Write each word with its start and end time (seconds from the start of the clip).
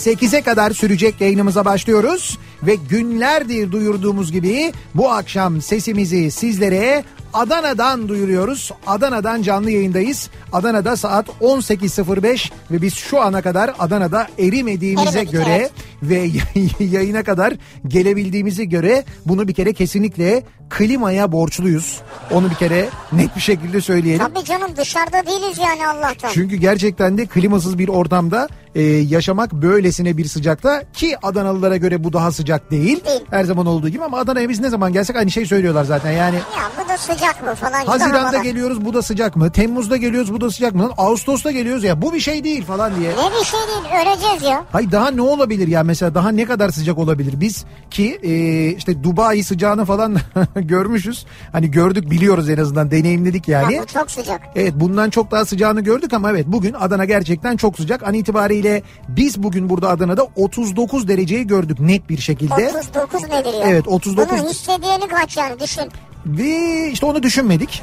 8'e 0.00 0.42
kadar 0.42 0.70
sürecek 0.70 1.20
yayınımıza 1.20 1.64
başlıyoruz. 1.64 2.38
Ve 2.62 2.74
günlerdir 2.74 3.72
duyurduğumuz 3.72 4.32
gibi 4.32 4.72
bu 4.94 5.10
akşam 5.10 5.62
sesimizi 5.62 6.30
sizlere 6.30 7.04
Adana'dan 7.32 8.08
duyuruyoruz. 8.08 8.70
Adana'dan 8.86 9.42
canlı 9.42 9.70
yayındayız. 9.70 10.30
Adana'da 10.52 10.96
saat 10.96 11.28
18.05 11.40 12.50
ve 12.70 12.82
biz 12.82 12.94
şu 12.94 13.20
ana 13.20 13.42
kadar 13.42 13.74
Adana'da 13.78 14.26
erimediğimize 14.38 15.08
Erimedik, 15.08 15.32
göre 15.32 15.50
evet. 15.50 15.72
ve 16.02 16.30
yayına 16.84 17.22
kadar 17.22 17.54
gelebildiğimize 17.88 18.64
göre 18.64 19.04
bunu 19.26 19.48
bir 19.48 19.54
kere 19.54 19.72
kesinlikle 19.72 20.42
klimaya 20.70 21.32
borçluyuz. 21.32 22.00
Onu 22.30 22.50
bir 22.50 22.54
kere 22.54 22.88
net 23.12 23.36
bir 23.36 23.40
şekilde 23.40 23.80
söyleyelim. 23.80 24.26
Tabii 24.26 24.44
canım 24.44 24.70
dışarıda 24.76 25.26
değiliz 25.26 25.58
yani 25.58 25.86
Allah'tan. 25.86 26.30
Çünkü 26.32 26.56
gerçekten 26.56 27.18
de 27.18 27.26
klimasız 27.26 27.78
bir 27.78 27.88
ortamda 27.88 28.48
e, 28.74 28.82
yaşamak 28.82 29.52
böylesine 29.52 30.16
bir 30.16 30.24
sıcakta 30.24 30.82
ki 30.92 31.16
Adanalılara 31.22 31.76
göre 31.76 32.04
bu 32.04 32.12
daha 32.12 32.32
sıcak 32.32 32.70
değil. 32.70 33.04
Değil. 33.04 33.20
Her 33.30 33.44
zaman 33.44 33.66
olduğu 33.66 33.88
gibi 33.88 34.04
ama 34.04 34.18
Adana'ya 34.18 34.48
biz 34.48 34.60
ne 34.60 34.68
zaman 34.70 34.92
gelsek 34.92 35.16
aynı 35.16 35.30
şey 35.30 35.46
söylüyorlar 35.46 35.84
zaten. 35.84 36.12
Yani 36.12 36.36
Ya 36.36 36.84
bu 36.84 36.88
da 36.88 36.98
sıcak 36.98 37.42
mı 37.46 37.54
falan. 37.54 37.86
Haziran'da 37.86 38.38
geliyoruz 38.38 38.84
bu 38.84 38.94
da 38.94 39.02
sıcak 39.02 39.36
mı? 39.36 39.52
Temmuz'da 39.52 39.96
geliyoruz 39.96 40.32
bu 40.32 40.40
da 40.40 40.50
sıcak 40.50 40.74
mı? 40.74 40.90
Ağustos'ta 40.98 41.50
geliyoruz 41.50 41.84
ya 41.84 42.02
bu 42.02 42.12
bir 42.14 42.20
şey 42.20 42.44
değil 42.44 42.64
falan 42.64 42.92
diye. 43.00 43.10
Ne 43.10 43.14
bir 43.40 43.44
şey 43.44 43.60
değil 43.60 44.06
öleceğiz 44.06 44.42
ya. 44.42 44.64
Hay 44.72 44.92
daha 44.92 45.10
ne 45.10 45.22
olabilir 45.22 45.68
ya 45.68 45.82
mesela 45.82 46.14
daha 46.14 46.28
ne 46.28 46.44
kadar 46.44 46.70
sıcak 46.70 46.98
olabilir 46.98 47.40
biz 47.40 47.64
ki 47.90 48.20
e, 48.22 48.66
işte 48.76 49.04
Dubai 49.04 49.42
sıcağını 49.42 49.84
falan 49.84 50.16
görmüşüz. 50.56 51.26
Hani 51.52 51.70
gördük 51.70 52.10
biliyoruz 52.10 52.50
en 52.50 52.56
azından 52.56 52.90
deneyimledik 52.90 53.48
yani. 53.48 53.74
Ya 53.74 53.82
bu 53.82 53.86
çok 53.86 54.10
sıcak. 54.10 54.40
Evet 54.54 54.72
bundan 54.76 55.10
çok 55.10 55.30
daha 55.30 55.44
sıcağını 55.44 55.80
gördük 55.80 56.12
ama 56.12 56.30
evet 56.30 56.46
bugün 56.46 56.72
Adana 56.72 57.04
gerçekten 57.04 57.56
çok 57.56 57.76
sıcak. 57.76 58.02
An 58.08 58.14
itibariyle 58.14 58.59
biz 59.08 59.42
bugün 59.42 59.68
burada 59.70 59.88
Adana'da 59.88 60.26
39 60.36 61.08
dereceyi 61.08 61.46
gördük 61.46 61.80
net 61.80 62.08
bir 62.08 62.18
şekilde. 62.18 62.72
39 62.78 63.22
nedir 63.22 63.52
ya? 63.52 63.68
Evet, 63.68 63.88
39. 63.88 64.38
Bunun 64.38 64.48
hissediyeni 64.48 65.08
kaç 65.08 65.36
yani 65.36 65.60
düşün. 65.60 65.88
Ve 66.26 66.88
işte 66.92 67.06
onu 67.06 67.22
düşünmedik. 67.22 67.82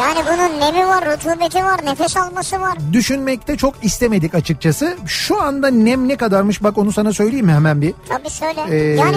Yani 0.00 0.18
bunun 0.26 0.60
nemi 0.60 0.86
var, 0.86 1.04
rutubeti 1.12 1.64
var, 1.64 1.80
nefes 1.84 2.16
alması 2.16 2.60
var. 2.60 2.78
Düşünmekte 2.92 3.56
çok 3.56 3.74
istemedik 3.84 4.34
açıkçası. 4.34 4.96
Şu 5.06 5.42
anda 5.42 5.70
nem 5.70 6.08
ne 6.08 6.16
kadarmış 6.16 6.62
bak 6.62 6.78
onu 6.78 6.92
sana 6.92 7.12
söyleyeyim 7.12 7.46
mi 7.46 7.52
hemen 7.52 7.80
bir. 7.82 7.94
Tabii 8.08 8.30
söyle. 8.30 8.60
Ee, 8.70 8.76
yani 8.76 9.16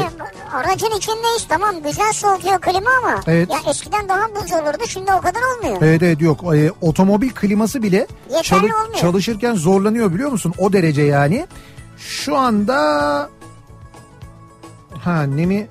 aracın 0.54 0.92
içindeyiz 0.98 1.46
tamam 1.50 1.76
güzel 1.84 2.14
soğutuyor 2.14 2.60
klima 2.62 2.90
ama. 3.04 3.22
Evet. 3.28 3.50
Ya 3.52 3.58
eskiden 3.72 4.10
daha 4.10 4.22
buz 4.36 4.54
olurdu 4.54 4.84
şimdi 4.88 5.14
o 5.14 5.22
kadar 5.22 5.40
olmuyor. 5.58 5.78
Evet 5.82 6.04
evet 6.04 6.22
yok 6.22 6.56
e, 6.56 6.72
otomobil 6.82 7.30
kliması 7.30 7.84
bile 7.84 8.08
Yeterli 8.36 8.76
olmuyor. 8.76 8.96
çalışırken 8.96 9.56
zorlanıyor 9.56 10.14
biliyor 10.14 10.32
musun? 10.32 10.54
O 10.58 10.74
derece 10.74 11.02
yani. 11.02 11.48
Şu 11.98 12.38
anda 12.38 12.76
ha 15.04 15.22
nemi 15.24 15.68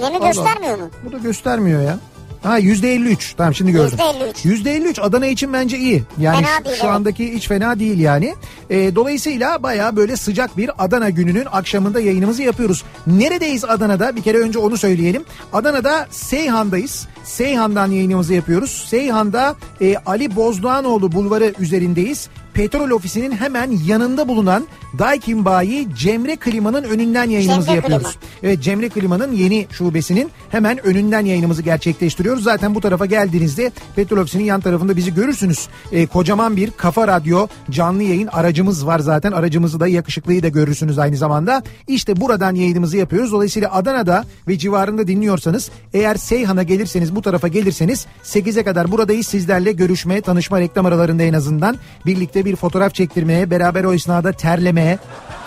Nemi 0.00 0.16
Allah. 0.18 0.26
göstermiyor 0.26 0.78
mu? 0.78 0.88
bu 1.04 1.12
da 1.12 1.18
göstermiyor 1.18 1.82
ya. 1.82 1.98
Ha 2.44 2.58
yüzde 2.58 2.94
53 2.94 3.34
tamam 3.36 3.54
şimdi 3.54 3.72
gördüm. 3.72 3.98
%53. 3.98 4.48
Yüzde 4.48 4.72
53 4.72 4.98
Adana 4.98 5.26
için 5.26 5.52
bence 5.52 5.78
iyi. 5.78 6.02
Yani 6.18 6.36
Fena 6.36 6.58
şu, 6.58 6.64
değil, 6.64 6.76
şu 6.76 6.82
evet. 6.82 6.94
andaki 6.94 7.34
hiç 7.34 7.48
fena 7.48 7.78
değil 7.78 7.98
yani. 7.98 8.34
E, 8.70 8.94
dolayısıyla 8.94 9.62
baya 9.62 9.96
böyle 9.96 10.16
sıcak 10.16 10.56
bir 10.56 10.70
Adana 10.84 11.10
gününün 11.10 11.46
akşamında 11.52 12.00
yayınımızı 12.00 12.42
yapıyoruz. 12.42 12.84
Neredeyiz 13.06 13.64
Adana'da? 13.64 14.16
Bir 14.16 14.22
kere 14.22 14.38
önce 14.38 14.58
onu 14.58 14.76
söyleyelim. 14.76 15.24
Adana'da 15.52 16.06
Seyhan'dayız. 16.10 17.08
Seyhan'dan 17.24 17.90
yayınımızı 17.90 18.34
yapıyoruz. 18.34 18.86
Seyhan'da 18.88 19.56
e, 19.80 19.96
Ali 19.96 20.36
Bozdoğanoğlu 20.36 21.12
bulvarı 21.12 21.54
üzerindeyiz. 21.58 22.28
Petrol 22.54 22.90
ofisinin 22.90 23.32
hemen 23.32 23.70
yanında 23.86 24.28
bulunan 24.28 24.66
Daikin 24.98 25.44
Bayi 25.44 25.94
Cemre 25.94 26.36
Klima'nın 26.36 26.82
önünden 26.82 27.30
yayınımızı 27.30 27.66
Cemre 27.66 27.76
yapıyoruz. 27.76 28.06
Klima. 28.06 28.20
Evet 28.42 28.62
Cemre 28.62 28.88
Klima'nın 28.88 29.32
yeni 29.32 29.66
şubesinin 29.70 30.30
hemen 30.50 30.86
önünden 30.86 31.26
yayınımızı 31.26 31.62
gerçekleştiriyoruz. 31.62 32.42
Zaten 32.44 32.74
bu 32.74 32.80
tarafa 32.80 33.06
geldiğinizde 33.06 33.72
petrol 33.96 34.18
ofisinin 34.18 34.44
yan 34.44 34.60
tarafında 34.60 34.96
bizi 34.96 35.14
görürsünüz. 35.14 35.68
Ee, 35.92 36.06
kocaman 36.06 36.56
bir 36.56 36.70
kafa 36.70 37.08
radyo 37.08 37.46
canlı 37.70 38.02
yayın 38.02 38.26
aracımız 38.26 38.86
var 38.86 38.98
zaten. 38.98 39.32
Aracımızı 39.32 39.80
da 39.80 39.88
yakışıklıyı 39.88 40.42
da 40.42 40.48
görürsünüz 40.48 40.98
aynı 40.98 41.16
zamanda. 41.16 41.62
İşte 41.88 42.20
buradan 42.20 42.54
yayınımızı 42.54 42.96
yapıyoruz. 42.96 43.32
Dolayısıyla 43.32 43.72
Adana'da 43.72 44.24
ve 44.48 44.58
civarında 44.58 45.06
dinliyorsanız 45.06 45.70
eğer 45.94 46.14
Seyhan'a 46.14 46.62
gelirseniz 46.62 47.16
bu 47.16 47.22
tarafa 47.22 47.48
gelirseniz 47.48 48.06
8'e 48.24 48.62
kadar 48.62 48.92
buradayız. 48.92 49.26
Sizlerle 49.26 49.72
görüşmeye, 49.72 50.20
tanışma 50.20 50.60
reklam 50.60 50.86
aralarında 50.86 51.22
en 51.22 51.32
azından 51.32 51.76
birlikte 52.06 52.43
bir 52.44 52.56
fotoğraf 52.56 52.94
çektirmeye, 52.94 53.50
beraber 53.50 53.84
o 53.84 53.92
esnada 53.94 54.32
terlemeye. 54.32 54.98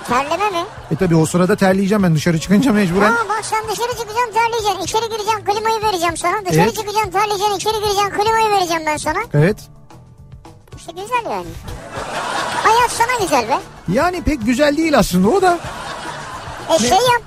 Terleme 0.07 0.49
mi? 0.49 0.65
E 0.91 0.95
tabi 0.95 1.15
o 1.15 1.25
sırada 1.25 1.55
terleyeceğim 1.55 2.03
ben 2.03 2.15
dışarı 2.15 2.39
çıkınca 2.39 2.71
mecburen. 2.73 3.11
Aa 3.11 3.29
bak 3.29 3.39
sen 3.45 3.63
dışarı 3.63 3.91
çıkacaksın 3.91 4.33
terleyeceksin. 4.33 4.79
İçeri 4.83 5.09
gireceksin 5.09 5.45
klimayı 5.45 5.81
vereceğim 5.83 6.17
sana. 6.17 6.45
Dışarı 6.45 6.61
Evet. 6.63 6.75
çıkacaksın 6.75 7.11
terleyeceksin. 7.11 7.55
içeri 7.55 7.73
gireceksin 7.73 8.09
klimayı 8.09 8.49
vereceğim 8.51 8.83
ben 8.85 8.97
sana. 8.97 9.19
Evet. 9.33 9.57
İşte 10.77 10.91
güzel 10.91 11.31
yani. 11.31 11.45
Hayat 12.63 12.91
sana 12.91 13.19
güzel 13.21 13.49
be. 13.49 13.57
Yani 13.93 14.21
pek 14.23 14.45
güzel 14.45 14.77
değil 14.77 14.97
aslında 14.97 15.29
o 15.29 15.41
da. 15.41 15.59
E 16.75 16.79
şey 16.79 16.89
yap. 16.89 17.21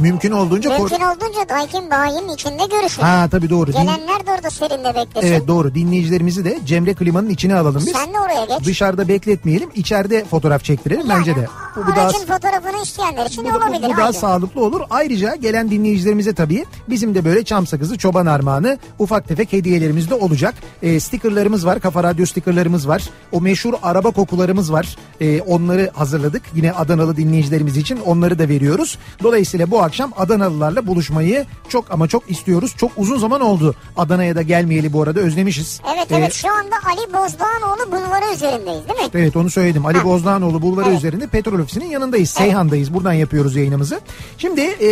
Mümkün 0.00 0.30
olduğunca 0.30 0.70
Mümkün 0.78 1.00
olduğunca 1.00 1.48
Daikin 1.48 1.90
bayinin 1.90 2.28
içinde 2.28 2.62
görüşün. 2.70 3.02
Ha 3.02 3.28
tabii 3.30 3.50
doğru. 3.50 3.72
Gelenler 3.72 4.26
de 4.26 4.30
orada 4.36 4.50
serinde 4.50 4.94
beklesin. 4.94 5.28
Evet 5.28 5.48
doğru. 5.48 5.74
Dinleyicilerimizi 5.74 6.44
de 6.44 6.58
Cemre 6.66 6.94
Klimanın 6.94 7.28
içine 7.28 7.54
alalım 7.54 7.82
biz. 7.86 7.92
Sen 7.92 8.14
de 8.14 8.20
oraya 8.20 8.44
geç. 8.44 8.66
Dışarıda 8.66 9.08
bekletmeyelim. 9.08 9.70
içeride 9.74 10.24
fotoğraf 10.24 10.64
çektirelim 10.64 11.06
bence 11.08 11.36
de. 11.36 11.46
Bu, 11.76 11.80
bu 11.86 11.96
daha 11.96 12.08
fotoğrafını 12.10 12.82
isteyenler 12.82 13.26
için 13.26 13.44
bu, 13.44 13.48
bu- 13.48 13.56
olabilir. 13.56 13.88
bu 13.88 13.96
daha 13.96 14.04
Haydi. 14.06 14.16
sağlıklı 14.16 14.64
olur. 14.64 14.80
Ayrıca 14.90 15.34
gelen 15.34 15.70
dinleyicilerimize 15.70 16.34
tabii 16.34 16.64
bizim 16.88 17.14
de 17.14 17.24
böyle 17.24 17.44
çam 17.44 17.66
sakızı, 17.66 17.98
çoban 17.98 18.26
armağanı, 18.26 18.78
ufak 18.98 19.28
tefek 19.28 19.52
hediyelerimiz 19.52 20.10
de 20.10 20.14
olacak. 20.14 20.54
E, 20.82 21.00
stikerlerimiz 21.00 21.66
var, 21.66 21.80
kafa 21.80 22.02
radyo 22.02 22.26
stikerlerimiz 22.26 22.88
var. 22.88 23.02
O 23.32 23.40
meşhur 23.40 23.74
araba 23.82 24.10
kokularımız 24.10 24.72
var. 24.72 24.96
E, 25.20 25.40
onları 25.40 25.90
hazırladık. 25.94 26.42
Yine 26.54 26.72
Adanalı 26.72 27.16
dinleyicilerimiz 27.16 27.76
için 27.76 27.98
onları 28.06 28.38
da 28.38 28.48
veriyoruz. 28.48 28.98
Dolayısıyla 29.22 29.70
bu 29.70 29.82
akşam 29.88 30.12
Adanalılarla 30.16 30.86
buluşmayı 30.86 31.46
çok 31.68 31.90
ama 31.90 32.08
çok 32.08 32.30
istiyoruz. 32.30 32.74
Çok 32.76 32.90
uzun 32.96 33.18
zaman 33.18 33.40
oldu 33.40 33.74
Adana'ya 33.96 34.36
da 34.36 34.42
gelmeyeli 34.42 34.92
bu 34.92 35.02
arada 35.02 35.20
özlemişiz. 35.20 35.80
Evet 35.94 36.12
E, 36.12 36.16
evet 36.16 36.32
şu 36.32 36.48
anda 36.52 36.76
Ali 36.86 37.12
Bozdağanoğlu 37.14 37.92
bulvarı 37.92 38.34
üzerindeyiz 38.34 38.88
değil 38.88 39.00
mi? 39.00 39.08
Evet 39.14 39.36
onu 39.36 39.50
söyledim. 39.50 39.86
Ali 39.86 39.98
Ha. 39.98 40.04
Bozdağanoğlu 40.04 40.62
bulvarı 40.62 40.88
Evet. 40.88 40.98
üzerinde 40.98 41.26
petrol 41.26 41.58
ofisinin 41.58 41.86
yanındayız. 41.90 42.30
Seyhan'dayız. 42.30 42.94
Buradan 42.94 43.12
yapıyoruz 43.12 43.56
yayınımızı. 43.56 44.00
Şimdi 44.38 44.60
e, 44.82 44.88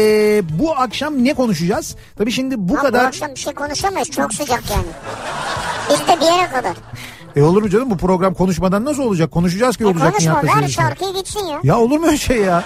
bu 0.58 0.72
akşam 0.76 1.24
ne 1.24 1.34
konuşacağız? 1.34 1.96
Tabii 2.18 2.32
şimdi 2.32 2.54
bu 2.58 2.68
bu 2.68 2.74
kadar... 2.74 3.04
akşam 3.04 3.30
bir 3.30 3.36
şey 3.40 3.54
konuşamayız 3.54 4.10
çok 4.10 4.34
sıcak 4.34 4.62
yani. 4.70 4.86
Biz 5.90 5.98
de 6.08 6.20
bir 6.20 6.26
yere 6.26 6.48
kadar. 6.50 6.72
E 7.36 7.42
olur 7.42 7.62
mu 7.62 7.68
canım 7.70 7.90
bu 7.90 7.96
program 7.96 8.34
konuşmadan 8.34 8.84
nasıl 8.84 9.02
olacak? 9.02 9.30
Konuşacağız 9.30 9.76
ki 9.76 9.84
E 9.84 9.86
olacak 9.86 10.12
konuşma 10.12 10.42
ver 10.62 10.68
şarkıyı 10.68 11.14
gitsin 11.14 11.46
ya. 11.46 11.60
Ya 11.62 11.78
olur 11.78 11.98
mu 11.98 12.06
öyle 12.06 12.16
şey 12.18 12.36
ya? 12.38 12.64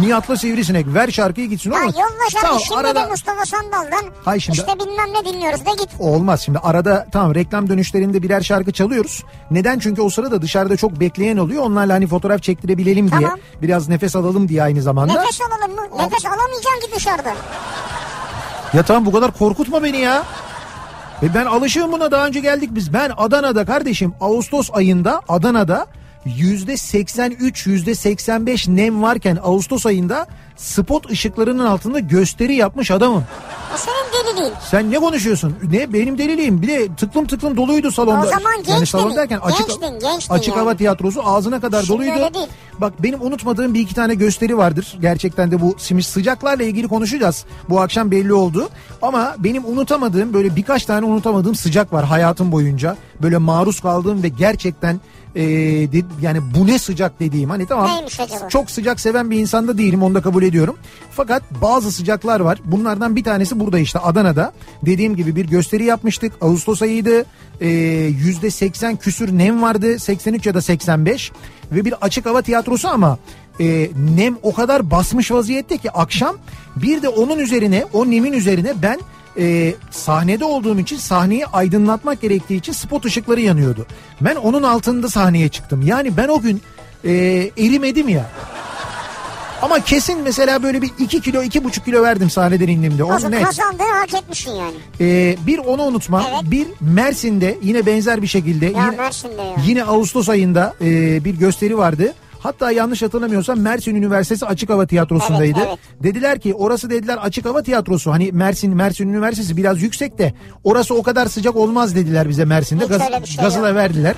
Nihat'la 0.00 0.36
Sivrisinek 0.36 0.86
ver 0.94 1.08
şarkıyı 1.10 1.48
gitsin 1.48 1.70
olur. 1.70 1.80
yolla 1.80 2.30
şarkı 2.32 2.46
Tamam, 2.46 2.60
şimdi 2.60 2.80
arada- 2.80 3.04
de 3.06 3.10
Mustafa 3.10 3.44
Sandal'dan 3.44 4.04
Hay 4.24 4.40
şimdi- 4.40 4.58
işte 4.58 4.72
bilmem 4.80 5.06
ne 5.14 5.32
dinliyoruz 5.32 5.66
da 5.66 5.70
git. 5.70 5.88
Olmaz 5.98 6.40
şimdi 6.40 6.58
arada 6.58 7.06
tamam 7.12 7.34
reklam 7.34 7.68
dönüşlerinde 7.68 8.22
birer 8.22 8.40
şarkı 8.40 8.72
çalıyoruz. 8.72 9.24
Neden? 9.50 9.78
Çünkü 9.78 10.02
o 10.02 10.10
sırada 10.10 10.42
dışarıda 10.42 10.76
çok 10.76 11.00
bekleyen 11.00 11.36
oluyor. 11.36 11.62
Onlarla 11.62 11.94
hani 11.94 12.06
fotoğraf 12.06 12.42
çektirebilelim 12.42 13.10
diye. 13.10 13.20
Tamam. 13.20 13.38
Biraz 13.62 13.88
nefes 13.88 14.16
alalım 14.16 14.48
diye 14.48 14.62
aynı 14.62 14.82
zamanda. 14.82 15.12
Nefes 15.20 15.40
alalım 15.40 15.74
mı? 15.76 15.82
Nefes 15.98 16.26
alamayacaksın 16.26 16.80
ki 16.86 16.96
dışarıda. 16.96 17.34
Ya 18.74 18.82
tamam 18.82 19.06
bu 19.06 19.12
kadar 19.12 19.32
korkutma 19.38 19.82
beni 19.82 19.98
ya. 19.98 20.22
E 21.22 21.34
ben 21.34 21.46
alışığım 21.46 21.92
buna 21.92 22.10
daha 22.10 22.26
önce 22.26 22.40
geldik 22.40 22.70
biz. 22.72 22.92
Ben 22.92 23.12
Adana'da 23.16 23.64
kardeşim 23.64 24.14
Ağustos 24.20 24.70
ayında 24.72 25.20
Adana'da 25.28 25.86
83 26.76 27.66
yüzde 27.66 27.94
85 27.94 28.68
nem 28.68 29.02
varken 29.02 29.38
Ağustos 29.42 29.86
ayında 29.86 30.26
spot 30.56 31.10
ışıklarının 31.10 31.64
altında 31.64 31.98
gösteri 31.98 32.54
yapmış 32.54 32.90
adamım. 32.90 33.24
O 33.74 33.76
senin 33.76 34.26
deliliğin. 34.26 34.52
Sen 34.70 34.90
ne 34.90 34.98
konuşuyorsun? 34.98 35.56
Ne 35.70 35.92
benim 35.92 36.18
deliliğim. 36.18 36.62
Bir 36.62 36.68
de 36.68 36.88
tıklım 36.96 37.26
tıklım 37.26 37.56
doluydu 37.56 37.90
salonda. 37.90 38.26
O 38.26 38.30
zaman 38.30 38.52
yani 38.52 38.66
gençtin. 38.66 38.84
salon 38.84 39.16
derken 39.16 39.38
açık, 39.38 39.68
Gençtin, 39.68 39.98
gençtin 40.00 40.34
açık 40.34 40.48
yani. 40.48 40.58
hava 40.58 40.76
tiyatrosu 40.76 41.22
ağzına 41.26 41.60
kadar 41.60 41.82
Şimdi 41.82 41.98
doluydu. 41.98 42.12
öyle 42.12 42.34
değil. 42.34 42.46
Bak 42.80 43.02
benim 43.02 43.22
unutmadığım 43.22 43.74
bir 43.74 43.80
iki 43.80 43.94
tane 43.94 44.14
gösteri 44.14 44.56
vardır. 44.58 44.98
Gerçekten 45.00 45.50
de 45.50 45.60
bu 45.60 45.74
simiş 45.78 46.06
sıcaklarla 46.06 46.64
ilgili 46.64 46.88
konuşacağız. 46.88 47.44
Bu 47.68 47.80
akşam 47.80 48.10
belli 48.10 48.32
oldu. 48.32 48.68
Ama 49.02 49.34
benim 49.38 49.64
unutamadığım 49.64 50.34
böyle 50.34 50.56
birkaç 50.56 50.84
tane 50.84 51.06
unutamadığım 51.06 51.54
sıcak 51.54 51.92
var 51.92 52.04
hayatım 52.04 52.52
boyunca. 52.52 52.96
Böyle 53.22 53.38
maruz 53.38 53.80
kaldığım 53.80 54.22
ve 54.22 54.28
gerçekten 54.28 55.00
e, 55.36 55.42
de- 55.92 56.04
yani 56.22 56.38
bu 56.56 56.66
ne 56.66 56.78
sıcak 56.78 57.20
dediğim 57.20 57.50
hani 57.50 57.66
tamam 57.66 57.86
çok 58.48 58.70
sıcak 58.70 59.00
seven 59.00 59.30
bir 59.30 59.38
insanda 59.38 59.78
değilim 59.78 60.02
onu 60.02 60.14
da 60.14 60.22
kabul 60.22 60.42
ediyorum. 60.42 60.76
Fakat 61.10 61.42
bazı 61.62 61.92
sıcaklar 61.92 62.40
var. 62.40 62.58
Bunlardan 62.64 63.16
bir 63.16 63.24
tanesi 63.24 63.60
burada 63.60 63.78
işte 63.78 63.98
Adana'da. 63.98 64.52
Dediğim 64.86 65.16
gibi 65.16 65.36
bir 65.36 65.44
gösteri 65.46 65.84
yapmıştık. 65.84 66.32
Ağustos 66.40 66.82
ayıydı. 66.82 67.24
Ee, 67.60 67.68
Yüzde 68.24 68.50
80 68.50 68.96
küsür 68.96 69.38
nem 69.38 69.62
vardı. 69.62 69.98
83 69.98 70.46
ya 70.46 70.54
da 70.54 70.60
85. 70.62 71.32
Ve 71.72 71.84
bir 71.84 71.94
açık 72.00 72.26
hava 72.26 72.42
tiyatrosu 72.42 72.88
ama 72.88 73.18
e, 73.60 73.90
nem 74.16 74.36
o 74.42 74.54
kadar 74.54 74.90
basmış 74.90 75.30
vaziyette 75.30 75.78
ki 75.78 75.90
akşam 75.90 76.36
bir 76.76 77.02
de 77.02 77.08
onun 77.08 77.38
üzerine 77.38 77.84
o 77.92 78.10
nemin 78.10 78.32
üzerine 78.32 78.72
ben 78.82 79.00
e, 79.38 79.74
sahnede 79.90 80.44
olduğum 80.44 80.78
için 80.78 80.96
sahneyi 80.96 81.46
aydınlatmak 81.46 82.20
gerektiği 82.20 82.56
için 82.56 82.72
spot 82.72 83.04
ışıkları 83.04 83.40
yanıyordu. 83.40 83.86
Ben 84.20 84.36
onun 84.36 84.62
altında 84.62 85.08
sahneye 85.08 85.48
çıktım. 85.48 85.82
Yani 85.86 86.16
ben 86.16 86.28
o 86.28 86.40
gün 86.40 86.62
e, 87.04 87.12
erimedim 87.58 88.08
ya. 88.08 88.30
Ama 89.62 89.80
kesin 89.80 90.20
mesela 90.20 90.62
böyle 90.62 90.82
bir 90.82 90.90
2 90.98 91.20
kilo 91.20 91.42
2,5 91.42 91.84
kilo 91.84 92.02
verdim 92.02 92.30
sahneden 92.30 92.68
indiğimde. 92.68 93.04
O 93.04 93.06
Onu 93.16 93.30
net. 93.30 93.44
kazandığını 93.44 93.92
hak 94.00 94.14
etmişsin 94.14 94.50
yani. 94.50 94.74
Ee, 95.00 95.36
bir 95.46 95.58
onu 95.58 95.82
unutma. 95.82 96.24
Evet. 96.30 96.50
Bir 96.50 96.66
Mersin'de 96.80 97.58
yine 97.62 97.86
benzer 97.86 98.22
bir 98.22 98.26
şekilde 98.26 98.66
Ya 98.66 98.70
yine, 98.86 98.96
Mersin'de 98.96 99.42
ya. 99.42 99.54
yine 99.66 99.84
Ağustos 99.84 100.28
ayında 100.28 100.74
e, 100.80 101.24
bir 101.24 101.34
gösteri 101.34 101.78
vardı. 101.78 102.14
Hatta 102.42 102.70
yanlış 102.70 103.02
hatırlamıyorsam 103.02 103.60
Mersin 103.60 103.94
Üniversitesi 103.94 104.46
Açık 104.46 104.70
Hava 104.70 104.86
Tiyatrosu'ndaydı. 104.86 105.58
Evet, 105.58 105.68
evet. 105.68 105.78
Dediler 106.02 106.40
ki 106.40 106.54
orası 106.54 106.90
dediler 106.90 107.16
açık 107.22 107.44
hava 107.44 107.62
tiyatrosu. 107.62 108.12
Hani 108.12 108.32
Mersin 108.32 108.76
Mersin 108.76 109.08
Üniversitesi 109.08 109.56
biraz 109.56 109.82
yüksek 109.82 110.18
de 110.18 110.34
orası 110.64 110.94
o 110.94 111.02
kadar 111.02 111.26
sıcak 111.26 111.56
olmaz 111.56 111.94
dediler 111.94 112.28
bize 112.28 112.44
Mersin'de. 112.44 112.84
Hiç 112.84 112.90
Gaz, 112.90 113.26
şey 113.26 113.44
gazına 113.44 113.68
yok. 113.68 113.76
verdiler. 113.76 114.14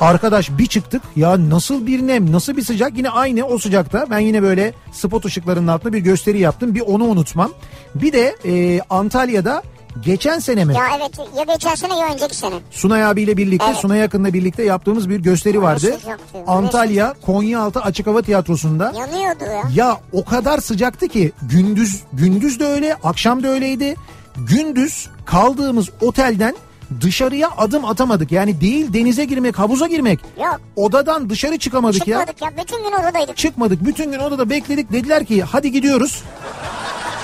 Arkadaş 0.00 0.50
bir 0.58 0.66
çıktık 0.66 1.02
ya 1.16 1.50
nasıl 1.50 1.86
bir 1.86 2.06
nem 2.06 2.32
nasıl 2.32 2.56
bir 2.56 2.62
sıcak 2.62 2.96
yine 2.96 3.10
aynı 3.10 3.44
o 3.44 3.58
sıcakta 3.58 4.06
ben 4.10 4.18
yine 4.18 4.42
böyle 4.42 4.72
spot 4.92 5.24
ışıklarının 5.24 5.66
altında 5.66 5.92
bir 5.92 5.98
gösteri 5.98 6.38
yaptım 6.38 6.74
bir 6.74 6.80
onu 6.80 7.04
unutmam. 7.04 7.52
Bir 7.94 8.12
de 8.12 8.36
e, 8.44 8.80
Antalya'da 8.90 9.62
geçen 10.04 10.38
sene 10.38 10.64
mi 10.64 10.74
Ya 10.74 10.84
evet 10.98 11.18
ya 11.36 11.54
geçen 11.54 11.74
sene 11.74 11.96
ya 11.98 12.06
önceki 12.14 12.36
sene. 12.36 12.54
Sunay 12.70 13.04
abiyle 13.04 13.36
birlikte 13.36 13.66
Evet. 13.68 13.76
Sunay 13.76 14.02
Akın'la 14.02 14.32
birlikte 14.32 14.62
yaptığımız 14.64 15.08
bir 15.08 15.20
gösteri 15.20 15.62
vardı. 15.62 15.80
sıcaktı, 15.80 16.38
Antalya 16.46 17.14
Konyaaltı 17.26 17.80
Açık 17.80 18.06
Hava 18.06 18.22
Tiyatrosu'nda. 18.22 18.92
Yanıyordu 18.98 19.44
ya. 19.44 19.62
Ya 19.74 20.00
o 20.12 20.24
kadar 20.24 20.58
sıcaktı 20.58 21.08
ki 21.08 21.32
gündüz 21.42 22.02
gündüz 22.12 22.60
de 22.60 22.66
öyle 22.66 22.94
akşam 22.94 23.42
da 23.42 23.48
öyleydi. 23.48 23.94
Gündüz 24.36 25.08
kaldığımız 25.26 25.88
otelden 26.00 26.56
dışarıya 27.00 27.50
adım 27.56 27.84
atamadık. 27.84 28.32
Yani 28.32 28.60
değil 28.60 28.92
denize 28.92 29.24
girmek 29.24 29.58
havuza 29.58 29.86
girmek. 29.86 30.20
Yok 30.38 30.60
Odadan 30.76 31.30
dışarı 31.30 31.58
çıkamadık 31.58 32.06
ya. 32.08 32.18
çıkmadık 32.26 32.42
ya. 32.42 32.64
Bütün 32.64 32.84
gün 32.84 32.92
odadaydık. 32.92 33.36
Çıkmadık 33.36 33.84
bütün 33.84 34.12
gün 34.12 34.18
odada 34.18 34.50
bekledik 34.50 34.92
dediler 34.92 35.24
ki 35.24 35.42
hadi 35.42 35.72
gidiyoruz. 35.72 36.22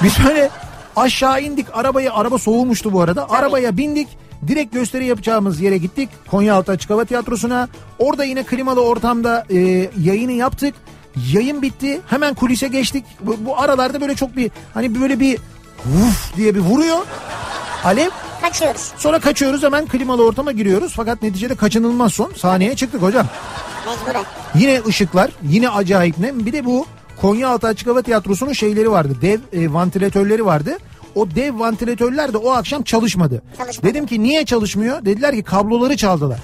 Biz 0.02 0.12
böyle 0.28 0.50
aşağı 0.96 1.42
indik 1.42 1.66
arabayı 1.72 2.12
araba 2.12 2.38
soğumuştu 2.38 2.92
bu 2.92 3.00
arada. 3.00 3.30
Arabaya 3.30 3.76
bindik 3.76 4.08
direkt 4.46 4.74
gösteri 4.74 5.06
yapacağımız 5.06 5.60
yere 5.60 5.78
gittik. 5.78 6.08
Konyaaltı 6.30 6.72
Açık 6.72 6.90
Hava 6.90 7.04
Tiyatrosu'na. 7.04 7.68
Orada 7.98 8.24
yine 8.24 8.42
klimalı 8.42 8.80
ortamda 8.80 9.46
e, 9.50 9.58
yayını 10.00 10.32
yaptık. 10.32 10.74
Yayın 11.32 11.62
bitti 11.62 12.00
hemen 12.06 12.34
kulise 12.34 12.68
geçtik. 12.68 13.04
Bu, 13.20 13.36
bu 13.40 13.60
aralarda 13.60 14.00
böyle 14.00 14.14
çok 14.14 14.36
bir 14.36 14.50
hani 14.74 15.00
böyle 15.00 15.20
bir 15.20 15.38
vuf 15.86 16.36
diye 16.36 16.54
bir 16.54 16.60
vuruyor. 16.60 16.98
Alev 17.84 18.10
Kaçıyoruz 18.42 18.92
sonra 18.96 19.20
kaçıyoruz 19.20 19.62
hemen 19.62 19.86
klimalı 19.86 20.26
ortama 20.26 20.52
giriyoruz. 20.52 20.92
Fakat 20.96 21.22
neticede 21.22 21.54
kaçınılmaz 21.54 22.12
son 22.12 22.32
sahneye 22.36 22.76
çıktık 22.76 23.02
hocam. 23.02 23.26
mecburen. 23.86 24.24
Yine 24.54 24.82
ışıklar, 24.88 25.30
yine 25.42 25.68
acayip 25.68 26.18
nem. 26.18 26.46
Bir 26.46 26.52
de 26.52 26.64
bu 26.64 26.86
Konyaaltı 27.22 27.66
Açık 27.66 27.88
Hava 27.88 28.02
Tiyatrosu'nun 28.02 28.52
şeyleri 28.52 28.90
vardı. 28.90 29.14
Dev 29.22 29.40
e, 29.52 29.72
vantilatörleri 29.72 30.46
vardı. 30.46 30.76
O 31.14 31.30
dev 31.30 31.58
vantilatörler 31.58 32.32
de 32.32 32.36
o 32.36 32.50
akşam 32.50 32.82
çalışmadı. 32.82 33.42
Çalışmadı. 33.58 33.86
Dedim 33.86 34.06
ki 34.06 34.22
niye 34.22 34.44
çalışmıyor? 34.44 35.04
Dediler 35.04 35.34
ki 35.34 35.42
kabloları 35.42 35.96
çaldılar. 35.96 36.38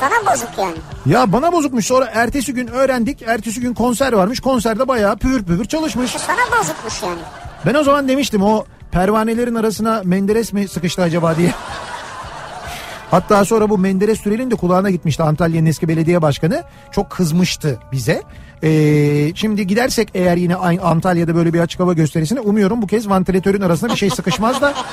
Sana 0.00 0.32
bozuk 0.32 0.48
yani. 0.58 0.76
Ya 1.06 1.32
bana 1.32 1.52
bozukmuş. 1.52 1.86
Sonra 1.86 2.10
ertesi 2.12 2.54
gün 2.54 2.66
öğrendik. 2.66 3.22
Ertesi 3.22 3.60
gün 3.60 3.74
konser 3.74 4.12
varmış. 4.12 4.40
Konserde 4.40 4.88
bayağı 4.88 5.16
püfür 5.16 5.44
püfür 5.44 5.64
çalışmış. 5.64 6.10
Sana 6.10 6.58
bozukmuş 6.58 7.02
yani. 7.02 7.20
Ben 7.66 7.74
o 7.74 7.82
zaman 7.82 8.08
demiştim 8.08 8.42
o 8.42 8.64
pervanelerin 8.90 9.54
arasına 9.54 10.02
Menderes 10.04 10.52
mi 10.52 10.68
sıkıştı 10.68 11.02
acaba 11.02 11.36
diye. 11.36 11.54
Hatta 13.10 13.44
sonra 13.44 13.70
bu 13.70 13.78
Menderes 13.78 14.20
Sürel'in 14.20 14.50
de 14.50 14.54
kulağına 14.54 14.90
gitmişti 14.90 15.22
Antalya'nın 15.22 15.66
eski 15.66 15.88
belediye 15.88 16.22
başkanı. 16.22 16.62
Çok 16.92 17.10
kızmıştı 17.10 17.78
bize. 17.92 18.22
Ee, 18.62 19.32
şimdi 19.34 19.66
gidersek 19.66 20.08
eğer 20.14 20.36
yine 20.36 20.56
aynı 20.56 20.82
Antalya'da 20.82 21.34
böyle 21.34 21.52
bir 21.54 21.60
açık 21.60 21.80
hava 21.80 21.92
gösterisine 21.92 22.40
umuyorum 22.40 22.82
bu 22.82 22.86
kez 22.86 23.08
vantilatörün 23.08 23.60
arasına 23.60 23.90
bir 23.90 23.96
şey 23.96 24.10
sıkışmaz 24.10 24.60
da. 24.60 24.74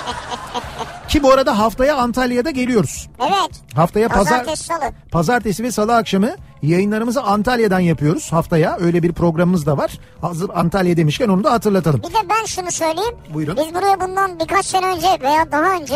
Ki 1.08 1.24
bu 1.24 1.32
arada 1.32 1.60
haftaya 1.60 1.96
Antalya'da 1.98 2.52
geliyoruz. 2.52 3.10
Evet. 3.20 3.52
Haftaya 3.76 4.10
pazar 4.10 4.24
Pazartesi 4.40 4.64
salı. 4.64 4.82
pazartesi 5.12 5.64
ve 5.64 5.72
salı 5.72 5.96
akşamı 5.96 6.30
yayınlarımızı 6.62 7.22
Antalya'dan 7.24 7.80
yapıyoruz 7.80 8.32
haftaya. 8.34 8.78
Öyle 8.82 9.04
bir 9.04 9.14
programımız 9.14 9.66
da 9.66 9.78
var. 9.78 10.00
Hazır 10.22 10.50
Antalya 10.56 10.98
demişken 10.98 11.30
onu 11.30 11.44
da 11.44 11.52
hatırlatalım. 11.52 12.00
Bir 12.00 12.08
de 12.08 12.30
ben 12.30 12.46
şunu 12.46 12.72
söyleyeyim. 12.72 13.16
Buyurun. 13.34 13.58
Biz 13.58 13.76
buraya 13.76 14.00
bundan 14.02 14.40
birkaç 14.40 14.66
sene 14.66 14.86
önce 14.86 15.08
veya 15.24 15.52
daha 15.52 15.72
önce 15.82 15.96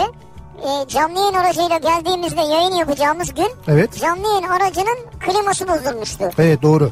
e, 0.59 0.87
canlı 0.87 1.19
yayın 1.19 1.33
aracıyla 1.33 1.77
geldiğimizde 1.77 2.41
yayın 2.41 2.73
yapacağımız 2.75 3.33
gün 3.33 3.51
Evet. 3.67 3.99
canlı 4.01 4.27
yayın 4.27 4.43
aracının 4.43 4.97
kliması 5.19 5.67
bozulmuştu. 5.67 6.23
Evet 6.39 6.61
doğru. 6.61 6.91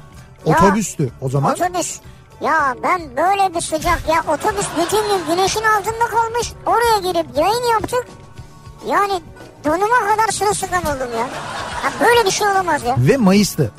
Otobüstü 0.55 1.11
o 1.21 1.29
zaman. 1.29 1.53
Otobüs. 1.53 1.99
Ya 2.41 2.75
ben 2.83 3.01
böyle 3.17 3.55
bir 3.55 3.61
sıcak 3.61 4.01
ya 4.09 4.33
otobüs 4.33 4.67
bütün 4.81 5.09
gün 5.09 5.25
güneşin 5.35 5.63
altında 5.63 6.05
kalmış. 6.05 6.53
Oraya 6.65 6.97
girip 6.97 7.37
yayın 7.37 7.71
yaptık. 7.71 8.07
Yani 8.87 9.21
donuma 9.65 9.99
kadar 9.99 10.27
sırılsıklam 10.31 10.83
oldum 10.83 11.11
ya. 11.13 11.19
ya. 11.19 11.29
Böyle 11.99 12.25
bir 12.25 12.31
şey 12.31 12.47
olamaz 12.47 12.83
ya. 12.83 12.95
Ve 12.97 13.17
Mayıs'tı. 13.17 13.71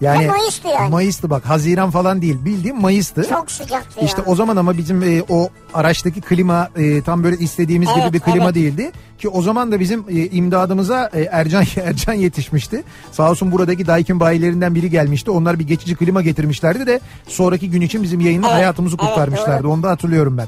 Yani 0.00 0.26
Mayıs'tı 0.26 0.68
yani. 0.68 0.90
Mayıs'tı 0.90 1.30
bak 1.30 1.44
Haziran 1.48 1.90
falan 1.90 2.22
değil 2.22 2.44
bildiğim 2.44 2.80
Mayıs'tı. 2.80 3.26
Çok 3.28 3.50
sıcaktı 3.50 4.00
ya. 4.00 4.06
İşte 4.06 4.22
o 4.26 4.34
zaman 4.34 4.56
ama 4.56 4.76
bizim 4.78 5.02
e, 5.02 5.22
o 5.28 5.48
araçtaki 5.74 6.20
klima 6.20 6.68
e, 6.76 7.02
tam 7.02 7.24
böyle 7.24 7.36
istediğimiz 7.36 7.88
Evet, 7.94 8.04
gibi 8.04 8.12
bir 8.12 8.20
klima 8.20 8.44
evet. 8.44 8.54
değildi. 8.54 8.92
Ki 9.18 9.28
o 9.28 9.42
zaman 9.42 9.72
da 9.72 9.80
bizim 9.80 10.04
e, 10.08 10.26
imdadımıza 10.26 11.10
e, 11.14 11.22
Ercan 11.22 11.64
Ercan 11.84 12.12
yetişmişti. 12.14 12.82
Sağ 13.12 13.30
olsun 13.30 13.52
buradaki 13.52 13.86
Daikin 13.86 14.20
bayilerinden 14.20 14.74
biri 14.74 14.90
gelmişti. 14.90 15.30
Onlar 15.30 15.58
bir 15.58 15.66
geçici 15.66 15.94
klima 15.96 16.22
getirmişlerdi 16.22 16.86
de 16.86 17.00
sonraki 17.28 17.70
gün 17.70 17.80
için 17.80 18.02
bizim 18.02 18.20
yayında 18.20 18.46
Evet, 18.46 18.56
hayatımızı 18.56 18.96
evet, 19.00 19.08
kurtarmışlardı. 19.10 19.62
doğru. 19.64 19.72
Onu 19.72 19.82
da 19.82 19.90
hatırlıyorum 19.90 20.38
ben. 20.38 20.46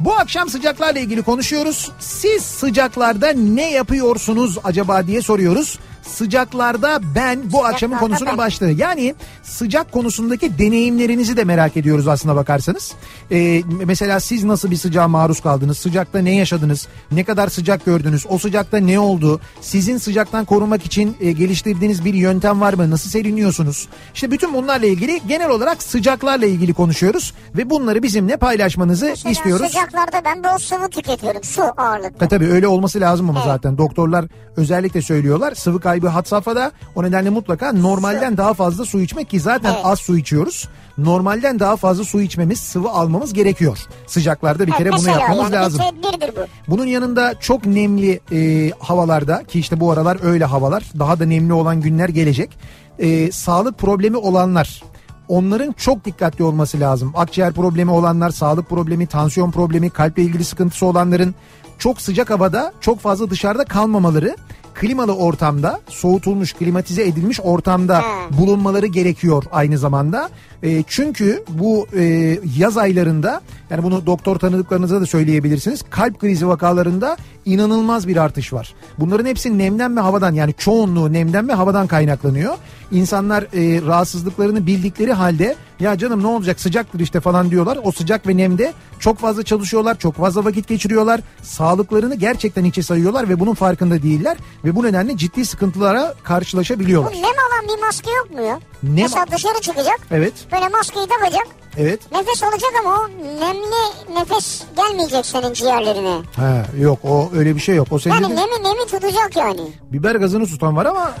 Bu 0.00 0.14
akşam 0.14 0.48
sıcaklarla 0.48 1.00
ilgili 1.00 1.22
konuşuyoruz. 1.22 1.92
Siz 2.00 2.42
sıcaklarda 2.42 3.32
ne 3.32 3.70
yapıyorsunuz 3.70 4.58
acaba 4.64 5.06
diye 5.06 5.22
soruyoruz. 5.22 5.78
Sıcaklarda 6.02 7.00
ben 7.14 7.52
bu 7.52 7.64
akşamın 7.64 7.96
konusunun 7.98 8.30
ben. 8.30 8.38
başlığı. 8.38 8.70
Yani 8.70 9.14
sıcak 9.42 9.92
konusundaki 9.92 10.58
deneyimlerinizi 10.58 11.36
de 11.36 11.44
merak 11.44 11.76
ediyoruz 11.76 12.08
aslına 12.08 12.36
bakarsanız. 12.36 12.92
Ee, 13.32 13.62
mesela 13.86 14.20
siz 14.20 14.44
nasıl 14.44 14.70
bir 14.70 14.76
sıcağa 14.76 15.08
maruz 15.08 15.40
kaldınız? 15.40 15.78
Sıcakta 15.78 16.18
ne 16.18 16.34
yaşadınız? 16.34 16.88
Ne 17.12 17.24
kadar 17.24 17.48
sıcak 17.48 17.84
gördünüz? 17.84 18.26
O 18.28 18.38
sıcakta 18.38 18.78
ne 18.78 18.98
oldu? 18.98 19.40
Sizin 19.60 19.98
sıcaktan 19.98 20.44
korunmak 20.44 20.86
için 20.86 21.16
e, 21.20 21.32
geliştirdiğiniz 21.32 22.04
bir 22.04 22.14
yöntem 22.14 22.60
var 22.60 22.74
mı? 22.74 22.90
Nasıl 22.90 23.10
seriniyorsunuz? 23.10 23.88
İşte 24.14 24.30
bütün 24.30 24.54
bunlarla 24.54 24.86
ilgili 24.86 25.20
genel 25.28 25.48
olarak 25.50 25.82
sıcaklarla 25.82 26.46
ilgili 26.46 26.74
konuşuyoruz 26.74 27.34
ve 27.56 27.70
bunları 27.70 28.02
bizimle 28.02 28.36
paylaşmanızı 28.36 29.06
Mesela 29.06 29.30
istiyoruz. 29.30 29.66
sıcaklarda 29.66 30.22
ben 30.24 30.44
bol 30.44 30.58
sıvı 30.58 30.88
tüketiyorum. 30.88 31.44
Su 31.44 31.62
ağırlıklı. 31.76 32.26
E 32.26 32.28
tabii 32.28 32.46
öyle 32.46 32.66
olması 32.68 33.00
lazım 33.00 33.30
ama 33.30 33.38
Evet. 33.40 33.48
zaten 33.52 33.78
doktorlar 33.78 34.24
özellikle 34.56 35.02
söylüyorlar 35.02 35.54
sıvı 35.54 35.80
kaybı 35.92 36.08
had 36.08 36.24
safhada 36.24 36.72
o 36.94 37.02
nedenle 37.02 37.30
mutlaka 37.30 37.72
normalden 37.72 38.36
daha 38.36 38.54
fazla 38.54 38.84
su 38.84 39.00
içmek 39.00 39.30
ki 39.30 39.40
zaten 39.40 39.72
Evet. 39.74 39.84
az 39.84 39.98
su 39.98 40.18
içiyoruz. 40.18 40.68
Normalden 40.98 41.60
daha 41.60 41.76
fazla 41.76 42.04
su 42.04 42.20
içmemiz 42.20 42.58
sıvı 42.58 42.88
almamız 42.88 43.32
gerekiyor. 43.32 43.78
Sıcaklarda 44.06 44.66
bir 44.66 44.68
Evet, 44.68 44.78
kere 44.78 44.88
bunu 44.88 44.96
mesela 44.96 45.20
yapmamız 45.20 45.52
yani 45.52 45.64
lazım. 45.64 45.80
Tedbirdir 45.80 46.36
bu. 46.36 46.40
Bunun 46.68 46.86
yanında 46.86 47.34
çok 47.40 47.66
nemli 47.66 48.20
e, 48.32 48.70
havalarda 48.78 49.44
ki 49.44 49.60
işte 49.60 49.80
bu 49.80 49.92
aralar 49.92 50.18
öyle 50.24 50.44
havalar 50.44 50.84
daha 50.98 51.20
da 51.20 51.26
nemli 51.26 51.52
olan 51.52 51.80
günler 51.80 52.08
gelecek. 52.08 52.50
E, 52.98 53.32
sağlık 53.32 53.78
problemi 53.78 54.16
olanlar 54.16 54.82
onların 55.28 55.72
çok 55.72 56.04
dikkatli 56.04 56.44
olması 56.44 56.80
lazım. 56.80 57.12
Akciğer 57.16 57.52
problemi 57.52 57.90
olanlar, 57.90 58.30
sağlık 58.30 58.68
problemi, 58.68 59.06
tansiyon 59.06 59.50
problemi, 59.50 59.90
kalple 59.90 60.22
ilgili 60.22 60.44
sıkıntısı 60.44 60.86
olanların 60.86 61.34
çok 61.82 62.00
sıcak 62.00 62.30
havada 62.30 62.72
çok 62.80 63.00
fazla 63.00 63.30
dışarıda 63.30 63.64
kalmamaları 63.64 64.36
klimalı 64.74 65.16
ortamda 65.16 65.80
soğutulmuş 65.88 66.52
klimatize 66.52 67.02
edilmiş 67.02 67.40
ortamda 67.40 68.00
Hmm. 68.02 68.38
bulunmaları 68.38 68.86
gerekiyor 68.86 69.44
aynı 69.52 69.78
zamanda. 69.78 70.30
E, 70.62 70.84
çünkü 70.86 71.44
bu 71.48 71.86
e, 71.96 72.38
yaz 72.58 72.78
aylarında 72.78 73.40
yani 73.72 73.82
bunu 73.82 74.06
doktor 74.06 74.36
tanıdıklarınıza 74.38 75.00
da 75.00 75.06
söyleyebilirsiniz. 75.06 75.82
Kalp 75.90 76.18
krizi 76.20 76.48
vakalarında 76.48 77.16
inanılmaz 77.44 78.08
bir 78.08 78.16
artış 78.16 78.52
var. 78.52 78.74
Bunların 78.98 79.26
hepsi 79.26 79.58
nemden 79.58 79.96
ve 79.96 80.00
havadan 80.00 80.34
yani 80.34 80.54
çoğunluğu 80.58 81.12
nemden 81.12 81.48
ve 81.48 81.52
havadan 81.52 81.86
kaynaklanıyor. 81.86 82.54
İnsanlar 82.90 83.42
e, 83.42 83.82
rahatsızlıklarını 83.86 84.66
bildikleri 84.66 85.12
halde 85.12 85.56
Ya 85.80 85.98
canım 85.98 86.22
ne 86.22 86.26
olacak 86.26 86.60
sıcaktır 86.60 87.00
işte 87.00 87.20
falan 87.20 87.50
diyorlar. 87.50 87.78
O 87.84 87.92
sıcak 87.92 88.26
ve 88.26 88.36
nemde 88.36 88.72
çok 88.98 89.18
fazla 89.18 89.42
çalışıyorlar, 89.42 89.98
çok 89.98 90.14
fazla 90.14 90.44
vakit 90.44 90.68
geçiriyorlar. 90.68 91.20
Sağlıklarını 91.42 92.14
gerçekten 92.14 92.64
içe 92.64 92.82
sayıyorlar 92.82 93.28
ve 93.28 93.40
bunun 93.40 93.54
farkında 93.54 94.02
değiller. 94.02 94.36
Ve 94.64 94.76
bu 94.76 94.84
nedenle 94.84 95.16
ciddi 95.16 95.44
sıkıntılara 95.46 96.14
Bu 96.18 96.24
karşılaşabiliyorlar. 96.24 97.12
nem 97.12 97.22
alan 97.22 97.76
bir 97.76 97.82
maske 97.82 98.10
yok 98.10 98.30
mu 98.30 98.40
ya? 98.42 98.60
Nem- 98.82 98.94
Mesela 99.02 99.26
dışarı 99.32 99.60
çıkacak. 99.60 100.00
Evet, 100.10 100.32
Böyle 100.52 100.68
maskeyi 100.68 101.06
takacak. 101.06 101.46
evet. 101.78 102.12
Nefes 102.12 102.42
alacak 102.42 102.70
ama 102.80 102.94
o 103.00 103.08
nemli 103.40 104.14
nefes 104.20 104.62
gelmeyecek 104.76 105.26
senin 105.26 105.52
ciğerlerine. 105.52 106.16
Ha, 106.36 106.62
yok 106.78 106.98
o 107.04 107.30
öyle 107.34 107.54
bir 107.56 107.60
şey 107.60 107.76
yok. 107.76 107.88
O 107.90 107.98
senin 107.98 108.14
Yani 108.14 108.24
dediğin- 108.24 108.36
nemi 108.36 108.64
nemi 108.64 108.86
tutacak 108.86 109.36
yani. 109.36 109.60
biber 109.92 110.14
gazını 110.14 110.46
tutan 110.46 110.76
var 110.76 110.86
ama 110.86 111.12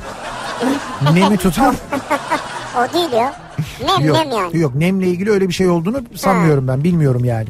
nemi 1.14 1.36
tutan 1.36 1.74
O 2.78 2.94
değil 2.94 3.12
ya. 3.12 3.34
Nem 3.86 4.06
yok. 4.06 4.16
nem 4.16 4.30
yani. 4.30 4.58
Yok 4.58 4.74
nemle 4.74 5.06
ilgili 5.06 5.30
öyle 5.30 5.48
bir 5.48 5.54
şey 5.54 5.68
olduğunu 5.68 6.02
sanmıyorum 6.16 6.68
ben 6.68 6.84
bilmiyorum 6.84 7.24
yani. 7.24 7.48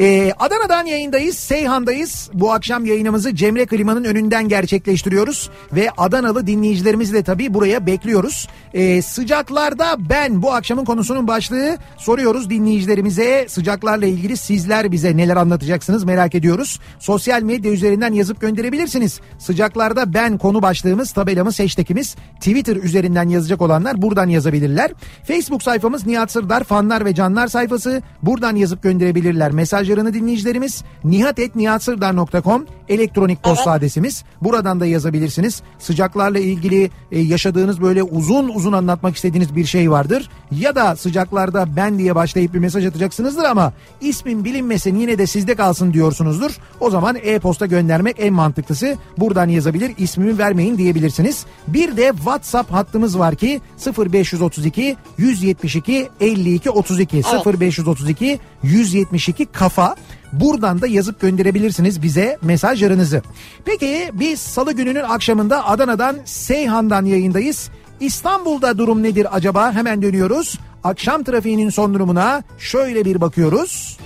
Ee, 0.00 0.32
Adana'dan 0.38 0.86
yayındayız, 0.86 1.38
Seyhan'dayız. 1.38 2.30
Bu 2.34 2.52
akşam 2.52 2.86
yayınımızı 2.86 3.34
Cemre 3.34 3.66
Klima'nın 3.66 4.04
önünden 4.04 4.48
gerçekleştiriyoruz. 4.48 5.50
Ve 5.72 5.90
Adanalı 5.96 6.46
dinleyicilerimizi 6.46 7.14
de 7.14 7.22
tabii 7.22 7.54
buraya 7.54 7.86
bekliyoruz. 7.86 8.48
Ee, 8.74 9.02
sıcaklarda 9.02 9.96
ben 10.10 10.42
bu 10.42 10.52
akşamın 10.52 10.84
konusunun 10.84 11.28
başlığı 11.28 11.76
soruyoruz 11.98 12.50
dinleyicilerimize. 12.50 13.46
Sıcaklarla 13.48 14.06
ilgili 14.06 14.36
sizler 14.36 14.92
bize 14.92 15.16
neler 15.16 15.36
anlatacaksınız 15.36 16.04
merak 16.04 16.34
ediyoruz. 16.34 16.80
Sosyal 16.98 17.42
medya 17.42 17.72
üzerinden 17.72 18.12
yazıp 18.12 18.40
gönderebilirsiniz. 18.40 19.20
Sıcaklarda 19.38 20.14
ben 20.14 20.38
konu 20.38 20.62
başlığımız, 20.62 21.12
tabelamız, 21.12 21.60
hashtagimiz 21.60 22.16
Twitter 22.36 22.76
üzerinden 22.76 23.28
yazacak 23.28 23.62
olanlar 23.62 24.02
buradan 24.02 24.28
yazabilirler. 24.28 24.90
Facebook 25.24 25.62
sayfamız 25.62 26.06
Nihat 26.06 26.32
Sırdar 26.32 26.64
fanlar 26.64 27.04
ve 27.04 27.14
canlar 27.14 27.46
sayfası. 27.46 28.02
Buradan 28.22 28.56
yazıp 28.56 28.82
gönderebilirler 28.82 29.50
mesajlarını 29.82 30.14
dinleyicilerimiz. 30.14 30.84
nihatetnihatsırdar.com 31.04 32.66
elektronik 32.92 33.42
posta 33.42 33.70
adresimiz. 33.70 34.24
Buradan 34.42 34.80
da 34.80 34.86
yazabilirsiniz. 34.86 35.62
Sıcaklarla 35.78 36.38
ilgili 36.38 36.90
e, 37.12 37.20
yaşadığınız 37.20 37.80
böyle 37.80 38.02
uzun 38.02 38.48
uzun 38.48 38.72
anlatmak 38.72 39.16
istediğiniz 39.16 39.56
bir 39.56 39.64
şey 39.64 39.90
vardır. 39.90 40.30
Ya 40.50 40.74
da 40.74 40.96
sıcaklarda 40.96 41.76
ben 41.76 41.98
diye 41.98 42.14
başlayıp 42.14 42.54
bir 42.54 42.58
mesaj 42.58 42.86
atacaksınızdır 42.86 43.44
ama 43.44 43.72
ismin 44.00 44.44
bilinmesin 44.44 44.96
yine 44.96 45.18
de 45.18 45.26
sizde 45.26 45.54
kalsın 45.54 45.92
diyorsunuzdur. 45.92 46.50
O 46.80 46.90
zaman 46.90 47.16
e-posta 47.22 47.66
göndermek 47.66 48.16
en 48.18 48.34
mantıklısı. 48.34 48.96
Buradan 49.18 49.48
yazabilir 49.48 49.92
ismimi 49.98 50.38
vermeyin 50.38 50.78
diyebilirsiniz. 50.78 51.46
Bir 51.68 51.96
de 51.96 52.12
WhatsApp 52.16 52.72
hattımız 52.72 53.18
var 53.18 53.34
ki 53.34 53.60
0532 53.98 54.96
172 55.18 56.08
52 56.20 56.70
32 56.70 57.22
0532 57.46 58.40
172 58.62 59.46
kafa. 59.46 59.96
Buradan 60.32 60.80
da 60.80 60.86
yazıp 60.86 61.20
gönderebilirsiniz 61.20 62.02
bize 62.02 62.38
mesajlarınızı. 62.42 63.22
Peki 63.64 64.10
biz 64.12 64.40
salı 64.40 64.72
gününün 64.72 65.02
akşamında 65.02 65.66
Adana'dan 65.66 66.16
Seyhan'dan 66.24 67.04
yayındayız. 67.04 67.70
İstanbul'da 68.00 68.78
durum 68.78 69.02
nedir 69.02 69.36
acaba? 69.36 69.72
Hemen 69.72 70.02
dönüyoruz. 70.02 70.58
Akşam 70.84 71.24
trafiğinin 71.24 71.70
son 71.70 71.94
durumuna 71.94 72.42
şöyle 72.58 73.04
bir 73.04 73.20
bakıyoruz. 73.20 73.98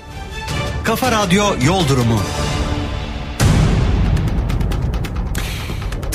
Kafa 0.85 1.13
Radyo 1.13 1.45
Yol 1.67 1.89
Durumu. 1.89 2.21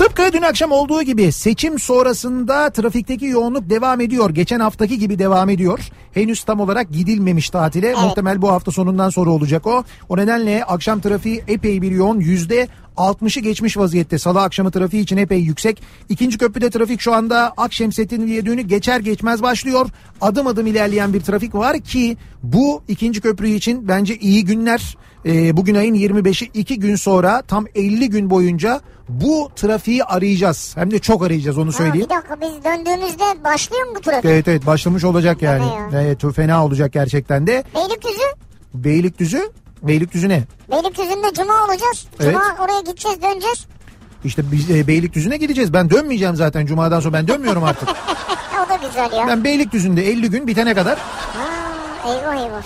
Tıpkı 0.01 0.33
dün 0.33 0.41
akşam 0.41 0.71
olduğu 0.71 1.01
gibi 1.01 1.31
seçim 1.31 1.79
sonrasında 1.79 2.69
trafikteki 2.69 3.25
yoğunluk 3.25 3.69
devam 3.69 4.01
ediyor. 4.01 4.29
Geçen 4.29 4.59
haftaki 4.59 4.99
gibi 4.99 5.19
devam 5.19 5.49
ediyor. 5.49 5.79
Henüz 6.13 6.43
tam 6.43 6.59
olarak 6.59 6.91
gidilmemiş 6.91 7.49
tatile. 7.49 7.93
Muhtemel 7.93 8.41
bu 8.41 8.51
hafta 8.51 8.71
sonundan 8.71 9.09
sonra 9.09 9.29
olacak 9.29 9.67
o. 9.67 9.83
O 10.09 10.17
nedenle 10.17 10.63
akşam 10.63 11.01
trafiği 11.01 11.43
epey 11.47 11.81
bir 11.81 11.91
yoğun. 11.91 12.19
Yüzde 12.19 12.67
60'ı 12.97 13.41
geçmiş 13.43 13.77
vaziyette. 13.77 14.17
Salı 14.17 14.41
akşamı 14.41 14.71
trafiği 14.71 15.03
için 15.03 15.17
epey 15.17 15.39
yüksek. 15.39 15.83
İkinci 16.09 16.37
köprüde 16.37 16.69
trafik 16.69 17.01
şu 17.01 17.13
anda 17.13 17.53
Akşemsettin 17.57 18.25
Viyadüğü'nü 18.25 18.61
geçer 18.61 18.99
geçmez 18.99 19.41
başlıyor. 19.41 19.89
Adım 20.21 20.47
adım 20.47 20.67
ilerleyen 20.67 21.13
bir 21.13 21.21
trafik 21.21 21.55
var 21.55 21.79
ki 21.79 22.17
bu 22.43 22.83
ikinci 22.87 23.21
köprü 23.21 23.49
için 23.49 23.87
bence 23.87 24.17
iyi 24.17 24.45
günler. 24.45 24.97
Ee, 25.25 25.57
bugün 25.57 25.75
ayın 25.75 25.95
25'i 25.95 26.49
2 26.53 26.79
gün 26.79 26.95
sonra 26.95 27.41
tam 27.41 27.65
50 27.75 28.09
gün 28.09 28.29
boyunca 28.29 28.81
bu 29.09 29.51
trafiği 29.55 30.03
arayacağız. 30.03 30.71
Hem 30.77 30.91
de 30.91 30.99
çok 30.99 31.23
arayacağız 31.23 31.57
onu 31.57 31.67
Ha, 31.67 31.71
söyleyeyim. 31.71 32.07
bir 32.09 32.15
dakika 32.15 32.41
biz 32.41 32.63
döndüğümüzde 32.63 33.43
başlıyor 33.43 33.87
mu 33.87 33.93
bu 33.95 34.01
trafik? 34.01 34.25
Evet 34.25 34.47
evet 34.47 34.65
başlamış 34.65 35.03
olacak 35.03 35.41
yani. 35.41 35.65
Ya. 35.93 36.01
Evet 36.01 36.21
fena 36.35 36.65
olacak 36.65 36.93
gerçekten 36.93 37.47
de. 37.47 37.63
Beylikdüzü? 37.75 38.23
Beylikdüzü 38.73 39.51
Beylikdüzü 39.83 40.29
ne? 40.29 40.43
Beylikdüzü'nde 40.71 41.33
cuma 41.33 41.53
olacağız. 41.65 42.05
Evet. 42.19 42.33
Cuma 42.33 42.55
oraya 42.65 42.81
gideceğiz 42.81 43.21
döneceğiz. 43.21 43.65
İşte 44.23 44.51
biz 44.51 44.69
e, 44.71 44.87
Beylikdüzü'ne 44.87 45.37
gideceğiz. 45.37 45.73
Ben 45.73 45.89
dönmeyeceğim 45.89 46.35
zaten 46.35 46.65
cumadan 46.65 46.99
sonra. 46.99 47.13
Ben 47.13 47.27
dönmüyorum 47.27 47.63
artık. 47.63 47.89
o 48.65 48.69
da 48.69 48.87
güzel 48.87 49.17
ya. 49.17 49.27
ben 49.27 49.43
Beylikdüzü'nde 49.43 50.07
50 50.09 50.29
gün 50.29 50.47
bitene 50.47 50.73
kadar 50.73 50.99
Ha, 50.99 51.47
eyvah 52.07 52.45
eyvah. 52.45 52.61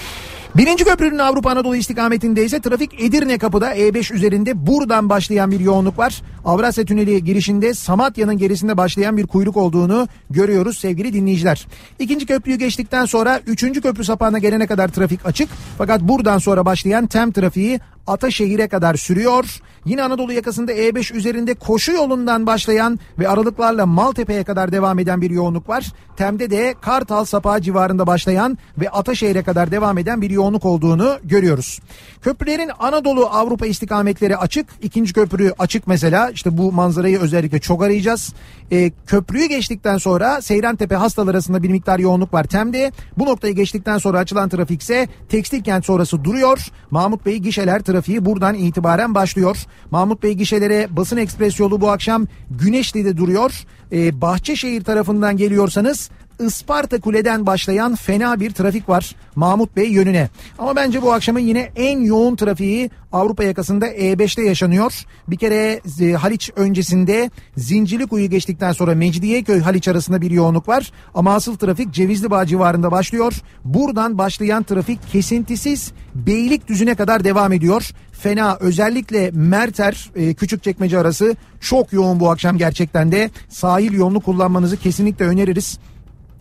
Birinci 0.57 0.83
köprünün 0.83 1.17
Avrupa 1.17 1.51
Anadolu 1.51 1.75
istikametinde 1.75 2.45
ise 2.45 2.61
trafik 2.61 3.01
Edirne 3.01 3.37
kapıda 3.37 3.75
E5 3.75 4.13
üzerinde 4.13 4.67
buradan 4.67 5.09
başlayan 5.09 5.51
bir 5.51 5.59
yoğunluk 5.59 5.97
var. 5.97 6.21
Avrasya 6.45 6.85
Tüneli 6.85 7.23
girişinde 7.23 7.73
Samatya'nın 7.73 8.37
gerisinde 8.37 8.77
başlayan 8.77 9.17
bir 9.17 9.27
kuyruk 9.27 9.57
olduğunu 9.57 10.07
görüyoruz 10.29 10.77
sevgili 10.77 11.13
dinleyiciler. 11.13 11.67
İkinci 11.99 12.25
köprüyü 12.25 12.57
geçtikten 12.57 13.05
sonra 13.05 13.39
üçüncü 13.47 13.81
köprü 13.81 14.03
sapağına 14.03 14.39
gelene 14.39 14.67
kadar 14.67 14.87
trafik 14.87 15.25
açık. 15.25 15.49
Fakat 15.77 16.01
buradan 16.01 16.37
sonra 16.37 16.65
başlayan 16.65 17.07
tem 17.07 17.31
trafiği 17.31 17.79
Ataşehir'e 18.07 18.67
kadar 18.67 18.95
sürüyor. 18.95 19.61
Yine 19.85 20.03
Anadolu 20.03 20.33
yakasında 20.33 20.73
E5 20.73 21.13
üzerinde 21.13 21.53
koşu 21.53 21.91
yolundan 21.91 22.45
başlayan 22.45 22.99
ve 23.19 23.29
aralıklarla 23.29 23.85
Maltepe'ye 23.85 24.43
kadar 24.43 24.71
devam 24.71 24.99
eden 24.99 25.21
bir 25.21 25.29
yoğunluk 25.29 25.69
var. 25.69 25.91
Tem'de 26.17 26.49
de 26.49 26.75
Kartal 26.81 27.25
Sapağı 27.25 27.61
civarında 27.61 28.07
başlayan 28.07 28.57
ve 28.77 28.89
Ataşehir'e 28.89 29.43
kadar 29.43 29.71
devam 29.71 29.97
eden 29.97 30.21
bir 30.21 30.29
yoğunluk 30.29 30.65
olduğunu 30.65 31.17
görüyoruz. 31.23 31.79
Köprülerin 32.21 32.71
Anadolu 32.79 33.25
Avrupa 33.25 33.65
istikametleri 33.65 34.37
açık. 34.37 34.67
İkinci 34.81 35.13
köprü 35.13 35.53
açık 35.59 35.87
mesela. 35.87 36.29
İşte 36.29 36.57
bu 36.57 36.71
manzarayı 36.71 37.19
özellikle 37.19 37.59
çok 37.59 37.83
arayacağız. 37.83 38.33
E, 38.71 38.91
köprüyü 39.07 39.45
geçtikten 39.45 39.97
sonra 39.97 40.41
Seyrantepe 40.41 40.95
Hastal 40.95 41.27
arasında 41.27 41.63
bir 41.63 41.69
miktar 41.69 41.99
yoğunluk 41.99 42.33
var 42.33 42.43
Tem'de. 42.43 42.91
Bu 43.17 43.25
noktayı 43.25 43.55
geçtikten 43.55 43.97
sonra 43.97 44.19
açılan 44.19 44.49
trafik 44.49 44.81
ise 44.81 45.07
Tekstil 45.29 45.63
Kent 45.63 45.85
sonrası 45.85 46.23
duruyor. 46.23 46.67
Mahmut 46.91 47.25
Bey 47.25 47.37
gişeler 47.37 47.83
trafiği 47.95 48.25
buradan 48.25 48.55
itibaren 48.55 49.15
başlıyor. 49.15 49.57
Mahmut 49.91 50.23
Bey 50.23 50.33
gişelere 50.33 50.87
basın 50.89 51.17
ekspres 51.17 51.59
yolu 51.59 51.81
bu 51.81 51.89
akşam 51.89 52.27
Güneşli'de 52.49 53.17
duruyor. 53.17 53.65
Ee, 53.91 54.21
Bahçeşehir 54.21 54.83
tarafından 54.83 55.37
geliyorsanız 55.37 56.09
Isparta 56.39 56.99
Kule'den 57.01 57.45
başlayan 57.45 57.95
fena 57.95 58.39
bir 58.39 58.51
trafik 58.51 58.89
var 58.89 59.15
Mahmut 59.35 59.75
Bey 59.75 59.89
yönüne. 59.89 60.29
Ama 60.59 60.75
bence 60.75 61.01
bu 61.01 61.13
akşamın 61.13 61.39
yine 61.39 61.71
en 61.75 61.99
yoğun 61.99 62.35
trafiği 62.35 62.89
Avrupa 63.11 63.43
yakasında 63.43 63.87
E5'te 63.87 64.41
yaşanıyor. 64.41 64.93
Bir 65.27 65.37
kere 65.37 65.81
e, 66.01 66.11
Haliç 66.11 66.51
öncesinde 66.55 67.31
Zincirlikuyu 67.57 68.29
geçtikten 68.29 68.71
sonra 68.71 68.95
Mecidiyeköy 68.95 69.59
Haliç 69.59 69.87
arasında 69.87 70.21
bir 70.21 70.31
yoğunluk 70.31 70.67
var. 70.67 70.91
Ama 71.13 71.33
asıl 71.33 71.57
trafik 71.57 71.93
Cevizli 71.93 72.31
Bağ 72.31 72.45
civarında 72.45 72.91
başlıyor. 72.91 73.33
Buradan 73.65 74.17
başlayan 74.17 74.63
trafik 74.63 75.11
kesintisiz 75.11 75.91
Beylikdüzü'ne 76.15 76.95
kadar 76.95 77.23
devam 77.23 77.53
ediyor. 77.53 77.91
Fena 78.11 78.57
özellikle 78.59 79.31
Merter 79.33 80.11
e, 80.15 80.33
Küçükçekmece 80.33 80.99
arası 80.99 81.35
çok 81.59 81.93
yoğun 81.93 82.19
bu 82.19 82.29
akşam 82.31 82.57
gerçekten 82.57 83.11
de 83.11 83.29
sahil 83.49 83.93
yolunu 83.93 84.19
kullanmanızı 84.19 84.77
kesinlikle 84.77 85.25
öneririz. 85.25 85.79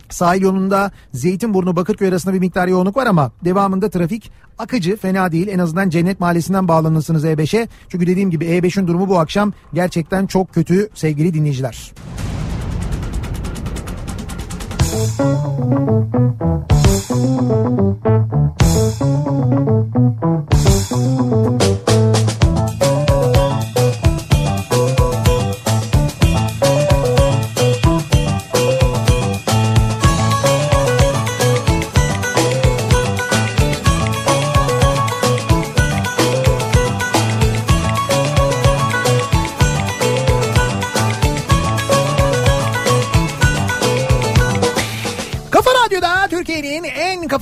Sahil 0.09 0.41
yolunda 0.41 0.91
Zeytinburnu 1.13 1.75
Bakırköy 1.75 2.07
arasında 2.07 2.33
bir 2.33 2.39
miktar 2.39 2.67
yoğunluk 2.67 2.97
var 2.97 3.07
ama 3.07 3.31
devamında 3.45 3.89
trafik 3.89 4.31
akıcı 4.57 4.97
fena 4.97 5.31
değil. 5.31 5.47
En 5.47 5.59
azından 5.59 5.89
Cennet 5.89 6.19
Mahallesi'nden 6.19 6.67
bağlanırsınız 6.67 7.25
E5'e. 7.25 7.67
Çünkü 7.89 8.07
dediğim 8.07 8.31
gibi 8.31 8.45
E5'in 8.45 8.87
durumu 8.87 9.09
bu 9.09 9.19
akşam 9.19 9.53
gerçekten 9.73 10.27
çok 10.27 10.53
kötü 10.53 10.89
sevgili 10.93 11.33
dinleyiciler. 11.33 11.91
Kafa 15.17 16.15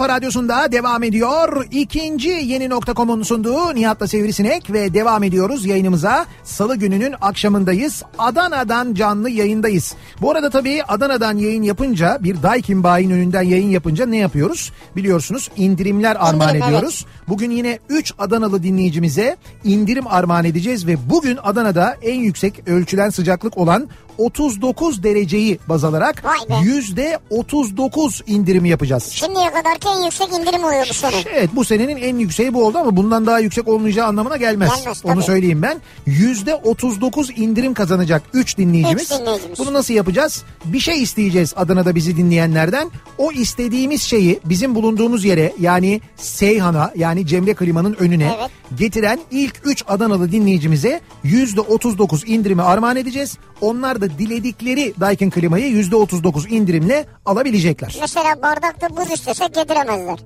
Kafa 0.03 0.15
Radyosu'nda 0.15 0.71
devam 0.71 1.03
ediyor. 1.03 1.67
İkinci 1.71 2.29
yeni 2.29 2.69
nokta.com'un 2.69 3.23
sunduğu 3.23 3.75
Nihat'la 3.75 4.07
Sivrisinek 4.07 4.73
ve 4.73 4.93
devam 4.93 5.23
ediyoruz 5.23 5.65
yayınımıza. 5.65 6.25
Salı 6.43 6.75
gününün 6.75 7.15
akşamındayız. 7.21 8.03
Adana'dan 8.17 8.93
canlı 8.93 9.29
yayındayız. 9.29 9.95
Bu 10.21 10.31
arada 10.31 10.49
tabii 10.49 10.83
Adana'dan 10.87 11.37
yayın 11.37 11.63
yapınca 11.63 12.17
bir 12.21 12.43
Daikin 12.43 12.83
Bayi'nin 12.83 13.13
önünden 13.13 13.41
yayın 13.41 13.69
yapınca 13.69 14.05
ne 14.05 14.17
yapıyoruz? 14.17 14.71
Biliyorsunuz 14.95 15.49
indirimler 15.57 16.17
armağan 16.19 16.55
ediyoruz. 16.55 17.05
Bugün 17.27 17.51
yine 17.51 17.79
3 17.89 18.13
Adanalı 18.19 18.63
dinleyicimize 18.63 19.37
indirim 19.63 20.07
armağan 20.07 20.45
edeceğiz 20.45 20.87
ve 20.87 21.09
bugün 21.09 21.39
Adana'da 21.43 21.97
en 22.01 22.19
yüksek 22.19 22.67
ölçülen 22.67 23.09
sıcaklık 23.09 23.57
olan 23.57 23.89
39 24.17 25.03
dereceyi 25.03 25.59
baz 25.69 25.83
alarak 25.83 26.23
yüzde 26.63 27.19
39 27.29 28.21
indirimi 28.27 28.69
yapacağız. 28.69 29.03
Şimdiye 29.03 29.49
kadarki 29.51 29.87
en 29.87 30.03
yüksek 30.03 30.27
indirim 30.27 30.63
oluyor 30.63 30.85
bu 30.89 30.93
sene. 30.93 31.15
Evet 31.33 31.49
bu 31.55 31.65
senenin 31.65 31.97
en 31.97 32.17
yükseği 32.17 32.53
bu 32.53 32.65
oldu 32.65 32.77
ama 32.77 32.97
bundan 32.97 33.25
daha 33.25 33.39
yüksek 33.39 33.67
olmayacağı 33.67 34.07
anlamına 34.07 34.37
gelmez. 34.37 34.69
Gelmez, 34.77 35.01
Onu 35.05 35.13
tabii. 35.13 35.23
söyleyeyim 35.23 35.61
ben. 35.61 35.81
Yüzde 36.05 36.55
39 36.55 37.29
indirim 37.35 37.73
kazanacak 37.73 38.23
3 38.33 38.57
dinleyicimiz. 38.57 39.03
Üç 39.03 39.11
dinleyicimiz. 39.19 39.59
Bunu 39.59 39.73
nasıl 39.73 39.93
yapacağız? 39.93 40.43
Bir 40.65 40.79
şey 40.79 41.03
isteyeceğiz 41.03 41.53
Adana'da 41.55 41.95
bizi 41.95 42.17
dinleyenlerden. 42.17 42.91
O 43.17 43.31
istediğimiz 43.31 44.01
şeyi 44.01 44.39
bizim 44.45 44.75
bulunduğumuz 44.75 45.25
yere 45.25 45.53
yani 45.59 46.01
Seyhan'a 46.15 46.91
yani 47.13 47.27
Cemre 47.27 47.53
Klima'nın 47.53 47.93
önüne 47.99 48.35
Evet. 48.39 48.51
getiren 48.75 49.19
ilk 49.31 49.61
3 49.63 49.83
Adanalı 49.87 50.31
dinleyicimize 50.31 51.01
yüzde 51.23 51.61
39 51.61 52.23
indirimi 52.27 52.61
armağan 52.61 52.95
edeceğiz. 52.95 53.37
Onlar 53.61 54.01
da 54.01 54.09
diledikleri 54.09 54.93
Daikin 54.99 55.29
Klima'yı 55.29 55.67
yüzde 55.67 55.95
39 55.95 56.51
indirimle 56.51 57.05
alabilecekler. 57.25 57.97
Mesela 58.01 58.41
bardakta 58.41 58.97
buz 58.97 59.11
istesek 59.11 59.53
getiremezler. 59.55 60.19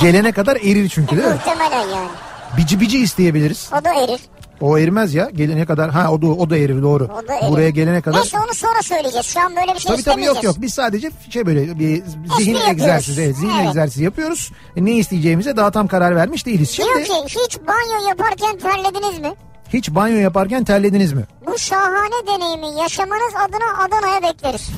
Gelene 0.00 0.32
kadar 0.32 0.56
erir 0.56 0.88
çünkü 0.88 1.16
değil 1.16 1.28
mi? 1.28 1.34
Muhtemelen 1.34 1.88
yani. 1.88 2.08
Bici 2.56 2.80
bici 2.80 2.98
isteyebiliriz. 2.98 3.70
O 3.80 3.84
da 3.84 3.94
erir. 3.94 4.20
O 4.60 4.78
erimez 4.78 5.14
ya 5.14 5.30
gelene 5.30 5.66
kadar. 5.66 5.90
Ha 5.90 6.12
o 6.12 6.22
da 6.22 6.26
o 6.26 6.50
da 6.50 6.56
erir 6.56 6.82
doğru. 6.82 7.04
O 7.04 7.28
da 7.28 7.34
erir. 7.34 7.48
Buraya 7.50 7.70
gelene 7.70 8.00
kadar. 8.00 8.18
Neyse 8.20 8.38
onu 8.38 8.54
sonra 8.54 8.82
söyleyeceğiz. 8.82 9.26
Şu 9.26 9.40
an 9.40 9.56
böyle 9.56 9.74
bir 9.74 9.78
şey 9.80 9.92
Tabii 9.92 10.02
tabii 10.02 10.24
yok 10.24 10.42
yok 10.44 10.56
biz 10.58 10.74
sadece 10.74 11.10
şey 11.30 11.46
böyle 11.46 11.78
bir 11.78 12.02
zihin 12.38 12.54
yapıyoruz. 12.54 12.68
egzersizi, 12.70 13.22
evet, 13.22 13.36
zihin 13.36 13.50
Evet. 13.58 13.66
egzersizi 13.68 14.04
yapıyoruz. 14.04 14.52
E, 14.76 14.84
Ne 14.84 14.92
isteyeceğimize 14.92 15.56
daha 15.56 15.70
tam 15.70 15.86
karar 15.88 16.16
vermiş 16.16 16.46
değiliz. 16.46 16.70
Şimdi 16.70 16.88
Diyor 16.94 17.06
ki 17.06 17.34
hiç 17.46 17.58
banyo 17.66 18.08
yaparken 18.08 18.58
terlediniz 18.58 19.18
mi? 19.18 19.34
hiç 19.72 19.90
banyo 19.90 20.16
yaparken 20.16 20.64
terlediniz 20.64 21.12
mi? 21.12 21.24
Bu 21.46 21.58
şahane 21.58 22.26
deneyimi 22.26 22.80
yaşamanız 22.80 23.32
adına 23.48 23.84
Adana'ya 23.84 24.22
bekleriz. 24.22 24.68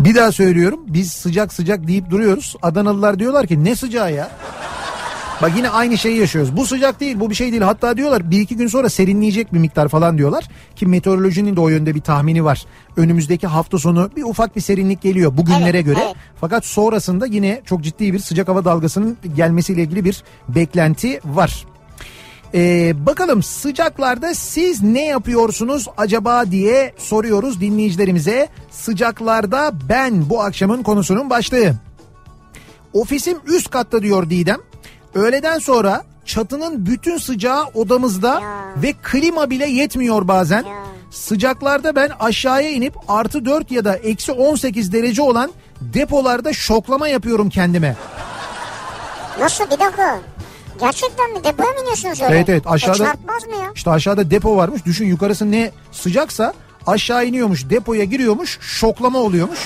Bir 0.00 0.14
daha 0.14 0.32
söylüyorum 0.32 0.80
biz 0.86 1.12
sıcak 1.12 1.52
sıcak 1.52 1.86
deyip 1.86 2.10
duruyoruz. 2.10 2.56
Adanalılar 2.62 3.18
diyorlar 3.18 3.46
ki 3.46 3.64
ne 3.64 3.76
sıcağı 3.76 4.12
ya? 4.12 4.30
Bak 5.42 5.52
yine 5.56 5.68
aynı 5.70 5.98
şeyi 5.98 6.18
yaşıyoruz. 6.18 6.56
Bu 6.56 6.66
sıcak 6.66 7.00
değil 7.00 7.20
bu 7.20 7.30
bir 7.30 7.34
şey 7.34 7.50
değil. 7.50 7.62
Hatta 7.62 7.96
diyorlar 7.96 8.30
bir 8.30 8.40
iki 8.40 8.56
gün 8.56 8.66
sonra 8.66 8.88
serinleyecek 8.88 9.54
bir 9.54 9.58
miktar 9.58 9.88
falan 9.88 10.18
diyorlar. 10.18 10.44
Ki 10.76 10.86
meteorolojinin 10.86 11.56
de 11.56 11.60
o 11.60 11.68
yönde 11.68 11.94
bir 11.94 12.00
tahmini 12.00 12.44
var. 12.44 12.64
Önümüzdeki 12.96 13.46
hafta 13.46 13.78
sonu 13.78 14.10
bir 14.16 14.22
ufak 14.22 14.56
bir 14.56 14.60
serinlik 14.60 15.02
geliyor 15.02 15.36
bugünlere 15.36 15.68
Evet, 15.78 15.84
göre. 15.84 15.98
evet. 16.04 16.14
Fakat 16.40 16.64
sonrasında 16.66 17.26
yine 17.26 17.60
çok 17.64 17.82
ciddi 17.82 18.12
bir 18.12 18.18
sıcak 18.18 18.48
hava 18.48 18.64
dalgasının 18.64 19.16
gelmesiyle 19.36 19.82
ilgili 19.82 20.04
bir 20.04 20.22
beklenti 20.48 21.20
var. 21.24 21.66
Ee, 22.54 22.92
bakalım 23.06 23.42
sıcaklarda 23.42 24.34
siz 24.34 24.82
ne 24.82 25.06
yapıyorsunuz 25.06 25.86
acaba 25.96 26.50
diye 26.50 26.94
soruyoruz 26.98 27.60
dinleyicilerimize. 27.60 28.48
Sıcaklarda 28.70 29.72
ben 29.88 30.30
bu 30.30 30.42
akşamın 30.42 30.82
konusunun 30.82 31.30
başlığı. 31.30 31.74
Ofisim 32.92 33.38
üst 33.46 33.70
katta 33.70 34.02
diyor 34.02 34.30
Didem. 34.30 34.58
Öğleden 35.14 35.58
sonra 35.58 36.02
çatının 36.24 36.86
bütün 36.86 37.18
sıcağı 37.18 37.64
odamızda 37.74 38.40
Ya. 38.40 38.50
ve 38.82 38.92
klima 39.02 39.50
bile 39.50 39.66
yetmiyor 39.66 40.28
bazen. 40.28 40.62
Ya. 40.64 40.76
Sıcaklarda 41.10 41.96
ben 41.96 42.10
aşağıya 42.20 42.70
inip 42.70 42.94
artı 43.08 43.44
4 43.44 43.70
ya 43.70 43.84
da 43.84 43.96
eksi 43.96 44.32
18 44.32 44.92
derece 44.92 45.22
olan 45.22 45.50
depolarda 45.80 46.52
şoklama 46.52 47.08
yapıyorum 47.08 47.50
kendime. 47.50 47.96
Nasıl 49.40 49.64
bir 49.64 49.70
dakika. 49.70 50.18
Gerçekten 50.80 51.32
mi? 51.32 51.44
Depoya 51.44 51.70
mı 51.70 51.80
iniyorsunuz 51.80 52.22
öyle? 52.22 52.34
Evet, 52.36 52.48
evet, 52.48 52.66
aşağıda- 52.66 53.02
E 53.02 53.06
çarpmaz 53.06 53.46
mı 53.46 53.52
ya? 53.56 53.70
İşte 53.74 53.90
aşağıda 53.90 54.30
depo 54.30 54.56
varmış. 54.56 54.84
Düşün 54.84 55.06
yukarısı 55.06 55.50
ne 55.50 55.70
sıcaksa 55.92 56.54
aşağı 56.86 57.26
iniyormuş 57.26 57.70
depoya 57.70 58.04
giriyormuş 58.04 58.58
şoklama 58.60 59.18
oluyormuş. 59.18 59.58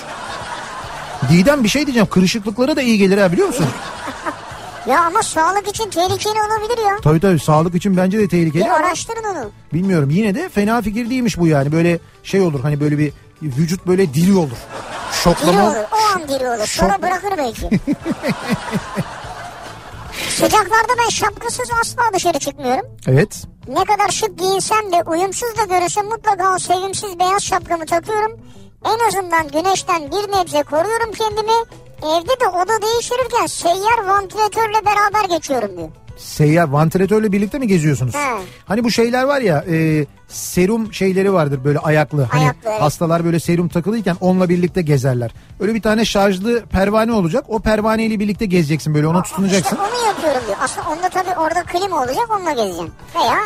Didem 1.33 1.65
bir 1.65 1.69
şey 1.69 1.87
diyeceğim 1.87 2.09
kırışıklıklara 2.11 2.77
da 2.77 2.83
iyi 2.83 2.99
gelir 2.99 3.19
ha 3.19 3.33
biliyor 3.33 3.49
musun? 3.49 3.67
Ya 4.87 5.05
ama 5.05 5.23
sağlık 5.23 5.69
için 5.69 5.91
tehlikeli 5.91 6.35
olabilir 6.39 6.79
ya. 6.87 6.97
Tabii 7.03 7.21
tabii 7.21 7.39
sağlık 7.39 7.75
için 7.75 7.97
bence 7.97 8.19
de 8.19 8.29
tehlikeli 8.29 8.65
Bir 8.65 8.71
araştırın 8.71 9.25
onu. 9.25 9.51
bilmiyorum 9.73 10.11
yine 10.11 10.35
de 10.35 10.49
fena 10.49 10.83
fikir 10.83 11.11
değilmiş 11.11 11.39
bu 11.39 11.47
yani 11.47 11.73
böyle 11.73 11.99
şey 12.23 12.41
olur 12.41 12.61
hani 12.61 12.81
böyle 12.81 12.99
bir 12.99 13.13
vücut 13.43 13.87
böyle 13.87 14.15
diri 14.15 14.35
olur. 14.37 14.49
Diri 14.51 15.23
Şoklama 15.23 15.67
olur. 15.67 15.77
O 15.77 16.15
an 16.15 16.29
diri 16.29 16.49
olur. 16.49 16.67
Sonra 16.67 16.93
Şok- 16.95 17.03
bırakır 17.03 17.33
belki. 17.39 17.61
Sıcaklarda 20.31 20.93
ben 21.05 21.09
şapkasız 21.11 21.69
asla 21.81 22.03
dışarı 22.15 22.39
çıkmıyorum. 22.39 22.87
Evet. 23.07 23.43
Ne 23.69 23.85
kadar 23.85 24.09
şık 24.11 24.39
giyinsem 24.39 24.93
de 24.93 25.03
uyumsuz 25.11 25.49
da 25.59 25.65
görürsem 25.79 26.07
mutlaka 26.07 26.55
o 26.55 26.59
sevimsiz 26.59 27.19
beyaz 27.19 27.43
şapkamı 27.43 27.87
takıyorum. 27.87 28.33
En 28.85 29.09
azından 29.09 29.49
güneşten 29.49 30.03
bir 30.11 30.33
nebze 30.39 30.63
koruyorum 30.63 31.13
kendimi. 31.19 31.53
Evde 32.05 32.41
de 32.41 32.49
oda 32.49 32.83
değiştirirken 32.83 33.47
seyyar 33.47 34.05
vantilatörle 34.07 34.87
beraber 34.87 35.29
geçiyorum 35.29 35.77
diyor. 35.77 35.89
Seyyar 36.17 36.69
vantilatörle 36.69 37.33
birlikte 37.33 37.59
mi 37.59 37.67
geziyorsunuz? 37.67 38.15
He. 38.15 38.19
Hani 38.67 38.85
bu 38.85 38.91
şeyler 38.91 39.25
var 39.25 39.41
ya 39.41 39.65
e, 39.71 40.07
serum 40.29 40.93
şeyleri 40.93 41.33
vardır 41.33 41.61
böyle 41.65 41.79
ayaklı. 41.79 42.23
Hani 42.23 42.43
Ayaklı, 42.43 42.71
evet. 42.71 42.81
hastalar 42.81 43.25
böyle 43.25 43.41
serum 43.41 43.69
takılıyken 43.69 44.17
onunla 44.21 44.49
birlikte 44.49 44.83
gezerler. 44.83 45.31
Öyle 45.61 45.75
bir 45.75 45.83
tane 45.83 46.05
şarjlı 46.05 46.65
pervane 46.67 47.13
olacak. 47.13 47.45
O 47.49 47.59
pervaneyle 47.59 48.21
birlikte 48.21 48.47
gezeceksin 48.47 48.95
böyle 48.95 49.07
ona 49.07 49.23
tutunacaksın. 49.23 49.77
İşte 49.77 49.89
onu 49.97 50.07
yapıyorum 50.07 50.41
diyor. 50.47 50.57
Aslında 50.61 50.89
onda 50.89 51.09
tabii 51.09 51.39
orada 51.39 51.63
klima 51.63 51.99
olacak 52.03 52.31
onunla 52.37 52.53
gezeceğim. 52.53 52.91
Veya 53.15 53.37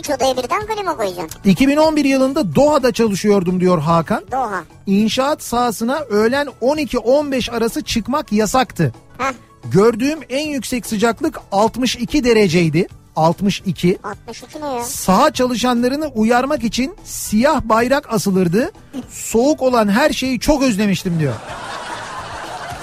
2-3 0.00 0.16
odaya 0.16 0.36
birden 0.36 0.66
klima 0.66 0.96
koyacaksın. 0.96 1.40
2011 1.44 2.04
yılında 2.04 2.54
Doha'da 2.54 2.92
çalışıyordum 2.92 3.60
diyor 3.60 3.78
Hakan. 3.78 4.22
Doğa. 4.32 4.64
İnşaat 4.86 5.42
sahasına 5.42 5.98
öğlen 6.00 6.48
12-15 6.62 7.50
arası 7.52 7.82
çıkmak 7.84 8.32
yasaktı. 8.32 8.92
Heh, 9.18 9.32
Gördüğüm 9.72 10.18
en 10.28 10.46
yüksek 10.46 10.86
sıcaklık 10.86 11.40
62 11.52 12.24
dereceydi. 12.24 12.86
62. 13.16 13.98
62 14.04 14.60
ne 14.60 14.66
ya? 14.66 14.82
Saha 14.84 15.30
çalışanlarını 15.32 16.06
uyarmak 16.06 16.64
için 16.64 16.94
siyah 17.04 17.62
bayrak 17.62 18.12
asılırdı. 18.12 18.70
Soğuk 19.10 19.62
olan 19.62 19.88
her 19.88 20.10
şeyi 20.10 20.40
çok 20.40 20.62
özlemiştim 20.62 21.18
diyor. 21.18 21.34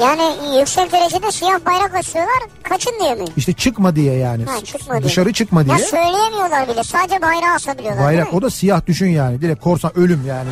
Yani 0.01 0.57
yüksek 0.59 0.91
derecede 0.91 1.31
siyah 1.31 1.65
bayrak 1.65 1.95
açıyorlar. 1.95 2.43
Kaçın 2.63 2.93
diye 2.99 3.15
mi? 3.15 3.25
İşte 3.37 3.53
çıkma 3.53 3.95
diye 3.95 4.13
yani. 4.13 4.45
Ha, 4.45 4.63
çıkma 4.65 4.93
diye. 4.93 5.03
Dışarı 5.03 5.33
çıkma 5.33 5.65
diye. 5.65 5.77
Ya 5.77 5.83
söyleyemiyorlar 5.83 6.67
bile. 6.69 6.83
Sadece 6.83 7.21
bayrağı 7.21 7.53
asabiliyorlar. 7.55 8.03
Bayrak 8.05 8.33
o 8.33 8.41
da 8.41 8.49
siyah 8.49 8.85
düşün 8.87 9.07
yani. 9.09 9.41
Direkt 9.41 9.63
korsan 9.63 9.97
ölüm 9.97 10.23
yani. 10.27 10.49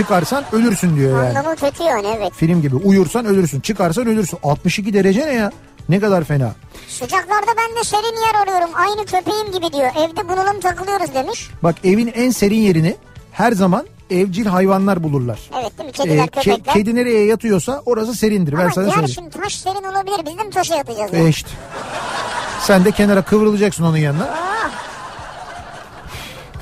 Çıkarsan 0.00 0.44
ölürsün 0.52 0.96
diyor 0.96 1.24
yani. 1.24 1.38
Anlamı 1.38 1.56
kötü 1.56 1.82
yani 1.82 2.06
evet. 2.16 2.32
Film 2.32 2.62
gibi 2.62 2.76
uyursan 2.76 3.24
ölürsün 3.26 3.60
çıkarsan 3.60 4.06
ölürsün. 4.06 4.38
62 4.42 4.94
derece 4.94 5.26
ne 5.26 5.32
ya? 5.32 5.52
Ne 5.88 6.00
kadar 6.00 6.24
fena. 6.24 6.52
Sıcaklarda 6.88 7.50
ben 7.58 7.76
de 7.80 7.84
serin 7.84 8.26
yer 8.26 8.42
arıyorum. 8.42 8.70
Aynı 8.74 9.06
köpeğim 9.06 9.52
gibi 9.52 9.72
diyor. 9.72 9.90
Evde 9.98 10.28
bunalım 10.28 10.60
takılıyoruz 10.60 11.14
demiş. 11.14 11.48
Bak 11.62 11.74
evin 11.84 12.12
en 12.14 12.30
serin 12.30 12.56
yerini 12.58 12.96
her 13.32 13.52
zaman 13.52 13.86
evcil 14.10 14.46
hayvanlar 14.46 15.02
bulurlar. 15.02 15.38
Evet 15.60 15.78
değil 15.78 15.86
mi? 15.86 15.92
Kediler, 15.92 16.16
Ee, 16.24 16.26
ke- 16.26 16.42
köpekler. 16.44 16.74
kedi 16.74 16.94
nereye 16.94 17.24
yatıyorsa 17.26 17.82
orası 17.86 18.14
serindir. 18.14 18.52
Ben 18.52 18.58
Ama 18.58 18.70
sana 18.70 18.84
yer 18.86 18.92
söyleyeyim. 18.92 19.14
şimdi 19.14 19.30
taş 19.42 19.54
serin 19.56 19.84
olabilir. 19.84 20.26
Biz 20.32 20.38
de 20.38 20.42
mi 20.44 20.50
taşa 20.50 20.76
yatacağız? 20.76 21.14
E 21.14 21.18
ya? 21.18 21.28
işte. 21.28 21.48
Sen 22.60 22.84
de 22.84 22.90
kenara 22.90 23.22
kıvrılacaksın 23.22 23.84
onun 23.84 23.96
yanına. 23.96 24.24
Aa, 24.24 24.70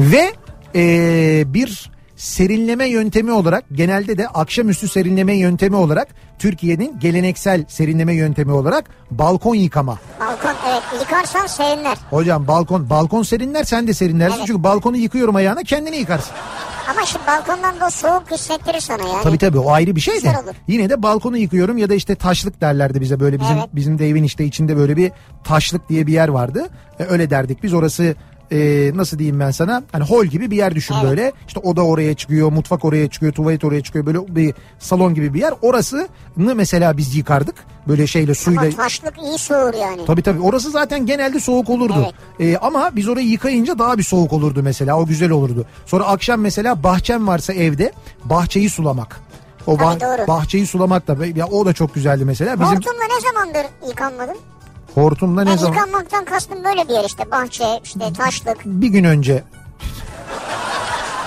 Ve 0.00 0.32
ee, 0.74 1.44
bir 1.54 1.90
serinleme 2.24 2.86
yöntemi 2.88 3.32
olarak 3.32 3.64
genelde 3.72 4.18
de 4.18 4.28
akşamüstü 4.28 4.88
serinleme 4.88 5.36
yöntemi 5.36 5.76
olarak 5.76 6.08
Türkiye'nin 6.38 7.00
geleneksel 7.00 7.64
serinleme 7.68 8.14
yöntemi 8.14 8.52
olarak 8.52 8.84
balkon 9.10 9.54
yıkama. 9.54 9.98
balkon 10.20 10.54
evet 10.68 10.82
yıkarsan 11.00 11.46
serinler. 11.46 11.98
Hocam 12.10 12.46
balkon 12.48 12.90
balkon 12.90 13.22
serinler 13.22 13.64
sen 13.64 13.86
de 13.86 13.94
serinlersin 13.94 14.36
Evet. 14.38 14.46
çünkü 14.46 14.62
balkonu 14.62 14.96
yıkıyorum 14.96 15.36
ayağına 15.36 15.62
kendini 15.62 15.96
yıkarsın. 15.96 16.32
Ama 16.90 17.06
şimdi 17.06 17.26
balkondan 17.26 17.80
da 17.80 17.90
soğuk 17.90 18.30
hissettirir 18.30 18.80
sana 18.80 19.02
yani. 19.08 19.22
Tabii 19.22 19.38
tabii 19.38 19.58
o 19.58 19.70
ayrı 19.70 19.96
bir 19.96 20.00
şey 20.00 20.22
de. 20.22 20.32
Yine 20.68 20.90
de 20.90 21.02
balkonu 21.02 21.36
yıkıyorum 21.38 21.78
ya 21.78 21.88
da 21.90 21.94
işte 21.94 22.14
taşlık 22.14 22.60
derlerdi 22.60 23.00
bize 23.00 23.20
böyle 23.20 23.40
bizim 23.40 23.56
Evet. 23.56 23.68
bizim 23.72 23.98
de 23.98 24.08
evin 24.08 24.22
işte 24.24 24.44
içinde 24.44 24.76
böyle 24.76 24.96
bir 24.96 25.12
taşlık 25.44 25.88
diye 25.88 26.06
bir 26.06 26.12
yer 26.12 26.28
vardı. 26.28 26.68
E, 26.98 27.04
öyle 27.04 27.30
derdik 27.30 27.62
biz 27.62 27.74
orası 27.74 28.14
e, 28.54 28.90
nasıl 28.94 29.18
diyeyim 29.18 29.40
ben 29.40 29.50
sana 29.50 29.82
hani 29.92 30.04
hol 30.04 30.24
gibi 30.24 30.50
bir 30.50 30.56
yer 30.56 30.74
düşün 30.74 30.94
Evet. 30.94 31.10
böyle. 31.10 31.32
İşte 31.48 31.60
oda 31.60 31.82
oraya 31.82 32.14
çıkıyor, 32.14 32.52
mutfak 32.52 32.84
oraya 32.84 33.10
çıkıyor, 33.10 33.32
tuvalet 33.32 33.64
oraya 33.64 33.82
çıkıyor. 33.82 34.06
Böyle 34.06 34.18
bir 34.28 34.54
salon 34.78 35.14
gibi 35.14 35.34
bir 35.34 35.40
yer. 35.40 35.54
Orasını 35.62 36.08
mesela 36.36 36.96
biz 36.96 37.16
yıkardık. 37.16 37.54
Böyle 37.88 38.06
şeyle 38.06 38.34
suyla. 38.34 38.62
Ama 38.62 38.70
taşlık 38.70 39.14
iyi 39.22 39.38
soğur 39.38 39.74
yani. 39.74 40.04
Tabii 40.06 40.22
tabii 40.22 40.40
orası 40.40 40.70
zaten 40.70 41.06
genelde 41.06 41.40
soğuk 41.40 41.70
olurdu. 41.70 42.12
Ee, 42.40 42.56
ama 42.56 42.90
biz 42.96 43.08
orayı 43.08 43.26
yıkayınca 43.26 43.78
daha 43.78 43.98
bir 43.98 44.02
soğuk 44.02 44.32
olurdu 44.32 44.60
mesela 44.62 44.98
o 44.98 45.06
güzel 45.06 45.30
olurdu. 45.30 45.66
Sonra 45.86 46.04
akşam 46.04 46.40
mesela 46.40 46.82
bahçem 46.82 47.26
varsa 47.26 47.52
evde 47.52 47.92
bahçeyi 48.24 48.70
sulamak. 48.70 49.20
O 49.66 49.76
Tabii 49.76 50.00
doğru. 50.00 50.28
bahçeyi 50.28 50.66
sulamak 50.66 51.08
da 51.08 51.26
ya 51.26 51.46
o 51.46 51.66
da 51.66 51.72
çok 51.72 51.94
güzeldi 51.94 52.24
mesela. 52.24 52.60
Bizim 52.60 52.76
Hortumla 52.76 53.04
ne 53.14 53.20
zamandır 53.20 53.70
yıkanmadın? 53.88 54.36
Hortumla 54.94 55.44
ne 55.44 55.50
Ben 55.50 55.56
zaman 55.56 55.74
yıkanmaktan 55.74 56.24
kastım 56.24 56.64
böyle 56.64 56.88
bir 56.88 56.92
yer 56.94 57.04
işte. 57.04 57.30
Bahçe, 57.30 57.80
işte 57.84 58.12
taşlık. 58.12 58.56
bir 58.64 58.88
gün 58.88 59.04
önce 59.04 59.42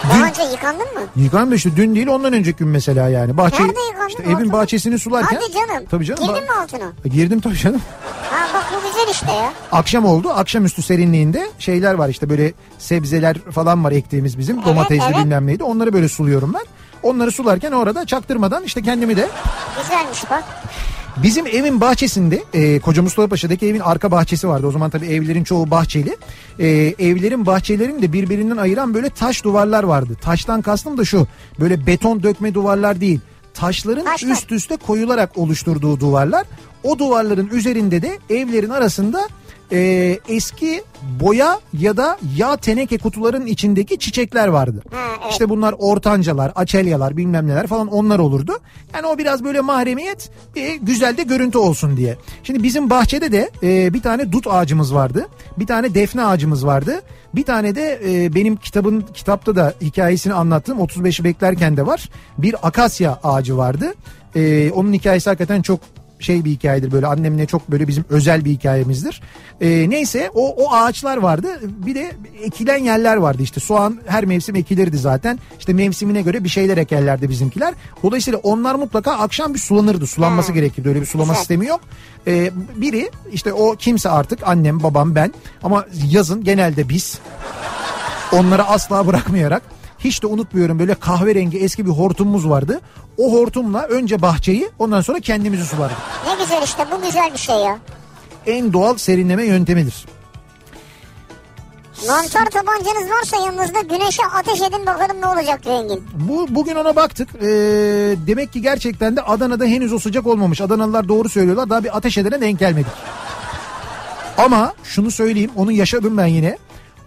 Daha 0.10 0.28
önce 0.28 0.42
yıkandın 0.42 0.94
mı? 0.94 1.02
yıkandı 1.16 1.56
işte 1.56 1.76
dün 1.76 1.96
değil 1.96 2.08
ondan 2.08 2.34
önceki 2.34 2.58
gün 2.58 2.68
mesela 2.68 3.10
yani. 3.10 3.38
Bahçeyi, 3.38 3.70
Nerede 3.70 3.80
yıkandın? 3.80 4.08
işte 4.08 4.24
evin 4.24 4.52
bahçesini 4.52 5.00
sularken. 5.00 5.40
Hadi 5.42 5.54
canım. 5.54 5.86
Tabii 5.92 6.06
canım. 6.06 6.24
Girdin 6.24 6.44
mi 6.44 6.52
altına? 6.62 6.92
Girdim 7.06 7.40
tabii 7.42 7.58
canım. 7.58 7.82
Ha 8.32 8.48
bak 8.54 8.66
bu 8.76 8.88
güzel 8.88 9.12
işte 9.12 9.32
ya. 9.32 9.54
Akşam 9.72 10.06
oldu. 10.06 10.30
Akşamüstü 10.30 10.82
serinliğinde 10.82 11.48
şeyler 11.60 11.94
var 11.94 12.10
işte 12.10 12.30
böyle 12.30 12.54
sebzeler 12.78 13.38
falan 13.40 13.84
var 13.84 13.92
ektiğimiz 13.92 14.38
bizim. 14.38 14.66
Domatesli 14.66 15.04
evet. 15.06 15.18
bilmem 15.18 15.48
neydi. 15.48 15.64
Onları 15.64 15.94
böyle 15.94 16.10
suluyorum 16.10 16.54
ben. 16.54 16.64
Onları 17.04 17.32
sularken 17.32 17.72
orada 17.72 18.06
çaktırmadan 18.06 18.64
işte 18.64 18.82
kendimi 18.82 19.18
de 19.18 19.30
Güzelmiş 19.82 20.30
bak. 20.32 20.44
Bizim 21.24 21.48
evin 21.48 21.82
bahçesinde 21.82 22.44
e, 22.54 22.80
Koca 22.80 23.02
Mustafa 23.02 23.28
Paşa'daki 23.28 23.68
evin 23.68 23.80
arka 23.80 24.12
bahçesi 24.12 24.48
vardı. 24.48 24.68
O 24.68 24.72
zaman 24.72 24.90
tabii 24.90 25.06
evlerin 25.06 25.44
çoğu 25.44 25.72
bahçeli. 25.72 26.18
E, 26.60 26.68
evlerin 27.00 27.46
bahçelerini 27.46 28.02
de 28.02 28.14
birbirinden 28.14 28.58
ayıran 28.58 28.94
böyle 28.94 29.10
taş 29.10 29.44
duvarlar 29.44 29.84
vardı. 29.84 30.18
Taştan 30.22 30.62
kastım 30.62 30.98
da 30.98 31.06
şu 31.06 31.28
böyle 31.60 31.88
beton 31.88 32.24
dökme 32.24 32.54
duvarlar 32.54 33.02
değil. 33.02 33.20
Taşların 33.54 34.06
Taşlar. 34.06 34.32
üst 34.32 34.52
üste 34.52 34.78
koyularak 34.78 35.38
oluşturduğu 35.38 36.00
duvarlar. 36.00 36.46
O 36.84 37.00
duvarların 37.00 37.48
üzerinde 37.48 38.02
de 38.02 38.20
evlerin 38.30 38.70
arasında 38.70 39.28
e, 39.72 40.20
eski 40.30 40.84
boya 41.20 41.60
ya 41.74 41.98
da 41.98 42.18
yağ 42.36 42.58
teneke 42.58 42.98
kutuların 42.98 43.46
içindeki 43.46 44.00
çiçekler 44.00 44.48
vardı. 44.48 44.84
Ha, 44.92 44.98
evet. 45.22 45.32
İşte 45.32 45.50
bunlar 45.50 45.76
ortancalar, 45.78 46.52
açelyalar 46.56 47.18
bilmem 47.18 47.48
neler 47.48 47.68
falan 47.68 47.88
onlar 47.88 48.20
olurdu. 48.20 48.60
Yani 48.94 49.08
o 49.08 49.18
biraz 49.18 49.44
böyle 49.44 49.62
mahremiyet 49.62 50.32
e, 50.56 50.76
güzel 50.76 51.18
de 51.18 51.24
görüntü 51.24 51.58
olsun 51.58 51.98
diye. 51.98 52.18
Şimdi 52.44 52.64
bizim 52.64 52.90
bahçede 52.90 53.32
de 53.32 53.52
e, 53.64 53.94
bir 53.94 54.02
tane 54.02 54.32
dut 54.32 54.48
ağacımız 54.48 54.94
vardı. 54.94 55.28
Bir 55.60 55.68
tane 55.68 55.96
defne 55.96 56.26
ağacımız 56.26 56.66
vardı. 56.66 57.02
Bir 57.36 57.44
tane 57.44 57.76
de 57.76 58.00
e, 58.06 58.36
benim 58.36 58.56
kitabın 58.56 59.06
kitapta 59.14 59.56
da 59.56 59.74
hikayesini 59.82 60.34
anlattığım 60.34 60.80
35'i 60.80 61.24
beklerken 61.24 61.78
de 61.78 61.86
var. 61.86 62.10
Bir 62.38 62.68
akasya 62.68 63.20
ağacı 63.24 63.58
vardı. 63.58 63.94
E, 64.36 64.72
onun 64.72 64.94
hikayesi 64.94 65.30
hakikaten 65.30 65.62
çok 65.62 65.80
şey 66.20 66.46
bir 66.46 66.52
hikayedir 66.52 66.92
böyle 66.92 67.08
annemle 67.08 67.46
çok 67.46 67.72
böyle 67.72 67.88
bizim 67.88 68.06
özel 68.10 68.46
bir 68.46 68.52
hikayemizdir. 68.52 69.22
Ee, 69.62 69.86
neyse 69.90 70.32
o, 70.34 70.50
o 70.66 70.74
ağaçlar 70.74 71.18
vardı 71.18 71.48
bir 71.86 71.96
de 71.96 72.12
ekilen 72.44 72.78
yerler 72.84 73.16
vardı 73.18 73.44
işte 73.44 73.60
soğan 73.60 74.00
her 74.08 74.26
mevsim 74.26 74.56
ekilirdi 74.56 74.98
zaten 74.98 75.40
işte 75.60 75.74
mevsimine 75.74 76.22
göre 76.22 76.44
bir 76.44 76.50
şeyler 76.50 76.78
ekerlerdi 76.78 77.30
bizimkiler. 77.30 77.74
Dolayısıyla 78.04 78.40
onlar 78.44 78.76
mutlaka 78.76 79.12
akşam 79.12 79.54
bir 79.54 79.60
sulanırdı 79.60 80.08
sulanması 80.08 80.48
Ha. 80.48 80.54
gerekirdi 80.54 80.90
öyle 80.90 81.02
bir 81.02 81.06
sulama 81.06 81.28
Güzel. 81.34 81.40
sistemi 81.40 81.66
yok. 81.66 81.82
Ee, 82.28 82.52
biri 82.76 83.10
işte 83.32 83.54
o 83.54 83.76
kimse 83.76 84.10
artık 84.10 84.48
annem 84.48 84.84
babam 84.84 85.16
ben 85.16 85.34
ama 85.64 85.86
yazın 86.12 86.44
genelde 86.44 86.90
biz 86.90 87.20
onları 88.32 88.64
asla 88.64 89.08
bırakmayarak 89.08 89.62
hiç 90.00 90.24
de 90.24 90.28
unutmuyorum 90.28 90.80
böyle 90.80 90.96
kahverengi 90.96 91.60
eski 91.60 91.86
bir 91.86 91.92
hortumumuz 91.92 92.50
vardı. 92.50 92.82
O 93.18 93.34
hortumla 93.34 93.84
önce 93.84 94.22
bahçeyi 94.22 94.70
ondan 94.80 95.02
sonra 95.02 95.20
kendimizi 95.20 95.66
sulardık. 95.66 95.98
Ne 96.28 96.44
güzel 96.44 96.64
işte 96.64 96.86
bu 96.92 97.06
güzel 97.06 97.34
bir 97.34 97.38
şey 97.38 97.56
ya. 97.56 97.78
En 98.46 98.74
doğal 98.74 98.98
serinleme 98.98 99.46
yöntemidir. 99.46 100.06
Mantar 102.08 102.46
tabancanız 102.46 103.10
varsa 103.12 103.38
yanınızda 103.46 103.82
güneşe 103.82 104.24
ateş 104.26 104.62
edin 104.62 104.86
bakalım 104.86 105.22
ne 105.22 105.28
olacak 105.28 105.64
diyor 105.66 105.76
Engin. 105.76 106.04
Bu 106.14 106.48
bugün 106.50 106.76
ona 106.76 106.96
baktık. 106.96 107.30
Ee, 107.36 107.48
demek 108.28 108.54
ki 108.54 108.62
gerçekten 108.62 109.16
de 109.16 109.22
Adana'da 109.22 109.66
henüz 109.66 109.94
o 109.94 110.00
sıcak 110.00 110.28
olmamış. 110.28 110.62
Adanalılar 110.62 111.08
doğru 111.08 111.30
söylüyorlar. 111.30 111.70
Daha 111.70 111.84
bir 111.84 111.98
ateş 111.98 112.18
edene 112.18 112.42
denk 112.42 112.60
gelmedik. 112.60 112.92
Ama 114.38 114.74
şunu 114.84 115.12
söyleyeyim, 115.12 115.52
onu 115.56 115.72
yaşadım 115.72 116.18
ben 116.18 116.26
yine. 116.26 116.58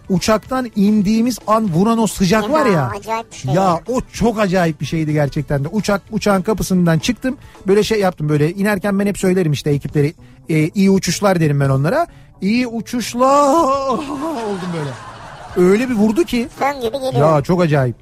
Uçaktan 0.09 0.71
indiğimiz 0.75 1.39
an 1.47 1.73
vuran 1.73 1.97
o 1.99 2.07
sıcak 2.07 2.49
var 2.49 2.65
ya. 2.65 2.91
acayip 2.99 3.31
bir 3.31 3.35
şey 3.37 3.53
Ya 3.53 3.61
ya. 3.63 3.79
o 3.87 4.01
çok 4.13 4.39
acayip 4.39 4.81
bir 4.81 4.85
şeydi 4.85 5.13
gerçekten 5.13 5.63
de. 5.63 5.67
Uçak 5.67 6.01
uçağın 6.11 6.41
kapısından 6.41 6.99
çıktım. 6.99 7.37
Böyle 7.67 7.83
şey 7.83 7.99
yaptım 7.99 8.29
böyle 8.29 8.53
inerken 8.53 8.99
ben 8.99 9.05
hep 9.05 9.17
söylerim 9.17 9.51
işte 9.51 9.69
ekipleri. 9.69 10.13
Ee, 10.49 10.69
iyi 10.75 10.89
uçuşlar 10.91 11.39
derim 11.39 11.59
ben 11.59 11.69
onlara. 11.69 12.07
İyi 12.41 12.67
uçuşlar 12.67 13.53
oldum 13.89 14.69
böyle. 14.77 15.69
Öyle 15.69 15.89
bir 15.89 15.95
vurdu 15.95 16.23
ki. 16.23 16.47
Fön 16.59 16.81
gibi 16.81 16.99
geliyor. 16.99 17.35
Ya 17.35 17.41
çok 17.41 17.61
acayip. 17.61 17.95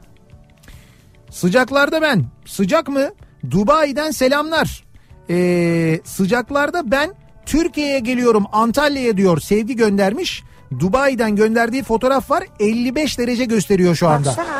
Sıcaklarda 1.31 2.01
ben. 2.01 2.25
Sıcak 2.45 2.87
mı? 2.87 3.09
Dubai'den 3.51 4.11
selamlar. 4.11 4.83
Ee, 5.29 5.99
sıcaklarda 6.03 6.91
ben 6.91 7.13
Türkiye'ye 7.45 7.99
geliyorum 7.99 8.45
Antalya'ya 8.51 9.17
diyor 9.17 9.39
sevgi 9.41 9.75
göndermiş. 9.75 10.43
Dubai'den 10.79 11.35
gönderdiği 11.35 11.83
fotoğraf 11.83 12.31
var 12.31 12.43
55 12.59 13.17
derece 13.19 13.45
gösteriyor 13.45 13.95
şu 13.95 14.07
anda. 14.09 14.29
Baksana 14.29 14.59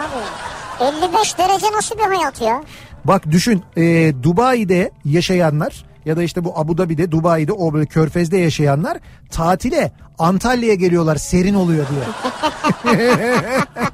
abi. 0.82 1.06
55 1.06 1.38
derece 1.38 1.72
nasıl 1.72 1.98
bir 1.98 2.04
hayat 2.04 2.42
ya? 2.42 2.64
Bak 3.06 3.32
düşün 3.32 3.64
e, 3.78 4.14
Dubai'de 4.24 4.92
yaşayanlar 5.06 5.86
ya 6.06 6.18
da 6.18 6.24
işte 6.24 6.44
bu 6.44 6.54
Abu 6.60 6.78
Dhabi'de 6.78 7.12
Dubai'de 7.12 7.52
o 7.54 7.74
böyle 7.74 7.86
körfezde 7.86 8.38
yaşayanlar 8.38 8.98
tatile 9.32 9.92
Antalya'ya 10.20 10.76
geliyorlar 10.76 11.16
serin 11.16 11.54
oluyor 11.54 11.86
diye. 11.90 12.96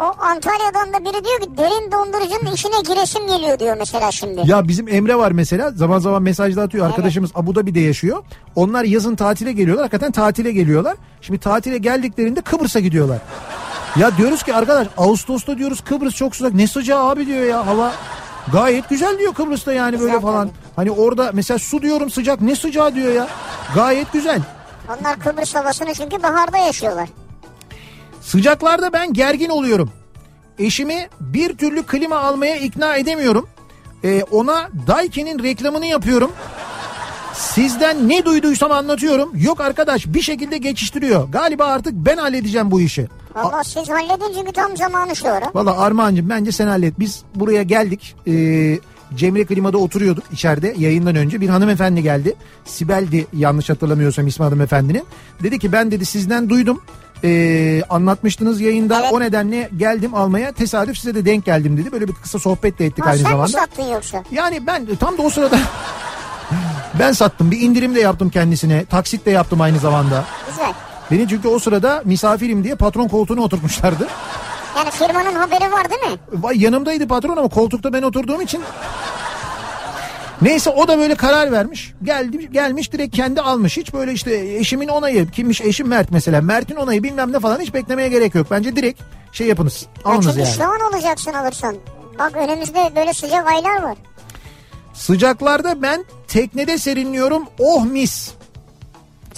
O 0.00 0.14
Antalya'dan 0.18 0.92
da 0.92 0.98
biri 1.04 1.24
diyor 1.24 1.40
ki 1.40 1.56
derin 1.56 1.92
dondurucunun 1.92 2.52
içine 2.52 2.80
giresim 2.94 3.26
geliyor 3.26 3.58
diyor 3.58 3.76
mesela 3.78 4.12
şimdi. 4.12 4.42
Ya 4.50 4.68
bizim 4.68 4.88
Emre 4.88 5.14
var 5.16 5.32
mesela 5.32 5.70
zaman 5.70 5.98
zaman 5.98 6.22
mesajda 6.22 6.62
atıyor 6.62 6.86
arkadaşımız 6.86 7.30
Abu 7.34 7.54
Dhabi'de 7.54 7.80
yaşıyor. 7.80 8.22
Onlar 8.56 8.84
yazın 8.84 9.16
tatile 9.16 9.52
geliyorlar 9.52 9.82
hakikaten 9.84 10.12
tatile 10.12 10.52
geliyorlar. 10.52 10.96
Şimdi 11.20 11.38
tatile 11.40 11.78
geldiklerinde 11.78 12.40
Kıbrıs'a 12.40 12.80
gidiyorlar. 12.80 13.18
Ya 13.96 14.16
diyoruz 14.16 14.42
ki 14.42 14.54
arkadaş 14.54 14.88
Ağustos'ta 14.96 15.58
diyoruz 15.58 15.80
Kıbrıs 15.80 16.14
çok 16.14 16.36
sıcak 16.36 16.54
ne 16.54 16.66
sıcağı 16.66 17.08
abi 17.08 17.26
diyor 17.26 17.44
ya 17.44 17.66
hava. 17.66 17.92
Gayet 18.52 18.88
güzel 18.88 19.18
diyor 19.18 19.34
Kıbrıs'ta 19.34 19.72
yani 19.72 19.92
böyle 20.00 20.04
Güzel 20.04 20.20
falan. 20.20 20.48
tabii. 20.48 20.56
Hani 20.76 20.90
orada 20.90 21.30
mesela 21.34 21.58
su 21.58 21.82
diyorum 21.82 22.10
sıcak 22.10 22.40
ne 22.40 22.56
sıcağı 22.56 22.94
diyor 22.94 23.12
ya. 23.12 23.28
Gayet 23.74 24.12
güzel. 24.12 24.40
Onlar 24.88 25.18
Kıbrıs 25.18 25.54
havasını 25.54 25.94
çünkü 25.94 26.22
baharda 26.22 26.56
yaşıyorlar. 26.58 27.08
Sıcaklarda 28.30 28.92
ben 28.92 29.12
gergin 29.12 29.48
oluyorum. 29.48 29.90
Eşimi 30.58 31.08
bir 31.20 31.56
türlü 31.56 31.82
klima 31.82 32.16
almaya 32.16 32.56
ikna 32.56 32.96
edemiyorum. 32.96 33.48
Ee, 34.04 34.22
ona 34.30 34.68
Daiki'nin 34.86 35.42
reklamını 35.42 35.86
yapıyorum. 35.86 36.32
Sizden 37.34 38.08
ne 38.08 38.24
duyduysam 38.24 38.72
anlatıyorum. 38.72 39.30
Yok 39.34 39.60
arkadaş 39.60 40.06
bir 40.06 40.22
şekilde 40.22 40.58
geçiştiriyor. 40.58 41.28
Galiba 41.28 41.64
artık 41.64 41.92
ben 41.92 42.16
halledeceğim 42.16 42.70
bu 42.70 42.80
işi. 42.80 43.08
Valla 43.34 43.64
siz 43.64 43.88
halledin 43.88 44.34
çünkü 44.38 44.52
tam 44.52 44.76
zamanı 44.76 45.16
şu 45.16 45.28
ara. 45.28 45.50
Valla 45.54 45.78
Armağan'cığım 45.78 46.30
bence 46.30 46.52
sen 46.52 46.66
hallet. 46.66 47.00
Biz 47.00 47.22
buraya 47.34 47.62
geldik. 47.62 48.16
Ee, 48.26 48.78
Cemre 49.14 49.44
Klima'da 49.44 49.78
oturuyorduk 49.78 50.24
içeride 50.32 50.74
yayından 50.78 51.16
önce. 51.16 51.40
Bir 51.40 51.48
hanımefendi 51.48 52.02
geldi. 52.02 52.34
Sibel'di 52.64 53.26
yanlış 53.32 53.70
hatırlamıyorsam 53.70 54.26
ismi 54.26 54.44
hanımefendinin. 54.44 55.04
Dedi 55.42 55.58
ki 55.58 55.72
ben 55.72 55.90
dedi 55.90 56.04
sizden 56.04 56.50
duydum. 56.50 56.82
Ee, 57.24 57.82
anlatmıştınız 57.90 58.60
yayında. 58.60 59.00
Evet. 59.00 59.12
O 59.12 59.20
nedenle 59.20 59.70
geldim 59.76 60.14
almaya. 60.14 60.52
Tesadüf 60.52 60.98
size 60.98 61.14
de 61.14 61.24
denk 61.24 61.44
geldim 61.44 61.76
dedi. 61.76 61.92
Böyle 61.92 62.08
bir 62.08 62.14
kısa 62.14 62.38
sohbet 62.38 62.78
de 62.78 62.86
ettik 62.86 63.04
Ha, 63.06 63.10
aynı 63.10 63.18
sen 63.18 63.26
mi 63.26 63.30
zamanda. 63.32 63.48
sattın 63.52 63.82
yoksa? 63.92 64.22
Yani 64.32 64.66
ben 64.66 64.86
tam 65.00 65.18
da 65.18 65.22
o 65.22 65.30
sırada 65.30 65.58
ben 66.98 67.12
sattım. 67.12 67.50
Bir 67.50 67.60
indirim 67.60 67.94
de 67.94 68.00
yaptım 68.00 68.30
kendisine. 68.30 68.84
Taksit 68.84 69.26
de 69.26 69.30
yaptım 69.30 69.60
aynı 69.60 69.78
zamanda. 69.78 70.24
Güzel. 70.50 70.72
Beni 71.10 71.28
çünkü 71.28 71.48
o 71.48 71.58
sırada 71.58 72.02
misafirim 72.04 72.64
diye 72.64 72.74
patron 72.74 73.08
koltuğuna 73.08 73.40
oturtmuşlardı. 73.40 74.08
Yani 74.76 74.90
firmanın 74.90 75.34
haberi 75.34 75.72
var 75.72 75.90
değil 75.90 76.12
mi? 76.12 76.18
Vay 76.32 76.62
yanımdaydı 76.62 77.08
patron 77.08 77.36
ama 77.36 77.48
koltukta 77.48 77.92
ben 77.92 78.02
oturduğum 78.02 78.40
için. 78.40 78.62
Neyse 80.42 80.70
o 80.70 80.88
da 80.88 80.98
böyle 80.98 81.14
karar 81.14 81.52
vermiş. 81.52 81.94
Geldi 82.02 82.52
gelmiş 82.52 82.92
direkt 82.92 83.16
kendi 83.16 83.40
almış. 83.40 83.76
Hiç 83.76 83.94
böyle 83.94 84.12
işte 84.12 84.36
eşimin 84.56 84.88
onayı 84.88 85.30
kimmiş 85.30 85.60
eşim 85.60 85.88
Mert 85.88 86.10
mesela. 86.10 86.40
Mert'in 86.40 86.76
onayı 86.76 87.02
bilmem 87.02 87.32
ne 87.32 87.40
falan 87.40 87.60
hiç 87.60 87.74
beklemeye 87.74 88.08
gerek 88.08 88.34
yok. 88.34 88.46
Bence 88.50 88.76
direkt 88.76 89.00
şey 89.32 89.46
yapınız. 89.46 89.86
Alınız 90.04 90.26
Açık 90.26 90.38
yani. 90.40 90.48
işlevan 90.50 90.80
olacaksın 90.80 91.32
alırsan. 91.32 91.76
Bak 92.18 92.36
önümüzde 92.36 92.92
böyle 92.96 93.12
sıcak 93.14 93.46
aylar 93.46 93.82
var. 93.82 93.96
Sıcaklarda 94.94 95.82
ben 95.82 96.04
teknede 96.28 96.78
serinliyorum. 96.78 97.42
Oh 97.58 97.84
mis. 97.84 98.30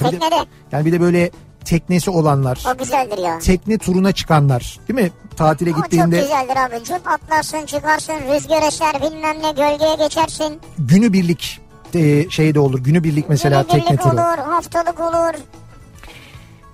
Bir 0.00 0.04
de- 0.04 0.10
Teknede. 0.10 0.36
Yani 0.72 0.86
bir 0.86 0.92
de 0.92 1.00
böyle 1.00 1.30
teknesi 1.64 2.10
olanlar. 2.10 2.64
O 2.74 2.78
güzeldir 2.78 3.18
ya. 3.18 3.38
Tekne 3.38 3.78
turuna 3.78 4.12
çıkanlar 4.12 4.78
değil 4.88 5.00
mi? 5.00 5.10
Tatile 5.36 5.70
çok 5.72 5.82
gittiğinde 5.84 6.20
güzeldir 6.20 6.56
abi. 6.56 6.84
Çok 6.84 7.00
atlarsın 7.06 7.66
çıkarsın 7.66 8.14
rüzgar 8.34 8.62
eser 8.62 8.94
bilmem 9.02 9.36
ne 9.42 9.50
gölgeye 9.50 9.94
geçersin. 9.94 10.60
günübirlik 10.78 11.60
e, 11.94 12.30
şey 12.30 12.54
de 12.54 12.60
olur. 12.60 12.78
Günübirlik 12.78 13.28
mesela 13.28 13.62
tekne 13.62 13.78
Günübirlik 13.78 14.02
turu. 14.02 14.12
olur 14.12 14.38
haftalık 14.52 15.00
olur. 15.00 15.34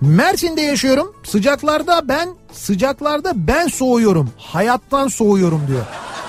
Mersin'de 0.01 0.61
yaşıyorum. 0.61 1.15
Sıcaklarda 1.23 2.07
ben 2.07 2.29
sıcaklarda 2.51 3.31
ben 3.35 3.67
soğuyorum. 3.67 4.29
Hayattan 4.37 5.07
soğuyorum 5.07 5.61
diyor. 5.67 5.85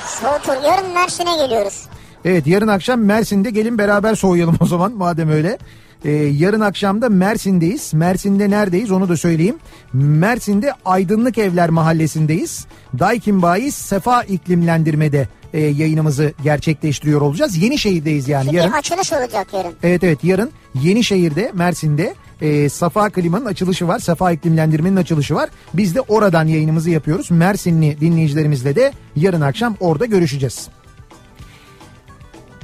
Soğutur. 0.06 0.62
Yarın 0.64 0.94
Mersin'e 0.94 1.36
geliyoruz. 1.36 1.84
Evet 2.24 2.46
yarın 2.46 2.68
akşam 2.68 3.00
Mersin'de 3.00 3.50
gelin 3.50 3.78
beraber 3.78 4.14
soğuyalım 4.14 4.56
o 4.60 4.66
zaman 4.66 4.92
madem 4.92 5.30
öyle. 5.30 5.58
Ee, 6.04 6.10
yarın 6.12 6.60
akşam 6.60 7.02
da 7.02 7.08
Mersin'deyiz. 7.08 7.94
Mersin'de 7.94 8.50
neredeyiz 8.50 8.90
onu 8.90 9.08
da 9.08 9.16
söyleyeyim. 9.16 9.56
Mersin'de 9.92 10.72
Aydınlık 10.84 11.38
Evler 11.38 11.70
Mahallesi'ndeyiz. 11.70 12.66
Daikin 12.98 13.42
Bayi 13.42 13.72
Sefa 13.72 14.22
iklimlendirmede 14.22 15.28
e, 15.52 15.60
yayınımızı 15.60 16.32
gerçekleştiriyor 16.42 17.20
olacağız. 17.20 17.56
Yenişehir'deyiz 17.56 18.28
yani 18.28 18.44
Şimdi 18.44 18.56
yarın. 18.56 18.72
açılış 18.72 19.12
olacak 19.12 19.46
yarın. 19.52 19.72
Evet 19.82 20.04
evet 20.04 20.24
yarın 20.24 20.50
Yenişehir'de 20.74 21.50
Mersin'de 21.54 22.14
e, 22.40 22.68
Safa 22.68 23.10
Klima'nın 23.10 23.44
açılışı 23.46 23.88
var. 23.88 23.98
Safa 23.98 24.32
iklimlendirmenin 24.32 24.96
açılışı 24.96 25.34
var. 25.34 25.50
Biz 25.74 25.94
de 25.94 26.00
oradan 26.00 26.46
yayınımızı 26.46 26.90
yapıyoruz. 26.90 27.30
Mersinli 27.30 28.00
dinleyicilerimizle 28.00 28.76
de 28.76 28.92
yarın 29.16 29.40
akşam 29.40 29.76
orada 29.80 30.06
görüşeceğiz. 30.06 30.68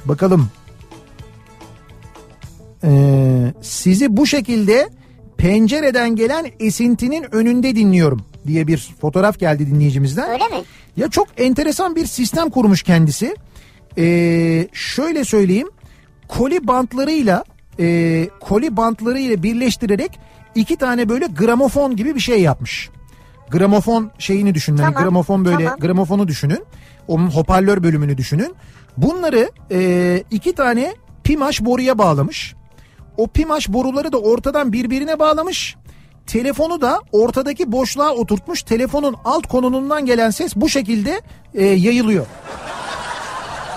Bakalım. 0.04 0.48
Ee, 2.86 3.52
sizi 3.62 4.16
bu 4.16 4.26
şekilde 4.26 4.88
pencereden 5.36 6.16
gelen 6.16 6.46
esintinin 6.60 7.34
önünde 7.34 7.76
dinliyorum 7.76 8.26
diye 8.46 8.66
bir 8.66 8.88
fotoğraf 9.00 9.38
geldi 9.38 9.66
dinleyicimizden. 9.66 10.30
Öyle 10.30 10.48
mi? 10.48 10.64
Ya 10.96 11.08
çok 11.08 11.28
enteresan 11.36 11.96
bir 11.96 12.06
sistem 12.06 12.50
kurmuş 12.50 12.82
kendisi. 12.82 13.36
Ee, 13.98 14.68
şöyle 14.72 15.24
söyleyeyim. 15.24 15.68
Koli 16.28 16.66
bantlarıyla 16.66 17.44
e, 17.80 18.28
koli 18.40 18.76
bantlarıyla 18.76 19.42
birleştirerek 19.42 20.18
iki 20.54 20.76
tane 20.76 21.08
böyle 21.08 21.26
gramofon 21.26 21.96
gibi 21.96 22.14
bir 22.14 22.20
şey 22.20 22.42
yapmış. 22.42 22.90
Gramofon 23.50 24.10
şeyini 24.18 24.54
düşünün. 24.54 24.78
Hani 24.78 24.94
Tamam, 24.94 25.04
gramofon 25.04 25.44
böyle 25.44 25.64
tamam. 25.64 25.78
gramofonu 25.80 26.28
düşünün. 26.28 26.64
Onun 27.08 27.26
hoparlör 27.26 27.82
bölümünü 27.82 28.18
düşünün. 28.18 28.54
Bunları 28.96 29.50
e, 29.70 30.22
iki 30.30 30.52
tane 30.52 30.94
pimaş 31.24 31.64
boruya 31.64 31.98
bağlamış. 31.98 32.55
O 33.16 33.26
pimaş 33.26 33.68
boruları 33.68 34.12
da 34.12 34.18
ortadan 34.18 34.72
birbirine 34.72 35.18
bağlamış. 35.18 35.76
Telefonu 36.26 36.80
da 36.80 37.00
ortadaki 37.12 37.72
boşluğa 37.72 38.10
oturtmuş. 38.10 38.62
Telefonun 38.62 39.16
alt 39.24 39.46
konunundan 39.46 40.06
gelen 40.06 40.30
ses 40.30 40.56
bu 40.56 40.68
şekilde 40.68 41.20
e, 41.54 41.64
yayılıyor. 41.64 42.26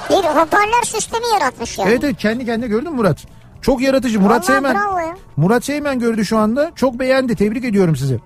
Bir 0.10 0.16
hoparlör 0.16 0.84
sistemi 0.86 1.26
yaratmış 1.34 1.78
yani. 1.78 1.90
Evet 1.90 2.04
evet 2.04 2.18
kendi 2.18 2.46
kendine 2.46 2.68
gördün 2.68 2.92
mü 2.92 2.96
Murat? 2.98 3.18
Çok 3.62 3.82
yaratıcı. 3.82 4.20
Murat 4.20 4.32
Vallahi 4.32 4.46
Seymen. 4.46 4.76
bravo. 4.76 5.16
Murat 5.38 5.66
Seymen 5.66 6.00
gördü 6.00 6.26
şu 6.26 6.38
anda. 6.38 6.72
Çok 6.76 7.00
beğendi. 7.00 7.36
Tebrik 7.36 7.66
ediyorum 7.66 7.96
sizi. 7.96 8.20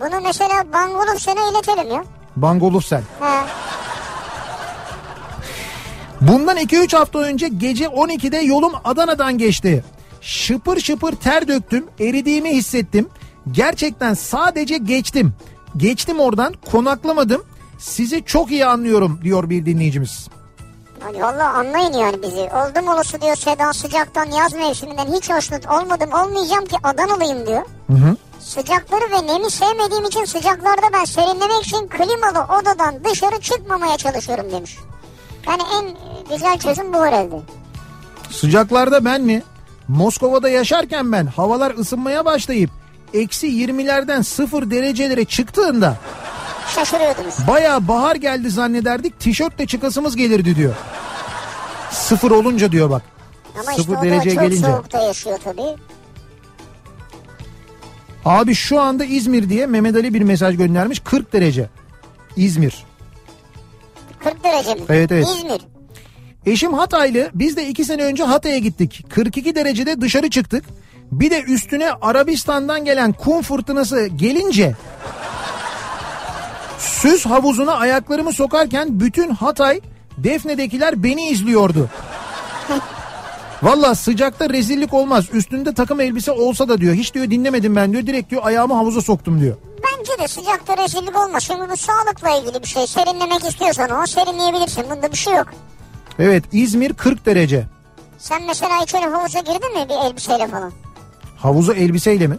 Bunu 0.00 0.20
mesela 0.22 0.72
Bangoluf 0.72 1.20
sana 1.20 1.40
iletelim 1.50 1.94
ya. 1.94 2.04
Bangoluf 2.36 2.84
sen. 2.84 3.02
He. 3.20 3.44
Bundan 6.20 6.56
2-3 6.56 6.96
hafta 6.96 7.18
önce 7.18 7.48
gece 7.48 7.84
12'de 7.84 8.36
yolum 8.38 8.72
Adana'dan 8.84 9.38
geçti. 9.38 9.84
Şıpır 10.24 10.80
şıpır 10.80 11.12
ter 11.12 11.48
döktüm, 11.48 11.86
eridiğimi 12.00 12.50
hissettim. 12.50 13.08
Gerçekten 13.50 14.14
sadece 14.14 14.76
geçtim. 14.76 15.34
Geçtim 15.76 16.20
oradan, 16.20 16.54
konaklamadım. 16.70 17.44
Sizi 17.78 18.24
çok 18.24 18.50
iyi 18.50 18.66
anlıyorum 18.66 19.20
diyor 19.22 19.50
bir 19.50 19.66
dinleyicimiz. 19.66 20.28
Ay 21.06 21.22
Valla 21.22 21.52
anlayın 21.52 21.92
yani 21.92 22.22
bizi. 22.22 22.40
Oldum 22.40 22.88
olası 22.88 23.20
diyor 23.20 23.36
Seda 23.36 23.72
sıcaktan 23.72 24.24
yaz 24.24 24.54
mevsiminden 24.54 25.12
hiç 25.12 25.30
hoşnut 25.30 25.66
olmadım 25.66 26.12
olmayacağım 26.12 26.64
ki 26.64 26.76
Adanalıyım 26.82 27.46
diyor. 27.46 27.62
Hı 27.86 27.92
hı. 27.92 28.16
Sıcakları 28.40 29.04
ve 29.10 29.26
nemi 29.26 29.50
sevmediğim 29.50 30.04
için 30.04 30.24
sıcaklarda 30.24 30.92
ben 30.92 31.04
serinlemek 31.04 31.62
için 31.66 31.88
klimalı 31.88 32.44
odadan 32.60 33.04
dışarı 33.04 33.40
çıkmamaya 33.40 33.96
çalışıyorum 33.96 34.52
demiş. 34.52 34.78
Yani 35.48 35.62
en 35.74 35.96
güzel 36.30 36.58
çözüm 36.58 36.92
bu 36.92 37.06
herhalde. 37.06 37.40
Sıcaklarda 38.30 39.04
ben 39.04 39.22
mi? 39.22 39.42
Moskova'da 39.88 40.48
yaşarken 40.48 41.12
ben 41.12 41.26
havalar 41.26 41.74
ısınmaya 41.78 42.24
başlayıp 42.24 42.70
eksi 43.14 43.46
20'lerden 43.46 44.22
0 44.22 44.70
derecelere 44.70 45.24
çıktığında 45.24 45.96
Şaşırıyordunuz. 46.74 47.34
Baya 47.48 47.88
bahar 47.88 48.16
geldi 48.16 48.50
zannederdik 48.50 49.20
tişörtle 49.20 49.66
çıkasımız 49.66 50.16
gelirdi 50.16 50.56
diyor. 50.56 50.74
Sıfır 51.90 52.30
olunca 52.30 52.72
diyor 52.72 52.90
bak. 52.90 53.02
Ama 53.60 53.70
işte 53.70 53.82
Sıfır 53.82 53.96
da 53.96 54.02
dereceye 54.02 54.34
çok 54.34 54.44
gelince. 54.44 54.66
soğukta 54.66 55.02
yaşıyor 55.02 55.38
tabii. 55.44 55.76
Abi 58.24 58.54
şu 58.54 58.80
anda 58.80 59.04
İzmir 59.04 59.48
diye 59.48 59.66
Mehmet 59.66 59.96
Ali 59.96 60.14
bir 60.14 60.22
mesaj 60.22 60.56
göndermiş 60.56 61.00
40 61.00 61.32
derece. 61.32 61.68
İzmir. 62.36 62.84
40 64.18 64.44
derece 64.44 64.74
mi? 64.74 64.80
Evet, 64.88 65.12
evet. 65.12 65.26
İzmir. 65.28 65.60
Eşim 66.46 66.74
Hataylı 66.74 67.30
biz 67.34 67.56
de 67.56 67.68
2 67.68 67.84
sene 67.84 68.04
önce 68.04 68.24
Hatay'a 68.24 68.58
gittik. 68.58 69.04
42 69.14 69.54
derecede 69.54 70.00
dışarı 70.00 70.30
çıktık. 70.30 70.64
Bir 71.12 71.30
de 71.30 71.42
üstüne 71.42 71.92
Arabistan'dan 71.92 72.84
gelen 72.84 73.12
kum 73.12 73.42
fırtınası 73.42 74.06
gelince 74.06 74.74
süs 76.78 77.26
havuzuna 77.26 77.72
ayaklarımı 77.72 78.32
sokarken 78.32 79.00
bütün 79.00 79.30
Hatay 79.30 79.80
Defne'dekiler 80.18 81.02
beni 81.02 81.28
izliyordu. 81.28 81.90
Valla 83.62 83.94
sıcakta 83.94 84.50
rezillik 84.50 84.94
olmaz. 84.94 85.24
Üstünde 85.32 85.74
takım 85.74 86.00
elbise 86.00 86.32
olsa 86.32 86.68
da 86.68 86.78
diyor. 86.78 86.94
Hiç 86.94 87.14
diyor 87.14 87.30
dinlemedim 87.30 87.76
ben 87.76 87.92
diyor. 87.92 88.06
Direkt 88.06 88.30
diyor 88.30 88.42
ayağımı 88.44 88.74
havuza 88.74 89.00
soktum 89.00 89.40
diyor. 89.40 89.56
Bence 89.84 90.22
de 90.22 90.28
sıcakta 90.28 90.76
rezillik 90.76 91.16
olmaz. 91.16 91.42
Şimdi 91.42 91.70
bu 91.70 91.76
sağlıkla 91.76 92.30
ilgili 92.38 92.62
bir 92.62 92.68
şey. 92.68 92.86
Serinlemek 92.86 93.44
istiyorsan 93.44 94.02
o 94.02 94.06
serinleyebilirsin. 94.06 94.84
Bunda 94.90 95.12
bir 95.12 95.16
şey 95.16 95.34
yok. 95.34 95.46
Evet 96.18 96.44
İzmir 96.52 96.92
40 96.92 97.26
derece. 97.26 97.64
Sen 98.18 98.42
mesela 98.46 98.82
hiç 98.82 98.94
öyle 98.94 99.06
havuza 99.06 99.38
girdin 99.40 99.74
mi 99.80 99.88
bir 99.88 100.06
elbiseyle 100.10 100.48
falan? 100.48 100.72
Havuza 101.36 101.74
elbiseyle 101.74 102.26
mi? 102.26 102.38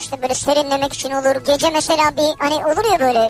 İşte 0.00 0.22
böyle 0.22 0.34
serinlemek 0.34 0.92
için 0.92 1.10
olur. 1.10 1.44
Gece 1.46 1.70
mesela 1.70 2.10
bir 2.16 2.34
hani 2.38 2.54
olur 2.66 2.92
ya 2.92 3.00
böyle 3.00 3.28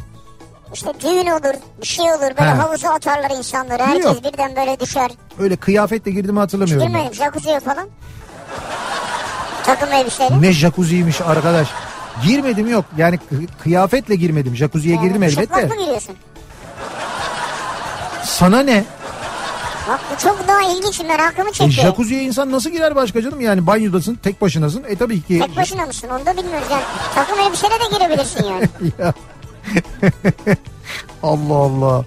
işte 0.74 0.88
düğün 1.00 1.26
olur 1.30 1.54
bir 1.82 1.87
şey 1.87 2.04
olur 2.12 2.20
böyle 2.40 2.50
He. 2.50 2.54
havuza 2.54 2.88
atarlar 2.90 3.30
insanları. 3.30 3.82
Herkes 3.82 4.04
Yok. 4.04 4.24
birden 4.24 4.56
böyle 4.56 4.80
düşer. 4.80 5.11
Öyle 5.38 5.56
kıyafetle 5.56 6.11
girdiğimi 6.11 6.38
hatırlamıyorum. 6.38 6.87
ben. 6.87 6.92
Girmedim 6.92 7.14
jacuzziye 7.14 7.61
falan. 7.61 7.88
Takım 9.64 9.92
elbiseyle. 9.92 10.40
Ne 10.42 10.52
jacuzzi'ymiş 10.52 11.20
arkadaş. 11.20 11.68
Girmedim 12.26 12.68
yok. 12.68 12.85
Yani 12.96 13.16
kı- 13.32 13.46
kıyafetle 13.62 14.14
girmedim. 14.14 14.56
Jacuzziye 14.56 14.96
girdim 14.96 15.22
elbette. 15.22 15.40
Çıplak 15.42 15.68
mı 15.70 15.76
giriyorsun? 15.85 16.16
Sana 18.24 18.61
ne? 18.62 18.85
Bak 19.88 20.01
bu 20.14 20.18
çok 20.22 20.49
daha 20.49 20.62
ilginç 20.72 21.01
merakımı 21.01 21.49
E, 21.49 21.53
çekiyor. 21.53 21.87
jacuzziye 21.87 22.22
insan 22.22 22.53
nasıl 22.53 22.70
girer 22.70 22.96
başka 22.96 23.22
canım? 23.22 23.40
Yani 23.40 23.66
banyodasın 23.66 24.14
tek 24.14 24.40
başınasın. 24.40 24.85
E 24.88 24.96
tabii 24.96 25.22
ki. 25.22 25.38
Tek 25.38 25.57
başına 25.57 25.87
mısın 25.87 26.09
onu 26.09 26.27
da 26.27 26.37
bilmiyoruz 26.37 26.66
yani. 26.70 26.83
Takım 27.14 27.38
elbiseyle 27.38 27.75
de 27.75 27.96
girebilirsin 27.99 28.44
yani. 28.44 28.68
Ya. 28.99 29.14
Allah 31.22 31.55
Allah. 31.55 32.05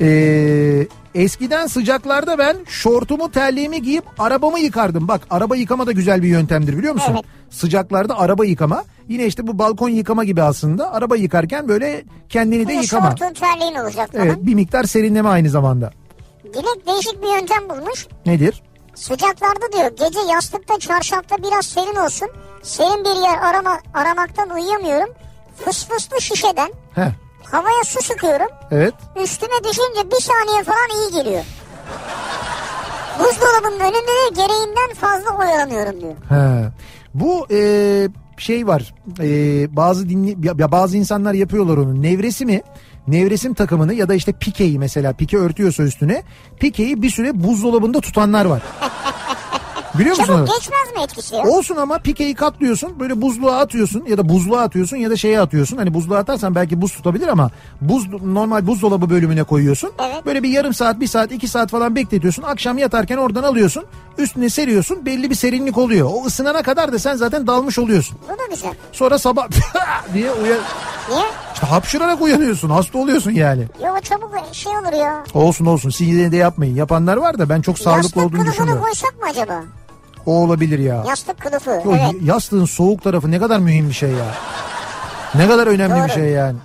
Ee, 0.00 0.86
eskiden 1.14 1.66
sıcaklarda 1.66 2.38
ben 2.38 2.56
şortumu 2.68 3.30
terliğimi 3.30 3.82
giyip 3.82 4.04
arabamı 4.18 4.58
yıkardım. 4.60 5.08
Bak 5.08 5.20
araba 5.30 5.56
yıkama 5.56 5.86
da 5.86 5.92
güzel 5.92 6.22
bir 6.22 6.28
yöntemdir 6.28 6.78
biliyor 6.78 6.94
musun? 6.94 7.12
Evet. 7.14 7.24
Sıcaklarda 7.50 8.18
araba 8.18 8.44
yıkama. 8.44 8.84
Yine 9.08 9.26
işte 9.26 9.46
bu 9.46 9.58
balkon 9.58 9.88
yıkama 9.88 10.24
gibi 10.24 10.42
aslında. 10.42 10.92
Araba 10.92 11.16
yıkarken 11.16 11.68
böyle 11.68 12.04
kendini 12.28 12.64
de 12.64 12.68
Böyle 12.68 12.80
yıkama. 12.80 13.10
şortun 13.10 13.34
terliğin 13.34 13.74
olacak 13.74 14.12
falan. 14.12 14.26
Evet 14.26 14.36
bir 14.40 14.54
miktar 14.54 14.84
serinleme 14.84 15.28
aynı 15.28 15.50
zamanda. 15.50 15.90
Dilek 16.44 16.86
değişik 16.86 17.22
bir 17.22 17.28
yöntem 17.40 17.68
bulmuş. 17.68 18.06
Nedir? 18.26 18.62
Sıcaklarda 18.94 19.72
diyor 19.72 19.90
gece 20.08 20.20
yastıkta 20.32 20.78
çarşafta 20.78 21.36
biraz 21.38 21.66
serin 21.66 21.96
olsun. 21.96 22.28
Serin 22.62 23.04
bir 23.04 23.22
yer 23.22 23.38
arama, 23.38 23.78
aramaktan 23.94 24.50
uyuyamıyorum. 24.50 25.08
Fısfıslı 25.64 26.20
şişeden 26.20 26.70
Heh, 26.94 27.10
havaya 27.50 27.84
su 27.84 28.02
sıkıyorum. 28.02 28.46
evet. 28.70 28.94
Üstüme 29.22 29.64
düşünce 29.64 30.10
bir 30.16 30.22
saniye 30.22 30.64
falan 30.64 30.88
iyi 31.00 31.22
geliyor. 31.22 31.44
Buzdolabının 33.18 33.80
önünde 33.80 34.06
de 34.06 34.34
gereğinden 34.34 34.94
fazla 35.00 35.38
oyalanıyorum 35.38 36.00
diyor. 36.00 36.14
He. 36.28 36.70
Bu 37.14 37.46
e, 37.50 38.08
şey 38.36 38.66
var. 38.66 38.94
E, 39.20 39.76
bazı 39.76 40.08
dinli 40.08 40.46
ya, 40.46 40.72
bazı 40.72 40.96
insanlar 40.96 41.34
yapıyorlar 41.34 41.76
onu. 41.76 42.02
Nevresimi 42.02 42.62
nevresim 43.08 43.54
takımını 43.54 43.94
ya 43.94 44.08
da 44.08 44.14
işte 44.14 44.32
pikeyi 44.32 44.78
mesela 44.78 45.12
pike 45.12 45.36
örtüyorsa 45.36 45.82
üstüne 45.82 46.22
pikeyi 46.60 47.02
bir 47.02 47.10
süre 47.10 47.44
buzdolabında 47.44 48.00
tutanlar 48.00 48.44
var. 48.44 48.62
Biliyor 50.00 50.16
musun? 50.16 50.34
Çabuk 50.34 50.48
geçmez 50.54 50.96
mi 50.96 51.02
etkisi? 51.02 51.36
Olsun 51.36 51.76
ama 51.76 51.98
pikeyi 51.98 52.34
katlıyorsun 52.34 53.00
böyle 53.00 53.22
buzluğa 53.22 53.58
atıyorsun 53.58 54.04
ya 54.08 54.18
da 54.18 54.28
buzluğa 54.28 54.62
atıyorsun 54.62 54.96
ya 54.96 55.10
da 55.10 55.16
şeye 55.16 55.40
atıyorsun. 55.40 55.76
Hani 55.76 55.94
buzluğa 55.94 56.18
atarsan 56.18 56.54
belki 56.54 56.82
buz 56.82 56.92
tutabilir 56.92 57.28
ama 57.28 57.50
buz 57.80 58.08
normal 58.24 58.66
buzdolabı 58.66 59.10
bölümüne 59.10 59.42
koyuyorsun. 59.42 59.90
Evet. 59.98 60.26
Böyle 60.26 60.42
bir 60.42 60.48
yarım 60.48 60.74
saat 60.74 61.00
bir 61.00 61.06
saat 61.06 61.32
iki 61.32 61.48
saat 61.48 61.70
falan 61.70 61.96
bekletiyorsun. 61.96 62.42
Akşam 62.42 62.78
yatarken 62.78 63.16
oradan 63.16 63.42
alıyorsun 63.42 63.84
üstüne 64.18 64.50
seriyorsun 64.50 65.06
belli 65.06 65.30
bir 65.30 65.34
serinlik 65.34 65.78
oluyor. 65.78 66.10
O 66.12 66.24
ısınana 66.26 66.62
kadar 66.62 66.92
da 66.92 66.98
sen 66.98 67.16
zaten 67.16 67.46
dalmış 67.46 67.78
oluyorsun. 67.78 68.18
Bu 68.24 68.38
da 68.38 68.46
güzel. 68.54 68.72
Sonra 68.92 69.18
sabah 69.18 69.48
diye 70.14 70.32
uyan... 70.32 70.58
Niye? 71.10 71.24
İşte 71.54 71.66
hapşırarak 71.66 72.22
uyanıyorsun 72.22 72.70
hasta 72.70 72.98
oluyorsun 72.98 73.30
yani. 73.30 73.62
Yok 73.84 74.04
çabuk 74.04 74.32
şey 74.52 74.72
olur 74.72 74.92
ya. 74.92 75.24
Olsun 75.34 75.66
olsun 75.66 75.90
siz 75.90 76.08
yine 76.08 76.32
de 76.32 76.36
yapmayın. 76.36 76.76
Yapanlar 76.76 77.16
var 77.16 77.38
da 77.38 77.48
ben 77.48 77.60
çok 77.60 77.78
sağlıklı 77.78 78.02
Yastık 78.02 78.16
olduğunu 78.16 78.30
kılıfını 78.30 78.52
düşünmüyorum. 78.52 78.82
koysak 78.82 79.20
mı 79.20 79.26
acaba? 79.30 79.62
O 80.26 80.32
olabilir 80.32 80.78
ya. 80.78 81.04
Yastık 81.08 81.40
kılıfı. 81.40 81.70
Yo, 81.70 81.96
evet. 82.00 82.22
Yastığın 82.22 82.64
soğuk 82.64 83.02
tarafı 83.02 83.30
ne 83.30 83.38
kadar 83.38 83.58
mühim 83.58 83.88
bir 83.88 83.94
şey 83.94 84.10
ya. 84.10 84.34
Ne 85.34 85.48
kadar 85.48 85.66
önemli 85.66 86.00
Doğru. 86.00 86.04
bir 86.04 86.12
şey 86.12 86.24
yani. 86.24 86.56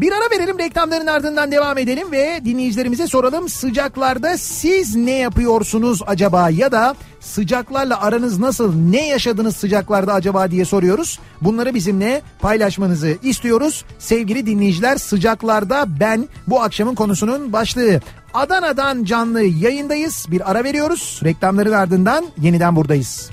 Bir 0.00 0.12
ara 0.12 0.30
verelim 0.30 0.58
reklamların 0.58 1.06
ardından 1.06 1.52
devam 1.52 1.78
edelim 1.78 2.12
ve 2.12 2.40
dinleyicilerimize 2.44 3.06
soralım 3.06 3.48
sıcaklarda 3.48 4.38
siz 4.38 4.96
ne 4.96 5.10
yapıyorsunuz 5.10 6.02
acaba 6.06 6.50
ya 6.50 6.72
da 6.72 6.94
sıcaklarla 7.20 8.00
aranız 8.00 8.38
nasıl 8.38 8.74
ne 8.74 9.08
yaşadınız 9.08 9.56
sıcaklarda 9.56 10.14
acaba 10.14 10.50
diye 10.50 10.64
soruyoruz. 10.64 11.18
Bunları 11.40 11.74
bizimle 11.74 12.22
paylaşmanızı 12.40 13.16
istiyoruz. 13.22 13.84
Sevgili 13.98 14.46
dinleyiciler 14.46 14.96
sıcaklarda 14.96 16.00
ben 16.00 16.28
bu 16.46 16.62
akşamın 16.62 16.94
konusunun 16.94 17.52
başlığı. 17.52 18.00
Adana'dan 18.34 19.04
canlı 19.04 19.42
yayındayız. 19.42 20.26
Bir 20.30 20.50
ara 20.50 20.64
veriyoruz. 20.64 21.20
Reklamların 21.24 21.72
ardından 21.72 22.26
yeniden 22.40 22.76
buradayız. 22.76 23.30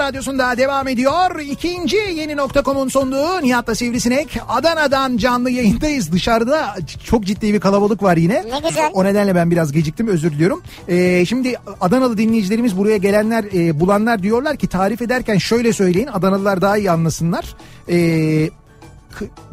radyosunda 0.07 0.57
devam 0.57 0.87
ediyor. 0.87 1.39
İkinci 1.39 1.95
yeni 1.95 2.37
nokta.com'un 2.37 2.87
sunduğu 2.87 3.41
Nihat'la 3.41 3.75
Sivrisinek. 3.75 4.39
Adana'dan 4.49 5.17
canlı 5.17 5.49
yayındayız. 5.49 6.11
Dışarıda 6.11 6.75
çok 7.03 7.25
ciddi 7.25 7.53
bir 7.53 7.59
kalabalık 7.59 8.03
var 8.03 8.17
yine. 8.17 8.33
Ne 8.33 8.69
güzel. 8.69 8.91
O 8.93 9.03
nedenle 9.03 9.35
ben 9.35 9.51
biraz 9.51 9.71
geciktim 9.71 10.07
özür 10.07 10.31
diliyorum. 10.31 10.63
Ee, 10.87 11.25
şimdi 11.25 11.55
Adanalı 11.81 12.17
dinleyicilerimiz 12.17 12.77
buraya 12.77 12.97
gelenler 12.97 13.45
e, 13.53 13.79
bulanlar 13.79 14.23
diyorlar 14.23 14.57
ki 14.57 14.67
tarif 14.67 15.01
ederken 15.01 15.37
şöyle 15.37 15.73
söyleyin 15.73 16.07
Adanalılar 16.07 16.61
daha 16.61 16.77
iyi 16.77 16.91
anlasınlar. 16.91 17.55
Ee, 17.89 18.49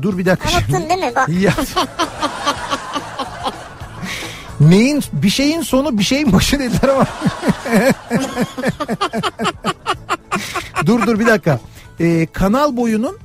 dur 0.02 0.18
bir 0.18 0.26
dakika. 0.26 0.48
Unuttun 0.48 0.90
değil 0.90 1.00
mi? 1.00 1.12
Bak. 1.16 1.28
Ya. 1.28 1.52
Neyin 4.60 5.02
bir 5.12 5.30
şeyin 5.30 5.62
sonu 5.62 5.98
bir 5.98 6.04
şeyin 6.04 6.32
başı 6.32 6.58
dediler 6.58 6.88
ama. 6.88 7.04
dur 10.86 11.06
dur 11.06 11.18
bir 11.18 11.26
dakika. 11.26 11.60
Ee, 12.00 12.26
kanal 12.32 12.76
boyunun 12.76 13.18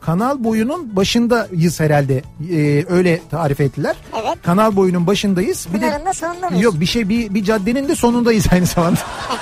kanal 0.00 0.44
boyunun 0.44 0.96
başındayız 0.96 1.80
herhalde. 1.80 2.22
Ee, 2.52 2.84
öyle 2.88 3.20
tarif 3.30 3.60
ettiler. 3.60 3.96
Evet. 4.22 4.38
Kanal 4.42 4.76
boyunun 4.76 5.06
başındayız. 5.06 5.66
Bir 5.74 5.80
Pınar'ın 5.80 6.06
da 6.06 6.12
sonunda 6.12 6.48
mıyız? 6.50 6.64
Yok 6.64 6.80
bir 6.80 6.86
şey 6.86 7.08
bir, 7.08 7.34
bir 7.34 7.44
caddenin 7.44 7.88
de 7.88 7.94
sonundayız 7.96 8.46
aynı 8.52 8.66
zamanda. 8.66 9.00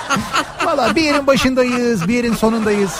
Valla 0.65 0.95
bir 0.97 1.03
yerin 1.03 1.27
başındayız, 1.27 2.09
bir 2.09 2.15
yerin 2.15 2.35
sonundayız. 2.35 2.93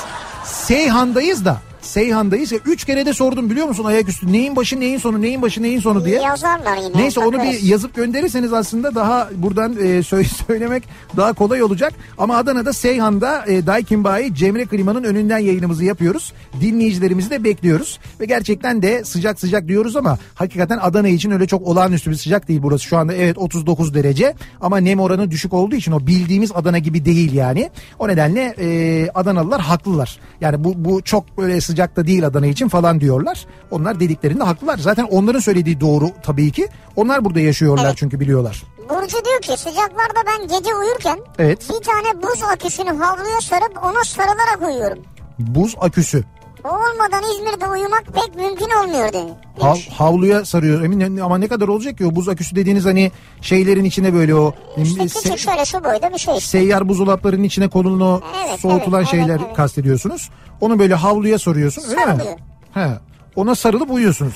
Seyhan'dayız 0.45 1.45
da. 1.45 1.57
Seyhan'dayız 1.89 2.53
ya. 2.53 2.59
Üç 2.67 2.85
kere 2.85 3.07
de 3.07 3.13
sordum 3.13 3.51
biliyor 3.51 3.67
musun 3.67 3.85
ayaküstü. 3.85 4.33
Neyin 4.33 4.57
başı 4.57 4.81
neyin 4.81 4.99
sonu 4.99 5.23
neyin 5.23 5.43
başı 5.43 5.63
neyin 5.63 5.81
sonu 5.81 6.05
diye. 6.05 6.21
Yazarlar 6.21 6.77
yine. 6.77 7.03
Neyse 7.03 7.21
onu 7.21 7.43
bir 7.43 7.63
yazıp 7.63 7.95
gönderirseniz 7.95 8.53
aslında 8.53 8.95
daha 8.95 9.29
buradan 9.37 9.73
e, 9.73 9.85
sö- 9.85 10.25
söylemek 10.47 10.83
daha 11.17 11.33
kolay 11.33 11.63
olacak. 11.63 11.93
Ama 12.19 12.37
Adana'da 12.37 12.73
Seyhan'da 12.73 13.45
e, 13.47 13.67
Daikin 13.67 14.05
Bayi 14.05 14.35
Cemre 14.35 14.67
Klima'nın 14.67 15.05
önünden 15.05 15.39
yayınımızı 15.39 15.85
yapıyoruz. 15.85 16.33
Dinleyicilerimizi 16.61 17.31
de 17.31 17.45
bekliyoruz. 17.45 17.99
Ve 18.21 18.25
gerçekten 18.25 18.83
de 18.83 19.05
sıcak 19.05 19.41
sıcak 19.41 19.69
diyoruz 19.69 19.97
ama 19.97 20.19
hakikaten 20.35 20.79
Adana 20.79 21.09
için 21.09 21.31
öyle 21.31 21.47
çok 21.47 21.63
olağanüstü 21.63 22.11
bir 22.11 22.17
sıcak 22.17 22.49
değil 22.49 22.61
burası. 22.63 22.85
Şu 22.85 22.99
anda 22.99 23.15
evet 23.15 23.39
39 23.39 23.95
derece 23.95 24.35
ama 24.61 24.79
nem 24.79 25.01
oranı 25.01 25.31
düşük 25.31 25.53
olduğu 25.53 25.77
için 25.77 25.93
o 25.93 26.07
bildiğimiz 26.07 26.53
Adana 26.55 26.79
gibi 26.79 27.05
değil 27.05 27.33
yani. 27.33 27.71
O 27.99 28.09
nedenle 28.09 28.55
e, 28.59 29.09
Adanalılar 29.15 29.61
haklılar. 29.61 30.19
Yani 30.41 30.65
bu, 30.65 30.73
bu 30.77 31.03
çok 31.03 31.39
böyle 31.39 31.61
sıcakta 31.79 32.07
değil 32.07 32.27
Adana 32.27 32.47
için 32.47 32.69
falan 32.69 33.01
diyorlar. 33.01 33.47
Onlar 33.71 34.01
dediklerinde 34.01 34.45
haklılar. 34.45 34.79
Zaten 34.79 35.05
onların 35.05 35.41
söylediği 35.41 35.81
doğru 35.81 36.11
tabii 36.23 36.53
ki. 36.53 36.69
Onlar 36.97 37.25
burada 37.25 37.41
yaşıyorlar 37.41 37.85
Evet. 37.85 37.97
çünkü 37.97 38.21
biliyorlar. 38.21 38.63
Burcu 38.91 39.25
diyor 39.25 39.41
ki 39.43 39.57
sıcaklarda 39.57 40.21
ben 40.27 40.43
gece 40.49 40.75
uyurken 40.75 41.19
Evet. 41.39 41.59
bir 41.71 41.85
tane 41.85 42.23
buz 42.23 42.43
aküsünü 42.53 42.91
havluya 42.91 43.41
sarıp 43.41 43.85
ona 43.85 44.05
sarılarak 44.05 44.63
uyuyorum. 44.69 44.99
Buz 45.39 45.75
aküsü. 45.81 46.25
O 46.65 46.69
olmadan 46.69 47.23
İzmir'de 47.35 47.67
uyumak 47.67 48.05
pek 48.15 48.37
mümkün 48.37 48.71
olmuyor 48.83 49.09
dedi. 49.09 49.33
Hav, 49.61 49.77
havluya 49.99 50.45
sarıyor. 50.45 50.83
Emin 50.83 51.17
ama 51.19 51.39
ne 51.39 51.49
kadar 51.49 51.69
olacak 51.69 51.99
ki 51.99 52.07
o 52.07 52.15
buz 52.17 52.29
aküsü 52.29 52.57
dediğiniz 52.57 52.85
hani 52.85 53.13
şeylerin 53.41 53.85
içine 53.85 54.15
böyle 54.15 54.35
o 54.35 54.55
İşte 54.77 55.03
se- 55.03 55.23
küçük 55.23 55.39
şöyle 55.39 55.65
şu 55.65 55.85
boyda 55.85 56.13
bir 56.13 56.19
şey 56.19 56.37
işte. 56.39 56.51
seyyar 56.51 56.89
buzdolaplarının 56.89 57.43
içine 57.43 57.69
konulun 57.69 58.01
o 58.01 58.21
Evet, 58.49 58.61
soğutulan 58.61 59.01
evet, 59.01 59.11
şeyler 59.11 59.29
evet, 59.29 59.41
evet. 59.47 59.57
kastediyorsunuz. 59.57 60.31
Onu 60.61 60.79
böyle 60.79 60.95
havluya 60.95 61.39
soruyorsun 61.39 61.83
öyle 61.91 61.95
mi? 62.07 62.07
Sarılıyor. 62.07 62.39
He. 62.75 62.89
Ona 63.37 63.55
sarılıp 63.55 63.91
uyuyorsunuz. 63.91 64.35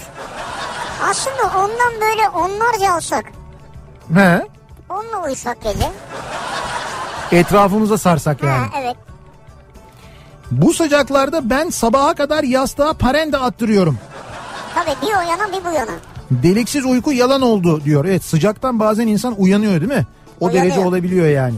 Aslında 1.10 1.42
ondan 1.58 2.00
böyle 2.00 2.28
onlarca 2.28 2.92
alsak. 2.94 3.24
He. 4.14 4.42
Onunla 4.90 5.24
uyusak 5.26 5.62
gece. 5.62 5.90
Etrafımıza 7.32 7.98
sarsak 7.98 8.42
yani. 8.42 8.58
Ha 8.66 8.80
evet. 8.82 8.96
Bu 10.52 10.74
sıcaklarda 10.74 11.50
ben 11.50 11.70
sabaha 11.70 12.14
kadar 12.14 12.44
yastığa 12.44 12.92
parende 12.92 13.38
attırıyorum. 13.38 13.98
Tabii 14.74 14.96
bir 15.02 15.06
o 15.06 15.30
yana 15.30 15.52
bir 15.52 15.64
bu 15.64 15.74
yana. 15.74 15.90
Deliksiz 16.30 16.84
uyku 16.84 17.12
yalan 17.12 17.42
oldu 17.42 17.84
diyor. 17.84 18.04
Evet 18.04 18.24
sıcaktan 18.24 18.80
bazen 18.80 19.06
insan 19.06 19.34
uyanıyor 19.38 19.80
değil 19.80 19.92
mi? 19.92 20.06
O 20.40 20.46
Uyanıyor. 20.46 20.64
derece 20.64 20.86
olabiliyor 20.86 21.26
yani. 21.26 21.54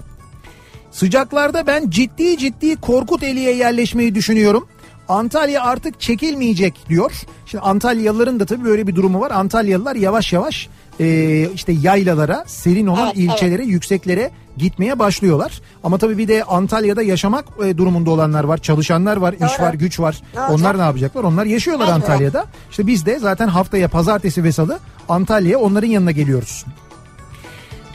Sıcaklarda 0.90 1.66
ben 1.66 1.90
ciddi 1.90 2.38
ciddi 2.38 2.76
Korkuteli'ye 2.76 3.56
yerleşmeyi 3.56 4.14
düşünüyorum. 4.14 4.66
Antalya 5.08 5.62
artık 5.62 6.00
çekilmeyecek 6.00 6.74
diyor. 6.88 7.12
Şimdi 7.46 7.64
Antalyalıların 7.64 8.40
da 8.40 8.46
tabii 8.46 8.64
böyle 8.64 8.86
bir 8.86 8.96
durumu 8.96 9.20
var. 9.20 9.30
Antalyalılar 9.30 9.96
yavaş 9.96 10.32
yavaş 10.32 10.68
e, 11.00 11.48
işte 11.54 11.72
yaylalara, 11.72 12.44
serin 12.46 12.86
olan 12.86 13.06
Evet, 13.06 13.16
ilçelere, 13.16 13.64
yükseklere 13.64 14.30
gitmeye 14.56 14.98
başlıyorlar. 14.98 15.60
Ama 15.84 15.98
tabii 15.98 16.18
bir 16.18 16.28
de 16.28 16.44
Antalya'da 16.44 17.02
yaşamak 17.02 17.44
e, 17.64 17.76
durumunda 17.78 18.10
olanlar 18.10 18.44
var, 18.44 18.58
çalışanlar 18.58 19.16
var, 19.16 19.32
iş 19.32 19.40
Doğru. 19.40 19.66
var, 19.66 19.74
güç 19.74 20.00
var. 20.00 20.20
Olacak? 20.34 20.50
Onlar 20.50 20.78
ne 20.78 20.82
yapacaklar? 20.82 21.24
Onlar 21.24 21.44
yaşıyorlar 21.44 21.86
Mecburen. 21.86 22.00
Antalya'da. 22.00 22.46
İşte 22.70 22.86
biz 22.86 23.06
de 23.06 23.18
zaten 23.18 23.48
haftaya 23.48 23.88
pazartesi 23.88 24.44
ve 24.44 24.52
salı 24.52 24.78
Antalya'ya 25.08 25.58
onların 25.58 25.88
yanına 25.88 26.10
geliyoruz. 26.10 26.64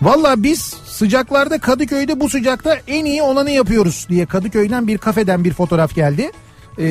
Valla 0.02 0.44
biz 0.44 0.60
sıcaklarda 0.86 1.58
Kadıköy'de 1.60 2.20
bu 2.20 2.30
sıcakta 2.30 2.78
en 2.88 3.06
iyi 3.06 3.22
olanı 3.22 3.52
yapıyoruz 3.52 4.06
diye 4.10 4.26
Kadıköy'den 4.26 4.88
bir 4.88 4.98
kafeden 4.98 5.44
bir 5.44 5.54
fotoğraf 5.54 5.96
geldi. 5.96 6.32
Ee, 6.78 6.86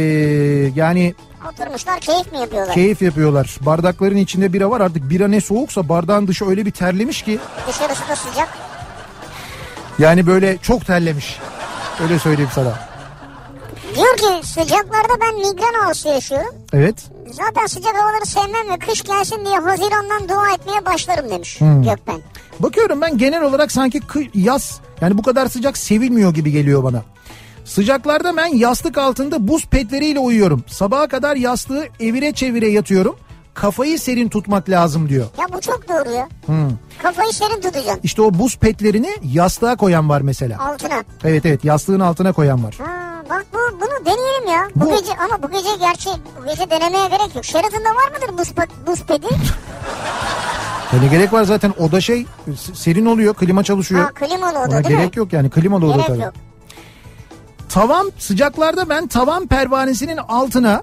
yani 0.75 1.15
Oturmuşlar 1.53 2.01
keyif 2.01 2.33
mi 2.33 2.39
yapıyorlar? 2.39 2.75
keyif 2.75 3.03
yapıyorlar. 3.03 3.57
Bardakların 3.61 4.17
içinde 4.17 4.53
bira 4.53 4.71
var 4.71 4.81
artık 4.81 5.11
bira 5.11 5.29
ne 5.29 5.41
soğuksa 5.41 5.89
bardağın 5.89 6.27
dışı 6.27 6.45
öyle 6.49 6.67
bir 6.67 6.71
terlemiş 6.71 7.23
ki 7.23 7.39
Dışarısı 7.69 8.09
da 8.09 8.17
sıcak. 8.17 8.49
Yani 9.99 10.27
böyle 10.27 10.59
çok 10.63 10.87
terlemiş. 10.87 11.39
Öyle 12.03 12.19
söyleyeyim 12.19 12.51
sana. 12.55 12.75
Diyor 13.97 14.17
ki 14.17 14.47
sıcaklarda 14.47 15.21
ben 15.21 15.35
migren 15.35 15.87
ağrısı 15.87 16.09
yaşıyorum. 16.09 16.55
Evet. 16.73 16.95
Zaten 17.31 17.67
sıcak 17.67 17.95
havaları 17.97 18.27
sevmem 18.27 18.71
ve 18.75 18.79
kış 18.79 19.03
gelsin 19.03 19.45
diye 19.45 19.57
Haziran'dan 19.59 20.29
dua 20.29 20.53
etmeye 20.55 20.87
başlarım 20.87 21.31
demiş 21.31 21.61
Hmm. 21.61 21.83
Gökben. 21.83 22.21
Bakıyorum 22.61 23.01
ben 23.01 23.19
genel 23.19 23.43
olarak 23.43 23.73
sanki 23.73 24.01
yaz 24.35 24.81
yani 25.01 25.19
bu 25.19 25.23
kadar 25.23 25.47
sıcak 25.49 25.79
sevilmiyor 25.79 26.35
gibi 26.35 26.53
geliyor 26.53 26.85
bana. 26.85 27.03
Sıcaklarda 27.65 28.37
ben 28.37 28.47
yastık 28.47 28.99
altında 28.99 29.49
buz 29.49 29.67
petleriyle 29.67 30.19
uyuyorum. 30.19 30.65
Sabaha 30.67 31.09
kadar 31.09 31.37
yastığı 31.37 31.85
evire 32.01 32.33
çevire 32.33 32.69
yatıyorum. 32.69 33.17
Kafayı 33.61 33.99
serin 33.99 34.29
tutmak 34.29 34.69
lazım 34.69 35.09
diyor. 35.09 35.27
Ya 35.39 35.47
bu 35.53 35.61
çok 35.61 35.89
doğru 35.89 36.11
ya. 36.15 36.29
Hmm. 36.47 36.71
Kafayı 37.03 37.33
serin 37.33 37.55
tutacaksın. 37.61 38.01
İşte 38.03 38.23
o 38.23 38.35
buz 38.35 38.57
petlerini 38.57 39.11
yastığa 39.23 39.77
koyan 39.77 40.09
var 40.09 40.21
mesela. 40.21 40.59
Altına. 40.69 41.05
Evet 41.25 41.47
evet 41.47 41.65
yastığın 41.65 42.01
altına 42.01 42.33
koyan 42.33 42.65
var. 42.65 42.75
Ha, 42.79 43.23
bak 43.31 43.47
bu 43.53 43.59
bunu 43.81 44.05
deneyelim 44.07 44.49
ya. 44.49 44.69
Bu, 44.77 44.85
Bu- 44.85 44.91
gece 44.97 45.13
ama 45.25 45.43
bu 45.43 45.51
gece 45.51 45.69
gerçi 45.81 46.11
bu 46.43 46.49
gece 46.49 46.71
denemeye 46.71 47.09
gerek 47.09 47.35
yok. 47.35 47.45
Sheraton'da 47.45 47.89
var 47.89 48.11
mıdır 48.13 48.39
buz, 48.39 48.53
buz 48.87 49.03
pedi? 49.07 49.27
Ya 50.93 51.01
ne 51.01 51.07
gerek 51.07 51.33
var 51.33 51.43
zaten 51.45 51.75
oda 51.79 52.01
şey 52.01 52.27
serin 52.75 53.07
oluyor 53.07 53.35
klima 53.35 53.65
çalışıyor. 53.65 54.01
ha 54.05 54.11
klimalı 54.15 54.51
oda 54.59 54.59
Ona 54.59 54.71
değil 54.85 54.89
gerek 54.97 55.17
mi? 55.17 55.19
yok 55.19 55.33
yani 55.33 55.51
klimalı 55.51 55.87
oda 55.87 55.93
Gerek 55.93 56.07
tabii. 56.07 56.21
yok. 56.21 56.33
Tavan 57.69 58.13
sıcaklarda 58.19 58.89
ben 58.89 59.07
tavan 59.07 59.47
pervanesinin 59.47 60.17
altına 60.17 60.83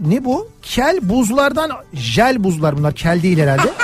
ne 0.00 0.24
bu? 0.24 0.48
Kel 0.62 0.98
buzlardan 1.02 1.70
jel 1.92 2.44
buzlar 2.44 2.78
bunlar 2.78 2.94
kel 2.94 3.22
değil 3.22 3.38
herhalde. 3.38 3.72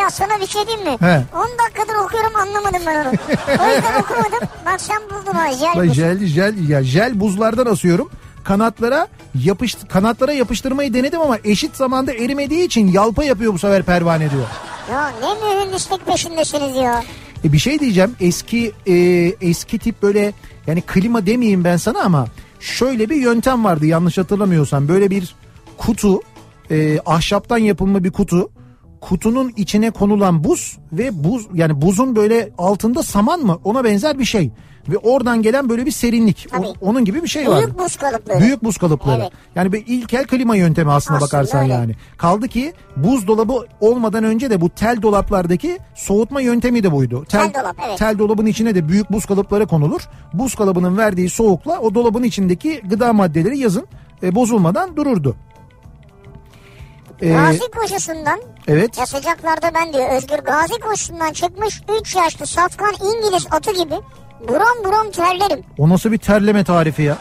Ya 0.00 0.10
sana 0.10 0.40
bir 0.40 0.46
şey 0.46 0.66
diyeyim 0.66 0.84
mi? 0.86 0.96
He. 1.00 1.22
10 1.36 1.48
dakikadır 1.64 1.94
okuyorum 2.04 2.36
anlamadım 2.36 2.80
ben 2.86 2.94
onu. 3.04 3.08
o 3.48 3.66
yüzden 3.74 4.00
okumadım. 4.00 4.48
Bak 4.66 4.80
sen 4.80 4.96
buldun 5.10 5.32
ha 5.32 5.52
jel 5.52 5.88
buz. 5.88 5.94
jel 5.94 6.26
jel 6.26 6.68
ya 6.68 6.82
jel 6.82 7.20
buzlardan 7.20 7.66
asıyorum. 7.66 8.10
Kanatlara 8.44 9.08
yapışt 9.44 9.88
kanatlara 9.88 10.32
yapıştırmayı 10.32 10.94
denedim 10.94 11.20
ama 11.20 11.38
eşit 11.44 11.76
zamanda 11.76 12.12
erimediği 12.12 12.64
için 12.66 12.86
yalpa 12.92 13.24
yapıyor 13.24 13.52
bu 13.54 13.58
sefer 13.58 13.82
pervane 13.82 14.30
diyor. 14.30 14.46
Ya 14.92 15.12
ne 15.22 15.34
mühendislik 15.48 16.06
peşindesiniz 16.06 16.76
ya. 16.76 17.02
E 17.44 17.52
bir 17.52 17.58
şey 17.58 17.80
diyeceğim 17.80 18.16
eski 18.20 18.72
e, 18.86 18.94
eski 19.40 19.78
tip 19.78 20.02
böyle 20.02 20.32
yani 20.66 20.80
klima 20.82 21.26
demeyeyim 21.26 21.64
ben 21.64 21.76
sana 21.76 22.00
ama 22.02 22.26
şöyle 22.66 23.10
bir 23.10 23.16
yöntem 23.16 23.64
vardı 23.64 23.86
yanlış 23.86 24.18
hatırlamıyorsam. 24.18 24.88
Böyle 24.88 25.10
bir 25.10 25.34
kutu 25.76 26.20
e, 26.70 27.00
ahşaptan 27.06 27.58
yapılma 27.58 28.04
bir 28.04 28.10
kutu 28.10 28.50
kutunun 29.08 29.52
içine 29.56 29.90
konulan 29.90 30.44
buz 30.44 30.78
ve 30.92 31.24
buz 31.24 31.46
yani 31.54 31.82
buzun 31.82 32.16
böyle 32.16 32.50
altında 32.58 33.02
saman 33.02 33.40
mı 33.40 33.58
ona 33.64 33.84
benzer 33.84 34.18
bir 34.18 34.24
şey 34.24 34.50
ve 34.88 34.96
oradan 34.98 35.42
gelen 35.42 35.68
böyle 35.68 35.86
bir 35.86 35.90
serinlik 35.90 36.46
O- 36.58 36.74
onun 36.80 37.04
gibi 37.04 37.22
bir 37.22 37.28
şey 37.28 37.48
var. 37.48 37.58
Büyük 37.58 37.78
buz 37.78 37.96
kalıpları. 37.96 38.40
Büyük 38.40 38.64
buz 38.64 38.78
kalıpları. 38.78 39.20
Evet. 39.22 39.32
Yani 39.54 39.72
bir 39.72 39.84
ilkel 39.86 40.24
klima 40.26 40.56
yöntemi 40.56 40.90
aslında, 40.92 41.16
Aslında 41.16 41.26
bakarsan 41.26 41.62
öyle. 41.62 41.72
yani. 41.72 41.94
Kaldı 42.18 42.48
ki 42.48 42.72
buzdolabı 42.96 43.66
olmadan 43.80 44.24
önce 44.24 44.50
de 44.50 44.60
bu 44.60 44.68
tel 44.70 45.02
dolaplardaki 45.02 45.78
soğutma 45.94 46.40
yöntemi 46.40 46.82
de 46.82 46.92
buydu. 46.92 47.24
Tel 47.28 47.54
dolap, 47.54 47.76
evet. 47.88 47.98
Tel 47.98 48.18
dolabın 48.18 48.46
içine 48.46 48.74
de 48.74 48.88
büyük 48.88 49.12
buz 49.12 49.26
kalıpları 49.26 49.66
konulur. 49.66 50.08
Buz 50.34 50.54
kalıbının 50.54 50.96
verdiği 50.96 51.30
soğukla 51.30 51.78
o 51.80 51.94
dolabın 51.94 52.22
içindeki 52.22 52.80
gıda 52.84 53.12
maddeleri 53.12 53.58
yazın 53.58 53.86
e, 54.22 54.34
bozulmadan 54.34 54.96
dururdu. 54.96 55.36
Ee, 57.22 57.28
Gazi 57.32 57.60
evet. 58.68 58.98
ya 58.98 59.06
sıcaklarda 59.06 59.74
ben 59.74 59.92
diyor 59.92 60.10
Özgür 60.16 60.38
Gazi 60.38 60.80
koşusundan 60.80 61.32
çıkmış 61.32 61.82
3 62.00 62.16
yaşlı 62.16 62.46
safkan 62.46 62.92
İngiliz 62.94 63.46
atı 63.50 63.72
gibi 63.72 63.94
buram 64.48 64.84
buram 64.84 65.10
terlerim. 65.10 65.64
O 65.78 65.88
nasıl 65.88 66.12
bir 66.12 66.18
terleme 66.18 66.64
tarifi 66.64 67.02
ya? 67.02 67.18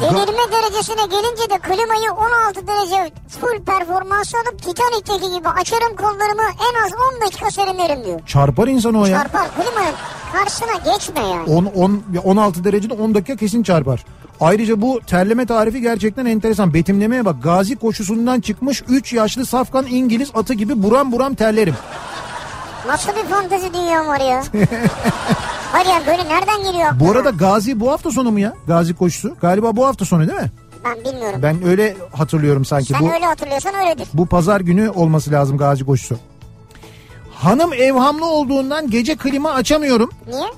Delirme 0.00 0.52
derecesine 0.52 1.06
gelince 1.10 1.50
de 1.50 1.58
klimayı 1.58 2.12
16 2.12 2.66
derece 2.66 3.12
full 3.40 3.64
performans 3.64 4.34
alıp 4.34 4.62
Titanik'teki 4.62 5.34
gibi 5.38 5.48
açarım 5.48 5.96
kollarımı 5.96 6.42
en 6.42 6.84
az 6.84 6.92
10 7.14 7.26
dakika 7.26 7.50
serinlerim 7.50 8.04
diyor. 8.04 8.20
Çarpar 8.26 8.68
insanı 8.68 9.00
o 9.00 9.06
ya. 9.06 9.18
Çarpar 9.18 9.48
klimanın 9.54 9.94
karşısına 10.32 10.92
geçme 10.94 11.20
yani. 11.20 11.50
10, 11.50 11.64
10, 11.64 12.02
16 12.24 12.64
derecede 12.64 12.94
10 12.94 13.14
dakika 13.14 13.36
kesin 13.36 13.62
çarpar. 13.62 14.04
Ayrıca 14.40 14.82
bu 14.82 15.00
terleme 15.06 15.46
tarifi 15.46 15.80
gerçekten 15.80 16.26
enteresan. 16.26 16.74
Betimlemeye 16.74 17.24
bak. 17.24 17.42
Gazi 17.42 17.76
koşusundan 17.76 18.40
çıkmış 18.40 18.82
3 18.88 19.12
yaşlı 19.12 19.46
safkan 19.46 19.86
İngiliz 19.86 20.30
atı 20.34 20.54
gibi 20.54 20.82
buram 20.82 21.12
buram 21.12 21.34
terlerim. 21.34 21.74
Nasıl 22.90 23.12
bir 23.16 23.24
fantezi 23.30 23.74
dünya 23.74 24.06
var 24.06 24.20
ya. 24.20 24.42
Hayır 25.72 25.86
yani 25.86 26.06
böyle 26.06 26.24
nereden 26.28 26.62
geliyor 26.62 26.84
aklına? 26.88 27.00
Bu 27.00 27.10
arada 27.10 27.30
Gazi 27.30 27.80
bu 27.80 27.92
hafta 27.92 28.10
sonu 28.10 28.30
mu 28.30 28.38
ya? 28.40 28.52
Gazi 28.66 28.94
koşusu. 28.94 29.36
Galiba 29.40 29.76
bu 29.76 29.86
hafta 29.86 30.04
sonu 30.04 30.28
değil 30.28 30.40
mi? 30.40 30.50
Ben 30.84 31.04
bilmiyorum. 31.12 31.40
Ben 31.42 31.66
öyle 31.66 31.96
hatırlıyorum 32.12 32.64
sanki. 32.64 32.86
Sen 32.86 33.00
bu 33.02 33.12
öyle 33.12 33.26
hatırlıyorsan 33.26 33.74
öyledir. 33.74 34.08
bu 34.14 34.26
pazar 34.26 34.60
günü 34.60 34.88
olması 34.90 35.30
lazım 35.32 35.58
Gazi 35.58 35.86
koşusu. 35.86 36.16
Hanım 37.34 37.72
evhamlı 37.72 38.26
olduğundan 38.26 38.90
gece 38.90 39.16
klima 39.16 39.50
açamıyorum. 39.52 40.10
Niye? 40.28 40.48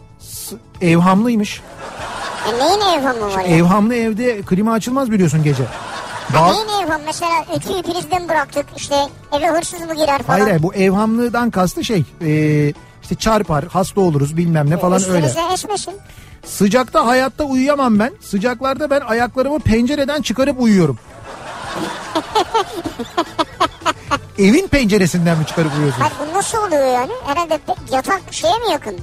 Evhamlıymış. 0.92 1.60
E 2.48 2.58
neyin 2.64 3.00
evhamı 3.00 3.34
var 3.34 3.44
ya? 3.44 3.56
Evhamlı 3.56 3.94
evde 3.94 4.42
klima 4.42 4.72
açılmaz 4.72 5.10
biliyorsun 5.10 5.42
gece. 5.44 5.62
Ha, 6.32 6.38
Ba- 6.38 6.52
neyin 6.54 6.68
evhamı? 6.86 7.02
Mesela 7.06 7.32
ütüyü 7.56 7.82
prizden 7.82 8.28
bıraktık 8.28 8.66
işte 8.76 8.94
eve 9.32 9.46
hırsız 9.48 9.80
mı 9.80 9.94
girer 9.94 10.22
falan. 10.22 10.38
Hayır 10.38 10.46
hayır 10.46 10.62
bu 10.62 10.74
evhamlığından 10.74 11.50
kastı 11.50 11.84
şey 11.84 12.04
e, 12.20 12.28
işte 13.02 13.14
çarpar 13.14 13.64
hasta 13.64 14.00
oluruz 14.00 14.36
bilmem 14.36 14.70
ne 14.70 14.76
falan 14.76 15.02
öyle. 15.10 15.26
Üstünüze 15.26 15.52
esmesin. 15.52 15.94
Sıcakta 16.44 17.06
hayatta 17.06 17.44
uyuyamam 17.44 17.98
ben. 17.98 18.12
Sıcaklarda 18.20 18.90
ben 18.90 19.00
ayaklarımı 19.00 19.60
pencereden 19.60 20.22
çıkarıp 20.22 20.60
uyuyorum. 20.60 20.98
Evin 24.38 24.68
penceresinden 24.68 25.38
mi 25.38 25.46
çıkarıp 25.46 25.72
uyuyorsun? 25.76 26.00
Hayır 26.00 26.14
bu 26.32 26.38
nasıl 26.38 26.58
oluyor 26.58 26.86
yani? 26.94 27.12
Herhalde 27.26 27.58
yatak 27.92 28.20
şeye 28.30 28.58
mi 28.58 28.70
yakın? 28.72 28.96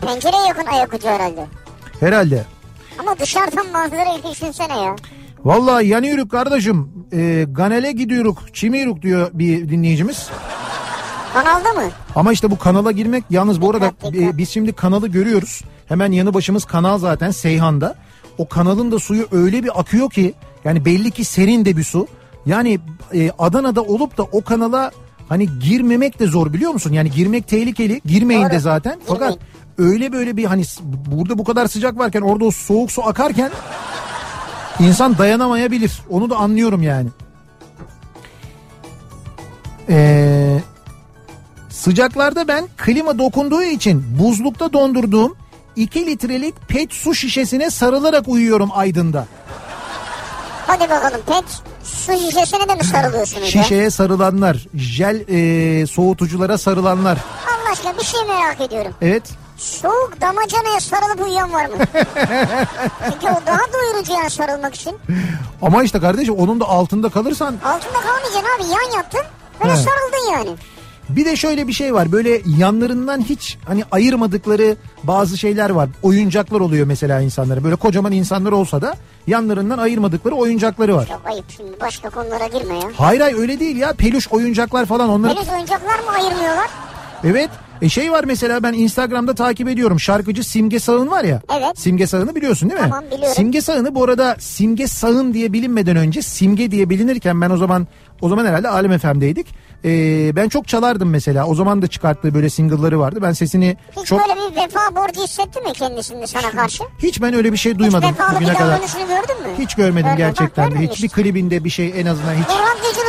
Pencereye 0.00 0.46
yakın 0.48 0.66
ayak 0.66 0.94
ucu 0.94 1.08
herhalde. 1.08 1.46
Herhalde. 2.00 2.44
Ama 2.98 3.18
dışarıdan 3.18 3.66
manzarayı 3.72 4.22
düşünsene 4.30 4.78
ya. 4.80 4.96
Vallahi 5.44 5.86
yanıyoruz 5.86 6.28
kardeşim. 6.28 6.88
E, 7.12 7.46
Ganel'e 7.48 7.92
gidiyoruz. 7.92 8.34
Çimiyoruz 8.52 9.02
diyor 9.02 9.30
bir 9.32 9.68
dinleyicimiz. 9.68 10.28
Kanalda 11.34 11.72
mı? 11.72 11.82
Ama 12.16 12.32
işte 12.32 12.50
bu 12.50 12.58
kanala 12.58 12.92
girmek 12.92 13.24
yalnız 13.30 13.60
bu 13.60 13.70
arada 13.70 13.86
e, 14.04 14.36
biz 14.38 14.50
şimdi 14.50 14.72
kanalı 14.72 15.08
görüyoruz. 15.08 15.62
Hemen 15.86 16.12
yanı 16.12 16.34
başımız 16.34 16.64
kanal 16.64 16.98
zaten 16.98 17.30
Seyhan'da. 17.30 17.94
O 18.38 18.48
kanalın 18.48 18.92
da 18.92 18.98
suyu 18.98 19.26
öyle 19.32 19.64
bir 19.64 19.80
akıyor 19.80 20.10
ki 20.10 20.34
yani 20.64 20.84
belli 20.84 21.10
ki 21.10 21.24
serin 21.24 21.64
de 21.64 21.76
bir 21.76 21.84
su. 21.84 22.06
Yani 22.46 22.78
e, 23.14 23.30
Adana'da 23.38 23.82
olup 23.82 24.18
da 24.18 24.22
o 24.22 24.44
kanala 24.44 24.90
hani 25.28 25.48
girmemek 25.60 26.18
de 26.20 26.26
zor 26.26 26.52
biliyor 26.52 26.72
musun? 26.72 26.92
Yani 26.92 27.10
girmek 27.10 27.48
tehlikeli. 27.48 28.00
Girmeyin 28.06 28.42
Doğru. 28.42 28.50
de 28.50 28.58
zaten. 28.58 29.00
Fakat 29.06 29.38
öyle 29.78 30.12
böyle 30.12 30.36
bir 30.36 30.44
hani 30.44 30.62
burada 31.06 31.38
bu 31.38 31.44
kadar 31.44 31.66
sıcak 31.66 31.98
varken 31.98 32.20
orada 32.20 32.44
o 32.44 32.50
soğuk 32.50 32.92
su 32.92 33.06
akarken 33.06 33.50
insan 34.80 35.18
dayanamayabilir. 35.18 35.92
Onu 36.10 36.30
da 36.30 36.36
anlıyorum 36.36 36.82
yani. 36.82 37.08
Eee 39.88 40.62
Sıcaklarda 41.70 42.48
ben 42.48 42.68
klima 42.76 43.18
dokunduğu 43.18 43.62
için 43.62 44.04
buzlukta 44.18 44.72
dondurduğum 44.72 45.36
2 45.76 46.06
litrelik 46.06 46.68
pet 46.68 46.92
su 46.92 47.14
şişesine 47.14 47.70
sarılarak 47.70 48.28
uyuyorum 48.28 48.70
Aydın'da. 48.74 49.26
Hadi 50.66 50.90
bakalım 50.90 51.20
pet 51.26 51.44
su 51.84 52.12
şişesine 52.12 52.68
de 52.68 52.74
mi 52.74 52.84
sarılıyorsunuz 52.84 53.54
ya? 53.54 53.62
Şişeye 53.62 53.90
sarılanlar, 53.90 54.66
jel 54.74 55.24
e, 55.28 55.86
soğutuculara 55.86 56.58
sarılanlar. 56.58 57.18
Allah 57.46 57.72
aşkına 57.72 57.98
bir 57.98 58.04
şey 58.04 58.20
merak 58.28 58.60
ediyorum. 58.60 58.92
Evet. 59.02 59.22
Soğuk 59.62 60.20
damacanaya 60.20 60.80
sarılıp 60.80 61.20
uyuyan 61.20 61.52
var 61.52 61.66
mı? 61.66 61.74
Çünkü 63.12 63.26
o 63.26 63.46
daha 63.46 63.60
doyurucu 63.72 64.12
yani 64.12 64.30
sarılmak 64.30 64.74
için. 64.74 64.96
Ama 65.62 65.82
işte 65.82 66.00
kardeşim 66.00 66.34
onun 66.34 66.60
da 66.60 66.64
altında 66.68 67.08
kalırsan 67.08 67.54
Altında 67.64 67.92
kalmayacaksın 68.00 68.48
abi 68.58 68.62
yan 68.72 68.96
yattın. 68.96 69.20
Böyle 69.60 69.72
He. 69.72 69.76
sarıldın 69.76 70.32
yani. 70.32 70.56
bir 71.08 71.24
de 71.24 71.36
şöyle 71.36 71.68
bir 71.68 71.72
şey 71.72 71.94
var. 71.94 72.12
Böyle 72.12 72.42
yanlarından 72.58 73.20
hiç 73.20 73.58
hani 73.66 73.84
ayırmadıkları 73.90 74.76
bazı 75.02 75.38
şeyler 75.38 75.70
var. 75.70 75.88
Oyuncaklar 76.02 76.60
oluyor 76.60 76.86
mesela 76.86 77.20
insanlara. 77.20 77.64
Böyle 77.64 77.76
kocaman 77.76 78.12
insanlar 78.12 78.52
olsa 78.52 78.82
da 78.82 78.94
yanlarından 79.26 79.78
ayırmadıkları 79.78 80.34
oyuncakları 80.34 80.96
var. 80.96 81.06
Çok 81.06 81.26
ayıp 81.26 81.44
şimdi 81.56 81.80
başka 81.80 82.10
konulara 82.10 82.46
girme 82.46 82.74
ya. 82.74 82.88
Hayır 82.96 83.20
hayır 83.20 83.38
öyle 83.38 83.60
değil 83.60 83.76
ya. 83.76 83.92
Peluş 83.92 84.28
oyuncaklar 84.28 84.86
falan 84.86 85.08
onları 85.08 85.34
Henüz 85.36 85.48
oyuncaklar 85.48 85.98
mı 85.98 86.10
ayırmıyorlar? 86.14 86.68
Evet. 87.24 87.50
E 87.82 87.88
şey 87.88 88.12
var 88.12 88.24
mesela 88.24 88.62
ben 88.62 88.72
Instagram'da 88.72 89.34
takip 89.34 89.68
ediyorum. 89.68 90.00
Şarkıcı 90.00 90.44
Simge 90.44 90.78
Sağın 90.78 91.10
var 91.10 91.24
ya. 91.24 91.40
Evet. 91.56 91.78
Simge 91.78 92.06
Sağın'ı 92.06 92.34
biliyorsun 92.34 92.70
değil 92.70 92.80
mi? 92.80 92.86
Tamam, 92.90 93.04
biliyorum. 93.10 93.34
Simge 93.34 93.60
Sağın'ı 93.60 93.94
bu 93.94 94.04
arada 94.04 94.36
Simge 94.38 94.86
Sağın 94.86 95.34
diye 95.34 95.52
bilinmeden 95.52 95.96
önce 95.96 96.22
Simge 96.22 96.70
diye 96.70 96.90
bilinirken 96.90 97.40
ben 97.40 97.50
o 97.50 97.56
zaman 97.56 97.86
o 98.20 98.28
zaman 98.28 98.46
herhalde 98.46 98.68
Alem 98.68 98.98
FM'deydik. 98.98 99.46
Ee, 99.84 100.36
ben 100.36 100.48
çok 100.48 100.68
çalardım 100.68 101.10
mesela. 101.10 101.46
O 101.46 101.54
zaman 101.54 101.82
da 101.82 101.86
çıkarttığı 101.86 102.34
böyle 102.34 102.50
single'ları 102.50 103.00
vardı. 103.00 103.18
Ben 103.22 103.32
sesini 103.32 103.76
Hiç 103.96 104.06
çok 104.06 104.20
böyle 104.20 104.34
bir 104.40 104.56
vefa 104.56 104.96
borcu 104.96 105.22
hissetti 105.22 105.60
mi 105.60 105.72
kendisinde 105.72 106.26
sana 106.26 106.50
karşı? 106.50 106.84
hiç 106.98 107.22
ben 107.22 107.34
öyle 107.34 107.52
bir 107.52 107.56
şey 107.56 107.78
duymadım 107.78 108.08
Hiç 108.10 108.20
vefalı 108.20 108.40
bir 108.40 108.46
kadar. 108.46 108.78
gördün 108.78 109.42
mü? 109.42 109.54
Hiç 109.58 109.74
görmedim 109.74 109.94
Görmedim, 110.02 110.16
gerçekten 110.16 110.70
bak 110.70 110.78
Hiçbir 110.78 111.06
işte. 111.08 111.22
klibinde 111.22 111.64
bir 111.64 111.70
şey 111.70 111.92
en 112.00 112.06
azından 112.06 112.34
hiç 112.34 112.48
böyle 112.48 113.01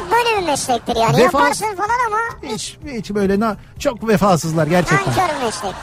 bir 0.44 0.48
meslektir 0.48 0.96
yani. 0.96 1.18
Vefa- 1.18 1.22
Yaparsın 1.24 1.76
falan 1.76 1.98
ama 2.08 2.54
hiç 2.54 2.78
hiç, 2.94 3.10
böyle 3.10 3.40
na, 3.40 3.58
çok 3.80 4.08
vefasızlar 4.08 4.68
gerçekten. 4.68 5.08
nankör 5.08 5.46
meslek. 5.46 5.74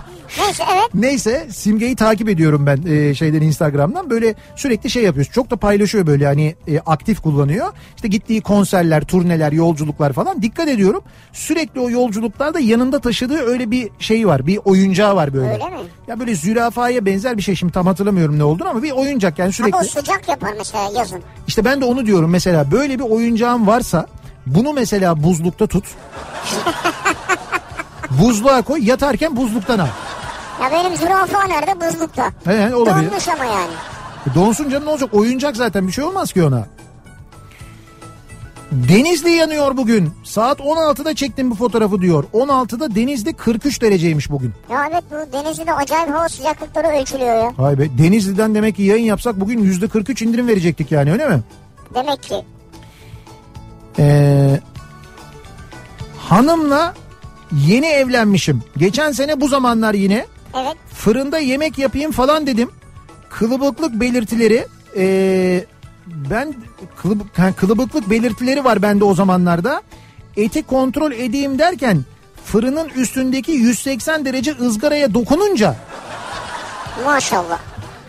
Neyse 0.38 0.64
evet. 0.72 0.94
Neyse 0.94 1.46
Simge'yi 1.50 1.96
takip 1.96 2.28
ediyorum 2.28 2.66
ben 2.66 2.82
e, 2.86 3.14
şeyden 3.14 3.40
Instagram'dan. 3.40 4.10
Böyle 4.10 4.34
sürekli 4.56 4.90
şey 4.90 5.02
yapıyoruz. 5.02 5.32
Çok 5.32 5.50
da 5.50 5.56
paylaşıyor 5.56 6.06
böyle 6.06 6.26
hani 6.26 6.54
e, 6.68 6.78
aktif 6.78 7.20
kullanıyor. 7.20 7.66
İşte 7.96 8.08
gittiği 8.08 8.40
konserler, 8.40 9.04
turneler, 9.04 9.52
yolculuklar 9.52 10.12
falan 10.12 10.42
dikkat 10.42 10.68
ediyorum. 10.68 11.02
Sürekli 11.32 11.80
o 11.80 11.90
yolculuklarda 11.90 12.60
yanında 12.60 12.98
taşıdığı 13.00 13.38
öyle 13.38 13.70
bir 13.70 13.90
şey 13.98 14.26
var. 14.26 14.46
Bir 14.46 14.58
oyuncağı 14.64 15.16
var 15.16 15.34
böyle. 15.34 15.52
Öyle 15.52 15.64
mi? 15.64 15.76
Ya 16.08 16.20
böyle 16.20 16.34
zürafaya 16.34 17.06
benzer 17.06 17.36
bir 17.36 17.42
şey 17.42 17.54
şimdi 17.54 17.72
tam 17.72 17.86
hatırlamıyorum 17.86 18.38
ne 18.38 18.44
olduğunu 18.44 18.68
ama 18.68 18.82
bir 18.82 18.90
oyuncak 18.90 19.38
yani 19.38 19.52
sürekli. 19.52 19.76
Ama 19.76 19.84
o 19.84 19.88
sıcak 19.88 20.28
yapar 20.28 20.50
mesela 20.58 20.90
yazın. 20.98 21.20
İşte 21.46 21.64
ben 21.64 21.80
de 21.80 21.84
onu 21.84 22.06
diyorum 22.06 22.30
mesela 22.30 22.70
böyle 22.70 22.98
bir 22.98 23.04
oyuncağın 23.04 23.66
varsa 23.66 24.06
bunu 24.46 24.72
mesela 24.72 25.22
buzlukta 25.22 25.66
tut. 25.66 25.84
Buzluğa 28.10 28.62
koy 28.62 28.88
yatarken 28.88 29.36
buzluktan 29.36 29.78
al. 29.78 29.86
Ya 30.64 30.72
benim 30.72 30.96
zürafa 30.96 31.44
nerede? 31.46 31.80
Buzlukta. 31.80 32.32
He, 32.44 32.58
he, 32.58 32.74
olabilir. 32.74 33.10
Donmuş 33.10 33.28
ama 33.28 33.44
yani. 33.44 33.72
E, 34.30 34.34
Donsun 34.34 34.70
canım 34.70 34.86
ne 34.86 34.90
olacak 34.90 35.14
oyuncak 35.14 35.56
zaten 35.56 35.86
bir 35.86 35.92
şey 35.92 36.04
olmaz 36.04 36.32
ki 36.32 36.44
ona. 36.44 36.66
Denizli 38.72 39.30
yanıyor 39.30 39.76
bugün. 39.76 40.10
Saat 40.24 40.60
16'da 40.60 41.14
çektim 41.14 41.50
bu 41.50 41.54
fotoğrafı 41.54 42.00
diyor. 42.00 42.24
16'da 42.34 42.94
Denizli 42.94 43.32
43 43.32 43.82
dereceymiş 43.82 44.30
bugün. 44.30 44.52
Ya 44.70 44.88
evet 44.90 45.04
bu 45.10 45.32
Denizli'de 45.32 45.72
acayip 45.74 46.10
hava 46.10 46.28
sıcaklıkları 46.28 46.86
ölçülüyor 46.86 47.34
ya. 47.34 47.52
Hay 47.56 47.78
be 47.78 47.98
Denizli'den 47.98 48.54
demek 48.54 48.76
ki 48.76 48.82
yayın 48.82 49.04
yapsak 49.04 49.40
bugün 49.40 49.72
%43 49.72 50.24
indirim 50.24 50.48
verecektik 50.48 50.92
yani 50.92 51.12
öyle 51.12 51.28
mi? 51.28 51.40
Demek 51.94 52.22
ki. 52.22 52.44
Ee, 53.98 54.60
hanımla 56.18 56.94
yeni 57.66 57.86
evlenmişim. 57.86 58.62
Geçen 58.76 59.12
sene 59.12 59.40
bu 59.40 59.48
zamanlar 59.48 59.94
yine 59.94 60.26
Evet. 60.54 60.76
fırında 60.94 61.38
yemek 61.38 61.78
yapayım 61.78 62.12
falan 62.12 62.46
dedim. 62.46 62.70
Kılıbıklık 63.30 64.00
belirtileri 64.00 64.66
ee, 64.96 65.64
ben 66.30 66.54
kılıbık, 66.96 67.38
ha, 67.38 67.52
kılıbıklık 67.52 68.10
belirtileri 68.10 68.64
var 68.64 68.82
bende 68.82 69.04
o 69.04 69.14
zamanlarda. 69.14 69.82
Eti 70.36 70.62
kontrol 70.62 71.12
edeyim 71.12 71.58
derken 71.58 72.04
fırının 72.44 72.88
üstündeki 72.88 73.52
180 73.52 74.24
derece 74.24 74.54
ızgaraya 74.60 75.14
dokununca 75.14 75.76
Maşallah. 77.04 77.58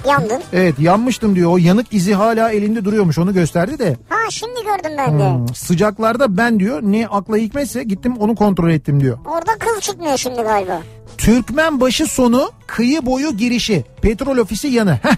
Yandın. 0.08 0.42
evet 0.54 0.80
yanmıştım 0.80 1.36
diyor. 1.36 1.52
O 1.52 1.58
yanık 1.58 1.94
izi 1.94 2.14
hala 2.14 2.52
elinde 2.52 2.86
duruyormuş 2.86 3.18
onu 3.18 3.34
gösterdi 3.34 3.80
de. 3.80 3.98
Ha 4.10 4.32
şimdi 4.32 4.60
gördüm 4.64 4.98
ben 4.98 5.20
de. 5.20 5.30
Hmm, 5.34 5.48
sıcaklarda 5.56 6.38
ben 6.38 6.60
diyor 6.60 6.82
ne 6.84 7.08
akla 7.08 7.38
hikmetse 7.38 7.84
gittim 7.84 8.14
onu 8.20 8.36
kontrol 8.36 8.70
ettim 8.70 9.00
diyor. 9.02 9.18
Orada 9.26 9.52
kıl 9.60 9.80
çıkmıyor 9.82 10.18
şimdi 10.18 10.42
galiba. 10.42 10.82
Türkmenbaşı 11.18 12.08
sonu 12.08 12.52
kıyı 12.68 13.06
boyu 13.06 13.32
girişi 13.32 13.84
petrol 14.02 14.38
ofisi 14.38 14.68
yanı. 14.68 14.94
Heh, 14.94 15.16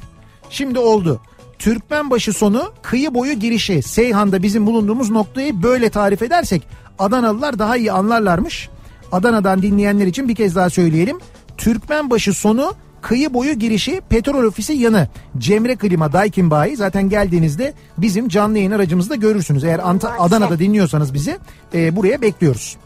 şimdi 0.50 0.80
oldu. 0.80 1.22
Türkmenbaşı 1.60 2.34
sonu 2.34 2.72
kıyı 2.82 3.14
boyu 3.14 3.34
girişi. 3.34 3.82
Seyhan'da 3.82 4.44
bizim 4.44 4.66
bulunduğumuz 4.66 5.10
noktayı 5.10 5.64
böyle 5.64 5.90
tarif 5.90 6.22
edersek 6.22 6.64
Adanalılar 7.00 7.60
daha 7.60 7.78
iyi 7.78 7.92
anlarlarmış. 7.92 8.70
Adana'dan 9.12 9.62
dinleyenler 9.62 10.08
için 10.08 10.30
bir 10.30 10.36
kez 10.36 10.56
daha 10.56 10.70
söyleyelim. 10.70 11.18
Türkmenbaşı 11.58 12.34
sonu 12.34 12.74
kıyı 13.02 13.34
boyu 13.34 13.54
girişi 13.54 14.02
petrol 14.10 14.43
ofisi 14.43 14.74
yanı. 14.74 15.08
Cemre 15.38 15.76
Klima 15.76 16.14
Daikin 16.14 16.52
Bayi 16.52 16.76
zaten 16.76 17.10
geldiğinizde 17.10 17.74
bizim 17.98 18.30
canlı 18.30 18.58
yayın 18.58 18.72
aracımızda 18.72 19.16
görürsünüz. 19.16 19.64
Eğer 19.64 19.80
Anta- 19.80 20.18
Adana'da 20.20 20.60
dinliyorsanız 20.60 21.14
bizi 21.14 21.38
e, 21.74 21.95
buraya 21.95 22.22
bekliyoruz. 22.22 22.78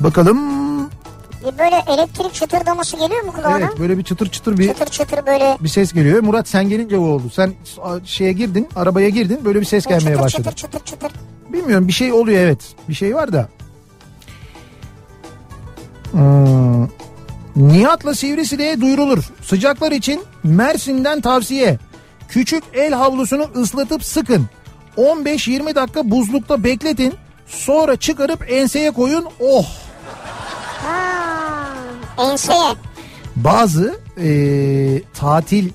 Bakalım 0.00 0.38
Bir 1.40 1.58
böyle 1.58 1.82
elektrik 1.88 2.34
çıtırdaması 2.34 2.96
geliyor 2.96 3.22
mu 3.22 3.32
kulağına? 3.32 3.58
Evet 3.58 3.78
böyle 3.80 3.98
bir 3.98 4.04
çıtır 4.04 4.28
çıtır 4.30 4.58
bir 4.58 4.68
Çıtır 4.68 4.86
çıtır 4.86 5.26
böyle. 5.26 5.56
bir 5.60 5.68
ses 5.68 5.92
geliyor. 5.92 6.22
Murat 6.22 6.48
sen 6.48 6.68
gelince 6.68 6.98
o 6.98 7.02
oldu. 7.02 7.30
Sen 7.32 7.52
şeye 8.04 8.32
girdin, 8.32 8.68
arabaya 8.76 9.08
girdin. 9.08 9.40
Böyle 9.44 9.60
bir 9.60 9.64
ses 9.64 9.86
gelmeye 9.86 10.10
çıtır 10.10 10.20
başladı. 10.22 10.42
çıtır 10.50 10.56
çıtır 10.56 10.84
çıtır. 10.84 11.12
Bilmiyorum 11.52 11.88
bir 11.88 11.92
şey 11.92 12.12
oluyor 12.12 12.40
evet. 12.42 12.58
Bir 12.88 12.94
şey 12.94 13.14
var 13.14 13.32
da. 13.32 13.48
Hmm. 16.12 16.84
Nihat'la 17.58 18.14
Sivrisineğe 18.14 18.80
duyurulur. 18.80 19.24
Sıcaklar 19.42 19.92
için 19.92 20.22
Mersin'den 20.44 21.20
tavsiye. 21.20 21.78
Küçük 22.28 22.64
el 22.74 22.92
havlusunu 22.92 23.46
ıslatıp 23.56 24.04
sıkın. 24.04 24.46
15-20 24.96 25.74
dakika 25.74 26.10
buzlukta 26.10 26.64
bekletin. 26.64 27.14
Sonra 27.46 27.96
çıkarıp 27.96 28.44
enseye 28.52 28.90
koyun. 28.90 29.26
Oh! 29.40 29.66
Ha, 30.82 31.68
enseye. 32.18 32.74
bazı 33.36 33.94
e, 34.22 34.28
tatil 35.14 35.70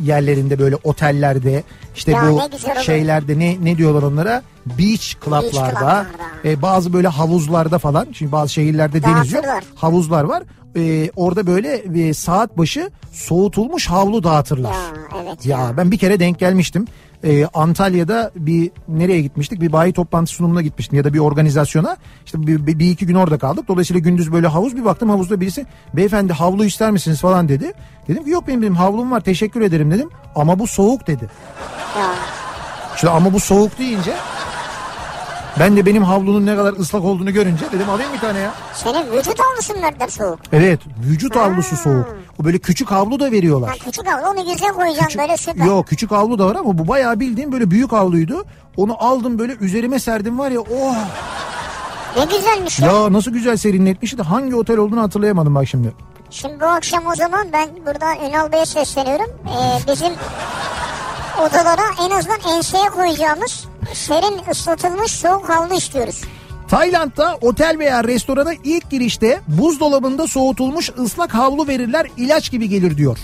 yerlerinde 0.00 0.58
böyle 0.58 0.76
otellerde 0.84 1.62
işte 1.96 2.12
Ya 2.12 2.22
bu 2.30 2.40
ne 2.76 2.82
şeylerde 2.82 3.38
ne 3.38 3.56
ne 3.62 3.78
diyorlar 3.78 4.02
onlara 4.02 4.42
beach 4.66 5.14
club'larda 5.24 5.42
club'larda. 5.42 6.06
e, 6.44 6.62
bazı 6.62 6.92
böyle 6.92 7.08
havuzlarda 7.08 7.78
falan 7.78 8.06
şimdi 8.12 8.32
bazı 8.32 8.52
şehirlerde 8.52 9.02
deniz 9.02 9.32
yok 9.32 9.44
havuzlar 9.74 10.24
var 10.24 10.42
E, 10.76 11.10
orada 11.16 11.46
böyle 11.46 11.74
e, 12.08 12.14
saat 12.14 12.58
başı 12.58 12.90
soğutulmuş 13.12 13.86
havlu 13.86 14.22
dağıtırlar. 14.24 14.72
Ya 14.72 14.78
evet 15.24 15.46
Ya 15.46 15.72
ben 15.76 15.90
bir 15.90 15.98
kere 15.98 16.20
denk 16.20 16.38
gelmiştim. 16.38 16.86
Ee, 17.24 17.46
Antalya'da 17.54 18.30
bir 18.36 18.70
nereye 18.88 19.20
gitmiştik? 19.20 19.60
Bir 19.60 19.72
bayi 19.72 19.92
toplantı 19.92 20.32
sunumuna 20.32 20.62
gitmiştim 20.62 20.96
ya 20.98 21.04
da 21.04 21.14
bir 21.14 21.18
organizasyona. 21.18 21.96
İşte 22.26 22.46
bir, 22.46 22.66
bir, 22.66 22.78
bir 22.78 22.90
iki 22.90 23.06
gün 23.06 23.14
orada 23.14 23.38
kaldık. 23.38 23.68
Dolayısıyla 23.68 24.00
gündüz 24.00 24.32
böyle 24.32 24.46
havuz 24.46 24.76
bir 24.76 24.84
baktım 24.84 25.10
havuzda 25.10 25.40
birisi 25.40 25.66
beyefendi 25.94 26.32
havlu 26.32 26.64
ister 26.64 26.90
misiniz 26.90 27.20
falan 27.20 27.48
dedi. 27.48 27.72
Dedim 28.08 28.24
ki 28.24 28.30
yok 28.30 28.48
benim, 28.48 28.62
benim 28.62 28.76
havlum 28.76 29.10
var 29.10 29.20
teşekkür 29.20 29.60
ederim 29.60 29.90
dedim. 29.90 30.10
Ama 30.34 30.58
bu 30.58 30.66
soğuk 30.66 31.06
dedi. 31.06 31.30
ya. 31.98 32.10
İşte 32.94 33.10
ama 33.10 33.32
bu 33.32 33.40
soğuk 33.40 33.78
deyince 33.78 34.14
ben 35.60 35.76
de 35.76 35.86
benim 35.86 36.02
havlunun 36.02 36.46
ne 36.46 36.56
kadar 36.56 36.72
ıslak 36.72 37.04
olduğunu 37.04 37.32
görünce 37.32 37.64
dedim 37.72 37.90
alayım 37.90 38.12
bir 38.14 38.18
tane 38.20 38.38
ya. 38.38 38.54
Senin 38.74 39.12
vücut 39.12 39.38
havlusun 39.40 39.74
nereden 39.82 40.06
soğuk? 40.06 40.38
Evet 40.52 40.80
vücut 41.08 41.36
havlusu 41.36 41.76
soğuk. 41.76 42.16
O 42.40 42.44
böyle 42.44 42.58
küçük 42.58 42.90
havlu 42.90 43.20
da 43.20 43.24
Ha, 43.26 43.30
veriyorlar. 43.32 43.78
küçük 43.84 44.06
havlu 44.06 44.26
onu 44.30 44.52
güzel 44.52 44.68
koyacaksın 44.72 45.04
Küçük- 45.06 45.20
böyle 45.20 45.36
süper. 45.36 45.64
Yok 45.64 45.86
küçük 45.86 46.10
havlu 46.10 46.38
da 46.38 46.46
var 46.46 46.56
ama 46.56 46.78
bu 46.78 46.88
bayağı 46.88 47.20
bildiğim 47.20 47.52
böyle 47.52 47.70
büyük 47.70 47.92
havluydu. 47.92 48.44
Onu 48.76 48.96
aldım 49.04 49.38
böyle 49.38 49.54
üzerime 49.60 49.98
serdim 49.98 50.38
var 50.38 50.50
ya 50.50 50.60
oh 50.60 50.94
Ne 52.16 52.24
güzelmiş 52.24 52.80
ya. 52.80 52.86
ya 52.92 53.12
nasıl 53.12 53.30
güzel 53.30 53.56
serinletmişti 53.56 54.18
de 54.18 54.22
hangi 54.22 54.56
otel 54.56 54.76
olduğunu 54.78 55.02
hatırlayamadım 55.02 55.54
bak 55.54 55.68
şimdi. 55.68 55.92
Şimdi 56.30 56.60
bu 56.60 56.64
akşam 56.64 57.06
o 57.06 57.14
zaman 57.14 57.46
ben 57.52 57.68
buradan 57.86 58.16
Ünal 58.30 58.52
Bey'e 58.52 58.66
sesleniyorum. 58.66 59.26
Ee, 59.46 59.92
bizim 59.92 60.12
odalara 61.40 61.82
en 62.06 62.10
azından 62.10 62.38
enseye 62.56 62.84
koyacağımız 62.88 63.64
serin 63.92 64.50
ıslatılmış 64.50 65.12
soğuk 65.12 65.48
havlu 65.48 65.74
istiyoruz. 65.74 66.22
Tayland'da 66.68 67.38
otel 67.40 67.78
veya 67.78 68.04
restorana 68.04 68.52
ilk 68.64 68.90
girişte 68.90 69.40
buzdolabında 69.48 70.26
soğutulmuş 70.26 70.90
ıslak 70.98 71.34
havlu 71.34 71.68
verirler 71.68 72.06
ilaç 72.16 72.50
gibi 72.50 72.68
gelir 72.68 72.96
diyor. 72.96 73.18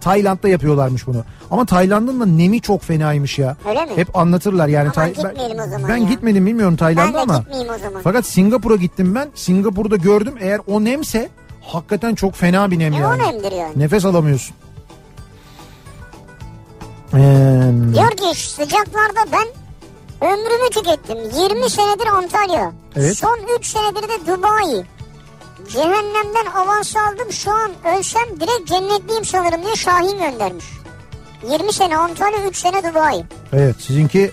Tayland'da 0.00 0.48
yapıyorlarmış 0.48 1.06
bunu. 1.06 1.24
Ama 1.50 1.66
Tayland'ın 1.66 2.20
da 2.20 2.26
nemi 2.26 2.60
çok 2.60 2.82
fenaymış 2.82 3.38
ya. 3.38 3.56
Öyle 3.68 3.84
mi? 3.84 3.90
Hep 3.96 4.16
anlatırlar 4.16 4.68
yani. 4.68 4.82
Aman 4.82 4.92
Tay- 4.92 5.14
gitmeyelim 5.14 5.58
o 5.58 5.70
zaman 5.70 5.88
ben 5.88 5.96
ya. 5.96 6.08
gitmedim 6.08 6.46
bilmiyorum 6.46 6.76
Tayland'a 6.76 7.14
Ben 7.14 7.22
ama. 7.22 7.38
gitmeyeyim 7.38 7.72
o 7.74 7.78
zaman. 7.78 8.00
Fakat 8.04 8.26
Singapur'a 8.26 8.76
gittim 8.76 9.14
ben. 9.14 9.28
Singapur'da 9.34 9.96
gördüm 9.96 10.34
eğer 10.40 10.60
o 10.66 10.84
nemse 10.84 11.28
hakikaten 11.62 12.14
çok 12.14 12.34
fena 12.34 12.70
bir 12.70 12.78
nem 12.78 12.92
Ne 12.92 12.96
yani. 12.96 13.22
o 13.22 13.32
nemdir 13.32 13.52
yani? 13.52 13.72
Nefes 13.76 14.04
alamıyorsun. 14.04 14.56
Ee, 17.14 17.18
Diyor 17.94 18.10
ki 18.10 18.40
sıcaklarda 18.40 19.32
ben 19.32 19.48
ömrümü 20.28 20.70
tükettim. 20.70 21.18
20 21.50 21.70
senedir 21.70 22.06
Antalya. 22.06 22.72
Evet. 22.96 23.18
Son 23.18 23.38
3 23.58 23.66
senedir 23.66 24.02
de 24.02 24.26
Dubai. 24.26 24.84
Cehennemden 25.68 26.46
avans 26.56 26.96
aldım 26.96 27.32
şu 27.32 27.50
an 27.50 27.70
ölsem 27.98 28.22
direkt 28.40 28.68
cennetliyim 28.68 29.24
sanırım 29.24 29.62
diye 29.64 29.76
Şahin 29.76 30.18
göndermiş. 30.18 30.64
20 31.50 31.72
sene 31.72 31.96
Antalya 31.96 32.46
3 32.48 32.56
sene 32.56 32.82
Dubai. 32.90 33.24
evet 33.52 33.76
sizinki 33.78 34.30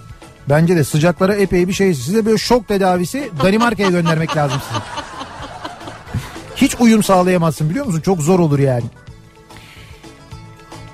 bence 0.49 0.75
de 0.75 0.83
sıcaklara 0.83 1.35
epey 1.35 1.67
bir 1.67 1.73
şey. 1.73 1.93
Size 1.93 2.25
böyle 2.25 2.37
şok 2.37 2.67
tedavisi 2.67 3.31
Danimarka'ya 3.43 3.89
göndermek 3.89 4.37
lazım 4.37 4.59
size. 4.67 4.79
Hiç 6.55 6.75
uyum 6.79 7.03
sağlayamazsın 7.03 7.69
biliyor 7.69 7.85
musun? 7.85 8.01
Çok 8.01 8.19
zor 8.21 8.39
olur 8.39 8.59
yani. 8.59 8.83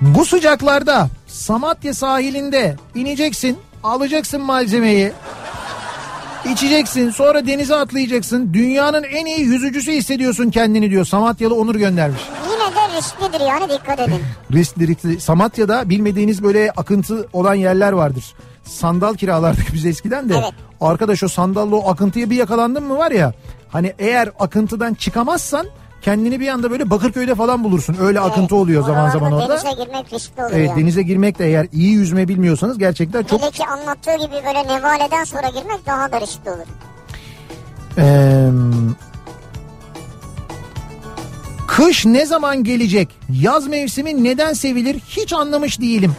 Bu 0.00 0.24
sıcaklarda 0.26 1.08
Samatya 1.32 1.94
sahilinde 1.94 2.76
ineceksin, 2.94 3.58
alacaksın 3.84 4.40
malzemeyi, 4.40 5.12
içeceksin, 6.52 7.10
sonra 7.10 7.46
denize 7.46 7.74
atlayacaksın. 7.74 8.54
Dünyanın 8.54 9.02
en 9.02 9.26
iyi 9.26 9.40
yüzücüsü 9.40 9.92
hissediyorsun 9.92 10.50
kendini 10.50 10.90
diyor. 10.90 11.04
Samatyalı 11.04 11.54
Onur 11.54 11.74
göndermiş. 11.74 12.20
Yine 12.50 12.74
de 12.76 12.96
risklidir 12.96 13.40
yani 13.40 13.72
dikkat 13.72 14.00
edin. 14.00 14.22
riskli 14.52 14.88
riskli. 14.88 15.20
Samatya'da 15.20 15.88
bilmediğiniz 15.88 16.42
böyle 16.42 16.70
akıntı 16.70 17.28
olan 17.32 17.54
yerler 17.54 17.92
vardır. 17.92 18.24
Sandal 18.64 19.14
kiralardık 19.14 19.66
biz 19.74 19.86
eskiden 19.86 20.28
de. 20.28 20.34
Evet. 20.34 20.52
Arkadaş 20.80 21.22
o 21.22 21.28
sandalla 21.28 21.76
o 21.76 21.90
akıntıya 21.90 22.30
bir 22.30 22.36
yakalandın 22.36 22.84
mı 22.84 22.98
var 22.98 23.10
ya. 23.10 23.32
Hani 23.68 23.94
eğer 23.98 24.30
akıntıdan 24.38 24.94
çıkamazsan 24.94 25.66
kendini 26.02 26.40
bir 26.40 26.48
anda 26.48 26.70
böyle 26.70 26.90
Bakırköy'de 26.90 27.34
falan 27.34 27.64
bulursun. 27.64 27.96
Öyle 28.00 28.20
akıntı 28.20 28.40
Evet, 28.40 28.52
oluyor 28.52 28.84
zaman 28.84 29.10
zaman 29.10 29.32
orada. 29.32 29.48
Denize 29.48 29.84
girmek 29.84 30.12
riskli 30.12 30.42
olur 30.42 30.50
Evet 30.54 30.70
denize 30.76 31.02
girmek 31.02 31.38
de 31.38 31.46
eğer 31.46 31.66
iyi 31.72 31.92
yüzme 31.92 32.28
bilmiyorsanız 32.28 32.78
gerçekten 32.78 33.22
çok 33.22 33.42
Hele 33.42 33.50
ki 33.50 33.66
anlattığı 33.66 34.14
gibi 34.16 34.32
böyle 34.46 34.68
nevaleden 34.68 35.24
sonra 35.24 35.48
girmek 35.48 35.86
daha 35.86 36.12
da 36.12 36.20
riskli 36.20 36.50
olur. 36.50 36.66
Eee, 37.98 38.50
kış 41.68 42.06
ne 42.06 42.26
zaman 42.26 42.64
gelecek? 42.64 43.08
Yaz 43.30 43.66
mevsimi 43.66 44.24
neden 44.24 44.52
sevilir? 44.52 45.00
Hiç 45.08 45.32
anlamış 45.32 45.80
değilim. 45.80 46.12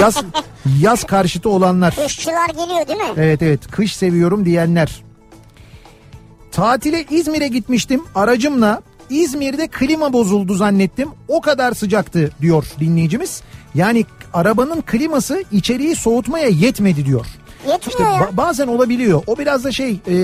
Yaz 0.00 0.22
yaz 0.80 1.04
karşıtı 1.04 1.50
olanlar. 1.50 1.94
Kuşçular 1.96 2.48
geliyor 2.48 2.88
değil 2.88 2.98
mi? 2.98 3.14
Evet 3.16 3.42
evet 3.42 3.70
kış 3.70 3.96
seviyorum 3.96 4.44
diyenler. 4.44 5.07
Tatile 6.58 7.04
İzmir'e 7.10 7.48
gitmiştim 7.48 8.02
aracımla. 8.14 8.82
İzmir'de 9.10 9.68
klima 9.68 10.12
bozuldu 10.12 10.54
zannettim. 10.54 11.08
O 11.28 11.40
kadar 11.40 11.72
sıcaktı 11.72 12.30
diyor 12.40 12.66
dinleyicimiz. 12.80 13.42
Yani 13.74 14.04
arabanın 14.34 14.80
kliması 14.80 15.44
içeriği 15.52 15.96
soğutmaya 15.96 16.48
yetmedi 16.48 17.06
diyor. 17.06 17.26
Yetmiyor 17.66 17.80
İşte 17.90 18.02
ba- 18.02 18.36
bazen 18.36 18.66
olabiliyor. 18.66 19.22
O 19.26 19.38
biraz 19.38 19.64
da 19.64 19.72
şey 19.72 20.00
e, 20.10 20.14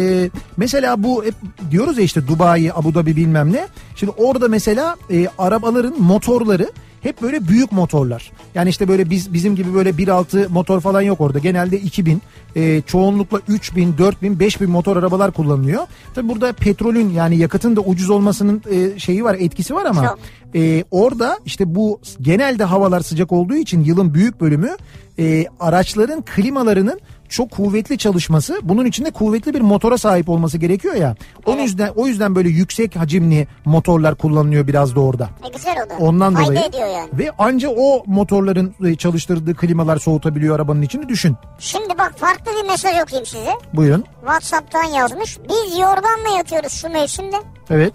mesela 0.56 1.02
bu 1.02 1.24
hep 1.24 1.34
diyoruz 1.70 1.98
ya 1.98 2.04
işte 2.04 2.26
Dubai, 2.28 2.72
Abu 2.74 2.94
Dhabi 2.94 3.16
bilmem 3.16 3.52
ne. 3.52 3.66
Şimdi 3.96 4.12
orada 4.16 4.48
mesela 4.48 4.96
e, 5.10 5.26
arabaların 5.38 5.94
motorları 6.02 6.70
hep 7.04 7.22
böyle 7.22 7.48
büyük 7.48 7.72
motorlar. 7.72 8.32
Yani 8.54 8.68
işte 8.68 8.88
böyle 8.88 9.10
biz 9.10 9.32
bizim 9.32 9.56
gibi 9.56 9.74
böyle 9.74 9.90
1.6 9.90 10.48
motor 10.48 10.80
falan 10.80 11.00
yok 11.02 11.20
orada. 11.20 11.38
Genelde 11.38 11.80
2000, 11.80 12.22
e, 12.56 12.80
çoğunlukla 12.80 13.40
3000, 13.48 13.98
4000, 13.98 14.40
5000 14.40 14.70
motor 14.70 14.96
arabalar 14.96 15.30
kullanılıyor. 15.30 15.86
Tabi 16.14 16.28
burada 16.28 16.52
petrolün 16.52 17.10
yani 17.10 17.36
yakıtın 17.36 17.76
da 17.76 17.80
ucuz 17.80 18.10
olmasının 18.10 18.62
e, 18.70 18.98
şeyi 18.98 19.24
var, 19.24 19.36
etkisi 19.40 19.74
var 19.74 19.84
ama 19.84 20.16
e, 20.54 20.84
orada 20.90 21.38
işte 21.44 21.74
bu 21.74 22.00
genelde 22.20 22.64
havalar 22.64 23.00
sıcak 23.00 23.32
olduğu 23.32 23.56
için 23.56 23.84
yılın 23.84 24.14
büyük 24.14 24.40
bölümü 24.40 24.76
e, 25.18 25.46
araçların 25.60 26.22
klimalarının 26.22 27.00
çok 27.28 27.50
kuvvetli 27.50 27.98
çalışması 27.98 28.60
bunun 28.62 28.84
içinde 28.84 29.10
kuvvetli 29.10 29.54
bir 29.54 29.60
motora 29.60 29.98
sahip 29.98 30.28
olması 30.28 30.58
gerekiyor 30.58 30.94
ya. 30.94 31.16
O 31.46 31.54
yüzden 31.54 31.88
o 31.96 32.06
yüzden 32.06 32.34
böyle 32.34 32.48
yüksek 32.48 32.96
hacimli 32.96 33.48
motorlar 33.64 34.14
kullanılıyor 34.14 34.66
biraz 34.66 34.96
da 34.96 35.00
orada. 35.00 35.28
E 35.44 35.48
güzel 35.56 35.76
o 35.86 35.90
da. 35.90 35.94
Ondan 35.98 36.34
Fayda 36.34 36.46
dolayı 36.46 36.64
ediyor 36.68 36.86
yani. 36.86 37.08
ve 37.12 37.30
anca 37.38 37.68
o 37.68 38.02
motorların 38.06 38.74
e, 38.84 38.94
çalıştırdığı 38.94 39.54
klimalar 39.54 39.96
soğutabiliyor 39.96 40.56
arabanın 40.56 40.82
içini 40.82 41.08
düşün. 41.08 41.36
Şimdi 41.58 41.98
bak 41.98 42.14
farklı 42.18 42.52
bir 42.62 42.68
mesaj 42.68 43.02
okuyayım 43.02 43.26
size. 43.26 43.50
Buyurun. 43.74 44.04
Whatsapp'tan 44.20 44.84
yazmış. 44.84 45.38
Biz 45.48 45.78
yorganla 45.78 46.36
yatıyoruz 46.36 46.72
şu 46.72 46.88
mevsimde. 46.88 47.36
Evet. 47.70 47.94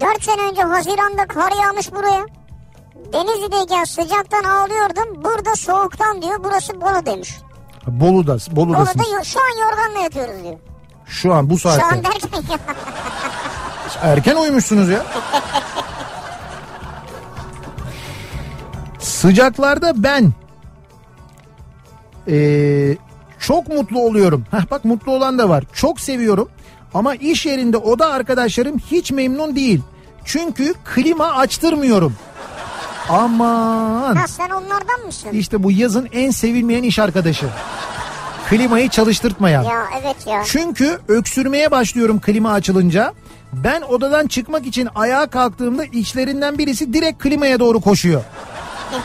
4 0.00 0.22
sene 0.24 0.42
önce 0.50 0.62
Haziran'da 0.62 1.26
kar 1.26 1.52
yağmış 1.62 1.92
buraya. 1.92 2.26
Denizli'deyken 3.12 3.84
sıcaktan 3.84 4.44
ağlıyordum. 4.44 5.24
Burada 5.24 5.54
soğuktan 5.56 6.22
diyor. 6.22 6.44
Burası 6.44 6.80
Bolu 6.80 7.06
demiş. 7.06 7.38
Bolu'da, 7.90 8.36
Bolu'dasınız. 8.50 9.06
Bolu'da 9.06 9.24
şu 9.24 9.40
an 9.40 9.60
yorganla 9.62 9.98
yatıyoruz 9.98 10.42
diyor. 10.44 10.56
Şu 11.06 11.34
an 11.34 11.50
bu 11.50 11.58
Şu 11.58 11.70
an 11.70 11.78
saatte. 11.78 12.04
derken. 12.04 12.42
Erken 14.02 14.36
uyumuşsunuz 14.36 14.88
ya. 14.88 15.02
Sıcaklarda 18.98 20.02
ben 20.02 20.32
ee, 22.28 22.96
çok 23.38 23.68
mutlu 23.68 24.00
oluyorum. 24.00 24.44
Heh, 24.50 24.70
bak 24.70 24.84
mutlu 24.84 25.12
olan 25.12 25.38
da 25.38 25.48
var. 25.48 25.64
Çok 25.72 26.00
seviyorum. 26.00 26.48
Ama 26.94 27.14
iş 27.14 27.46
yerinde 27.46 27.76
oda 27.76 28.06
arkadaşlarım 28.12 28.78
hiç 28.78 29.12
memnun 29.12 29.56
değil. 29.56 29.82
Çünkü 30.24 30.74
klima 30.94 31.26
açtırmıyorum. 31.32 32.16
Aman. 33.08 34.16
ha 34.16 34.26
sen 34.26 34.50
onlardan 34.50 35.00
mısın? 35.06 35.28
İşte 35.32 35.62
bu 35.62 35.70
yazın 35.70 36.08
en 36.12 36.30
sevilmeyen 36.30 36.82
iş 36.82 36.98
arkadaşı. 36.98 37.46
Klimayı 38.50 38.88
çalıştırtmayan. 38.88 39.62
Ya 39.62 39.84
evet 40.02 40.16
ya. 40.26 40.42
Çünkü 40.46 40.98
öksürmeye 41.08 41.70
başlıyorum 41.70 42.20
klima 42.20 42.52
açılınca. 42.52 43.12
Ben 43.52 43.82
odadan 43.82 44.26
çıkmak 44.26 44.66
için 44.66 44.88
ayağa 44.94 45.26
kalktığımda 45.26 45.84
içlerinden 45.84 46.58
birisi 46.58 46.92
direkt 46.92 47.22
klimaya 47.22 47.60
doğru 47.60 47.80
koşuyor. 47.80 48.22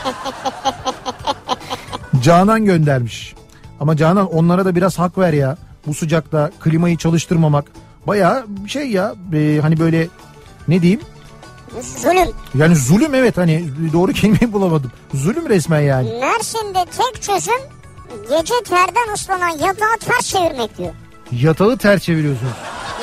Canan 2.22 2.64
göndermiş. 2.64 3.34
Ama 3.80 3.96
Canan 3.96 4.34
onlara 4.34 4.64
da 4.64 4.74
biraz 4.74 4.98
hak 4.98 5.18
ver 5.18 5.32
ya. 5.32 5.56
Bu 5.86 5.94
sıcakta 5.94 6.50
klimayı 6.60 6.96
çalıştırmamak. 6.96 7.64
Baya 8.06 8.44
şey 8.66 8.90
ya 8.90 9.14
e, 9.34 9.58
hani 9.62 9.80
böyle 9.80 10.08
ne 10.68 10.82
diyeyim? 10.82 11.00
Zulüm. 11.82 12.28
Yani 12.54 12.76
zulüm 12.76 13.14
evet 13.14 13.36
hani 13.36 13.64
doğru 13.92 14.12
kelimeyi 14.12 14.52
bulamadım. 14.52 14.92
Zulüm 15.14 15.48
resmen 15.48 15.80
yani. 15.80 16.12
Mersin'de 16.20 16.84
tek 16.98 17.22
çözüm 17.22 17.60
gece 18.28 18.54
terden 18.64 19.14
ıslanan 19.14 19.48
yatağı 19.48 19.96
ters 20.00 20.26
çevirmek 20.26 20.78
diyor. 20.78 20.92
Yatağı 21.32 21.78
ters 21.78 22.02
çeviriyorsunuz. 22.02 22.52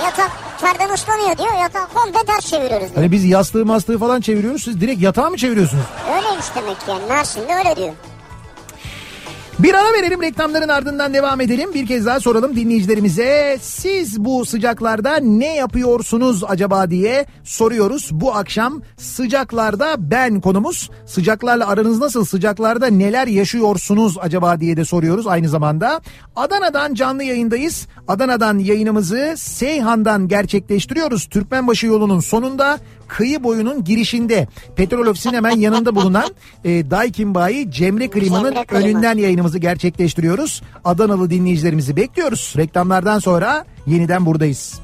Yatak 0.04 0.32
terden 0.62 0.94
ıslanıyor 0.94 1.38
diyor. 1.38 1.54
Yatağı 1.62 1.88
komple 1.94 2.20
ters 2.28 2.46
çeviriyoruz 2.46 2.86
diyor. 2.88 2.96
Hani 2.96 3.12
biz 3.12 3.26
yastığı 3.26 3.66
mastığı 3.66 4.00
falan 4.00 4.22
çeviriyoruz. 4.22 4.64
Siz 4.64 4.82
direkt 4.82 5.02
yatağı 5.02 5.32
mı 5.32 5.38
çeviriyorsunuz? 5.38 5.84
Öyleymiş 6.16 6.46
demek 6.56 6.80
ki 6.80 6.86
yani. 6.90 7.06
Mersin'de 7.10 7.54
öyle 7.56 7.76
diyor. 7.76 7.94
Bir 9.64 9.74
ara 9.74 9.94
verelim 9.94 10.22
reklamların 10.22 10.70
ardından 10.70 11.14
devam 11.14 11.42
edelim. 11.42 11.74
Bir 11.74 11.88
kez 11.88 12.06
daha 12.06 12.20
soralım 12.20 12.56
dinleyicilerimize. 12.56 13.58
Siz 13.62 14.26
bu 14.26 14.46
sıcaklarda 14.46 15.18
ne 15.18 15.56
yapıyorsunuz 15.56 16.44
acaba 16.48 16.90
diye 16.90 17.26
soruyoruz. 17.44 18.10
Bu 18.12 18.36
akşam 18.36 18.82
sıcaklarda 18.98 20.12
ben 20.12 20.42
konumuz. 20.42 20.90
Sıcaklarla 21.06 21.68
aranız 21.68 22.00
nasıl? 22.00 22.26
Sıcaklarda 22.26 22.88
neler 22.88 23.28
yaşıyorsunuz 23.28 24.18
acaba 24.22 24.60
diye 24.60 24.78
de 24.78 24.86
soruyoruz 24.86 25.28
aynı 25.28 25.50
zamanda. 25.50 26.02
Adana'dan 26.36 26.94
canlı 26.94 27.24
yayındayız. 27.24 27.88
Adana'dan 28.08 28.60
yayınımızı 28.60 29.34
Seyhan'dan 29.38 30.28
gerçekleştiriyoruz. 30.28 31.26
Türkmenbaşı 31.26 31.88
yolunun 31.88 32.20
sonunda 32.20 32.80
kıyı 33.18 33.44
boyunun 33.44 33.84
girişinde 33.84 34.48
petrol 34.76 35.08
ofisinin 35.08 35.34
hemen 35.34 35.58
yanında 35.58 35.96
bulunan 35.96 36.30
e, 36.64 36.92
Daikin 36.92 37.36
Bayi 37.36 37.72
Cemre 37.72 38.10
Klima'nın 38.10 38.56
önünden 38.72 39.18
yayınımızı 39.18 39.51
gerçekleştiriyoruz. 39.60 40.62
Adanalı 40.86 41.30
dinleyicilerimizi 41.30 41.96
bekliyoruz. 41.96 42.54
Reklamlardan 42.58 43.20
sonra 43.20 43.66
yeniden 43.88 44.26
buradayız. 44.26 44.82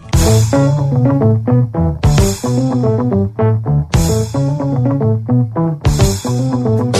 Kafa 6.27 6.96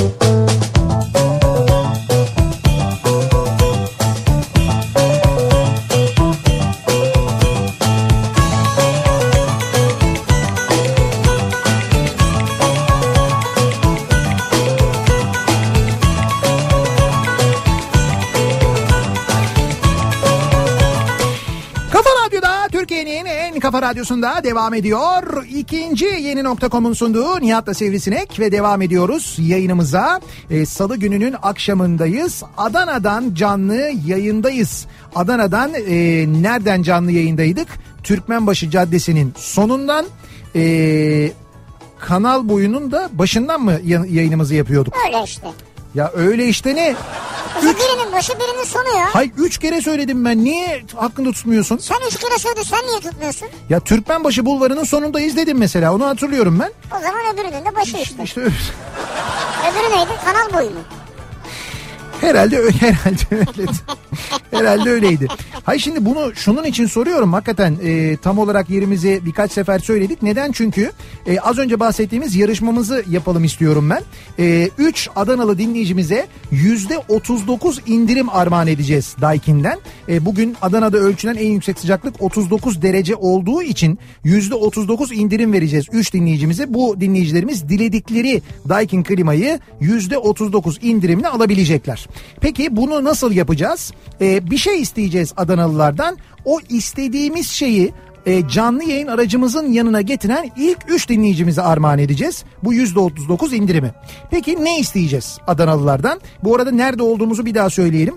kafa 23.79 23.89
radyosunda 23.89 24.43
devam 24.43 24.73
ediyor. 24.73 25.45
İkinci 25.49 26.05
yeni 26.05 26.43
nokta.com'un 26.43 26.93
sunduğu 26.93 27.41
Nihat'la 27.41 27.73
Sivrisinek 27.73 28.39
ve 28.39 28.51
devam 28.51 28.81
ediyoruz 28.81 29.35
yayınımıza. 29.39 30.21
Ee, 30.49 30.65
Salı 30.65 30.97
gününün 30.97 31.35
akşamındayız. 31.41 32.43
Adana'dan 32.57 33.33
canlı 33.33 33.91
yayındayız. 34.05 34.85
Adana'dan 35.15 35.73
e, 35.73 36.25
nereden 36.41 36.81
canlı 36.81 37.11
yayındaydık? 37.11 37.67
Türkmenbaşı 38.03 38.69
Caddesi'nin 38.69 39.33
sonundan 39.37 40.05
e, 40.55 41.31
kanal 41.99 42.49
boyunun 42.49 42.91
da 42.91 43.09
başından 43.13 43.61
mı 43.61 43.73
ya- 43.85 44.05
yayınımızı 44.09 44.55
yapıyorduk? 44.55 44.93
Öyle 45.07 45.23
işte. 45.23 45.47
Ya 45.97 46.11
öyle 46.15 46.45
işte 46.47 46.75
ne? 46.75 46.95
İşte 47.55 47.75
birinin 47.75 48.13
başı 48.13 48.33
birinin 48.33 48.63
sonu 48.63 48.99
ya. 48.99 49.15
Hay 49.15 49.31
üç 49.37 49.57
kere 49.57 49.81
söyledim 49.81 50.25
ben. 50.25 50.43
Niye 50.43 50.83
hakkında 50.95 51.31
tutmuyorsun? 51.31 51.77
Sen 51.77 51.95
üç 52.07 52.15
kere 52.19 52.37
söyledin 52.39 52.61
sen 52.63 52.79
niye 52.87 52.99
tutmuyorsun? 52.99 53.47
Ya 53.69 53.79
Türkmenbaşı 53.79 54.45
Bulvarı'nın 54.45 54.83
sonundayız 54.83 55.35
dedim 55.37 55.57
mesela. 55.57 55.93
Onu 55.93 56.05
hatırlıyorum 56.05 56.59
ben. 56.59 56.97
O 56.97 57.01
zaman 57.01 57.19
öbürünün 57.33 57.65
de 57.65 57.75
başı 57.75 57.97
işte. 57.97 58.23
İşte 58.23 58.41
öyle. 58.41 58.53
Öbürü 59.71 59.97
neydi? 59.97 60.09
Kanal 60.25 60.53
boyu 60.59 60.69
mu? 60.69 60.79
Herhalde 62.21 62.57
öyle 62.57 62.77
herhalde 62.77 63.19
öyle. 63.31 63.71
herhalde 64.51 64.89
öyleydi. 64.89 65.27
Hayır 65.63 65.81
şimdi 65.81 66.05
bunu 66.05 66.35
şunun 66.35 66.63
için 66.63 66.85
soruyorum 66.85 67.33
hakikaten 67.33 67.77
e, 67.83 68.17
tam 68.17 68.37
olarak 68.37 68.69
yerimizi 68.69 69.21
birkaç 69.25 69.51
sefer 69.51 69.79
söyledik. 69.79 70.21
Neden? 70.21 70.51
Çünkü 70.51 70.91
e, 71.27 71.39
az 71.39 71.57
önce 71.57 71.79
bahsettiğimiz 71.79 72.35
yarışmamızı 72.35 73.03
yapalım 73.09 73.43
istiyorum 73.43 73.89
ben. 73.89 74.03
3 74.77 75.09
Adanalı 75.15 75.57
dinleyicimize 75.57 76.27
%39 76.51 77.79
indirim 77.87 78.29
armağan 78.29 78.67
edeceğiz 78.67 79.15
Daikin'den. 79.21 79.79
E, 80.09 80.25
bugün 80.25 80.55
Adana'da 80.61 80.97
ölçülen 80.97 81.35
en 81.35 81.51
yüksek 81.51 81.79
sıcaklık 81.79 82.21
39 82.21 82.81
derece 82.81 83.15
olduğu 83.15 83.61
için 83.63 83.99
%39 84.25 85.13
indirim 85.13 85.53
vereceğiz 85.53 85.85
3 85.91 86.13
dinleyicimize. 86.13 86.73
Bu 86.73 87.01
dinleyicilerimiz 87.01 87.69
diledikleri 87.69 88.41
Daikin 88.69 89.03
klimayı 89.03 89.59
%39 89.81 90.81
indirimle 90.81 91.27
alabilecekler. 91.27 92.06
Peki 92.41 92.75
bunu 92.75 93.03
nasıl 93.03 93.31
yapacağız? 93.31 93.91
Ee, 94.21 94.51
bir 94.51 94.57
şey 94.57 94.81
isteyeceğiz 94.81 95.33
Adanalılardan. 95.37 96.17
O 96.45 96.59
istediğimiz 96.69 97.49
şeyi 97.49 97.93
e, 98.25 98.47
canlı 98.47 98.83
yayın 98.83 99.07
aracımızın 99.07 99.71
yanına 99.71 100.01
getiren 100.01 100.51
ilk 100.57 100.77
3 100.87 101.09
dinleyicimize 101.09 101.61
armağan 101.61 101.99
edeceğiz. 101.99 102.43
Bu 102.63 102.73
%39 102.73 103.55
indirimi. 103.55 103.91
Peki 104.31 104.63
ne 104.63 104.79
isteyeceğiz 104.79 105.37
Adanalılardan? 105.47 106.21
Bu 106.43 106.55
arada 106.55 106.71
nerede 106.71 107.03
olduğumuzu 107.03 107.45
bir 107.45 107.55
daha 107.55 107.69
söyleyelim. 107.69 108.15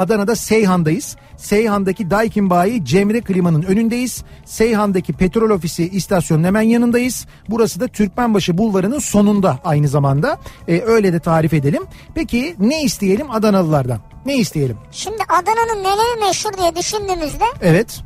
Adana'da 0.00 0.36
Seyhan'dayız. 0.36 1.16
Seyhan'daki 1.36 2.10
Daikin 2.10 2.50
Bayi 2.50 2.84
Cemre 2.84 3.20
Klima'nın 3.20 3.62
önündeyiz. 3.62 4.24
Seyhan'daki 4.44 5.12
petrol 5.12 5.50
ofisi 5.50 5.88
istasyonun 5.88 6.44
hemen 6.44 6.62
yanındayız. 6.62 7.26
Burası 7.48 7.80
da 7.80 7.88
Türkmenbaşı 7.88 8.58
Bulvarı'nın 8.58 8.98
sonunda 8.98 9.58
aynı 9.64 9.88
zamanda. 9.88 10.38
Ee, 10.68 10.80
öyle 10.80 11.12
de 11.12 11.20
tarif 11.20 11.54
edelim. 11.54 11.82
Peki 12.14 12.56
ne 12.58 12.82
isteyelim 12.82 13.30
Adanalılardan? 13.30 13.98
Ne 14.26 14.36
isteyelim? 14.36 14.76
Şimdi 14.90 15.22
Adana'nın 15.28 15.80
neleri 15.84 16.26
meşhur 16.26 16.52
diye 16.58 16.76
düşündüğümüzde 16.76 17.44
Evet. 17.62 18.00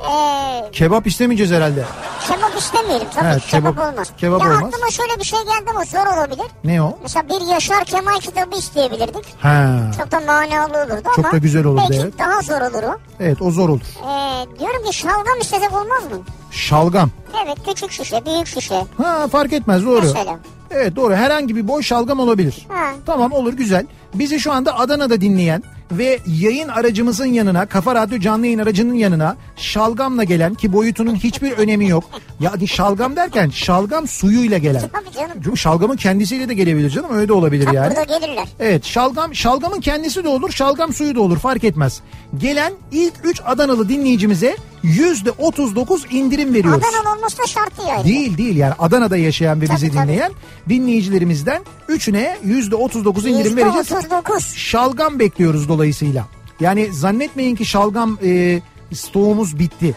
Ee, 0.00 0.70
Kebap 0.72 1.06
istemeyeceğiz 1.06 1.52
herhalde. 1.52 1.84
kebap 2.28 2.58
istemeyelim 2.58 3.06
tabii 3.14 3.26
Evet, 3.26 3.40
ki 3.42 3.50
kebap, 3.50 3.74
kebap- 3.76 3.92
olmaz. 3.92 4.08
kebap 4.18 4.40
ya 4.42 4.46
olmaz. 4.48 4.62
aklıma 4.64 4.90
şöyle 4.90 5.18
bir 5.18 5.24
şey 5.24 5.38
geldi 5.38 5.70
ama 5.70 5.84
zor 5.84 6.16
olabilir. 6.18 6.46
Ne 6.64 6.82
o? 6.82 6.98
Mesela 7.02 7.28
bir 7.28 7.52
Yaşar 7.52 7.84
Kemal 7.84 8.16
kitabı 8.20 8.56
isteyebilirdik. 8.58 9.24
Ha. 9.40 9.76
Çok 9.98 10.10
da 10.12 10.20
manalı 10.20 10.78
olurdu 10.84 11.02
Çok 11.16 11.18
ama 11.24 11.32
da 11.32 11.38
güzel 11.38 11.64
olurdu, 11.64 11.82
belki 11.90 12.02
evet. 12.02 12.18
daha 12.18 12.40
zor 12.40 12.60
olur 12.70 12.82
o. 12.82 12.96
Evet 13.20 13.42
o 13.42 13.50
zor 13.50 13.68
olur. 13.68 13.80
Ee, 13.80 14.58
diyorum 14.58 14.84
ki 14.84 14.92
şalgam 14.96 15.40
istesek 15.40 15.72
olmaz 15.72 16.04
mı? 16.04 16.18
Şalgam. 16.50 17.10
Evet 17.46 17.58
küçük 17.68 17.90
şişe, 17.92 18.26
büyük 18.26 18.46
şişe. 18.46 18.84
Ha 19.02 19.28
fark 19.32 19.52
etmez 19.52 19.86
doğru. 19.86 20.00
Mesela. 20.02 20.38
Evet 20.70 20.96
doğru 20.96 21.14
herhangi 21.14 21.56
bir 21.56 21.68
boy 21.68 21.82
şalgam 21.82 22.20
olabilir. 22.20 22.66
Ha. 22.68 22.84
Tamam 23.06 23.32
olur 23.32 23.52
güzel. 23.52 23.86
Bizi 24.14 24.40
şu 24.40 24.52
anda 24.52 24.78
Adana'da 24.78 25.20
dinleyen 25.20 25.62
ve 25.92 26.18
yayın 26.26 26.68
aracımızın 26.68 27.26
yanına 27.26 27.66
Kafa 27.66 27.94
Radyo 27.94 28.18
canlı 28.18 28.46
yayın 28.46 28.58
aracının 28.58 28.94
yanına 28.94 29.36
şalgamla 29.56 30.24
gelen 30.24 30.54
ki 30.54 30.72
boyutunun 30.72 31.14
hiçbir 31.14 31.52
önemi 31.52 31.88
yok. 31.88 32.04
Ya 32.40 32.52
hadi 32.52 32.68
şalgam 32.68 33.16
derken 33.16 33.50
şalgam 33.50 34.08
suyuyla 34.08 34.58
gelen. 34.58 34.80
Tabii 34.92 35.12
canım. 35.14 35.56
Şalgamın 35.56 35.96
kendisiyle 35.96 36.48
de 36.48 36.54
gelebilir 36.54 36.90
canım 36.90 37.10
öyle 37.12 37.28
de 37.28 37.32
olabilir 37.32 37.66
Bak 37.66 37.74
yani. 37.74 37.96
burada 37.96 38.18
gelirler. 38.18 38.48
Evet 38.60 38.84
şalgam 38.84 39.34
şalgamın 39.34 39.80
kendisi 39.80 40.24
de 40.24 40.28
olur 40.28 40.52
şalgam 40.52 40.92
suyu 40.92 41.14
da 41.14 41.20
olur 41.20 41.38
fark 41.38 41.64
etmez. 41.64 42.00
Gelen 42.38 42.72
ilk 42.92 43.14
3 43.24 43.40
Adanalı 43.46 43.88
dinleyicimize 43.88 44.56
%39 44.84 46.10
indirim 46.10 46.54
veriyoruz. 46.54 46.82
Adanalı 46.84 47.16
olması 47.16 47.38
da 47.38 47.46
şart 47.46 47.78
değil. 47.78 48.04
Değil 48.04 48.38
değil 48.38 48.56
yani 48.56 48.74
Adana'da 48.78 49.16
yaşayan 49.16 49.60
ve 49.60 49.66
Tabii, 49.66 49.76
bizi 49.76 49.92
tabii. 49.92 50.02
dinleyen 50.02 50.32
dinleyicilerimizden 50.68 51.62
3'üne 51.88 52.36
%39 52.46 53.28
indirim 53.28 53.56
vereceğiz. 53.56 53.90
%39. 53.90 54.56
Şalgam 54.56 55.18
bekliyoruz 55.18 55.68
dolayısıyla. 55.68 56.26
Yani 56.60 56.92
zannetmeyin 56.92 57.56
ki 57.56 57.64
şalgam 57.64 58.18
e, 58.24 58.60
stoğumuz 58.94 59.58
bitti. 59.58 59.94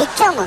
Bitti 0.00 0.24
ama. 0.28 0.46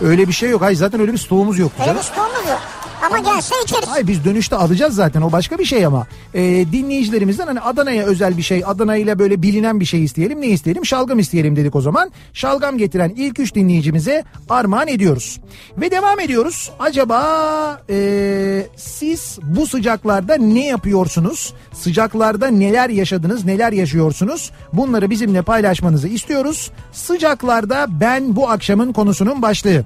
Öyle 0.00 0.28
bir 0.28 0.32
şey 0.32 0.50
yok. 0.50 0.62
Hayır 0.62 0.76
zaten 0.76 1.00
öyle 1.00 1.12
bir 1.12 1.18
stoğumuz 1.18 1.58
yoktu 1.58 1.82
Öyle 1.86 1.98
bir 1.98 2.02
stoğumuz 2.02 2.48
yok. 2.48 2.60
Ama 3.06 3.18
gelse 3.18 3.54
içeriz. 3.64 3.88
Hayır 3.88 4.06
biz 4.06 4.24
dönüşte 4.24 4.56
alacağız 4.56 4.94
zaten 4.94 5.22
o 5.22 5.32
başka 5.32 5.58
bir 5.58 5.64
şey 5.64 5.86
ama. 5.86 6.06
E, 6.34 6.42
dinleyicilerimizden 6.72 7.46
hani 7.46 7.60
Adana'ya 7.60 8.04
özel 8.04 8.36
bir 8.36 8.42
şey 8.42 8.62
Adana 8.66 8.96
ile 8.96 9.18
böyle 9.18 9.42
bilinen 9.42 9.80
bir 9.80 9.84
şey 9.84 10.04
isteyelim. 10.04 10.40
Ne 10.40 10.46
isteyelim? 10.46 10.86
Şalgam 10.86 11.18
isteyelim 11.18 11.56
dedik 11.56 11.76
o 11.76 11.80
zaman. 11.80 12.10
Şalgam 12.32 12.78
getiren 12.78 13.12
ilk 13.16 13.40
üç 13.40 13.54
dinleyicimize 13.54 14.24
armağan 14.48 14.88
ediyoruz. 14.88 15.40
Ve 15.76 15.90
devam 15.90 16.20
ediyoruz. 16.20 16.70
Acaba 16.78 17.82
e, 17.90 18.66
siz 18.76 19.38
bu 19.42 19.66
sıcaklarda 19.66 20.36
ne 20.36 20.66
yapıyorsunuz? 20.66 21.54
Sıcaklarda 21.72 22.46
neler 22.46 22.90
yaşadınız 22.90 23.44
neler 23.44 23.72
yaşıyorsunuz? 23.72 24.50
Bunları 24.72 25.10
bizimle 25.10 25.42
paylaşmanızı 25.42 26.08
istiyoruz. 26.08 26.70
Sıcaklarda 26.92 27.86
ben 28.00 28.36
bu 28.36 28.50
akşamın 28.50 28.92
konusunun 28.92 29.42
başlığı 29.42 29.84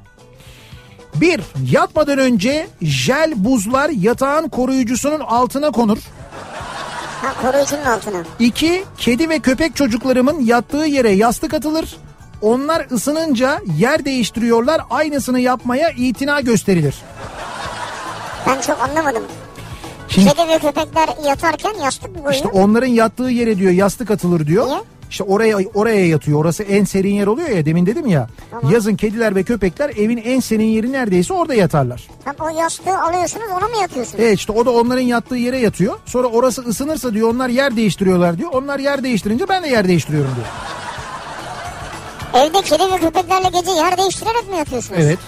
bir, 1.20 1.40
yatmadan 1.70 2.18
önce 2.18 2.66
jel 2.82 3.32
buzlar 3.36 3.88
yatağın 3.90 4.48
koruyucusunun 4.48 5.20
altına 5.20 5.70
konur. 5.70 5.98
Ha 7.22 7.34
koruyucunun 7.42 7.84
altına. 7.84 8.22
İki, 8.38 8.84
kedi 8.98 9.28
ve 9.28 9.38
köpek 9.38 9.76
çocuklarımın 9.76 10.40
yattığı 10.40 10.76
yere 10.86 11.10
yastık 11.10 11.54
atılır. 11.54 11.96
Onlar 12.42 12.86
ısınınca 12.92 13.60
yer 13.78 14.04
değiştiriyorlar. 14.04 14.80
Aynısını 14.90 15.40
yapmaya 15.40 15.90
itina 15.90 16.40
gösterilir. 16.40 16.94
Ben 18.46 18.60
çok 18.60 18.80
anlamadım. 18.82 19.22
Şimdi 20.08 20.28
Kedi 20.28 20.48
ve 20.48 20.58
köpekler 20.58 21.08
yatarken 21.26 21.74
yastık 21.84 22.08
mı 22.08 22.14
koyuyor? 22.14 22.34
işte 22.34 22.48
onların 22.48 22.86
yattığı 22.86 23.22
yere 23.30 23.58
diyor 23.58 23.72
yastık 23.72 24.10
atılır 24.10 24.46
diyor. 24.46 24.66
Niye? 24.66 24.80
İşte 25.14 25.24
oraya 25.24 25.58
oraya 25.74 26.06
yatıyor. 26.06 26.40
Orası 26.40 26.62
en 26.62 26.84
serin 26.84 27.14
yer 27.14 27.26
oluyor 27.26 27.48
ya 27.48 27.66
demin 27.66 27.86
dedim 27.86 28.06
ya. 28.06 28.28
Tamam. 28.50 28.72
Yazın 28.72 28.96
kediler 28.96 29.34
ve 29.34 29.42
köpekler 29.42 29.90
evin 29.90 30.16
en 30.16 30.40
serin 30.40 30.64
yeri 30.64 30.92
neredeyse 30.92 31.34
orada 31.34 31.54
yatarlar. 31.54 32.08
Tam 32.24 32.34
o 32.40 32.58
yastığı 32.58 32.98
alıyorsunuz 32.98 33.46
ona 33.50 33.68
mı 33.68 33.76
yatıyorsunuz? 33.82 34.18
Evet 34.24 34.38
işte 34.38 34.52
o 34.52 34.66
da 34.66 34.70
onların 34.70 35.02
yattığı 35.02 35.36
yere 35.36 35.58
yatıyor. 35.58 35.94
Sonra 36.06 36.26
orası 36.28 36.62
ısınırsa 36.62 37.14
diyor 37.14 37.28
onlar 37.34 37.48
yer 37.48 37.76
değiştiriyorlar 37.76 38.38
diyor. 38.38 38.50
Onlar 38.52 38.78
yer 38.78 39.02
değiştirince 39.02 39.48
ben 39.48 39.62
de 39.62 39.68
yer 39.68 39.88
değiştiriyorum 39.88 40.30
diyor. 40.36 40.46
Evde 42.44 42.62
kedi 42.62 42.92
ve 42.92 42.98
köpeklerle 42.98 43.48
gece 43.48 43.70
yer 43.70 43.98
değiştirerek 43.98 44.50
mi 44.50 44.56
yatıyorsunuz? 44.56 45.00
Evet. 45.02 45.18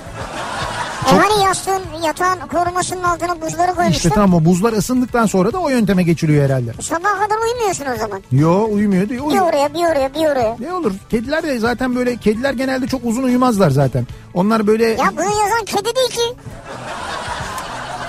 E 1.13 1.17
hani 1.17 1.45
yastığın 1.45 1.83
yatağın 2.07 2.39
korumasının 2.53 3.03
altına 3.03 3.41
buzları 3.41 3.75
koymuşlar. 3.75 3.91
İşte 3.91 4.09
tamam 4.11 4.35
o 4.35 4.45
buzlar 4.45 4.73
ısındıktan 4.73 5.27
sonra 5.27 5.53
da 5.53 5.59
o 5.59 5.69
yönteme 5.69 6.03
geçiliyor 6.03 6.45
herhalde. 6.45 6.73
Sabaha 6.83 7.19
kadar 7.25 7.37
uyumuyorsun 7.47 7.85
o 7.95 7.97
zaman. 7.99 8.23
Yo 8.33 8.67
uyumuyor 8.71 9.09
diyor. 9.09 9.31
Bir 9.31 9.39
oraya 9.41 9.75
bir 9.75 9.79
oraya 9.93 10.15
bir 10.15 10.27
oraya. 10.27 10.57
Ne 10.61 10.73
olur? 10.73 10.93
Kediler 11.11 11.43
de 11.43 11.59
zaten 11.59 11.97
böyle 11.97 12.17
kediler 12.17 12.53
genelde 12.53 12.87
çok 12.87 13.01
uzun 13.05 13.23
uyumazlar 13.23 13.71
zaten. 13.71 14.07
Onlar 14.35 14.67
böyle 14.67 14.85
Ya 14.85 15.13
bunu 15.17 15.25
yazan 15.25 15.65
kedi 15.67 15.85
değil 15.97 16.09
ki. 16.11 16.37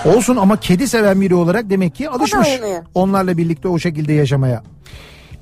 olsun 0.04 0.36
ama 0.36 0.60
kedi 0.60 0.88
seven 0.88 1.20
biri 1.20 1.34
olarak 1.34 1.70
demek 1.70 1.94
ki 1.94 2.10
alışmış. 2.10 2.48
Onlarla 2.94 3.36
birlikte 3.36 3.68
o 3.68 3.78
şekilde 3.78 4.12
yaşamaya. 4.12 4.62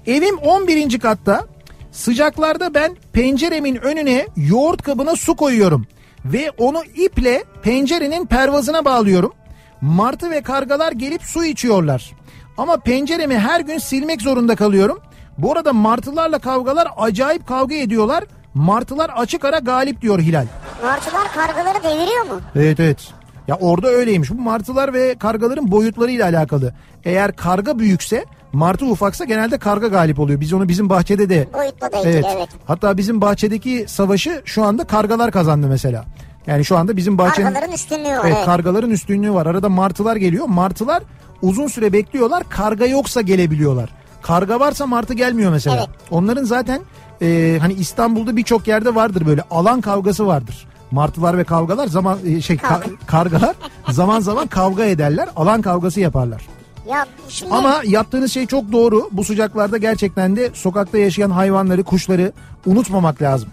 Evim 0.07 0.39
11. 0.39 0.99
katta. 0.99 1.45
Sıcaklarda 1.93 2.75
ben 2.75 2.97
penceremin 3.13 3.77
önüne 3.77 4.27
yoğurt 4.37 4.83
kabına 4.83 5.17
su 5.17 5.37
koyuyorum. 5.37 5.87
Ve 6.25 6.51
onu 6.59 6.83
iple 6.85 7.45
pencerenin 7.63 8.27
pervazına 8.27 8.85
bağlıyorum. 8.85 9.33
Martı 9.81 10.31
ve 10.31 10.41
kargalar 10.43 10.93
gelip 10.93 11.23
su 11.23 11.45
içiyorlar. 11.45 12.13
Ama 12.59 12.77
penceremi 12.77 13.39
her 13.39 13.61
gün 13.61 13.79
silmek 13.79 14.23
zorunda 14.23 14.57
kalıyorum. 14.57 14.99
Bu 15.39 15.53
arada 15.53 15.73
martılarla 15.73 16.39
kavgalar 16.39 16.89
acayip 16.97 17.47
kavga 17.47 17.75
ediyorlar. 17.75 18.25
Martılar 18.55 19.11
açık 19.17 19.45
ara 19.45 19.59
galip 19.59 20.03
diyor 20.03 20.19
Hilal. 20.19 20.47
Martılar 20.83 21.33
kargaları 21.35 21.83
deviriyor 21.83 22.25
mu? 22.25 22.41
Evet 22.57 22.81
evet. 22.81 23.13
Ya 23.49 23.57
orada 23.61 23.89
öyleymiş. 23.89 24.31
Bu 24.31 24.35
martılar 24.35 24.95
ve 24.95 25.15
kargaların 25.19 25.71
boyutlarıyla 25.71 26.25
alakalı. 26.27 26.75
Eğer 27.05 27.37
karga 27.37 27.79
büyükse 27.79 28.25
martı 28.57 28.87
ufaksa 28.87 29.25
genelde 29.25 29.59
karga 29.59 29.89
galip 29.89 30.21
oluyor. 30.21 30.41
Biz 30.41 30.53
onu 30.53 30.69
bizim 30.69 30.89
bahçede 30.91 31.29
de 31.29 31.49
Boyutla 31.55 31.93
da 31.93 31.97
ilgili 31.99 32.27
evet. 32.37 32.49
Hatta 32.67 32.97
bizim 32.97 33.21
bahçedeki 33.21 33.85
savaşı 33.89 34.43
şu 34.45 34.65
anda 34.65 34.85
kargalar 34.85 35.31
kazandı 35.31 35.67
mesela. 35.67 36.05
Yani 36.47 36.65
şu 36.65 36.77
anda 36.77 36.97
bizim 36.97 37.19
bahçenin 37.19 37.47
Kargaların 37.47 37.73
üstünlüğü 37.73 38.09
var. 38.09 38.21
Evet, 38.25 38.35
Evet, 38.37 38.45
kargaların 38.45 38.91
üstünlüğü 38.91 39.33
var. 39.35 39.47
Arada 39.47 39.69
martılar 39.69 40.17
geliyor. 40.17 40.47
Martılar 40.47 41.03
uzun 41.43 41.67
süre 41.67 41.93
bekliyorlar. 41.93 42.43
Karga 42.49 42.87
yoksa 42.87 43.21
gelebiliyorlar. 43.21 43.91
Karga 44.23 44.61
varsa 44.61 44.87
martı 44.87 45.15
gelmiyor 45.15 45.53
mesela. 45.53 45.77
Evet. 45.77 45.89
Onların 46.11 46.45
zaten 46.45 46.81
e, 47.23 47.59
hani 47.61 47.73
İstanbul'da 47.73 48.37
birçok 48.37 48.69
yerde 48.69 48.95
vardır 48.95 49.27
böyle 49.27 49.43
alan 49.51 49.81
kavgası 49.81 50.27
vardır. 50.27 50.67
Martılar 50.91 51.39
ve 51.39 51.45
kavgalar 51.45 51.87
zaman 51.87 52.19
e, 52.27 52.41
şey 52.41 52.57
ka- 52.57 53.07
kargalar 53.07 53.57
zaman 53.91 54.21
zaman 54.21 54.47
kavga 54.47 54.85
ederler. 54.85 55.29
Alan 55.37 55.63
kavgası 55.63 56.01
yaparlar. 56.01 56.43
Ya 56.89 57.07
şimdi 57.29 57.55
Ama 57.55 57.81
yaptığınız 57.85 58.33
şey 58.33 58.47
çok 58.47 58.73
doğru. 58.73 59.09
Bu 59.13 59.25
sıcaklarda 59.25 59.77
gerçekten 59.77 60.37
de 60.37 60.51
sokakta 60.55 60.99
yaşayan 60.99 61.31
hayvanları, 61.31 61.85
kuşları 61.85 62.33
unutmamak 62.67 63.23
lazım. 63.23 63.49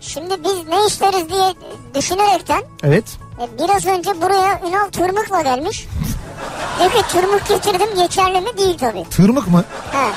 şimdi 0.00 0.34
biz 0.44 0.68
ne 0.68 0.86
isteriz 0.86 1.28
diye 1.28 1.54
düşünerekten 1.94 2.62
Evet. 2.82 3.04
e, 3.40 3.58
biraz 3.64 3.86
önce 3.86 4.10
buraya 4.22 4.60
Ünal 4.68 4.88
Tırmık'la 4.92 5.42
gelmiş. 5.42 5.86
Diyor 6.78 6.90
ki 6.90 6.98
tırmık 7.12 7.48
getirdim 7.48 7.88
geçerli 8.02 8.40
mi 8.40 8.58
değil 8.58 8.78
tabii. 8.78 9.04
Tırmık 9.10 9.48
mı? 9.48 9.64
He. 9.92 10.08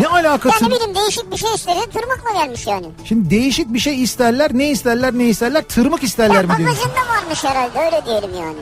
Ne 0.00 0.06
alakası? 0.06 0.64
Ya 0.64 0.68
ne 0.68 0.74
bileyim 0.74 0.94
değişik 0.94 1.32
bir 1.32 1.36
şey 1.36 1.54
istedi 1.54 1.78
tırmıkla 1.92 2.44
gelmiş 2.44 2.66
yani. 2.66 2.86
Şimdi 3.04 3.30
değişik 3.30 3.74
bir 3.74 3.78
şey 3.78 4.02
isterler. 4.02 4.50
Ne 4.54 4.70
isterler 4.70 5.12
ne 5.18 5.24
isterler? 5.24 5.62
Tırmık 5.62 6.02
isterler 6.02 6.34
Ya 6.34 6.42
mi 6.42 6.48
diyorsun? 6.58 6.66
bagajında 6.66 7.14
varmış 7.16 7.44
herhalde 7.44 7.78
öyle 7.86 8.06
diyelim 8.06 8.30
yani. 8.40 8.58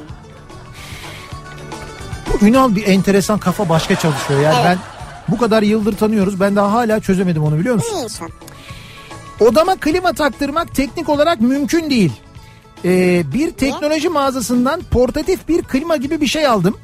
Ünal 2.42 2.76
bir 2.76 2.86
enteresan 2.86 3.38
kafa 3.38 3.68
başka 3.68 3.96
çalışıyor. 3.96 4.40
Yani 4.40 4.54
Evet. 4.54 4.64
ben 4.64 4.78
bu 5.28 5.38
kadar 5.38 5.62
yıldır 5.62 5.96
tanıyoruz. 5.96 6.40
Ben 6.40 6.56
daha 6.56 6.72
hala 6.72 7.00
çözemedim 7.00 7.42
onu 7.44 7.58
biliyor 7.58 7.74
musun? 7.74 7.96
İyi 7.96 8.04
insan. 8.04 8.28
Odama 9.40 9.76
klima 9.76 10.12
taktırmak 10.12 10.74
teknik 10.74 11.08
olarak 11.08 11.40
mümkün 11.40 11.90
değil. 11.90 12.12
Ee, 12.84 13.22
bir 13.34 13.50
teknoloji 13.50 14.08
mağazasından 14.08 14.80
portatif 14.90 15.48
bir 15.48 15.62
klima 15.62 15.96
gibi 15.96 16.20
bir 16.20 16.26
şey 16.26 16.46
aldım. 16.46 16.76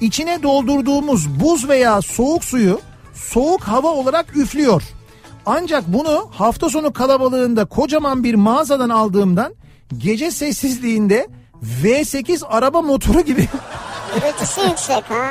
İçine 0.00 0.42
doldurduğumuz 0.42 1.40
buz 1.40 1.68
veya 1.68 2.02
soğuk 2.02 2.44
suyu 2.44 2.80
soğuk 3.14 3.62
hava 3.62 3.88
olarak 3.88 4.36
üflüyor. 4.36 4.82
Ancak 5.46 5.84
bunu 5.86 6.28
hafta 6.30 6.68
sonu 6.68 6.92
kalabalığında 6.92 7.64
kocaman 7.64 8.24
bir 8.24 8.34
mağazadan 8.34 8.90
aldığımdan 8.90 9.54
gece 9.98 10.30
sessizliğinde 10.30 11.28
V8 11.82 12.46
araba 12.46 12.82
motoru 12.82 13.20
gibi 13.20 13.48
Gürültüsü 14.14 14.60
yüksek 14.60 15.04
ha. 15.10 15.26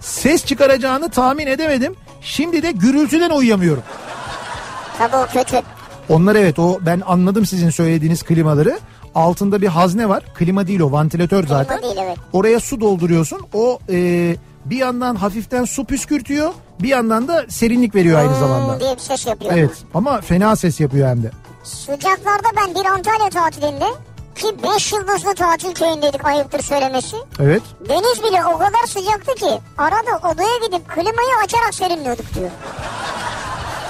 ses 0.00 0.44
çıkaracağını 0.44 1.10
tahmin 1.10 1.46
edemedim. 1.46 1.96
Şimdi 2.20 2.62
de 2.62 2.70
gürültüden 2.70 3.30
uyuyamıyorum. 3.30 3.82
Tabii 4.98 5.16
o 5.16 5.26
kötü. 5.32 5.60
Onlar 6.08 6.34
evet 6.34 6.58
o 6.58 6.78
ben 6.80 7.02
anladım 7.06 7.46
sizin 7.46 7.70
söylediğiniz 7.70 8.22
klimaları. 8.22 8.78
Altında 9.14 9.62
bir 9.62 9.66
hazne 9.68 10.08
var. 10.08 10.22
Klima 10.34 10.66
değil 10.66 10.80
o 10.80 10.92
vantilatör 10.92 11.46
zaten. 11.46 11.82
değil, 11.82 11.96
evet. 12.04 12.16
Oraya 12.32 12.60
su 12.60 12.80
dolduruyorsun. 12.80 13.40
O 13.54 13.78
e, 13.90 14.36
bir 14.64 14.76
yandan 14.76 15.14
hafiften 15.16 15.64
su 15.64 15.84
püskürtüyor. 15.84 16.52
Bir 16.82 16.88
yandan 16.88 17.28
da 17.28 17.44
serinlik 17.48 17.94
veriyor 17.94 18.18
aynı 18.18 18.30
Oo 18.36 18.40
zamanda. 18.40 18.80
diye 18.80 18.94
bir 18.94 19.00
ses 19.00 19.26
yapıyor. 19.26 19.52
Evet 19.56 19.70
ama 19.94 20.20
fena 20.20 20.56
ses 20.56 20.80
yapıyor 20.80 21.08
hem 21.08 21.22
de. 21.22 21.30
Sıcaklarda 21.64 22.48
ben 22.56 22.74
bir 22.74 22.86
Antalya 22.86 23.30
tatilinde 23.30 23.84
ki 24.36 24.46
5 24.76 24.92
yıldızlı 24.92 25.34
tatil 25.34 25.74
köyündeydik 25.74 26.24
ayıptır 26.26 26.62
söylemesi. 26.62 27.16
Evet. 27.40 27.62
Deniz 27.88 28.22
bile 28.22 28.44
o 28.54 28.58
kadar 28.58 28.86
sıcaktı 28.88 29.34
ki 29.34 29.50
arada 29.78 30.28
odaya 30.32 30.56
gidip 30.66 30.88
klimayı 30.88 31.34
açarak 31.44 31.74
serinliyorduk 31.74 32.34
diyor. 32.34 32.50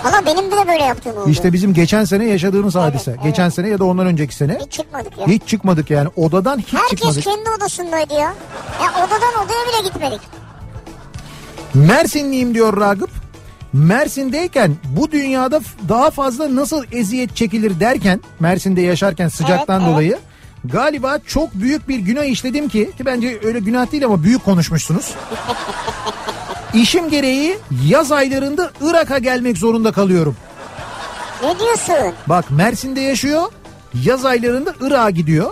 Valla 0.04 0.26
benim 0.26 0.50
de 0.50 0.68
böyle 0.68 0.84
yaptığım 0.84 1.16
oldu. 1.16 1.30
İşte 1.30 1.52
bizim 1.52 1.74
geçen 1.74 2.04
sene 2.04 2.24
yaşadığımız 2.28 2.74
hadise. 2.74 3.10
evet. 3.10 3.22
Geçen 3.22 3.48
sene 3.48 3.68
ya 3.68 3.78
da 3.78 3.84
ondan 3.84 4.06
önceki 4.06 4.34
sene. 4.34 4.58
Hiç 4.64 4.72
çıkmadık 4.72 5.18
ya. 5.18 5.26
Hiç 5.26 5.42
çıkmadık 5.46 5.90
yani. 5.90 6.08
Odadan 6.16 6.58
hiç 6.58 6.72
Herkes 6.74 6.88
çıkmadık. 6.90 7.22
kendi 7.24 7.50
odasındaydı 7.58 8.14
ya. 8.14 8.34
Ya 8.82 8.90
odadan 9.06 9.44
odaya 9.46 9.66
bile 9.68 9.88
gitmedik. 9.88 10.20
Mersinliyim 11.74 12.54
diyor 12.54 12.80
Ragıp. 12.80 13.10
Mersin'deyken 13.72 14.76
bu 14.84 15.12
dünyada 15.12 15.60
daha 15.88 16.10
fazla 16.10 16.56
nasıl 16.56 16.84
eziyet 16.92 17.36
çekilir 17.36 17.80
derken 17.80 18.20
Mersin'de 18.40 18.80
yaşarken 18.80 19.28
sıcaktan 19.28 19.76
Evet, 19.80 19.82
evet. 19.88 19.92
dolayı 19.94 20.18
galiba 20.64 21.18
çok 21.26 21.54
büyük 21.54 21.88
bir 21.88 21.98
günah 21.98 22.24
işledim 22.24 22.68
ki 22.68 22.90
ki 22.98 23.06
bence 23.06 23.40
öyle 23.44 23.58
günah 23.58 23.92
değil 23.92 24.04
ama 24.04 24.22
büyük 24.22 24.44
konuşmuşsunuz. 24.44 25.14
İşim 26.74 27.10
gereği 27.10 27.58
yaz 27.86 28.12
aylarında 28.12 28.70
Irak'a 28.80 29.18
gelmek 29.18 29.58
zorunda 29.58 29.92
kalıyorum. 29.92 30.36
Ne 31.42 31.58
diyorsun? 31.58 32.14
Bak 32.26 32.50
Mersin'de 32.50 33.00
yaşıyor. 33.00 33.42
Yaz 34.04 34.24
aylarında 34.24 34.74
Irak'a 34.80 35.10
gidiyor. 35.10 35.50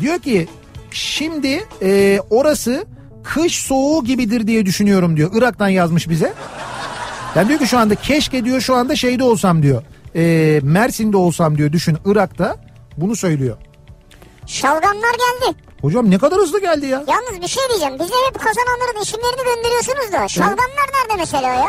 Diyor 0.00 0.18
ki 0.18 0.48
şimdi 0.90 1.64
e, 1.82 2.20
orası 2.30 2.84
kış 3.24 3.58
soğuğu 3.58 4.04
gibidir 4.04 4.46
diye 4.46 4.66
düşünüyorum 4.66 5.16
diyor. 5.16 5.30
Irak'tan 5.34 5.68
yazmış 5.68 6.08
bize. 6.08 6.32
Ben 7.36 7.48
diyor 7.48 7.58
ki 7.58 7.66
şu 7.66 7.78
anda 7.78 7.94
keşke 7.94 8.44
diyor 8.44 8.60
şu 8.60 8.74
anda 8.74 8.96
şeyde 8.96 9.24
olsam 9.24 9.62
diyor. 9.62 9.82
E, 10.16 10.60
Mersin'de 10.62 11.16
olsam 11.16 11.58
diyor 11.58 11.72
düşün 11.72 11.98
Irak'ta. 12.04 12.56
Bunu 12.96 13.16
söylüyor. 13.16 13.56
Şalgamlar 14.46 15.10
geldi. 15.12 15.56
Hocam 15.80 16.10
ne 16.10 16.18
kadar 16.18 16.38
hızlı 16.38 16.60
geldi 16.60 16.86
ya. 16.86 17.04
Yalnız 17.08 17.42
bir 17.42 17.48
şey 17.48 17.62
diyeceğim. 17.68 17.94
Bize 17.94 18.14
hep 18.28 18.34
kazananların 18.40 19.02
isimlerini 19.02 19.44
gönderiyorsunuz 19.54 20.12
da. 20.12 20.28
Şalgamlar 20.28 20.86
nerede 20.92 21.16
mesela 21.18 21.48
ya? 21.54 21.68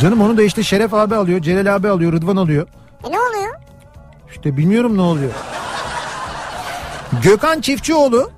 Canım 0.00 0.20
onu 0.20 0.36
da 0.36 0.42
işte 0.42 0.62
Şeref 0.62 0.94
abi 0.94 1.14
alıyor, 1.14 1.42
Celal 1.42 1.76
abi 1.76 1.88
alıyor, 1.88 2.12
Rıdvan 2.12 2.36
alıyor. 2.36 2.66
E 3.04 3.12
ne 3.12 3.20
oluyor? 3.20 3.54
İşte 4.30 4.56
bilmiyorum 4.56 4.96
ne 4.96 5.00
oluyor. 5.02 5.30
Gökhan 7.22 7.60
Çiftçioğlu, 7.60 8.30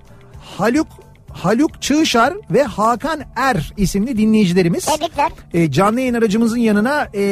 Haluk 0.59 0.87
Haluk 1.33 1.83
Çığşar 1.83 2.35
ve 2.51 2.63
Hakan 2.63 3.21
Er 3.37 3.73
isimli 3.77 4.19
dinleyicilerimiz 4.19 4.85
Tebrikler. 4.87 5.33
e, 5.55 5.71
canlı 5.73 6.01
yayın 6.01 6.15
aracımızın 6.15 6.59
yanına 6.59 7.09
e, 7.15 7.23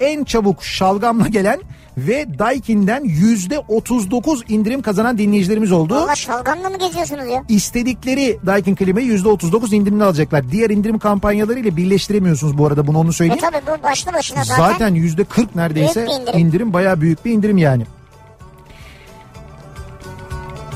en 0.00 0.24
çabuk 0.24 0.64
şalgamla 0.64 1.28
gelen 1.28 1.60
ve 2.06 2.38
Daikin'den 2.38 3.04
yüzde 3.04 3.58
39 3.58 4.42
indirim 4.48 4.82
kazanan 4.82 5.18
dinleyicilerimiz 5.18 5.72
oldu. 5.72 5.94
Valla 5.94 6.14
şalgamla 6.14 6.70
mı 6.70 6.78
geziyorsunuz 6.78 7.28
ya? 7.30 7.44
İstedikleri 7.48 8.38
Daikin 8.46 8.74
klimayı 8.74 9.06
yüzde 9.06 9.28
39 9.28 9.72
indirimli 9.72 10.04
alacaklar. 10.04 10.50
Diğer 10.50 10.70
indirim 10.70 10.98
kampanyalarıyla 10.98 11.76
birleştiremiyorsunuz 11.76 12.58
bu 12.58 12.66
arada 12.66 12.86
bunu 12.86 12.98
onu 12.98 13.08
E 13.08 13.12
söyleyeyim. 13.12 13.40
tabi 13.42 13.56
bu 13.66 13.82
başlı 13.82 14.12
başına 14.12 14.44
zaten. 14.44 14.72
Zaten 14.72 14.94
yüzde 14.94 15.24
40 15.24 15.56
neredeyse 15.56 16.06
indirim. 16.06 16.38
indirim 16.40 16.72
bayağı 16.72 17.00
büyük 17.00 17.24
bir 17.24 17.30
indirim 17.32 17.58
yani. 17.58 17.84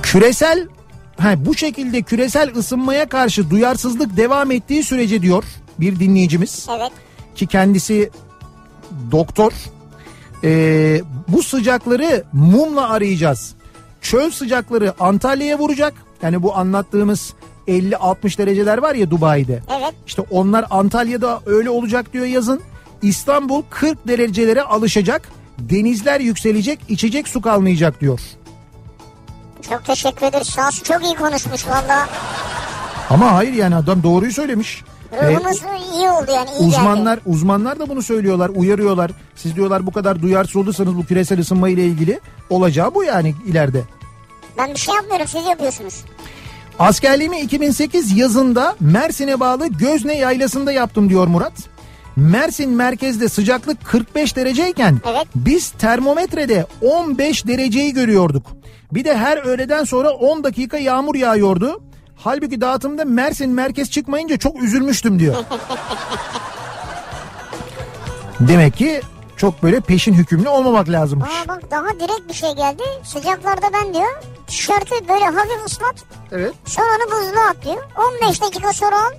Küresel 0.02 0.68
ha, 1.18 1.34
bu 1.46 1.54
şekilde 1.54 2.02
küresel 2.02 2.54
ısınmaya 2.56 3.08
karşı 3.08 3.50
duyarsızlık 3.50 4.16
devam 4.16 4.50
ettiği 4.50 4.82
sürece 4.82 5.22
diyor 5.22 5.44
bir 5.80 6.00
dinleyicimiz 6.00 6.66
Evet. 6.76 6.92
ki 7.34 7.46
kendisi 7.46 8.10
doktor 9.12 9.52
Ee, 10.44 11.00
bu 11.28 11.42
sıcakları 11.42 12.24
mumla 12.32 12.90
arayacağız. 12.90 13.54
Çöl 14.00 14.30
sıcakları 14.30 14.94
Antalya'ya 15.00 15.58
vuracak. 15.58 15.94
Yani 16.22 16.42
bu 16.42 16.56
anlattığımız 16.56 17.34
50-60 17.68 18.38
dereceler 18.38 18.78
var 18.78 18.94
ya 18.94 19.10
Dubai'de. 19.10 19.62
Evet. 19.78 19.94
İşte 20.06 20.22
onlar 20.30 20.64
Antalya'da 20.70 21.40
öyle 21.46 21.70
olacak 21.70 22.12
diyor 22.12 22.26
yazın. 22.26 22.60
İstanbul 23.02 23.62
40 23.70 24.08
derecelere 24.08 24.62
alışacak. 24.62 25.28
Denizler 25.58 26.20
yükselecek, 26.20 26.80
içecek 26.88 27.28
su 27.28 27.42
kalmayacak 27.42 28.00
diyor. 28.00 28.20
Çok 29.68 29.84
teşekkür 29.84 30.26
ederiz. 30.26 30.46
Sağ 30.46 30.66
olsun. 30.66 30.84
Çok 30.84 31.04
iyi 31.04 31.14
konuşmuş 31.14 31.66
valla. 31.66 32.08
Ama 33.10 33.32
hayır 33.32 33.52
yani 33.52 33.76
adam 33.76 34.02
doğruyu 34.02 34.32
söylemiş. 34.32 34.82
Ee, 35.12 35.32
Ruhumuz 35.34 35.62
iyi 35.94 36.08
oldu 36.10 36.30
yani. 36.34 36.50
iyi 36.60 36.68
uzmanlar 36.68 37.16
geldi. 37.16 37.28
uzmanlar 37.28 37.78
da 37.78 37.88
bunu 37.88 38.02
söylüyorlar, 38.02 38.48
uyarıyorlar. 38.54 39.10
Siz 39.36 39.56
diyorlar 39.56 39.86
bu 39.86 39.90
kadar 39.90 40.22
duyarsız 40.22 40.56
olursanız 40.56 40.96
bu 40.96 41.06
küresel 41.06 41.40
ısınma 41.40 41.68
ile 41.68 41.84
ilgili 41.84 42.20
olacağı 42.50 42.94
bu 42.94 43.04
yani 43.04 43.34
ileride. 43.46 43.82
Ben 44.58 44.70
bir 44.74 44.78
şey 44.78 44.94
yapmıyorum 44.94 45.26
siz 45.28 45.46
yapıyorsunuz. 45.46 46.04
Askerliğimi 46.78 47.40
2008 47.40 48.16
yazında 48.18 48.76
Mersin'e 48.80 49.40
bağlı 49.40 49.66
Gözne 49.68 50.16
Yaylası'nda 50.18 50.72
yaptım 50.72 51.08
diyor 51.08 51.26
Murat. 51.26 51.52
Mersin 52.16 52.70
merkezde 52.70 53.28
sıcaklık 53.28 53.84
45 53.84 54.36
dereceyken 54.36 55.00
Evet. 55.10 55.26
biz 55.34 55.70
termometrede 55.70 56.66
15 56.82 57.46
dereceyi 57.46 57.92
görüyorduk. 57.92 58.46
Bir 58.92 59.04
de 59.04 59.16
her 59.16 59.36
öğleden 59.38 59.84
sonra 59.84 60.10
10 60.10 60.44
dakika 60.44 60.78
yağmur 60.78 61.14
yağıyordu. 61.14 61.80
Halbuki 62.16 62.60
dağıtımda 62.60 63.04
Mersin 63.04 63.50
merkez 63.50 63.90
çıkmayınca 63.90 64.36
çok 64.36 64.62
üzülmüştüm 64.62 65.18
diyor. 65.18 65.34
Demek 68.40 68.76
ki 68.76 69.00
çok 69.36 69.62
böyle 69.62 69.80
peşin 69.80 70.14
hükümlü 70.14 70.48
olmamak 70.48 70.88
lazımmış. 70.88 71.28
Aa 71.30 71.48
bak 71.48 71.70
daha 71.70 71.86
direkt 71.86 72.28
bir 72.28 72.34
şey 72.34 72.52
geldi. 72.54 72.82
Sıcaklarda 73.04 73.66
ben 73.72 73.94
diyor 73.94 74.22
tişörtü 74.46 75.08
böyle 75.08 75.24
hafif 75.24 75.66
ıslat 75.66 75.94
Evet. 76.32 76.54
sonra 76.64 76.86
onu 76.86 77.10
buzluğa 77.12 77.44
at 77.50 77.56
diyor. 77.64 77.84
15 78.22 78.42
dakika 78.42 78.72
sonra 78.72 78.96
al. 78.96 79.12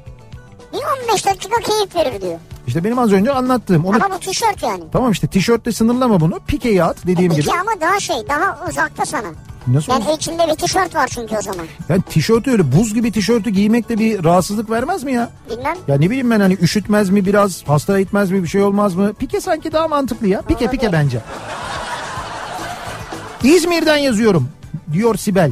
Bir 0.74 1.10
15 1.12 1.26
dakika 1.26 1.56
keyif 1.60 1.96
verir 1.96 2.22
diyor. 2.22 2.40
İşte 2.68 2.84
benim 2.84 3.00
az 3.00 3.12
önce 3.12 3.32
anlattığım. 3.32 3.86
Onu 3.86 3.96
Ama 4.06 4.16
bu 4.16 4.20
tişört 4.20 4.64
yani. 4.64 4.84
Tamam 4.92 5.12
işte 5.12 5.28
tişörtle 5.28 5.72
sınırlama 5.72 6.20
bunu. 6.20 6.40
Pikeyi 6.48 6.84
at 6.84 6.98
dediğim 7.08 7.32
gibi. 7.32 7.42
İki 7.42 7.52
ama 7.52 7.72
daha 7.82 8.00
şey 8.00 8.16
daha 8.30 8.66
uzakta 8.70 9.06
sana. 9.06 9.28
Nasıl 9.68 9.92
Yani 9.92 10.14
içinde 10.14 10.48
bir 10.48 10.56
tişört 10.56 10.96
var 10.96 11.08
çünkü 11.08 11.38
o 11.38 11.42
zaman. 11.42 11.66
Yani 11.90 12.02
tişörtü 12.02 12.52
öyle 12.52 12.72
buz 12.72 12.94
gibi 12.94 13.12
tişörtü 13.12 13.50
giymek 13.50 13.90
de 13.90 13.98
bir 14.00 14.24
rahatsızlık 14.24 14.70
vermez 14.70 15.04
mi 15.04 15.14
ya? 15.14 15.30
Bilmem. 15.50 15.76
Ya 15.88 15.96
ne 15.98 16.10
bileyim 16.10 16.32
ben 16.32 16.40
hani 16.40 16.54
üşütmez 16.62 17.10
mi 17.10 17.26
biraz 17.26 17.64
hasta 17.68 18.00
etmez 18.00 18.32
mi 18.32 18.44
bir 18.44 18.48
şey 18.48 18.62
olmaz 18.62 18.96
mı? 18.96 19.14
Pike 19.14 19.42
sanki 19.42 19.72
daha 19.72 19.88
mantıklı 19.88 20.28
ya. 20.28 20.42
Pike 20.42 20.68
pike 20.68 20.92
bence. 20.92 21.22
İzmir'den 23.44 23.98
yazıyorum 23.98 24.50
diyor 24.94 25.16
Sibel. 25.16 25.52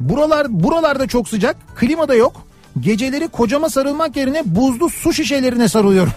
Buralar 0.00 0.46
buralarda 0.50 1.06
çok 1.06 1.28
sıcak. 1.28 1.56
Klima 1.76 2.08
da 2.08 2.14
yok. 2.14 2.32
Geceleri 2.80 3.28
kocama 3.28 3.68
sarılmak 3.70 4.16
yerine 4.16 4.42
buzlu 4.44 4.90
su 4.90 5.12
şişelerine 5.12 5.68
sarılıyorum. 5.68 6.12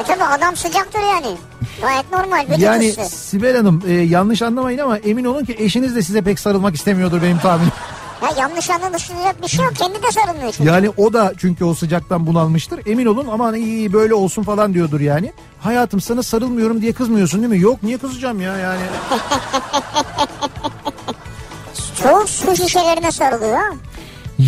E 0.00 0.02
tabi 0.02 0.22
adam 0.24 0.56
sıcaktır 0.56 1.00
yani. 1.00 1.36
Gayet 1.82 2.12
normal. 2.12 2.44
Vücut 2.48 2.58
Yani 2.58 2.88
ısı. 2.88 3.04
Sibel 3.16 3.56
Hanım 3.56 3.82
e, 3.86 3.92
yanlış 3.92 4.42
anlamayın 4.42 4.78
ama 4.78 4.98
emin 4.98 5.24
olun 5.24 5.44
ki 5.44 5.56
eşiniz 5.58 5.96
de 5.96 6.02
size 6.02 6.22
pek 6.22 6.38
sarılmak 6.40 6.74
istemiyordur 6.74 7.22
benim 7.22 7.38
tahminim. 7.38 7.72
Ya 8.22 8.28
yanlış 8.38 8.70
anlaşılacak 8.70 9.42
bir 9.42 9.48
şey 9.48 9.64
yok. 9.64 9.76
Kendi 9.76 10.02
de 10.02 10.10
sarılmıyor 10.12 10.52
çünkü. 10.52 10.70
Yani 10.70 10.90
o 10.96 11.12
da 11.12 11.32
çünkü 11.38 11.64
o 11.64 11.74
sıcaktan 11.74 12.26
bunalmıştır. 12.26 12.80
Emin 12.86 13.06
olun 13.06 13.26
aman 13.32 13.54
iyi 13.54 13.66
iyi 13.66 13.92
böyle 13.92 14.14
olsun 14.14 14.42
falan 14.42 14.74
diyordur 14.74 15.00
yani. 15.00 15.32
Hayatım 15.60 16.00
sana 16.00 16.22
sarılmıyorum 16.22 16.82
diye 16.82 16.92
kızmıyorsun 16.92 17.40
değil 17.40 17.52
mi? 17.52 17.60
Yok 17.60 17.82
niye 17.82 17.98
kızacağım 17.98 18.40
ya 18.40 18.56
yani. 18.58 18.82
Çoğu 22.02 22.26
su 22.26 22.56
şişelerine 22.56 23.12
sarılıyor. 23.12 23.60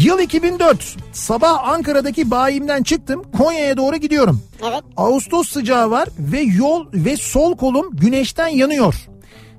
Yıl 0.02 0.18
2004. 0.18 0.96
Sabah 1.12 1.68
Ankara'daki 1.68 2.30
bayimden 2.30 2.82
çıktım. 2.82 3.24
Konya'ya 3.38 3.76
doğru 3.76 3.96
gidiyorum. 3.96 4.42
Evet. 4.62 4.82
Ağustos 4.96 5.48
sıcağı 5.48 5.90
var 5.90 6.08
ve 6.18 6.40
yol 6.40 6.86
ve 6.94 7.16
sol 7.16 7.56
kolum 7.56 7.96
güneşten 7.96 8.48
yanıyor. 8.48 8.94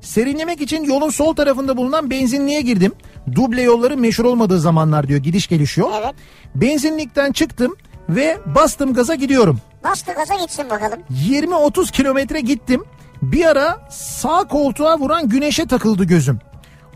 Serinlemek 0.02 0.62
için 0.62 0.84
yolun 0.84 1.10
sol 1.10 1.36
tarafında 1.36 1.78
bulunan 1.78 2.10
benzinliğe 2.10 2.62
girdim. 2.62 2.92
Duble 3.36 3.62
yolların 3.62 4.00
meşhur 4.00 4.26
olmadığı 4.26 4.60
zamanlar 4.60 5.08
diyor 5.08 5.20
gidiş 5.20 5.48
geliş 5.48 5.78
yol. 5.78 5.92
Evet. 6.04 6.14
Benzinlikten 6.56 7.32
çıktım 7.32 7.76
ve 8.10 8.38
bastım 8.46 8.94
gaza 8.94 9.16
gidiyorum. 9.16 9.60
Bastı 9.84 10.14
gaza 10.14 10.36
gitsin 10.36 10.70
bakalım. 10.70 11.00
20-30 11.30 11.92
kilometre 11.92 12.40
gittim. 12.40 12.84
Bir 13.22 13.46
ara 13.46 13.88
sağ 13.92 14.44
koltuğa 14.48 15.00
vuran 15.00 15.30
güneşe 15.30 15.66
takıldı 15.66 16.04
gözüm. 16.04 16.40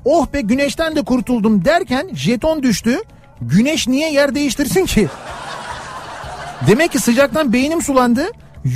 Oh 0.06 0.34
be 0.34 0.42
güneşten 0.42 0.96
de 0.96 1.02
kurtuldum 1.04 1.66
derken 1.66 2.10
jeton 2.14 2.64
düştü. 2.64 2.98
Güneş 3.42 3.88
niye 3.88 4.12
yer 4.12 4.36
değiştirsin 4.36 4.86
ki? 4.86 5.08
Demek 6.68 6.92
ki 6.92 7.00
sıcaktan 7.00 7.54
beynim 7.54 7.82
sulandı. 7.82 8.28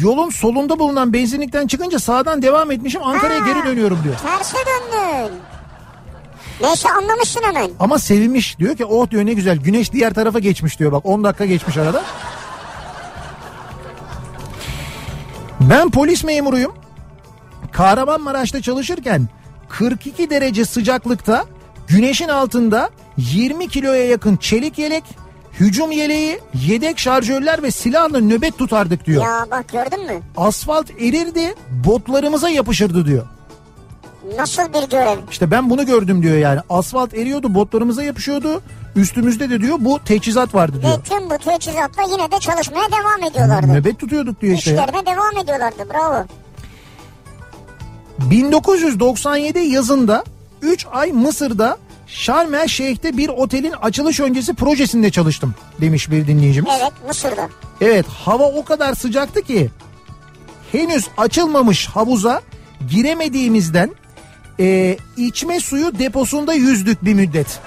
Yolun 0.01 0.29
solunda 0.29 0.79
bulunan 0.79 1.13
benzinlikten 1.13 1.67
çıkınca 1.67 1.99
sağdan 1.99 2.41
devam 2.41 2.71
etmişim 2.71 3.03
Ankara'ya 3.03 3.41
Ha. 3.41 3.45
geri 3.47 3.65
dönüyorum 3.65 3.99
diyor. 4.03 4.15
Terse 4.15 4.57
döndün. 4.57 5.33
Neyse 6.61 6.89
anlamışsın 6.89 7.41
hemen. 7.43 7.69
Ama 7.79 7.99
sevinmiş 7.99 8.59
diyor 8.59 8.77
ki 8.77 8.85
oh 8.85 9.09
diyor 9.09 9.25
ne 9.25 9.33
güzel 9.33 9.57
güneş 9.57 9.91
diğer 9.91 10.13
tarafa 10.13 10.39
geçmiş 10.39 10.79
diyor 10.79 10.91
bak 10.91 11.05
10 11.05 11.23
dakika 11.23 11.45
geçmiş 11.45 11.77
arada. 11.77 12.03
Ben 15.59 15.89
polis 15.91 16.23
memuruyum. 16.23 16.73
Kahramanmaraş'ta 17.71 18.61
çalışırken 18.61 19.27
42 19.69 20.29
derece 20.29 20.65
sıcaklıkta 20.65 21.45
güneşin 21.93 22.27
altında 22.27 22.89
20 23.17 23.67
kiloya 23.67 24.05
yakın 24.05 24.35
çelik 24.35 24.77
yelek, 24.79 25.03
hücum 25.59 25.91
yeleği, 25.91 26.39
yedek 26.67 26.99
şarjörler 26.99 27.63
ve 27.63 27.71
silahla 27.71 28.19
nöbet 28.19 28.57
tutardık 28.57 29.05
diyor. 29.05 29.23
Ya 29.23 29.45
bak 29.51 29.65
gördün 29.71 30.05
mü? 30.05 30.21
Asfalt 30.37 30.91
erirdi, 30.91 31.55
botlarımıza 31.85 32.49
yapışırdı 32.49 33.05
diyor. 33.05 33.25
Nasıl 34.37 34.63
bir 34.63 34.89
görev? 34.89 35.17
İşte 35.31 35.51
ben 35.51 35.69
bunu 35.69 35.85
gördüm 35.85 36.23
diyor 36.23 36.37
yani. 36.37 36.59
Asfalt 36.69 37.13
eriyordu, 37.13 37.55
botlarımıza 37.55 38.03
yapışıyordu. 38.03 38.61
Üstümüzde 38.95 39.49
de 39.49 39.61
diyor 39.61 39.77
bu 39.79 39.99
teçhizat 40.05 40.55
vardı 40.55 40.81
diyor. 40.81 40.97
Ve 40.97 41.01
tüm 41.01 41.29
bu 41.29 41.37
teçhizatla 41.37 42.03
yine 42.03 42.31
de 42.31 42.39
çalışmaya 42.39 42.87
devam 42.91 43.31
ediyorlardı. 43.31 43.67
Nöbet 43.67 43.99
tutuyorduk 43.99 44.41
diyor 44.41 44.57
işte. 44.57 44.71
İşlerine 44.71 45.05
devam 45.05 45.43
ediyorlardı 45.43 45.89
bravo. 45.93 46.25
1997 48.19 49.59
yazında 49.59 50.23
3 50.61 50.85
ay 50.91 51.11
Mısır'da 51.11 51.77
Şarm 52.13 52.53
El 52.53 52.67
Şeyh'te 52.67 53.17
bir 53.17 53.29
otelin 53.29 53.71
açılış 53.81 54.19
öncesi 54.19 54.53
projesinde 54.53 55.11
çalıştım 55.11 55.55
demiş 55.81 56.11
bir 56.11 56.27
dinleyicimiz. 56.27 56.71
Evet 56.81 56.91
Mısır'da. 57.07 57.49
Evet 57.81 58.05
hava 58.07 58.43
o 58.43 58.65
kadar 58.65 58.95
sıcaktı 58.95 59.41
ki 59.41 59.69
henüz 60.71 61.07
açılmamış 61.17 61.87
havuza 61.87 62.41
giremediğimizden 62.89 63.91
e, 64.59 64.97
içme 65.17 65.59
suyu 65.59 65.99
deposunda 65.99 66.53
yüzdük 66.53 67.05
bir 67.05 67.13
müddet. 67.13 67.59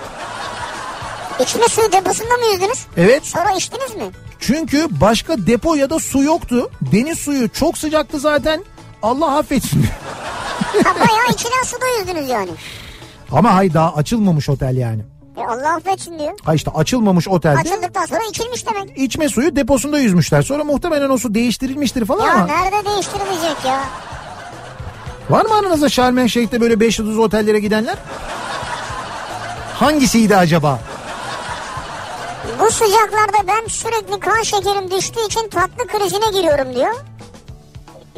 İçme 1.40 1.68
suyu 1.68 1.92
deposunda 1.92 2.34
mı 2.36 2.46
yüzdünüz? 2.52 2.86
Evet 2.96 3.26
Sonra 3.26 3.50
içtiniz 3.52 3.94
mi? 3.94 4.10
çünkü 4.40 4.86
başka 4.90 5.46
depo 5.46 5.74
ya 5.74 5.90
da 5.90 5.98
su 5.98 6.22
yoktu. 6.22 6.70
Deniz 6.92 7.18
suyu 7.18 7.48
çok 7.48 7.78
sıcaktı 7.78 8.18
zaten. 8.20 8.64
Allah 9.02 9.38
affetsin. 9.38 9.86
Ha 10.84 10.94
bayağı 10.94 11.26
içilen 11.32 11.62
suda 11.64 11.86
yüzdünüz 11.98 12.28
yani. 12.28 12.50
Ama 13.32 13.54
hay 13.54 13.74
daha 13.74 13.94
açılmamış 13.94 14.48
otel 14.48 14.76
yani. 14.76 15.02
E 15.36 15.40
Allah 15.44 15.74
affetsin 15.76 16.18
diyor. 16.18 16.32
Ha 16.44 16.54
işte 16.54 16.70
açılmamış 16.74 17.28
otelde 17.28 17.58
Açıldıktan 17.58 18.06
sonra 18.06 18.20
içilmiş 18.30 18.66
demek. 18.66 18.98
içme 18.98 19.28
suyu 19.28 19.56
deposunda 19.56 19.98
yüzmüşler. 19.98 20.42
Sonra 20.42 20.64
muhtemelen 20.64 21.10
o 21.10 21.18
su 21.18 21.34
değiştirilmiştir 21.34 22.04
falan 22.04 22.26
Ya 22.26 22.32
ama. 22.34 22.46
nerede 22.46 22.90
değiştirilecek 22.90 23.64
ya? 23.66 23.80
Var 25.30 25.44
mı 25.44 25.54
aranızda 25.54 25.88
Şarm 25.88 26.18
El 26.18 26.28
Şeyh'te 26.28 26.60
böyle 26.60 26.80
5 26.80 26.98
yıldız 26.98 27.18
otellere 27.18 27.58
gidenler? 27.60 27.96
Hangisiydi 29.74 30.36
acaba? 30.36 30.80
Bu 32.60 32.70
sıcaklarda 32.70 33.48
ben 33.48 33.66
sürekli 33.68 34.20
kan 34.20 34.42
şekerim 34.42 34.90
düştüğü 34.90 35.26
için 35.26 35.48
tatlı 35.48 35.86
krizine 35.86 36.30
giriyorum 36.40 36.74
diyor. 36.74 36.94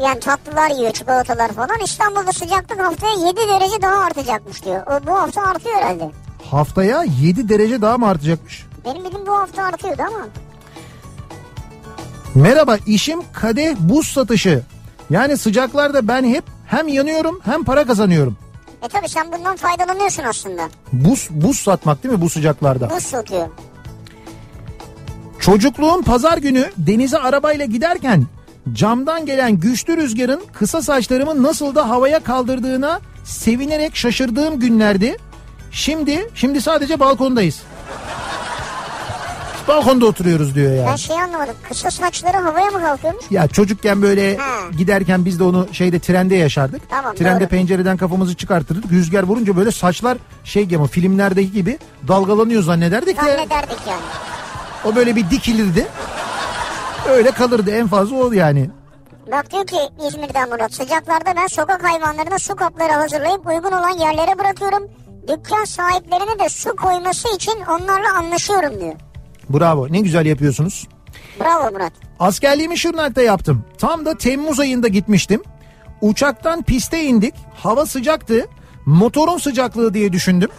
Yani 0.03 0.21
tatlılar 0.21 0.71
yiyor 0.71 0.93
çikolatalar 0.93 1.53
falan. 1.53 1.81
İstanbul'da 1.85 2.33
sıcaklık 2.33 2.81
haftaya 2.81 3.13
7 3.13 3.37
derece 3.37 3.83
daha 3.83 4.05
artacakmış 4.05 4.65
diyor. 4.65 4.83
O, 4.87 5.07
bu 5.07 5.13
hafta 5.15 5.43
artıyor 5.43 5.77
herhalde. 5.77 6.11
Haftaya 6.51 7.05
7 7.21 7.49
derece 7.49 7.83
daha 7.83 7.99
mı 7.99 8.09
artacakmış? 8.09 8.67
Benim 8.85 9.05
bildiğim 9.05 9.27
bu 9.27 9.33
hafta 9.33 9.63
artıyordu 9.63 10.03
ama. 10.07 10.27
Merhaba 12.35 12.77
işim 12.87 13.21
kadeh 13.33 13.77
buz 13.79 14.07
satışı. 14.09 14.63
Yani 15.11 15.37
sıcaklarda 15.37 16.09
ben 16.09 16.25
hep 16.25 16.45
hem 16.67 16.89
yanıyorum 16.89 17.41
hem 17.45 17.65
para 17.65 17.87
kazanıyorum. 17.87 18.37
E 18.83 18.89
tabi 18.89 19.09
sen 19.09 19.33
bundan 19.33 19.57
faydalanıyorsun 19.57 20.23
aslında. 20.23 20.69
Buz 20.93 21.29
buz 21.31 21.59
satmak 21.59 22.05
değil 22.05 22.15
mi 22.15 22.21
bu 22.21 22.31
sıcaklarda? 22.31 22.91
Buz 22.91 23.03
satıyor. 23.05 23.49
Çocukluğum 25.41 26.03
pazar 26.03 26.39
günü 26.39 26.71
denize 26.77 27.19
arabayla 27.19 27.65
giderken 27.65 28.27
camdan 28.73 29.27
gelen 29.27 29.53
güçlü 29.61 29.97
rüzgarın 29.97 30.41
kısa 30.53 30.83
saçlarımı 30.83 31.43
nasıl 31.43 31.75
da 31.75 31.89
havaya 31.89 32.21
kaldırdığına 32.21 33.01
sevinerek 33.25 33.97
şaşırdığım 33.97 34.61
günlerdi. 34.61 35.17
Şimdi 35.71 36.31
şimdi 36.35 36.61
sadece 36.61 37.01
balkondayız. 37.01 37.63
Balkonda 39.69 40.07
oturuyoruz 40.07 40.55
diyor 40.55 40.71
Ben 40.73 40.77
yani. 40.77 40.99
şey 40.99 41.21
anlamadım. 41.23 41.55
Kısa 41.69 41.91
saçları 41.91 42.37
havaya 42.37 42.67
mı 42.71 42.81
kalkıyormuş? 42.81 43.25
Ya 43.31 43.49
çocukken 43.49 44.03
böyle 44.03 44.37
Ha. 44.37 44.45
giderken 44.79 45.25
biz 45.25 45.39
de 45.39 45.45
onu 45.45 45.69
şeyde 45.73 45.99
trende 45.99 46.35
yaşardık. 46.37 46.83
Tamam, 46.91 47.15
Trende 47.15 47.41
doğru. 47.41 47.49
pencereden 47.49 47.97
kafamızı 47.97 48.35
çıkartırdık. 48.35 48.93
Rüzgar 48.93 49.23
vurunca 49.23 49.57
böyle 49.57 49.71
saçlar 49.73 50.19
şey 50.45 50.65
gibi 50.65 50.87
filmlerdeki 50.87 51.53
gibi 51.53 51.79
dalgalanıyor 52.09 52.63
zannederdik 52.63 53.17
ya. 53.19 53.25
Zannederdik 53.25 53.79
yani. 53.89 54.01
O 54.85 54.97
böyle 54.97 55.17
bir 55.17 55.31
dikilirdi. 55.31 55.87
Öyle 57.09 57.31
kalırdı 57.31 57.71
en 57.71 57.87
fazla 57.87 58.17
o 58.17 58.33
yani. 58.33 58.71
Bak 59.33 59.53
diyor 59.53 59.67
ki 59.67 59.77
İzmir'den 60.09 60.49
Murat 60.49 60.75
sıcaklarda 60.75 61.37
ben 61.37 61.47
sokak 61.47 61.85
hayvanlarına 61.85 62.39
su 62.39 62.57
kapları 62.57 62.93
hazırlayıp 62.93 63.47
uygun 63.47 63.73
olan 63.73 63.99
yerlere 63.99 64.39
bırakıyorum. 64.39 64.89
Dükkan 65.29 65.65
sahiplerine 65.65 66.39
de 66.45 66.49
su 66.49 66.77
koyması 66.77 67.35
için 67.35 67.61
onlarla 67.69 68.17
anlaşıyorum 68.19 68.81
diyor. 68.81 68.95
Bravo 69.51 69.87
ne 69.91 70.01
güzel 70.01 70.27
yapıyorsunuz. 70.27 70.89
Bravo 71.41 71.71
Murat. 71.71 71.93
Askerliğimi 72.21 72.79
Şırnak'ta 72.79 73.23
yaptım. 73.23 73.65
Tam 73.79 74.05
da 74.07 74.19
Temmuz 74.19 74.61
ayında 74.61 74.89
gitmiştim. 74.89 75.43
Uçaktan 76.01 76.63
piste 76.63 77.05
indik. 77.05 77.35
Hava 77.55 77.87
sıcaktı. 77.87 78.47
Motorun 78.87 79.39
sıcaklığı 79.39 79.95
diye 79.95 80.13
düşündüm. 80.13 80.51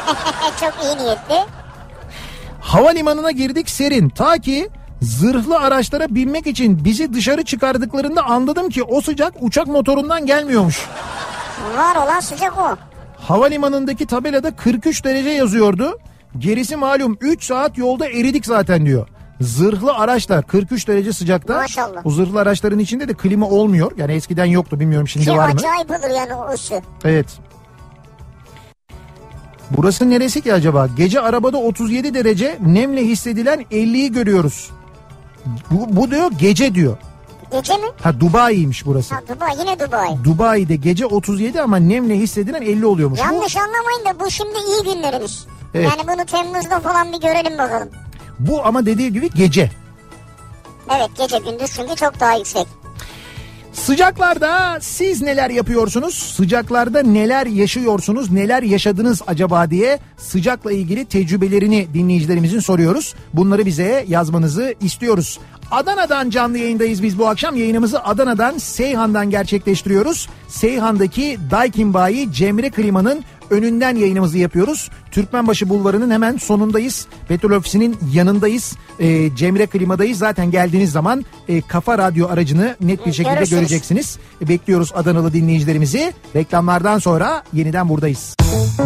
Çok 0.60 0.74
iyi 0.84 1.04
niyetli. 1.04 1.50
Havalimanına 2.60 3.30
girdik 3.30 3.70
serin. 3.70 4.08
Ta 4.08 4.38
ki 4.38 4.70
zırhlı 5.02 5.58
araçlara 5.58 6.14
binmek 6.14 6.46
için 6.46 6.84
bizi 6.84 7.14
dışarı 7.14 7.44
çıkardıklarında 7.44 8.22
anladım 8.24 8.68
ki 8.68 8.82
o 8.82 9.00
sıcak 9.00 9.34
uçak 9.40 9.66
motorundan 9.66 10.26
gelmiyormuş. 10.26 10.86
Var 11.76 11.96
olan 12.06 12.20
sıcak 12.20 12.58
o. 12.58 12.76
Havalimanındaki 13.18 14.06
tabelada 14.06 14.56
43 14.56 15.04
derece 15.04 15.30
yazıyordu. 15.30 15.98
Gerisi 16.38 16.76
malum 16.76 17.18
3 17.20 17.44
saat 17.44 17.78
yolda 17.78 18.06
eridik 18.08 18.46
zaten 18.46 18.86
diyor. 18.86 19.08
Zırhlı 19.40 19.94
araçlar 19.94 20.46
43 20.46 20.88
derece 20.88 21.12
sıcakta. 21.12 21.54
Maşallah. 21.56 22.06
O 22.06 22.10
zırhlı 22.10 22.40
araçların 22.40 22.78
içinde 22.78 23.08
de 23.08 23.14
klima 23.14 23.48
olmuyor. 23.48 23.92
Yani 23.96 24.12
eskiden 24.12 24.44
yoktu 24.44 24.80
bilmiyorum 24.80 25.08
şimdi 25.08 25.26
Ki 25.26 25.32
var 25.36 25.48
mı? 25.48 25.54
acayip 25.54 25.90
olur 25.90 26.14
yani 26.16 26.34
o 26.34 26.52
ısı. 26.52 26.82
Evet. 27.04 27.26
Burası 29.70 30.10
neresi 30.10 30.40
ki 30.40 30.54
acaba? 30.54 30.88
Gece 30.96 31.20
arabada 31.20 31.56
37 31.58 32.14
derece 32.14 32.58
nemle 32.66 33.04
hissedilen 33.06 33.62
50'yi 33.62 34.12
görüyoruz. 34.12 34.70
Bu, 35.70 35.96
bu 35.96 36.10
diyor 36.10 36.30
gece 36.38 36.74
diyor. 36.74 36.96
Gece 37.52 37.76
mi? 37.76 37.86
Ha 38.02 38.20
Dubai'ymiş 38.20 38.86
burası. 38.86 39.14
Ha 39.14 39.20
Dubai 39.28 39.58
yine 39.58 39.78
Dubai. 39.80 40.24
Dubai'de 40.24 40.76
gece 40.76 41.06
37 41.06 41.60
ama 41.60 41.76
nemle 41.76 42.14
hissedilen 42.18 42.62
50 42.62 42.86
oluyormuş. 42.86 43.18
Bu, 43.20 43.22
Yanlış 43.34 43.56
anlamayın 43.56 44.04
da 44.04 44.20
bu 44.24 44.30
şimdi 44.30 44.54
iyi 44.58 44.94
günlerimiz. 44.94 45.46
Evet. 45.74 45.88
Yani 45.90 46.08
bunu 46.08 46.24
Temmuz'da 46.26 46.80
falan 46.80 47.12
bir 47.12 47.20
görelim 47.20 47.58
bakalım. 47.58 47.88
bu 48.38 48.66
ama 48.66 48.86
dediği 48.86 49.12
gibi 49.12 49.30
gece. 49.30 49.70
Evet 50.96 51.10
gece 51.18 51.38
gündüz 51.38 51.70
çünkü 51.76 51.94
çok 51.96 52.20
daha 52.20 52.34
yüksek. 52.34 52.66
Sıcaklarda 53.74 54.78
siz 54.80 55.22
neler 55.22 55.50
yapıyorsunuz? 55.50 56.14
Sıcaklarda 56.14 57.02
neler 57.02 57.46
yaşıyorsunuz? 57.46 58.30
Neler 58.30 58.62
yaşadınız 58.62 59.22
acaba 59.26 59.70
diye 59.70 59.98
sıcakla 60.16 60.72
ilgili 60.72 61.04
tecrübelerini 61.04 61.86
dinleyicilerimizin 61.94 62.60
soruyoruz. 62.60 63.14
Bunları 63.32 63.66
bize 63.66 64.04
yazmanızı 64.08 64.74
istiyoruz. 64.80 65.38
Adana'dan 65.70 66.30
canlı 66.30 66.58
yayındayız 66.58 67.02
biz 67.02 67.18
bu 67.18 67.28
akşam. 67.28 67.56
Yayınımızı 67.56 68.04
Adana'dan 68.04 68.58
Seyhan'dan 68.58 69.30
gerçekleştiriyoruz. 69.30 70.28
Seyhan'daki 70.48 71.38
Daikin 71.50 71.94
Bayi 71.94 72.32
Cemre 72.32 72.70
Klima'nın 72.70 73.24
önünden 73.50 73.96
yayınımızı 73.96 74.38
yapıyoruz. 74.38 74.90
Türkmenbaşı 75.10 75.68
Bulvarı'nın 75.68 76.10
hemen 76.10 76.36
sonundayız. 76.36 77.06
Petrol 77.28 77.50
Ofisi'nin 77.50 77.96
yanındayız. 78.12 78.76
E, 79.00 79.36
Cemre 79.36 79.66
Klima'dayız. 79.66 80.18
Zaten 80.18 80.50
geldiğiniz 80.50 80.92
zaman 80.92 81.24
e, 81.48 81.60
Kafa 81.60 81.98
Radyo 81.98 82.28
aracını 82.28 82.76
net 82.80 83.06
bir 83.06 83.12
şekilde 83.12 83.34
Görürsünüz. 83.34 83.60
göreceksiniz. 83.60 84.18
E, 84.42 84.48
bekliyoruz 84.48 84.92
Adanalı 84.94 85.32
dinleyicilerimizi. 85.32 86.12
Reklamlardan 86.36 86.98
sonra 86.98 87.42
yeniden 87.52 87.88
buradayız. 87.88 88.34
Kafa 88.38 88.84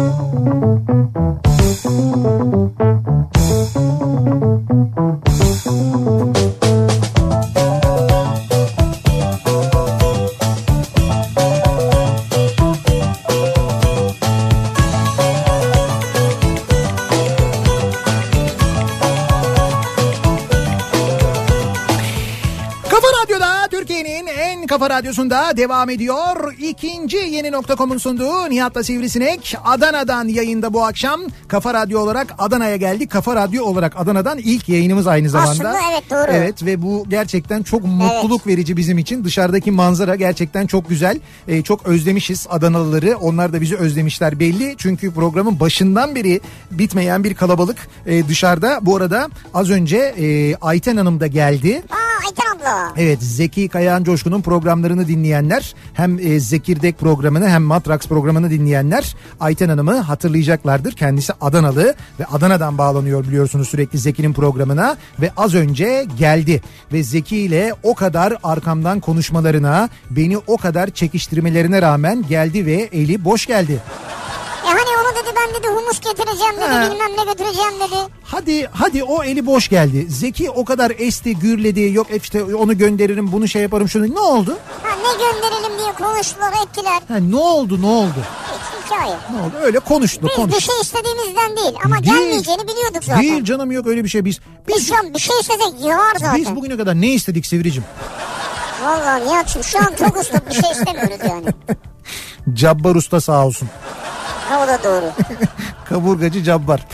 kafa 24.79 24.95
radyosunda 24.95 25.57
devam 25.57 25.89
ediyor. 25.89 26.53
İkinci 26.59 27.17
yeni 27.17 27.51
nokta.com'un 27.51 27.97
sunduğu 27.97 28.49
Nihat'la 28.49 28.83
Sivrisinek 28.83 29.55
Adana'dan 29.65 30.27
yayında 30.27 30.73
bu 30.73 30.83
akşam. 30.85 31.21
Kafa 31.47 31.73
Radyo 31.73 31.99
olarak 31.99 32.35
Adana'ya 32.37 32.75
geldi. 32.75 33.07
Kafa 33.07 33.35
Radyo 33.35 33.63
olarak 33.63 33.99
Adana'dan 33.99 34.37
ilk 34.37 34.69
yayınımız 34.69 35.07
aynı 35.07 35.29
zamanda. 35.29 35.51
Aslında 35.51 35.75
evet, 35.91 36.03
doğru. 36.11 36.31
Evet 36.31 36.65
ve 36.65 36.81
bu 36.81 37.05
gerçekten 37.09 37.63
çok 37.63 37.83
mutluluk 37.83 38.47
verici 38.47 38.77
bizim 38.77 38.97
için. 38.97 39.23
Dışarıdaki 39.23 39.71
manzara 39.71 40.15
gerçekten 40.15 40.67
çok 40.67 40.89
güzel. 40.89 41.19
Ee, 41.47 41.61
çok 41.61 41.87
özlemişiz 41.87 42.47
Adanalıları. 42.49 43.17
Onlar 43.17 43.53
da 43.53 43.61
bizi 43.61 43.75
özlemişler 43.75 44.39
belli. 44.39 44.75
Çünkü 44.77 45.13
programın 45.13 45.59
başından 45.59 46.15
beri 46.15 46.41
bitmeyen 46.71 47.23
bir 47.23 47.33
kalabalık 47.33 47.77
ee, 48.05 48.27
dışarıda. 48.27 48.79
Bu 48.81 48.95
arada 48.95 49.29
az 49.53 49.69
önce 49.69 49.97
e, 49.97 50.55
Ayten 50.55 50.97
Hanım 50.97 51.19
da 51.19 51.27
geldi. 51.27 51.83
Aa 51.91 52.09
Ayten 52.25 52.55
abla. 52.55 52.93
Evet 52.97 53.21
Zeki 53.21 53.67
Kayağan 53.67 54.03
Coşkun'un 54.03 54.41
programlarını 54.69 55.07
dinleyenler 55.07 55.75
hem 55.93 56.19
e, 56.19 56.39
Zekirdek 56.39 56.99
programını 56.99 57.49
hem 57.49 57.63
Matrax 57.63 58.07
programını 58.07 58.49
dinleyenler 58.49 59.15
Ayten 59.39 59.69
Hanım'ı 59.69 59.95
hatırlayacaklardır. 59.95 60.91
Kendisi 60.91 61.33
Adanalı 61.41 61.95
ve 62.19 62.25
Adana'dan 62.25 62.77
bağlanıyor 62.77 63.23
biliyorsunuz 63.27 63.69
sürekli 63.69 63.99
Zeki'nin 63.99 64.33
programına 64.33 64.97
ve 65.21 65.31
az 65.37 65.55
önce 65.55 66.05
geldi. 66.19 66.61
Ve 66.93 67.03
Zeki 67.03 67.37
ile 67.37 67.73
o 67.83 67.95
kadar 67.95 68.37
arkamdan 68.43 68.99
konuşmalarına 68.99 69.89
beni 70.09 70.37
o 70.37 70.57
kadar 70.57 70.89
çekiştirmelerine 70.89 71.81
rağmen 71.81 72.25
geldi 72.29 72.65
ve 72.65 72.89
eli 72.91 73.25
boş 73.25 73.45
geldi. 73.45 73.79
Onu 75.49 75.57
dedi 75.57 75.67
humus 75.67 75.99
getireceğim 75.99 76.55
dedi 76.57 76.65
Ha. 76.65 76.91
bilmem 76.91 77.11
ne 77.17 77.31
götüreceğim 77.31 77.73
dedi. 77.79 77.95
Hadi 78.23 78.67
hadi 78.71 79.03
o 79.03 79.23
eli 79.23 79.45
boş 79.45 79.69
geldi. 79.69 80.05
Zeki 80.09 80.49
o 80.49 80.65
kadar 80.65 80.91
esti 80.97 81.35
gürledi 81.35 81.81
yok 81.93 82.07
işte 82.23 82.43
onu 82.43 82.77
gönderirim 82.77 83.31
bunu 83.31 83.47
şey 83.47 83.61
yaparım 83.61 83.89
şunu 83.89 84.15
ne 84.15 84.19
oldu? 84.19 84.57
Ha 84.83 84.89
ne 84.95 85.11
gönderelim 85.11 85.79
diye 85.79 85.91
konuştular 86.07 86.53
ettiler. 86.65 87.01
Ha, 87.07 87.17
ne 87.17 87.35
oldu 87.35 87.81
ne 87.81 87.85
oldu? 87.87 88.13
Hiç 88.15 88.85
hikaye. 88.85 89.11
Ne 89.33 89.41
oldu? 89.41 89.53
Öyle 89.61 89.79
konuştu 89.79 90.27
Biz 90.29 90.35
konuştu. 90.35 90.57
bir 90.57 90.63
şey 90.63 90.81
istediğimizden 90.81 91.57
değil 91.57 91.75
ama 91.85 91.95
Değil. 92.03 92.05
gelmeyeceğini 92.15 92.63
biliyorduk 92.67 93.03
zaten. 93.03 93.21
Değil 93.23 93.43
canım 93.43 93.71
yok 93.71 93.87
öyle 93.87 94.03
bir 94.03 94.09
şey 94.09 94.25
biz. 94.25 94.39
Biz 94.67 94.75
Biz, 94.77 94.87
şu 94.87 94.95
an 94.97 95.13
bir 95.13 95.19
şey 95.19 95.39
istesek 95.39 95.73
yığar 95.85 96.15
zaten. 96.19 96.35
biz 96.35 96.55
bugüne 96.55 96.77
kadar 96.77 97.01
ne 97.01 97.07
istedik 97.07 97.45
Sivricim? 97.45 97.83
Vallahi 98.83 99.25
Nihat'cığım 99.25 99.63
şu 99.63 99.79
an 99.79 99.93
çok 99.99 100.17
usta 100.17 100.39
bir 100.49 100.61
şey 100.61 100.71
istemiyoruz 100.71 101.17
yani. 101.29 101.45
Cabbar 102.53 102.95
Usta 102.95 103.21
sağ 103.21 103.45
olsun. 103.45 103.69
Ha 104.49 104.63
o 104.63 104.67
da 104.67 104.83
doğru. 104.83 105.05
Kaburgacı 105.89 106.43
Cabbar. 106.43 106.85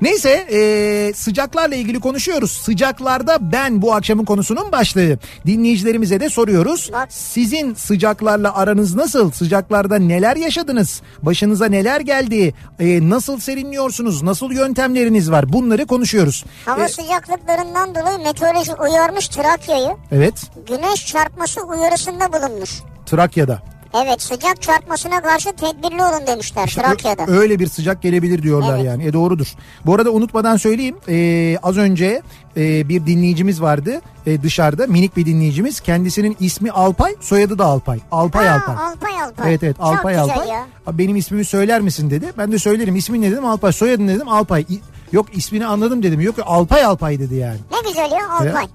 Neyse 0.00 0.30
e, 0.30 1.12
sıcaklarla 1.14 1.74
ilgili 1.74 2.00
konuşuyoruz. 2.00 2.50
Sıcaklarda 2.52 3.52
ben 3.52 3.82
bu 3.82 3.94
akşamın 3.94 4.24
konusunun 4.24 4.72
başlığı. 4.72 5.18
Dinleyicilerimize 5.46 6.20
de 6.20 6.28
soruyoruz. 6.30 6.90
Sizin 7.08 7.74
sıcaklarla 7.74 8.54
aranız 8.56 8.94
nasıl? 8.94 9.30
Sıcaklarda 9.30 9.98
neler 9.98 10.36
yaşadınız? 10.36 11.02
Başınıza 11.22 11.66
neler 11.66 12.00
geldi? 12.00 12.54
E, 12.80 13.08
nasıl 13.10 13.40
serinliyorsunuz? 13.40 14.22
Nasıl 14.22 14.52
yöntemleriniz 14.52 15.30
var? 15.30 15.52
Bunları 15.52 15.86
konuşuyoruz. 15.86 16.44
Hava 16.64 16.84
E, 16.84 16.88
sıcaklıklarından 16.88 17.94
dolayı 17.94 18.18
meteoroloji 18.18 18.72
uyarmış 18.74 19.28
Trakya'yı. 19.28 19.90
evet 20.12 20.34
Güneş 20.68 21.06
çarpması 21.06 21.60
uyarısında 21.62 22.32
bulunmuş. 22.32 22.70
Trakya'da. 23.06 23.62
Evet 24.02 24.22
sıcak 24.22 24.62
çarpmasına 24.62 25.20
karşı 25.22 25.52
tedbirli 25.52 26.02
olun 26.02 26.26
demişler 26.26 26.66
İşte 26.66 26.82
Trakya'da. 26.82 27.24
öyle 27.28 27.58
bir 27.58 27.66
sıcak 27.66 28.02
gelebilir 28.02 28.42
diyorlar 28.42 28.74
Evet. 28.76 28.84
yani. 28.86 29.04
E 29.06 29.12
doğrudur. 29.12 29.46
Bu 29.86 29.94
arada 29.94 30.10
unutmadan 30.10 30.56
söyleyeyim. 30.56 30.96
e, 31.08 31.58
az 31.62 31.76
önce 31.76 32.22
e, 32.56 32.88
bir 32.88 33.06
dinleyicimiz 33.06 33.62
vardı 33.62 34.00
e, 34.26 34.42
dışarıda 34.42 34.86
minik 34.86 35.16
bir 35.16 35.26
dinleyicimiz. 35.26 35.80
Kendisinin 35.80 36.36
ismi 36.40 36.70
Alpay, 36.70 37.14
soyadı 37.20 37.58
da 37.58 37.64
Alpay. 37.64 37.98
Alpay 38.12 38.48
Aa, 38.48 38.52
Alpay. 38.54 38.74
Alpay 38.76 39.22
Alpay. 39.22 39.50
Evet 39.50 39.62
evet 39.62 39.76
Alpay 39.80 40.14
Çok 40.14 40.30
Alpay. 40.30 40.48
ya. 40.48 40.66
Benim 40.92 41.16
ismimi 41.16 41.44
söyler 41.44 41.80
misin 41.80 42.10
dedi. 42.10 42.32
Ben 42.38 42.52
de 42.52 42.58
söylerim. 42.58 42.96
İsmin 42.96 43.22
ne 43.22 43.30
dedim? 43.30 43.44
Alpay. 43.46 43.72
Soyadın 43.72 44.06
ne 44.06 44.14
dedim? 44.14 44.28
Alpay. 44.28 44.64
Yok 45.12 45.26
ismini 45.36 45.66
anladım 45.66 46.02
dedim. 46.02 46.20
Yok 46.20 46.34
Alpay 46.46 46.84
Alpay 46.84 47.18
dedi 47.18 47.34
yani. 47.34 47.58
Ne 47.72 47.88
güzel 47.88 48.10
ya 48.12 48.30
Alpay. 48.30 48.66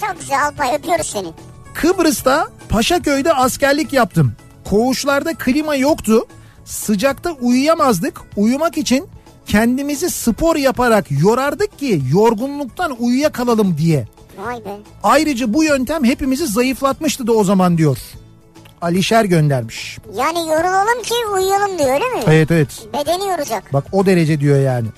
Çok 0.00 0.20
güzel 0.20 0.46
Alpay 0.46 0.74
öpüyoruz 0.76 1.06
seni. 1.06 1.28
Kıbrıs'ta 1.74 2.48
Paşaköy'de 2.68 3.32
askerlik 3.32 3.92
yaptım. 3.92 4.32
Koğuşlarda 4.64 5.34
klima 5.34 5.76
yoktu. 5.76 6.26
Sıcakta 6.64 7.32
uyuyamazdık. 7.32 8.20
Uyumak 8.36 8.78
için 8.78 9.06
kendimizi 9.46 10.10
spor 10.10 10.56
yaparak 10.56 11.06
yorardık 11.10 11.78
ki 11.78 12.02
yorgunluktan 12.12 12.96
uyuyakalalım 13.02 13.78
diye. 13.78 14.06
Vay 14.38 14.56
be. 14.56 14.76
Ayrıca 15.02 15.54
bu 15.54 15.64
yöntem 15.64 16.04
hepimizi 16.04 16.46
zayıflatmıştı 16.46 17.26
da 17.26 17.32
o 17.32 17.44
zaman 17.44 17.78
diyor. 17.78 17.98
Alişer 18.82 19.24
göndermiş. 19.24 19.98
Yani 20.14 20.38
yorulalım 20.38 21.02
ki 21.02 21.14
uyuyalım 21.34 21.78
diyor 21.78 21.94
öyle 21.94 22.04
mi? 22.04 22.22
Evet 22.26 22.50
evet. 22.50 22.88
Bedeni 22.92 23.28
yoracak. 23.28 23.72
Bak 23.72 23.84
o 23.92 24.06
derece 24.06 24.40
diyor 24.40 24.60
yani. 24.60 24.88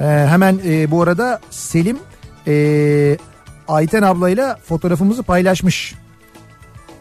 Ee, 0.00 0.04
hemen 0.04 0.60
e, 0.66 0.90
bu 0.90 1.02
arada 1.02 1.40
Selim 1.50 1.98
e, 2.46 3.16
Ayten 3.68 4.02
ablayla 4.02 4.58
fotoğrafımızı 4.64 5.22
paylaşmış. 5.22 5.94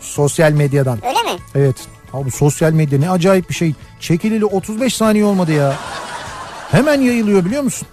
Sosyal 0.02 0.52
medyadan. 0.52 0.99
Öyle 1.08 1.34
mi? 1.34 1.39
Evet. 1.56 1.76
Abi 2.14 2.32
sosyal 2.32 2.72
medya 2.72 2.99
ne 2.99 3.10
acayip 3.10 3.49
bir 3.49 3.54
şey. 3.54 3.74
Çekilili 3.99 4.45
35 4.45 4.95
saniye 4.95 5.26
olmadı 5.26 5.52
ya. 5.52 5.76
Hemen 6.72 7.02
yayılıyor 7.02 7.45
biliyor 7.45 7.64
musun? 7.64 7.88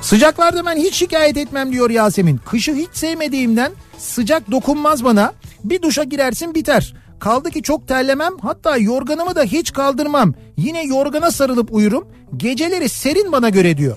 Sıcaklarda 0.00 0.66
ben 0.66 0.76
hiç 0.76 0.94
şikayet 0.94 1.36
etmem 1.36 1.72
diyor 1.72 1.90
Yasemin. 1.90 2.40
Kışı 2.50 2.74
hiç 2.74 2.88
sevmediğimden 2.92 3.72
sıcak 3.98 4.50
dokunmaz 4.50 5.04
bana. 5.04 5.32
Bir 5.64 5.82
duşa 5.82 6.04
girersin 6.04 6.54
biter. 6.54 6.94
Kaldı 7.18 7.50
ki 7.50 7.62
çok 7.62 7.88
terlemem 7.88 8.32
hatta 8.42 8.76
yorganımı 8.76 9.34
da 9.34 9.42
hiç 9.42 9.72
kaldırmam. 9.72 10.34
Yine 10.56 10.84
yorgana 10.84 11.30
sarılıp 11.30 11.68
uyurum. 11.72 12.08
Geceleri 12.36 12.88
serin 12.88 13.32
bana 13.32 13.48
göre 13.48 13.76
diyor. 13.78 13.96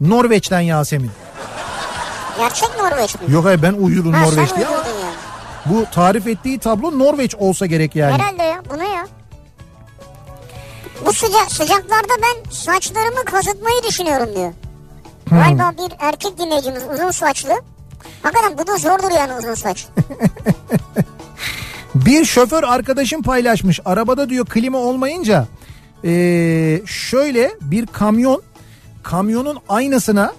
Norveç'ten 0.00 0.60
Yasemin. 0.60 1.10
Gerçek 2.38 2.68
Norveç 2.78 3.14
mi? 3.14 3.20
Yok 3.28 3.44
hayır 3.44 3.62
ben 3.62 3.72
uyurum 3.72 4.12
ha, 4.12 4.20
Norveç 4.22 4.48
sen 4.48 4.56
diye 4.56 4.66
ama. 4.66 4.76
Bu 5.70 5.84
tarif 5.94 6.26
ettiği 6.26 6.58
tablo 6.58 6.98
Norveç 6.98 7.34
olsa 7.34 7.66
gerek 7.66 7.96
yani. 7.96 8.12
Herhalde 8.12 8.42
ya 8.42 8.62
bu 8.74 8.78
ne 8.78 8.88
ya? 8.88 9.06
Bu 11.06 11.12
sıcak 11.12 11.52
sıcaklarda 11.52 12.12
ben 12.22 12.50
saçlarımı 12.50 13.24
kazıtmayı 13.24 13.82
düşünüyorum 13.88 14.28
diyor. 14.36 14.52
Hmm. 15.28 15.38
Galiba 15.38 15.72
bir 15.78 15.92
erkek 15.98 16.38
dinleyicimiz 16.38 16.82
uzun 16.94 17.10
saçlı. 17.10 17.52
Hakikaten 18.22 18.58
bu 18.58 18.66
da 18.66 18.76
zordur 18.76 19.10
yani 19.16 19.32
uzun 19.34 19.54
saç. 19.54 19.86
Bir 21.94 22.24
şoför 22.24 22.62
arkadaşım 22.62 23.22
paylaşmış. 23.22 23.80
Arabada 23.84 24.28
diyor 24.30 24.46
klima 24.46 24.78
olmayınca 24.78 25.46
eee, 26.04 26.82
şöyle 26.86 27.50
bir 27.60 27.86
kamyon 27.86 28.42
kamyonun 29.02 29.58
aynasına 29.68 30.32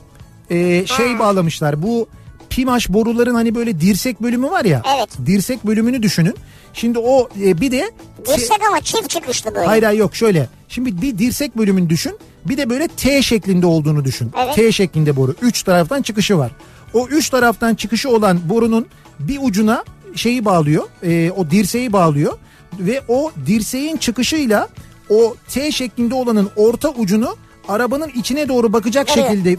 eee, 0.49 0.85
şey 0.85 1.19
bağlamışlar. 1.19 1.81
Bu 1.83 2.09
pimaş 2.49 2.89
boruların 2.89 3.35
hani 3.35 3.55
böyle 3.55 3.81
dirsek 3.81 4.21
bölümü 4.21 4.49
var 4.49 4.65
ya. 4.65 4.81
Evet. 4.97 5.09
Dirsek 5.25 5.65
bölümünü 5.65 6.03
düşünün. 6.03 6.35
Şimdi 6.73 6.99
o 6.99 7.29
e, 7.41 7.61
bir 7.61 7.71
de 7.71 7.91
Dirsek 8.27 8.61
ama 8.67 8.81
çift 8.81 9.09
çıkışlı 9.09 9.55
böyle. 9.55 9.65
Hayır 9.65 9.83
hayır 9.83 9.99
yok 9.99 10.15
şöyle. 10.15 10.49
Şimdi 10.67 11.01
bir 11.01 11.17
dirsek 11.17 11.57
bölümünü 11.57 11.89
düşün. 11.89 12.17
Bir 12.45 12.57
de 12.57 12.69
böyle 12.69 12.87
T 12.87 13.21
şeklinde 13.21 13.65
olduğunu 13.65 14.05
düşün. 14.05 14.31
Evet. 14.43 14.55
T 14.55 14.71
şeklinde 14.71 15.15
boru. 15.15 15.35
Üç 15.41 15.63
taraftan 15.63 16.01
çıkışı 16.01 16.37
var. 16.37 16.51
O 16.93 17.07
üç 17.07 17.29
taraftan 17.29 17.75
çıkışı 17.75 18.09
olan 18.09 18.49
borunun 18.49 18.85
bir 19.19 19.39
ucuna 19.41 19.83
şeyi 20.15 20.45
bağlıyor. 20.45 20.83
e, 21.03 21.31
o 21.31 21.51
dirseği 21.51 21.93
bağlıyor 21.93 22.37
ve 22.79 23.01
o 23.07 23.31
dirseğin 23.45 23.97
çıkışıyla 23.97 24.69
o 25.09 25.35
T 25.49 25.71
şeklinde 25.71 26.15
olanın 26.15 26.49
orta 26.55 26.89
ucunu 26.89 27.35
arabanın 27.67 28.11
içine 28.15 28.47
doğru 28.47 28.73
bakacak 28.73 29.09
Veriyor. 29.09 29.27
şekilde 29.27 29.57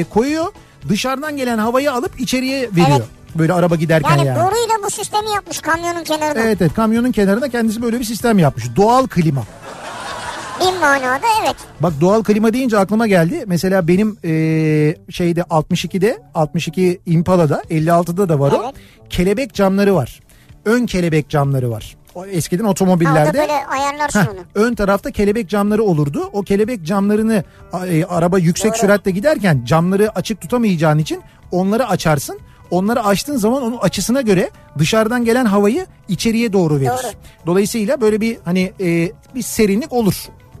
e, 0.00 0.04
koyuyor. 0.04 0.46
Dışarıdan 0.88 1.36
gelen 1.36 1.58
havayı 1.58 1.92
alıp 1.92 2.20
içeriye 2.20 2.60
veriyor. 2.72 2.88
Evet. 2.90 3.02
Böyle 3.34 3.52
araba 3.52 3.76
giderken 3.76 4.16
Yani, 4.16 4.26
yani. 4.26 4.38
boruyla 4.38 4.74
bu 4.86 4.90
sistemi 4.90 5.30
yapmış 5.30 5.60
kamyonun 5.60 6.04
kenarına. 6.04 6.40
Evet 6.40 6.62
evet 6.62 6.74
kamyonun 6.74 7.12
kenarına 7.12 7.48
kendisi 7.48 7.82
böyle 7.82 7.98
bir 8.00 8.04
sistem 8.04 8.38
yapmış. 8.38 8.64
Doğal 8.76 9.06
klima. 9.06 9.42
Bir 10.60 10.80
manada 10.80 11.26
evet. 11.42 11.56
Bak 11.80 11.92
doğal 12.00 12.22
klima 12.22 12.52
deyince 12.52 12.78
aklıma 12.78 13.06
geldi. 13.06 13.44
Mesela 13.46 13.88
benim 13.88 14.16
eee, 14.24 14.96
şeyde 15.10 15.40
62'de 15.40 16.18
62 16.34 17.00
Impala'da 17.06 17.62
56'da 17.70 18.28
da 18.28 18.40
var 18.40 18.52
o. 18.52 18.62
Evet. 18.64 18.74
Kelebek 19.10 19.54
camları 19.54 19.94
var. 19.94 20.20
Ön 20.64 20.86
kelebek 20.86 21.28
camları 21.28 21.70
var. 21.70 21.96
Eskiden 22.30 22.64
otomobillerde. 22.64 23.38
böyle 23.38 23.66
ayarlarsın 23.66 24.20
Heh, 24.20 24.26
onu. 24.28 24.64
ön 24.66 24.74
tarafta 24.74 25.10
kelebek 25.10 25.48
camları 25.48 25.82
olurdu. 25.82 26.30
O 26.32 26.42
kelebek 26.42 26.82
camlarını 26.86 27.44
e, 27.88 28.04
araba 28.04 28.38
yüksek 28.38 28.70
Doğru. 28.72 28.78
süratle 28.80 29.10
giderken 29.10 29.64
camları 29.64 30.10
açık 30.16 30.40
tutamayacağın 30.40 30.98
için 30.98 31.22
onları 31.50 31.88
açarsın. 31.88 32.40
Onları 32.70 33.04
açtığın 33.04 33.36
zaman 33.36 33.62
onun 33.62 33.76
açısına 33.76 34.20
göre 34.20 34.50
dışarıdan 34.78 35.24
gelen 35.24 35.44
havayı 35.44 35.86
içeriye 36.08 36.52
doğru 36.52 36.76
verir. 36.80 36.86
Doğru. 36.88 37.12
Dolayısıyla 37.46 38.00
böyle 38.00 38.20
bir 38.20 38.38
hani 38.44 38.72
e, 38.80 39.12
bir 39.34 39.42
serinlik 39.42 39.92
olur. 39.92 40.14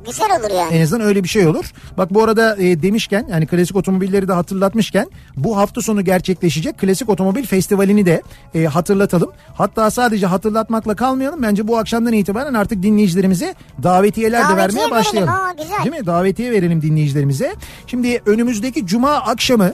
Güzel 0.06 0.40
olur 0.40 0.50
yani. 0.58 0.74
En 0.74 0.82
azından 0.82 1.06
öyle 1.06 1.24
bir 1.24 1.28
şey 1.28 1.46
olur. 1.46 1.72
Bak 1.98 2.14
bu 2.14 2.22
arada 2.22 2.56
e, 2.56 2.82
demişken 2.82 3.26
yani 3.30 3.46
klasik 3.46 3.76
otomobilleri 3.76 4.28
de 4.28 4.32
hatırlatmışken 4.32 5.06
bu 5.36 5.56
hafta 5.56 5.80
sonu 5.80 6.04
gerçekleşecek 6.04 6.78
Klasik 6.78 7.08
Otomobil 7.08 7.44
Festivali'ni 7.46 8.06
de 8.06 8.22
e, 8.54 8.64
hatırlatalım. 8.64 9.30
Hatta 9.54 9.90
sadece 9.90 10.26
hatırlatmakla 10.26 10.96
kalmayalım. 10.96 11.42
Bence 11.42 11.68
bu 11.68 11.78
akşamdan 11.78 12.12
itibaren 12.12 12.54
artık 12.54 12.82
dinleyicilerimize 12.82 13.54
davetiyeler 13.82 14.38
de 14.40 14.42
Davetiye 14.44 14.58
vermeye 14.66 14.78
verelim. 14.80 14.90
başlayalım. 14.96 15.34
Aa, 15.34 15.52
güzel. 15.62 15.84
Değil 15.84 16.00
mi? 16.00 16.06
Davetiye 16.06 16.50
verelim 16.52 16.82
dinleyicilerimize. 16.82 17.54
Şimdi 17.86 18.22
önümüzdeki 18.26 18.86
cuma 18.86 19.10
akşamı 19.12 19.72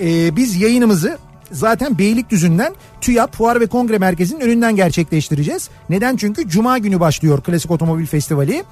e, 0.00 0.36
biz 0.36 0.56
yayınımızı 0.56 1.18
zaten 1.52 1.98
Beylikdüzü'nden 1.98 2.74
TÜYAP 3.00 3.34
Fuar 3.36 3.60
ve 3.60 3.66
Kongre 3.66 3.98
Merkezi'nin 3.98 4.40
önünden 4.40 4.76
gerçekleştireceğiz. 4.76 5.68
Neden? 5.90 6.16
Çünkü 6.16 6.48
cuma 6.48 6.78
günü 6.78 7.00
başlıyor 7.00 7.40
Klasik 7.42 7.70
Otomobil 7.70 8.06
Festivali. 8.06 8.64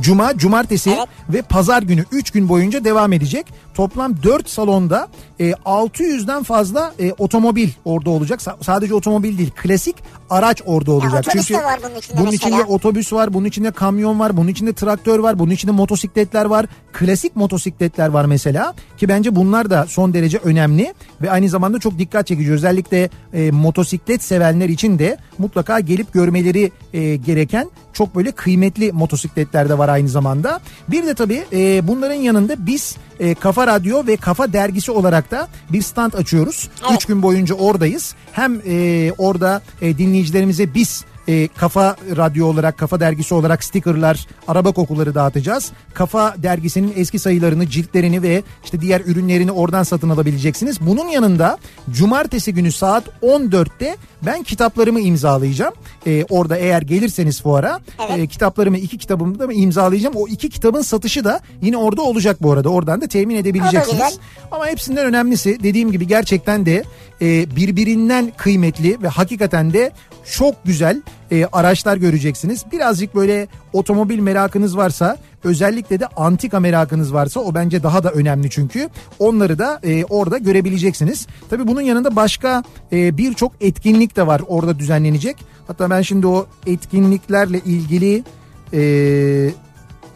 Cuma, 0.00 0.36
cumartesi 0.38 0.90
Evet. 0.90 1.08
ve 1.28 1.42
pazar 1.42 1.82
günü 1.82 2.04
3 2.12 2.30
gün 2.30 2.48
boyunca 2.48 2.84
devam 2.84 3.12
edecek. 3.12 3.46
Toplam 3.74 4.22
4 4.22 4.48
salonda 4.48 5.08
e, 5.40 5.50
600'den 5.50 6.42
fazla 6.42 6.92
e, 6.98 7.12
otomobil 7.12 7.68
orada 7.84 8.10
olacak. 8.10 8.40
Sa- 8.40 8.64
sadece 8.64 8.94
otomobil 8.94 9.38
değil, 9.38 9.50
klasik 9.62 9.96
araç 10.30 10.62
orada 10.66 10.92
olacak. 10.92 11.24
otobüs 11.28 11.50
de 11.50 11.54
var 11.64 11.80
bunun 11.82 11.94
içinde 11.98 12.16
bunun 12.18 12.30
mesela. 12.30 12.48
içinde 12.56 12.64
otobüs 12.72 13.12
var, 13.12 13.34
bunun 13.34 13.44
içinde 13.44 13.70
kamyon 13.70 14.20
var, 14.20 14.36
bunun 14.36 14.48
içinde 14.48 14.72
traktör 14.72 15.18
var, 15.18 15.38
bunun 15.38 15.50
içinde 15.50 15.72
motosikletler 15.72 16.44
var. 16.44 16.66
Klasik 16.92 17.36
motosikletler 17.36 18.08
var 18.08 18.24
mesela 18.24 18.74
ki 18.98 19.08
bence 19.08 19.36
bunlar 19.36 19.70
da 19.70 19.86
son 19.88 20.14
derece 20.14 20.38
önemli 20.38 20.94
ve 21.22 21.30
aynı 21.30 21.48
zamanda 21.48 21.78
çok 21.78 21.98
dikkat 21.98 22.26
çekici. 22.26 22.52
Özellikle 22.52 23.10
e, 23.32 23.50
motosiklet 23.50 24.22
sevenler 24.22 24.68
için 24.68 24.98
de 24.98 25.16
mutlaka 25.38 25.80
gelip 25.80 26.12
görmeleri 26.12 26.72
e, 26.92 27.16
gereken 27.16 27.70
çok 27.96 28.14
böyle 28.14 28.32
kıymetli 28.32 28.92
motosikletler 28.92 29.68
de 29.68 29.78
var 29.78 29.88
aynı 29.88 30.08
zamanda. 30.08 30.60
Bir 30.88 31.06
de 31.06 31.14
tabii 31.14 31.44
e, 31.52 31.88
bunların 31.88 32.14
yanında 32.14 32.66
biz 32.66 32.96
e, 33.20 33.34
Kafa 33.34 33.66
Radyo 33.66 34.06
ve 34.06 34.16
Kafa 34.16 34.52
Dergisi 34.52 34.92
olarak 34.92 35.30
da 35.30 35.48
bir 35.70 35.82
stand 35.82 36.12
açıyoruz. 36.12 36.68
Evet. 36.80 36.92
Üç 36.96 37.04
gün 37.04 37.22
boyunca 37.22 37.54
oradayız. 37.54 38.14
Hem 38.32 38.60
e, 38.66 39.12
orada 39.18 39.62
e, 39.80 39.98
dinleyicilerimize 39.98 40.74
biz 40.74 41.04
e, 41.28 41.48
Kafa 41.48 41.96
Radyo 42.16 42.46
olarak, 42.46 42.78
Kafa 42.78 43.00
Dergisi 43.00 43.34
olarak 43.34 43.64
stickerlar, 43.64 44.26
araba 44.48 44.72
kokuları 44.72 45.14
dağıtacağız. 45.14 45.72
Kafa 45.94 46.34
Dergisi'nin 46.38 46.92
eski 46.96 47.18
sayılarını, 47.18 47.66
ciltlerini 47.66 48.22
ve 48.22 48.42
işte 48.64 48.80
diğer 48.80 49.00
ürünlerini 49.00 49.52
oradan 49.52 49.82
satın 49.82 50.10
alabileceksiniz. 50.10 50.80
Bunun 50.80 51.08
yanında 51.08 51.58
cumartesi 51.90 52.54
günü 52.54 52.72
saat 52.72 53.04
14'te 53.22 53.96
ben 54.22 54.42
kitaplarımı 54.42 55.00
imzalayacağım. 55.00 55.74
E, 56.06 56.24
orada 56.30 56.56
eğer 56.56 56.82
gelirseniz 56.82 57.42
fuara 57.42 57.80
Evet. 58.08 58.18
e, 58.18 58.26
kitaplarımı, 58.26 58.78
iki 58.78 58.98
kitabımı 58.98 59.38
da 59.38 59.52
imzalayacağım. 59.52 60.14
O 60.16 60.28
iki 60.28 60.50
kitabın 60.50 60.82
satışı 60.82 61.24
da 61.24 61.40
yine 61.62 61.76
orada 61.76 62.02
olacak 62.02 62.42
bu 62.42 62.52
arada. 62.52 62.68
Oradan 62.68 63.00
da 63.00 63.06
temin 63.06 63.36
edebileceksiniz. 63.36 64.18
Ama 64.52 64.66
hepsinden 64.66 65.06
önemlisi 65.06 65.62
dediğim 65.62 65.92
gibi 65.92 66.06
gerçekten 66.06 66.66
de 66.66 66.84
e, 67.22 67.56
birbirinden 67.56 68.32
kıymetli 68.36 69.02
ve 69.02 69.08
hakikaten 69.08 69.72
de 69.72 69.92
çok 70.32 70.64
güzel 70.64 71.02
e, 71.30 71.46
araçlar 71.52 71.96
göreceksiniz. 71.96 72.64
Birazcık 72.72 73.14
böyle 73.14 73.48
otomobil 73.72 74.18
merakınız 74.18 74.76
varsa 74.76 75.16
özellikle 75.44 76.00
de 76.00 76.06
antika 76.06 76.60
merakınız 76.60 77.14
varsa 77.14 77.40
o 77.40 77.54
bence 77.54 77.82
daha 77.82 78.04
da 78.04 78.10
önemli 78.10 78.50
çünkü. 78.50 78.88
Onları 79.18 79.58
da 79.58 79.80
e, 79.84 80.04
orada 80.04 80.38
görebileceksiniz. 80.38 81.26
Tabii 81.50 81.66
bunun 81.66 81.80
yanında 81.80 82.16
başka 82.16 82.62
e, 82.92 83.18
birçok 83.18 83.52
etkinlik 83.60 84.16
de 84.16 84.26
var 84.26 84.42
orada 84.48 84.78
düzenlenecek. 84.78 85.36
Hatta 85.66 85.90
ben 85.90 86.02
şimdi 86.02 86.26
o 86.26 86.46
etkinliklerle 86.66 87.58
ilgili 87.58 88.24
e, 88.72 88.80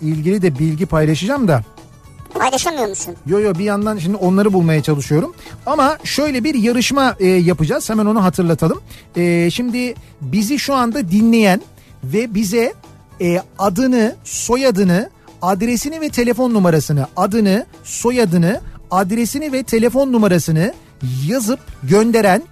ilgili 0.03 0.43
de 0.43 0.59
bilgi 0.59 0.87
paylaşacağım 0.87 1.49
da. 1.49 1.63
Paylaşamıyor 2.35 2.89
musun? 2.89 3.15
Yo 3.27 3.41
yo 3.41 3.55
bir 3.55 3.65
yandan 3.65 3.99
şimdi 3.99 4.17
onları 4.17 4.53
bulmaya 4.53 4.83
çalışıyorum. 4.83 5.35
Ama 5.67 5.99
şöyle 6.05 6.45
bir 6.45 6.55
yarışma 6.55 7.17
e, 7.21 7.27
yapacağız. 7.27 7.91
Hemen 7.91 8.07
onu 8.07 8.25
hatırlatalım. 8.25 8.81
E, 9.17 9.51
şimdi 9.51 9.95
bizi 10.21 10.59
şu 10.59 10.75
anda 10.75 11.11
dinleyen 11.11 11.61
ve 12.05 12.35
bize 12.35 12.75
e, 13.21 13.43
adını, 13.59 14.15
soyadını, 14.25 15.11
adresini 15.43 16.01
ve 16.01 16.09
telefon 16.09 16.55
numarasını, 16.55 17.07
adını, 17.17 17.67
soyadını, 17.85 18.61
adresini 18.91 19.53
ve 19.53 19.63
telefon 19.63 20.13
numarasını 20.13 20.75
yazıp 21.27 21.61
gönderen 21.83 22.43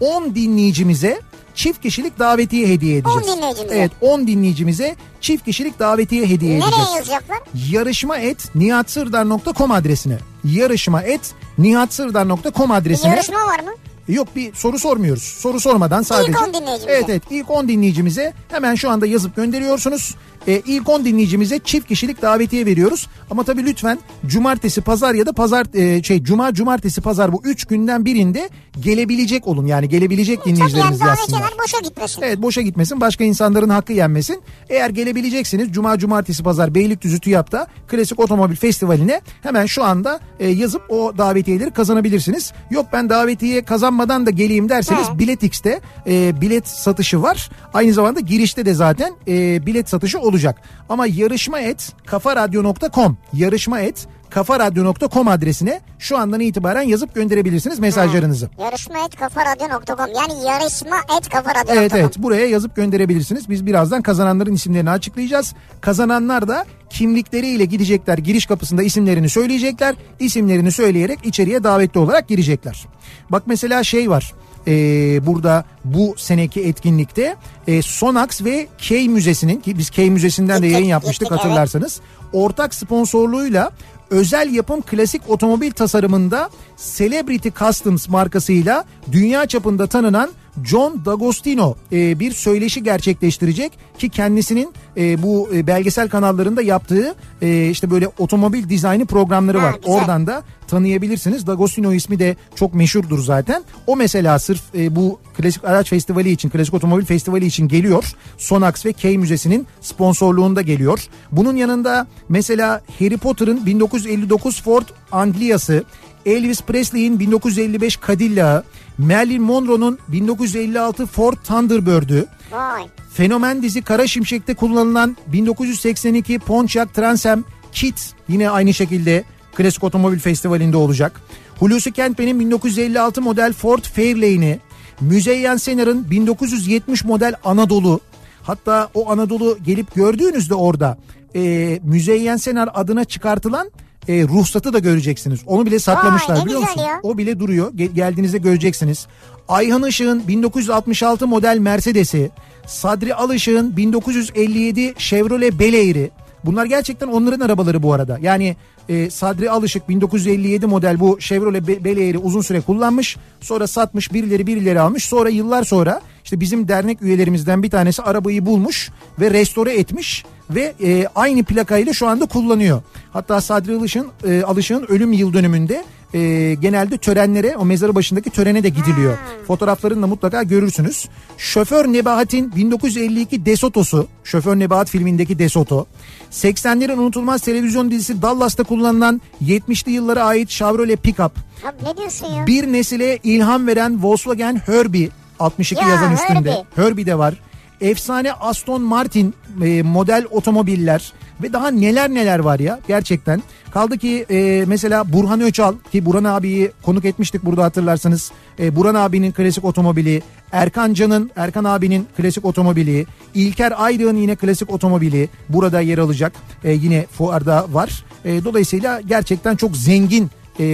10 0.00 0.34
dinleyicimize 0.34 1.20
çift 1.60 1.82
kişilik 1.82 2.18
davetiye 2.18 2.68
hediye 2.68 2.96
edeceğiz. 2.96 3.28
10 3.28 3.36
dinleyicimize. 3.36 3.74
Evet 3.76 3.90
10 4.00 4.26
dinleyicimize 4.26 4.96
çift 5.20 5.44
kişilik 5.44 5.78
davetiye 5.78 6.26
hediye 6.26 6.56
edeceğiz 6.56 6.74
Nereye 6.80 6.96
yazacaklar? 6.96 7.38
yarışma 7.70 8.16
et 8.18 8.54
nihatsırdar.com 8.54 9.70
adresine. 9.70 10.18
Yarışma 10.44 11.02
et 11.02 11.34
nihatsırdar.com 11.58 12.70
Bir 12.70 12.74
adresine. 12.74 13.10
yarışma 13.10 13.38
var 13.38 13.60
mı? 13.60 13.70
Yok 14.08 14.28
bir 14.36 14.54
soru 14.54 14.78
sormuyoruz. 14.78 15.22
Soru 15.22 15.60
sormadan 15.60 16.02
sadece. 16.02 16.38
10 16.38 16.54
dinleyicimize. 16.54 16.92
Evet 16.92 17.04
evet 17.08 17.22
ilk 17.30 17.50
10 17.50 17.68
dinleyicimize 17.68 18.32
hemen 18.48 18.74
şu 18.74 18.90
anda 18.90 19.06
yazıp 19.06 19.36
gönderiyorsunuz. 19.36 20.14
Ee, 20.48 20.62
ilk 20.66 20.88
10 20.88 21.04
dinleyicimize 21.04 21.58
çift 21.58 21.88
kişilik 21.88 22.22
davetiye 22.22 22.66
veriyoruz. 22.66 23.08
Ama 23.30 23.44
tabii 23.44 23.64
lütfen 23.64 23.98
cumartesi 24.26 24.80
pazar 24.80 25.14
ya 25.14 25.26
da 25.26 25.32
pazar 25.32 25.66
e, 25.74 26.02
şey 26.02 26.22
cuma 26.22 26.54
cumartesi 26.54 27.00
pazar 27.00 27.32
bu 27.32 27.40
3 27.44 27.64
günden 27.64 28.04
birinde 28.04 28.50
gelebilecek 28.80 29.46
olun. 29.46 29.66
Yani 29.66 29.88
gelebilecek 29.88 30.38
Tabii 30.38 30.48
yani 30.50 30.56
dinleyicilerimiz 30.58 31.00
yazsınlar. 31.00 31.52
boşa 31.64 31.78
gitmesin. 31.80 32.22
Evet 32.22 32.42
boşa 32.42 32.60
gitmesin 32.60 33.00
başka 33.00 33.24
insanların 33.24 33.68
hakkı 33.68 33.92
yenmesin. 33.92 34.42
Eğer 34.68 34.90
gelebileceksiniz 34.90 35.72
Cuma 35.72 35.98
Cumartesi 35.98 36.42
Pazar 36.42 36.74
Beylikdüzü 36.74 37.20
TÜYAP'ta 37.20 37.66
Klasik 37.88 38.20
Otomobil 38.20 38.56
Festivali'ne 38.56 39.20
hemen 39.42 39.66
şu 39.66 39.84
anda 39.84 40.20
e, 40.40 40.48
yazıp 40.48 40.82
o 40.90 41.12
davetiyeleri 41.18 41.70
kazanabilirsiniz. 41.70 42.52
Yok 42.70 42.86
ben 42.92 43.08
davetiye 43.08 43.62
kazanmadan 43.64 44.26
da 44.26 44.30
geleyim 44.30 44.68
derseniz 44.68 45.08
He. 45.08 45.18
Biletix'te 45.18 45.80
e, 46.06 46.40
bilet 46.40 46.68
satışı 46.68 47.22
var. 47.22 47.50
Aynı 47.74 47.92
zamanda 47.92 48.20
girişte 48.20 48.66
de 48.66 48.74
zaten 48.74 49.12
e, 49.28 49.66
bilet 49.66 49.88
satışı 49.88 50.18
olacak. 50.30 50.62
Ama 50.88 51.06
yarışma 51.06 51.60
et 51.60 51.92
kafaradyo.com 52.06 53.18
yarışma 53.32 53.80
et 53.80 54.06
kafaradyo.com 54.30 55.28
adresine 55.28 55.80
şu 55.98 56.18
andan 56.18 56.40
itibaren 56.40 56.82
yazıp 56.82 57.14
gönderebilirsiniz 57.14 57.78
mesajlarınızı. 57.78 58.50
Yarışma 58.58 58.98
et 59.06 59.16
kafaradyo.com 59.16 60.06
yani 60.16 60.46
yarışma 60.46 60.96
et 61.18 61.28
kafaradyo.com. 61.28 61.78
Evet 61.78 61.94
evet 61.94 62.18
buraya 62.18 62.46
yazıp 62.46 62.76
gönderebilirsiniz. 62.76 63.48
Biz 63.48 63.66
birazdan 63.66 64.02
kazananların 64.02 64.54
isimlerini 64.54 64.90
açıklayacağız. 64.90 65.54
Kazananlar 65.80 66.48
da 66.48 66.64
kimlikleriyle 66.90 67.64
gidecekler 67.64 68.18
giriş 68.18 68.46
kapısında 68.46 68.82
isimlerini 68.82 69.28
söyleyecekler. 69.28 69.94
İsimlerini 70.20 70.72
söyleyerek 70.72 71.18
içeriye 71.24 71.64
davetli 71.64 72.00
olarak 72.00 72.28
girecekler. 72.28 72.86
Bak 73.30 73.42
mesela 73.46 73.84
şey 73.84 74.10
var 74.10 74.34
ee, 74.66 75.26
burada 75.26 75.64
bu 75.84 76.14
seneki 76.16 76.60
etkinlikte 76.60 77.36
e, 77.66 77.82
Sonax 77.82 78.44
ve 78.44 78.68
K 78.78 79.08
Müzesi'nin 79.08 79.60
ki 79.60 79.78
biz 79.78 79.90
K 79.90 80.10
Müzesi'nden 80.10 80.62
de 80.62 80.66
yayın 80.66 80.86
yapmıştık 80.86 81.30
hatırlarsanız. 81.30 82.00
Ortak 82.32 82.74
sponsorluğuyla 82.74 83.70
özel 84.10 84.54
yapım 84.54 84.82
klasik 84.82 85.30
otomobil 85.30 85.70
tasarımında 85.70 86.50
Celebrity 86.96 87.48
Customs 87.58 88.08
markasıyla 88.08 88.84
dünya 89.12 89.46
çapında 89.46 89.86
tanınan 89.86 90.30
John 90.64 91.02
D'Agostino 91.04 91.74
e, 91.92 92.20
bir 92.20 92.32
söyleşi 92.32 92.82
gerçekleştirecek 92.82 93.72
ki 93.98 94.08
kendisinin 94.08 94.72
e, 94.96 95.22
bu 95.22 95.48
e, 95.54 95.66
belgesel 95.66 96.08
kanallarında 96.08 96.62
yaptığı 96.62 97.14
e, 97.42 97.68
işte 97.70 97.90
böyle 97.90 98.08
otomobil 98.18 98.68
dizaynı 98.68 99.06
programları 99.06 99.58
Ha, 99.58 99.64
var. 99.66 99.74
güzel. 99.74 99.94
Oradan 99.94 100.26
da 100.26 100.42
tanıyabilirsiniz. 100.68 101.46
D'Agostino 101.46 101.92
ismi 101.92 102.18
de 102.18 102.36
çok 102.54 102.74
meşhurdur 102.74 103.18
zaten. 103.18 103.62
O 103.86 103.96
mesela 103.96 104.38
sırf 104.38 104.62
e, 104.74 104.96
bu 104.96 105.20
Klasik 105.36 105.64
Araç 105.64 105.88
Festivali 105.90 106.30
için, 106.30 106.48
Klasik 106.50 106.74
Otomobil 106.74 107.04
Festivali 107.04 107.46
için 107.46 107.68
geliyor. 107.68 108.12
Sonax 108.38 108.86
ve 108.86 108.92
Key 108.92 109.18
Müzesi'nin 109.18 109.66
sponsorluğunda 109.80 110.62
geliyor. 110.62 111.00
Bunun 111.32 111.56
yanında 111.56 112.06
mesela 112.28 112.80
Harry 112.98 113.16
Potter'ın 113.16 113.66
1959 113.66 114.62
Ford 114.62 114.84
Anglia'sı, 115.12 115.84
Elvis 116.26 116.62
Presley'in 116.62 117.20
1955 117.20 117.98
Cadillac'ı, 118.08 118.62
Marilyn 119.00 119.42
Monroe'nun 119.42 119.98
1956 120.08 121.06
Ford 121.06 121.36
Thunderbird'ü, 121.44 122.26
Vay. 122.52 122.86
Fenomen 123.12 123.62
dizi 123.62 123.82
Kara 123.82 124.06
Şimşek'te 124.06 124.54
kullanılan 124.54 125.16
1982 125.26 126.38
Pontiac 126.38 126.92
Transam 126.92 127.44
Kit 127.72 128.14
yine 128.28 128.50
aynı 128.50 128.74
şekilde 128.74 129.24
Klasik 129.54 129.84
Otomobil 129.84 130.18
Festivali'nde 130.18 130.76
olacak. 130.76 131.20
Hulusi 131.58 131.92
Kentmen'in 131.92 132.40
1956 132.40 133.22
model 133.22 133.52
Ford 133.52 133.82
Fairlane'i, 133.82 134.60
Müzeyyen 135.00 135.56
Senar'ın 135.56 136.10
1970 136.10 137.04
model 137.04 137.34
Anadolu, 137.44 138.00
hatta 138.42 138.90
o 138.94 139.10
Anadolu 139.10 139.58
gelip 139.64 139.94
gördüğünüzde 139.94 140.54
orada 140.54 140.98
e, 141.34 141.78
Müzeyyen 141.82 142.36
Senar 142.36 142.68
adına 142.74 143.04
çıkartılan 143.04 143.70
e, 144.08 144.22
ruhsatı 144.22 144.72
da 144.72 144.78
göreceksiniz. 144.78 145.40
Onu 145.46 145.66
bile 145.66 145.78
saklamışlar 145.78 146.40
ne 146.40 146.44
biliyor 146.44 146.60
musun? 146.60 146.80
ya. 146.80 147.00
O 147.02 147.18
bile 147.18 147.40
duruyor. 147.40 147.72
Gel- 147.74 147.88
geldiğinizde 147.88 148.38
göreceksiniz. 148.38 149.06
Ayhan 149.48 149.86
Işık'ın 149.86 150.28
1966 150.28 151.26
model 151.26 151.58
Mercedes'i, 151.58 152.30
Sadri 152.66 153.14
Alışık'ın 153.14 153.76
1957 153.76 154.94
Chevrolet 154.98 155.58
Bel 155.58 155.74
Air'i. 155.74 156.10
Bunlar 156.44 156.66
gerçekten 156.66 157.08
onların 157.08 157.40
arabaları 157.40 157.82
bu 157.82 157.92
arada. 157.92 158.18
Yani 158.22 158.56
e, 158.88 159.10
Sadri 159.10 159.50
Alışık 159.50 159.88
1957 159.88 160.66
model 160.66 161.00
bu 161.00 161.20
Chevrolet 161.20 161.68
Be- 161.68 162.18
uzun 162.18 162.40
süre 162.40 162.60
kullanmış. 162.60 163.16
Sonra 163.40 163.66
satmış 163.66 164.12
birileri 164.12 164.46
birileri 164.46 164.80
almış. 164.80 165.04
Sonra 165.04 165.28
yıllar 165.28 165.64
sonra 165.64 166.00
işte 166.24 166.40
bizim 166.40 166.68
dernek 166.68 167.02
üyelerimizden 167.02 167.62
bir 167.62 167.70
tanesi 167.70 168.02
arabayı 168.02 168.46
bulmuş 168.46 168.90
ve 169.20 169.30
restore 169.30 169.74
etmiş 169.74 170.24
ve 170.54 170.74
e, 170.82 171.06
aynı 171.14 171.44
plakayla 171.44 171.92
şu 171.92 172.06
anda 172.08 172.26
kullanıyor. 172.26 172.82
Hatta 173.12 173.40
Sadri 173.40 173.76
Alışık'ın 173.76 174.30
e, 174.30 174.42
Alışık'ın 174.42 174.86
ölüm 174.88 175.12
yıl 175.12 175.32
dönümünde 175.32 175.84
e, 176.14 176.54
genelde 176.60 176.98
törenlere 176.98 177.56
o 177.56 177.64
mezarı 177.64 177.94
başındaki 177.94 178.30
törene 178.30 178.62
de 178.62 178.68
gidiliyor. 178.68 179.18
Fotoğraflarını 179.46 180.02
da 180.02 180.06
mutlaka 180.06 180.42
görürsünüz. 180.42 181.08
Şoför 181.38 181.92
Nebahat'in 181.92 182.56
1952 182.56 183.46
Desoto'su, 183.46 184.08
Şoför 184.24 184.58
Nebahat 184.58 184.90
filmindeki 184.90 185.38
Desoto. 185.38 185.86
80'lerin 186.32 186.96
unutulmaz 186.98 187.42
televizyon 187.42 187.90
dizisi 187.90 188.22
Dallas'ta 188.22 188.62
kullanılan 188.62 189.20
70'li 189.44 189.92
yıllara 189.92 190.24
ait 190.24 190.48
Chevrolet 190.48 191.02
Pickup. 191.02 191.32
Abi 191.64 191.84
ne 191.84 191.96
diyorsun 191.96 192.26
ya? 192.26 192.46
Bir 192.46 192.72
nesile 192.72 193.18
ilham 193.22 193.66
veren 193.66 194.02
Volkswagen 194.02 194.56
Herbie 194.66 195.08
62 195.40 195.82
Ya, 195.82 195.88
yazan 195.88 196.12
üstünde. 196.14 196.50
Herbie. 196.50 196.64
Herbie 196.76 197.06
de 197.06 197.18
var. 197.18 197.34
Efsane 197.80 198.32
Aston 198.32 198.82
Martin 198.82 199.34
e, 199.62 199.82
model 199.82 200.26
otomobiller 200.30 201.12
ve 201.42 201.52
daha 201.52 201.70
neler 201.70 202.10
neler 202.10 202.38
var 202.38 202.60
ya 202.60 202.78
gerçekten. 202.88 203.42
Kaldı 203.70 203.98
ki 203.98 204.26
e, 204.30 204.64
mesela 204.66 205.12
Burhan 205.12 205.40
Öçal 205.40 205.74
ki 205.92 206.04
Burhan 206.06 206.24
abiyi 206.24 206.70
konuk 206.82 207.04
etmiştik 207.04 207.44
burada 207.44 207.64
hatırlarsanız. 207.64 208.32
E, 208.58 208.76
Burhan 208.76 208.94
abinin 208.94 209.32
klasik 209.32 209.64
otomobili, 209.64 210.22
Erkan 210.52 210.94
Can'ın, 210.94 211.30
Erkan 211.36 211.64
abinin 211.64 212.06
klasik 212.16 212.44
otomobili, 212.44 213.06
İlker 213.34 213.72
Aydığ'ın 213.76 214.16
yine 214.16 214.36
klasik 214.36 214.70
otomobili 214.70 215.28
burada 215.48 215.80
yer 215.80 215.98
alacak. 215.98 216.32
E, 216.64 216.72
yine 216.72 217.06
fuarda 217.06 217.66
var. 217.72 218.04
E, 218.24 218.44
dolayısıyla 218.44 219.00
gerçekten 219.00 219.56
çok 219.56 219.76
zengin 219.76 220.30
e, 220.60 220.64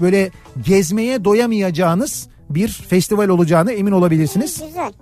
böyle 0.00 0.30
gezmeye 0.64 1.24
doyamayacağınız 1.24 2.28
bir 2.50 2.68
festival 2.68 3.28
olacağını 3.28 3.72
emin 3.72 3.92
olabilirsiniz. 3.92 4.62
Güzel. 4.66 4.92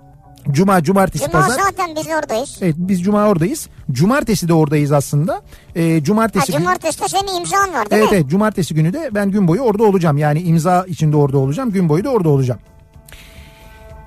Cuma, 0.51 0.83
cumartesi, 0.83 1.25
Cuma 1.25 1.41
pazar. 1.43 1.59
zaten 1.63 1.95
biz 1.95 2.07
oradayız. 2.07 2.57
Evet 2.61 2.75
biz 2.77 3.03
cuma 3.03 3.27
oradayız. 3.27 3.67
Cumartesi 3.91 4.47
de 4.47 4.53
oradayız 4.53 4.91
aslında. 4.91 5.41
Ee, 5.75 5.93
Ha, 5.99 6.03
cumartesi 6.03 6.51
günü- 6.51 6.57
cumartesi 6.57 7.01
de 7.01 7.07
senin 7.07 7.39
imzan 7.39 7.73
var 7.73 7.89
değil 7.89 8.01
Evet 8.01 8.11
mi? 8.11 8.17
evet 8.17 8.29
cumartesi 8.29 8.73
günü 8.75 8.93
de 8.93 9.09
ben 9.13 9.31
gün 9.31 9.47
boyu 9.47 9.61
orada 9.61 9.83
olacağım. 9.83 10.17
Yani 10.17 10.41
imza 10.41 10.85
içinde 10.87 11.17
orada 11.17 11.37
olacağım. 11.37 11.71
Gün 11.71 11.89
boyu 11.89 12.03
da 12.03 12.09
orada 12.09 12.29
olacağım. 12.29 12.59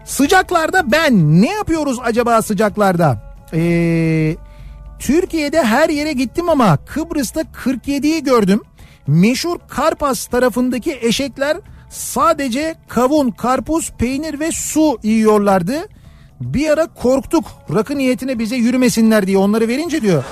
Sıcaklarda 0.04 0.92
ben 0.92 1.42
ne 1.42 1.52
yapıyoruz 1.52 1.98
acaba 2.04 2.42
sıcaklarda? 2.42 3.22
Ee, 3.54 4.36
Türkiye'de 4.98 5.62
her 5.64 5.88
yere 5.88 6.12
gittim 6.12 6.48
ama 6.48 6.76
Kıbrıs'ta 6.76 7.40
47'yi 7.40 8.24
gördüm. 8.24 8.60
Meşhur 9.06 9.58
Karpas 9.68 10.26
tarafındaki 10.26 10.98
eşekler 11.02 11.56
sadece 11.90 12.74
kavun, 12.88 13.30
karpuz, 13.30 13.90
peynir 13.98 14.40
ve 14.40 14.50
su 14.52 14.98
yiyorlardı. 15.02 15.88
Bir 16.40 16.70
ara 16.70 16.86
korktuk 16.86 17.44
rakı 17.74 17.98
niyetine 17.98 18.38
bize 18.38 18.56
yürümesinler 18.56 19.26
diye 19.26 19.38
onları 19.38 19.68
verince 19.68 20.02
diyor. 20.02 20.24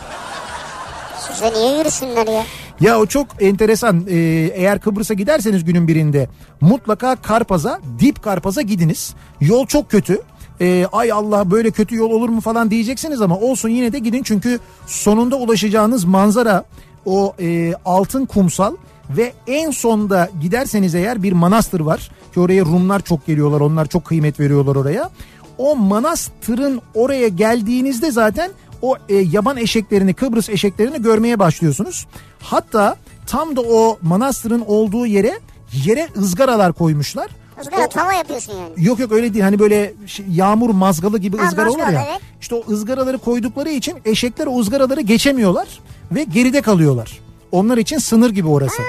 Size 1.21 1.53
niye 1.53 1.79
yürüsünler 1.79 2.27
ya? 2.27 2.45
Ya 2.81 3.01
o 3.01 3.07
çok 3.07 3.27
enteresan. 3.41 4.05
Ee, 4.09 4.17
eğer 4.55 4.81
Kıbrıs'a 4.81 5.15
giderseniz 5.15 5.65
günün 5.65 5.89
birinde 5.89 6.29
mutlaka 6.61 7.17
Karpaz'a, 7.17 7.81
Dip 7.99 8.23
Karpaz'a 8.23 8.63
gidiniz. 8.63 9.15
Yol 9.41 9.67
çok 9.67 9.91
kötü. 9.91 10.23
Ee, 10.61 10.87
ay 10.93 11.13
Allah 11.13 11.51
böyle 11.51 11.71
kötü 11.71 11.97
yol 11.97 12.11
olur 12.11 12.29
mu 12.29 12.41
falan 12.41 12.71
diyeceksiniz 12.71 13.21
ama 13.21 13.39
olsun 13.39 13.69
yine 13.69 13.93
de 13.93 13.99
gidin 13.99 14.23
çünkü 14.23 14.61
sonunda 14.87 15.37
ulaşacağınız 15.37 16.05
manzara 16.05 16.65
o 17.07 17.35
e, 17.41 17.75
altın 17.85 18.27
kumsal 18.27 18.77
ve 19.11 19.33
en 19.47 19.71
sonda 19.71 20.31
giderseniz 20.41 20.95
eğer 20.95 21.23
bir 21.23 21.33
manastır 21.33 21.81
var 21.81 22.11
ki 22.35 22.41
oraya 22.41 22.65
Rumlar 22.65 23.01
çok 23.01 23.27
geliyorlar 23.27 23.61
onlar 23.61 23.87
çok 23.87 24.05
kıymet 24.05 24.41
veriyorlar 24.41 24.77
oraya. 24.77 25.11
O 25.59 25.77
manastırın 25.77 26.81
oraya 26.95 27.29
geldiğinizde 27.29 28.11
zaten 28.11 28.51
o 28.83 28.97
e, 29.09 29.15
yaban 29.15 29.57
eşeklerini 29.57 30.15
Kıbrıs 30.15 30.49
eşeklerini 30.49 31.03
görmeye 31.03 31.39
başlıyorsunuz. 31.39 32.07
Hatta 32.43 32.97
tam 33.27 33.57
da 33.57 33.61
o 33.61 33.99
manastırın 34.03 34.65
olduğu 34.67 35.07
yere 35.07 35.39
yere 35.85 36.09
ızgaralar 36.19 36.73
koymuşlar. 36.73 37.31
Izgara 37.63 37.87
O- 37.87 37.89
tava 37.89 38.13
yapıyorsun 38.13 38.53
yani. 38.53 38.87
Yok 38.87 38.99
yok 38.99 39.13
öyle 39.13 39.35
değil 39.35 39.45
hani 39.45 39.59
böyle 39.59 39.95
şey- 40.07 40.27
yağmur 40.33 40.71
mazgalı 40.71 41.19
gibi 41.19 41.37
Ha, 41.39 41.49
ızgara 41.49 41.71
olur 41.71 41.79
mazgal, 41.79 41.95
ya. 41.95 42.07
evet. 42.11 42.21
İşte 42.41 42.55
o 42.55 42.73
ızgaraları 42.73 43.19
koydukları 43.19 43.71
için 43.71 43.95
eşekler 44.05 44.47
o 44.47 44.61
ızgaraları 44.61 45.01
geçemiyorlar 45.01 45.69
ve 46.13 46.25
geride 46.25 46.63
kalıyorlar. 46.63 47.21
Onlar 47.53 47.79
için 47.79 47.99
sınır 47.99 48.31
gibi 48.31 48.49
orası. 48.49 48.83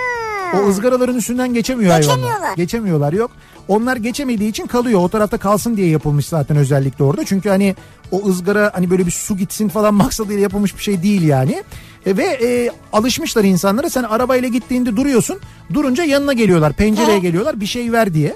O 0.55 0.67
ızgaraların 0.69 1.15
üstünden 1.15 1.53
geçemiyor 1.53 1.91
hayvanlar. 1.91 2.15
Geçemiyorlar. 2.15 2.55
Geçemiyorlar 2.55 3.13
yok. 3.13 3.31
Onlar 3.67 3.95
geçemediği 3.97 4.49
için 4.49 4.67
kalıyor. 4.67 4.99
O 5.03 5.09
tarafta 5.09 5.37
kalsın 5.37 5.77
diye 5.77 5.89
yapılmış 5.89 6.25
zaten 6.25 6.57
özellikle 6.57 7.03
orada. 7.03 7.25
Çünkü 7.25 7.49
hani 7.49 7.75
o 8.11 8.27
ızgara 8.27 8.71
hani 8.73 8.89
böyle 8.89 9.05
bir 9.05 9.11
su 9.11 9.37
gitsin 9.37 9.69
falan 9.69 9.93
maksadıyla 10.03 10.41
yapılmış 10.41 10.77
bir 10.77 10.83
şey 10.83 11.03
değil 11.03 11.21
yani. 11.21 11.63
E, 12.05 12.17
ve 12.17 12.23
e, 12.23 12.71
alışmışlar 12.93 13.43
insanlara. 13.43 13.89
Sen 13.89 14.03
arabayla 14.03 14.49
gittiğinde 14.49 14.95
duruyorsun. 14.97 15.39
Durunca 15.73 16.03
yanına 16.03 16.33
geliyorlar. 16.33 16.73
Pencereye 16.73 17.11
Evet. 17.13 17.21
geliyorlar. 17.21 17.59
Bir 17.61 17.65
şey 17.65 17.91
ver 17.91 18.13
diye. 18.13 18.35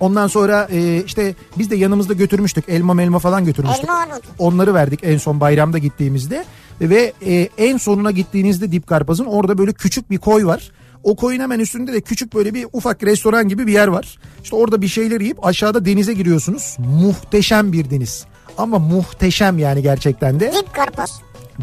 Ondan 0.00 0.26
sonra 0.26 0.68
e, 0.72 1.02
işte 1.06 1.34
biz 1.58 1.70
de 1.70 1.76
yanımızda 1.76 2.12
götürmüştük. 2.12 2.64
Elma 2.68 2.94
melma 2.94 3.18
falan 3.18 3.44
götürmüştük. 3.44 3.84
Elma 3.84 3.98
armut. 3.98 4.22
Onları 4.38 4.74
verdik 4.74 5.00
en 5.02 5.18
son 5.18 5.40
bayramda 5.40 5.78
gittiğimizde. 5.78 6.44
Ve 6.80 7.12
e, 7.26 7.48
en 7.58 7.76
sonuna 7.76 8.10
gittiğinizde 8.10 8.72
Dip 8.72 8.86
Karpaz'ın 8.86 9.24
orada 9.24 9.58
böyle 9.58 9.72
küçük 9.72 10.10
bir 10.10 10.18
koy 10.18 10.46
var. 10.46 10.70
O 11.04 11.16
koyun 11.16 11.40
hemen 11.40 11.58
üstünde 11.58 11.92
de 11.92 12.00
küçük 12.00 12.34
böyle 12.34 12.54
bir 12.54 12.66
ufak 12.72 13.02
restoran 13.02 13.48
gibi 13.48 13.66
bir 13.66 13.72
yer 13.72 13.88
var. 13.88 14.18
İşte 14.44 14.56
orada 14.56 14.82
bir 14.82 14.88
şeyler 14.88 15.20
yiyip 15.20 15.46
aşağıda 15.46 15.84
denize 15.84 16.14
giriyorsunuz. 16.14 16.76
Muhteşem 16.78 17.72
bir 17.72 17.90
deniz. 17.90 18.24
Ama 18.58 18.78
muhteşem 18.78 19.58
yani 19.58 19.82
gerçekten 19.82 20.40
de. 20.40 20.52
Dip 20.52 20.74
karpuz. 20.74 21.10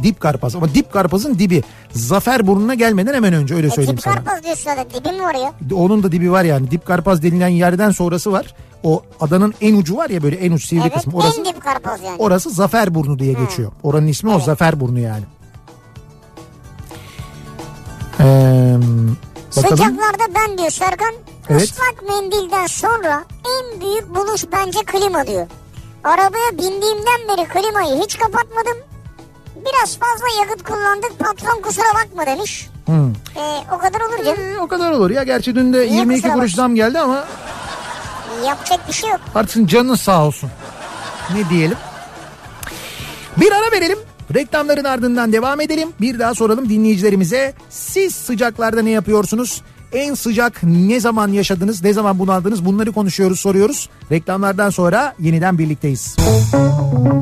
Dip 0.04 0.20
Karpaz 0.20 0.56
ama 0.56 0.74
Dip 0.74 0.92
Karpaz'ın 0.94 1.40
dibi. 1.40 1.64
Zafer 1.92 2.48
burnuna 2.48 2.74
gelmeden 2.74 3.14
hemen 3.14 3.34
önce 3.34 3.56
öyle 3.56 3.68
E, 3.68 3.70
söyleyeyim 3.70 3.98
dip 3.98 4.04
sana. 4.04 4.24
karpuz 4.24 4.44
diyorsun 4.44 4.64
zaten. 4.64 4.86
Dibi 4.90 5.12
mi 5.12 5.24
var 5.24 5.36
ya? 5.36 5.54
Onun 5.76 6.04
da 6.04 6.12
dibi 6.12 6.32
var 6.32 6.44
yani. 6.44 6.72
Dip 6.72 6.86
Karpaz 6.86 7.24
denilen 7.24 7.48
yerden 7.48 7.92
sonrası 7.92 8.32
var. 8.32 8.56
O 8.84 9.04
adanın 9.20 9.54
en 9.62 9.76
ucu 9.76 9.98
var 9.98 10.10
ya 10.10 10.24
böyle 10.24 10.36
en 10.36 10.52
uç 10.52 10.66
sivri 10.66 10.82
Evet 10.82 10.94
kısmı. 10.94 11.14
Orası 11.18 11.40
en 11.40 11.46
dip 11.46 11.62
karpuz 11.62 12.04
yani. 12.06 12.16
orası 12.18 12.50
Zaferburnu 12.50 13.20
diye 13.20 13.34
geçiyor. 13.34 13.72
Oranın 13.84 14.08
ismi 14.08 14.30
o 14.30 14.34
Evet. 14.34 14.44
Zaferburnu 14.44 15.00
yani. 15.00 15.24
Ee, 18.20 18.78
bakalım. 19.58 19.78
Sıcaklarda 19.78 20.36
ben 20.36 20.58
diyor 20.58 20.70
Serkan 20.70 21.14
Evet. 21.50 21.62
ıslak 21.62 22.10
mendilden 22.10 22.68
sonra 22.68 23.24
en 23.60 23.82
büyük 23.82 24.16
buluş 24.16 24.44
bence 24.52 24.80
klima 24.80 25.28
diyor. 25.28 25.48
Arabaya 26.04 26.52
bindiğimden 26.52 27.22
beri 27.30 27.48
klimayı 27.48 28.02
hiç 28.04 28.18
kapatmadım. 28.18 28.78
Biraz 29.56 29.98
fazla 29.98 30.42
yakıt 30.42 30.64
kullandık 30.64 31.20
patron 31.20 31.62
kusura 31.62 31.94
bakma 31.96 32.26
demiş. 32.26 32.70
Hmm. 32.86 33.12
Ee, 33.12 33.64
o 33.76 33.78
kadar 33.78 34.02
olur 34.02 34.26
canım. 34.26 34.42
Ee, 34.42 34.60
o 34.60 34.68
kadar 34.68 34.92
olur 34.92 35.10
ya. 35.10 35.24
Gerçi 35.24 35.56
dün 35.56 35.74
de 35.74 35.80
Niye 35.80 35.90
22 35.96 36.22
kusura 36.22 36.34
kuruş 36.34 36.56
zam 36.56 36.76
geldi 36.76 37.00
ama 37.00 37.26
Yapacak 38.46 38.88
bir 38.88 38.94
şey 38.94 39.10
yok. 39.10 39.20
Artık 39.36 39.70
canın 39.70 39.96
sağ 39.96 40.26
olsun. 40.26 40.50
Ne 41.34 41.50
diyelim? 41.50 41.78
Bir 43.38 43.52
ara 43.52 43.72
verelim. 43.72 44.00
Reklamların 44.34 44.84
ardından 44.84 45.34
devam 45.34 45.62
edelim. 45.62 45.90
Bir 46.02 46.20
daha 46.20 46.36
soralım 46.36 46.70
dinleyicilerimize. 46.70 47.54
Siz 47.70 48.16
sıcaklarda 48.16 48.82
ne 48.82 48.90
yapıyorsunuz? 48.90 49.62
En 49.94 50.14
sıcak 50.14 50.64
ne 50.64 51.00
zaman 51.00 51.28
yaşadınız? 51.28 51.84
Ne 51.84 51.94
zaman 51.94 52.20
bunaldınız? 52.20 52.66
Bunları 52.66 52.92
konuşuyoruz, 52.92 53.40
soruyoruz. 53.40 53.90
Reklamlardan 54.12 54.70
sonra 54.70 55.16
yeniden 55.20 55.58
birlikteyiz. 55.58 56.16
Kafa 56.16 57.22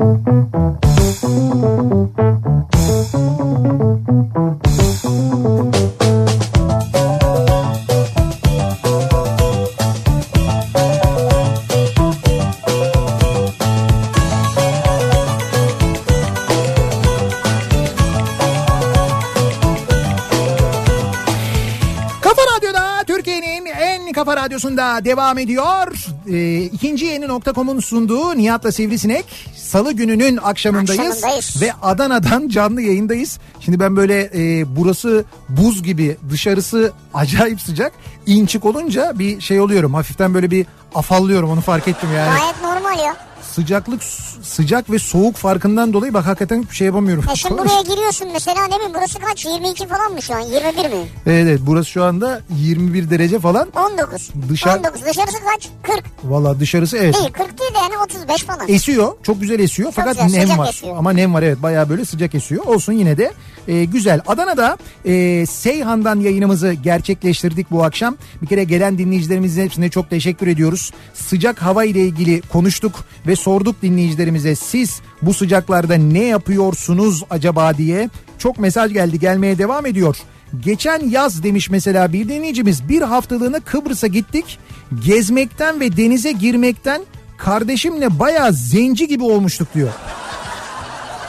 radyosunda 24.44 25.04
devam 25.04 25.38
ediyor. 25.38 26.04
Ee, 26.28 26.62
ikinci 26.62 27.04
yeni 27.04 27.28
nokta.com'un 27.28 27.80
sunduğu 27.80 28.36
Nihat'la 28.36 28.72
Sivrisinek. 28.72 29.24
Salı 29.56 29.92
gününün 29.92 30.36
akşamındayız. 30.36 31.00
Akşamındayız. 31.00 31.62
Ve 31.62 31.72
Adana'dan 31.82 32.48
canlı 32.48 32.82
yayındayız. 32.82 33.38
Şimdi 33.60 33.80
ben 33.80 33.96
böyle 33.96 34.30
e, 34.34 34.64
burası 34.76 35.24
buz 35.48 35.82
gibi 35.82 36.16
dışarısı 36.30 36.92
acayip 37.14 37.60
sıcak. 37.60 37.92
İnçik 38.26 38.64
olunca 38.64 39.12
bir 39.18 39.40
şey 39.40 39.60
oluyorum. 39.60 39.94
Hafiften 39.94 40.34
böyle 40.34 40.50
bir 40.50 40.66
afallıyorum 40.94 41.50
onu 41.50 41.60
fark 41.60 41.88
ettim 41.88 42.08
yani. 42.16 42.38
Gayet 42.38 42.62
normal 42.62 43.04
ya. 43.04 43.16
Sıcaklık 43.60 44.02
sıcak 44.42 44.90
ve 44.90 44.98
soğuk 44.98 45.36
farkından 45.36 45.92
dolayı 45.92 46.14
bak 46.14 46.26
hakikaten 46.26 46.62
bir 46.70 46.74
şey 46.76 46.86
yapamıyorum. 46.86 47.24
E 47.32 47.36
şimdi 47.36 47.58
buraya 47.58 47.82
giriyorsun 47.82 48.28
mesela 48.32 48.66
ne 48.66 48.76
mi? 48.76 48.94
Burası 48.94 49.18
kaç? 49.18 49.44
22 49.44 49.86
falan 49.88 50.12
mı 50.12 50.22
şu 50.22 50.34
an? 50.34 50.40
21 50.40 50.76
mi? 50.76 51.06
Evet, 51.26 51.46
evet 51.48 51.60
burası 51.62 51.90
şu 51.90 52.04
anda 52.04 52.40
21 52.58 53.10
derece 53.10 53.38
falan. 53.38 53.68
19. 53.76 54.30
Dışarı- 54.48 54.78
19. 54.78 55.04
Dışarısı 55.04 55.36
kaç? 55.54 55.68
40. 55.82 56.04
Valla 56.24 56.60
dışarısı 56.60 56.96
evet. 56.96 57.14
Değil 57.14 57.32
40 57.32 57.58
değil 57.60 57.74
de 57.74 57.78
yani 57.78 57.98
35 58.04 58.42
falan. 58.44 58.68
Esiyor. 58.68 59.12
Çok 59.22 59.40
güzel 59.40 59.58
esiyor. 59.60 59.92
Fakat 59.96 60.22
güzel, 60.22 60.46
nem 60.46 60.58
var. 60.58 60.68
esiyor. 60.68 60.96
Ama 60.96 61.12
nem 61.12 61.34
var 61.34 61.42
evet. 61.42 61.62
Bayağı 61.62 61.88
böyle 61.88 62.04
sıcak 62.04 62.34
esiyor. 62.34 62.64
Olsun 62.66 62.92
yine 62.92 63.16
de 63.18 63.32
e, 63.68 63.84
güzel. 63.84 64.20
Adana'da 64.26 64.78
e, 65.04 65.46
Seyhan'dan 65.46 66.20
yayınımızı 66.20 66.72
gerçekleştirdik 66.72 67.70
bu 67.70 67.84
akşam. 67.84 68.16
Bir 68.42 68.46
kere 68.46 68.64
gelen 68.64 68.98
dinleyicilerimizin 68.98 69.62
hepsine 69.64 69.88
çok 69.90 70.10
teşekkür 70.10 70.46
ediyoruz. 70.46 70.92
Sıcak 71.14 71.62
hava 71.62 71.84
ile 71.84 72.00
ilgili 72.00 72.40
konuştuk 72.40 73.04
ve 73.26 73.36
sorduk 73.50 73.82
dinleyicilerimize 73.82 74.54
siz 74.54 75.00
bu 75.22 75.34
sıcaklarda 75.34 75.94
ne 75.94 76.24
yapıyorsunuz 76.24 77.24
acaba 77.30 77.76
diye. 77.76 78.10
Çok 78.38 78.58
mesaj 78.58 78.92
geldi 78.92 79.20
gelmeye 79.20 79.58
devam 79.58 79.86
ediyor. 79.86 80.16
Geçen 80.60 81.08
yaz 81.08 81.42
demiş 81.42 81.70
mesela 81.70 82.12
bir 82.12 82.28
dinleyicimiz 82.28 82.88
bir 82.88 83.02
haftalığına 83.02 83.60
Kıbrıs'a 83.60 84.06
gittik. 84.06 84.58
Gezmekten 85.04 85.80
ve 85.80 85.96
denize 85.96 86.32
girmekten 86.32 87.02
kardeşimle 87.38 88.18
bayağı 88.18 88.52
zenci 88.52 89.08
gibi 89.08 89.24
olmuştuk 89.24 89.68
diyor. 89.74 89.92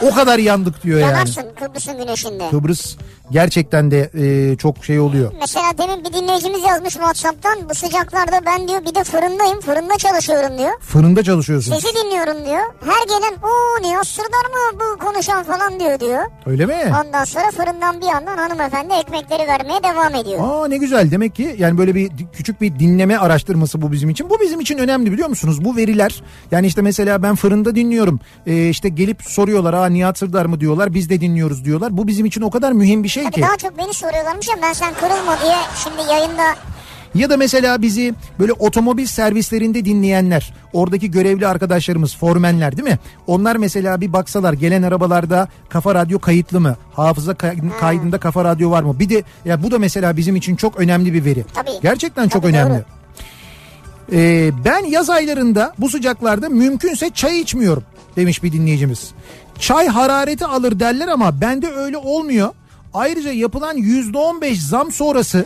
O 0.02 0.12
kadar 0.16 0.40
yandık 0.40 0.84
diyor 0.84 1.00
yani. 1.00 1.12
Yanarsın 1.12 1.46
Kıbrıs'ın 1.60 1.98
güneşinde. 1.98 2.50
Kıbrıs 2.52 2.96
gerçekten 3.32 3.92
de 3.92 4.10
e, 4.14 4.58
çok 4.58 4.86
şey 4.86 5.00
oluyor. 5.00 5.32
Mesela 5.40 5.66
demin 5.78 6.06
bir 6.06 6.14
dinleyicimiz 6.14 6.64
yazmış 6.64 6.94
Whatsapp'tan 6.94 7.70
bu 7.70 7.76
sıcaklarda 7.76 8.40
ben 8.46 8.68
diyor 8.68 8.82
bir 8.86 8.96
de 8.96 9.04
fırındayım 9.04 9.60
fırında 9.62 9.98
çalışıyorum 9.98 10.58
diyor. 10.58 10.72
Fırında 10.82 11.24
çalışıyorsun. 11.24 11.74
Sesi 11.76 11.96
dinliyorum 11.96 12.46
diyor. 12.46 12.62
Her 12.86 13.08
gelen 13.08 13.34
o 13.44 13.82
Nihat 13.84 14.08
Sırdar 14.08 14.46
mı 14.54 14.80
bu 14.80 15.06
konuşan 15.06 15.44
falan 15.44 15.80
diyor 15.80 16.00
diyor. 16.00 16.24
Öyle 16.46 16.66
mi? 16.66 16.76
Ondan 17.06 17.24
sonra 17.24 17.52
fırından 17.52 18.02
bir 18.02 18.06
yandan 18.06 18.38
hanımefendi 18.38 18.94
ekmekleri 18.94 19.48
vermeye 19.48 19.84
devam 19.84 20.16
ediyor. 20.16 20.40
Aa 20.42 20.68
ne 20.68 20.78
güzel 20.78 21.12
demek 21.12 21.36
ki 21.36 21.56
yani 21.60 21.78
böyle 21.78 21.96
bir 21.96 22.12
küçük 22.34 22.62
bir 22.62 22.80
dinleme 22.80 23.18
araştırması 23.18 23.82
bu 23.82 23.92
bizim 23.92 24.10
için. 24.10 24.30
Bu 24.30 24.40
bizim 24.40 24.60
için 24.60 24.78
önemli 24.78 25.12
biliyor 25.12 25.30
musunuz? 25.30 25.66
Bu 25.66 25.76
veriler 25.76 26.24
yani 26.52 26.68
işte 26.68 26.82
mesela 26.82 27.24
ben 27.24 27.36
fırında 27.36 27.76
dinliyorum. 27.76 28.20
Ee, 28.48 28.70
işte 28.70 28.90
gelip 28.90 29.22
soruyorlar 29.24 29.74
aa 29.74 29.91
Nihat 29.94 30.18
Sırdar 30.18 30.46
mı 30.46 30.60
diyorlar 30.60 30.94
biz 30.94 31.10
de 31.10 31.22
dinliyoruz 31.22 31.66
diyorlar. 31.66 31.98
Bu 31.98 32.08
bizim 32.08 32.26
için 32.26 32.42
o 32.42 32.50
kadar 32.50 32.72
mühim 32.72 33.04
bir 33.04 33.10
şey 33.10 33.24
Tabii 33.24 33.36
ki. 33.36 33.42
daha 33.42 33.58
çok 33.58 33.78
beni 33.78 33.94
soruyorlarmış 33.94 34.48
ya 34.48 34.56
ben 34.62 34.74
sen 34.74 34.94
kırılma 34.94 35.38
diye 35.44 35.56
şimdi 35.84 36.12
yayında 36.12 36.44
Ya 37.16 37.30
da 37.30 37.38
mesela 37.38 37.82
bizi 37.82 38.14
böyle 38.40 38.54
otomobil 38.54 39.06
servislerinde 39.06 39.86
dinleyenler, 39.86 40.54
oradaki 40.74 41.12
görevli 41.12 41.48
arkadaşlarımız, 41.48 42.16
formenler 42.18 42.78
değil 42.78 42.90
mi? 42.90 43.00
Onlar 43.28 43.56
mesela 43.56 44.02
bir 44.02 44.14
baksalar 44.14 44.54
gelen 44.54 44.84
arabalarda 44.84 45.48
kafa 45.70 45.96
radyo 45.96 46.20
kayıtlı 46.20 46.60
mı? 46.62 46.76
Hafıza 46.94 47.34
kay- 47.34 47.58
kaydında 47.80 48.18
kafa 48.20 48.44
radyo 48.46 48.72
var 48.72 48.84
mı? 48.84 49.00
Bir 49.00 49.10
de 49.10 49.24
ya 49.46 49.64
bu 49.64 49.72
da 49.72 49.80
mesela 49.80 50.18
bizim 50.18 50.36
için 50.36 50.56
çok 50.56 50.80
önemli 50.80 51.14
bir 51.14 51.26
veri. 51.26 51.46
Tabii. 51.54 51.72
Gerçekten 51.82 52.28
çok 52.30 52.42
Tabii, 52.42 52.52
önemli. 52.52 52.74
doğru. 52.74 52.84
Ee, 54.14 54.52
ben 54.66 54.86
yaz 54.86 55.10
aylarında 55.10 55.74
bu 55.78 55.90
sıcaklarda 55.90 56.50
mümkünse 56.50 57.10
çay 57.10 57.40
içmiyorum 57.42 57.84
demiş 58.16 58.44
bir 58.44 58.52
dinleyicimiz. 58.52 59.12
Çay 59.60 59.88
harareti 59.88 60.46
alır 60.46 60.80
derler 60.80 61.08
ama 61.08 61.42
bende 61.42 61.72
öyle 61.72 61.98
olmuyor. 61.98 62.50
Ayrıca 62.94 63.32
yapılan 63.32 63.78
%15 63.78 64.56
zam 64.56 64.92
sonrası 64.92 65.46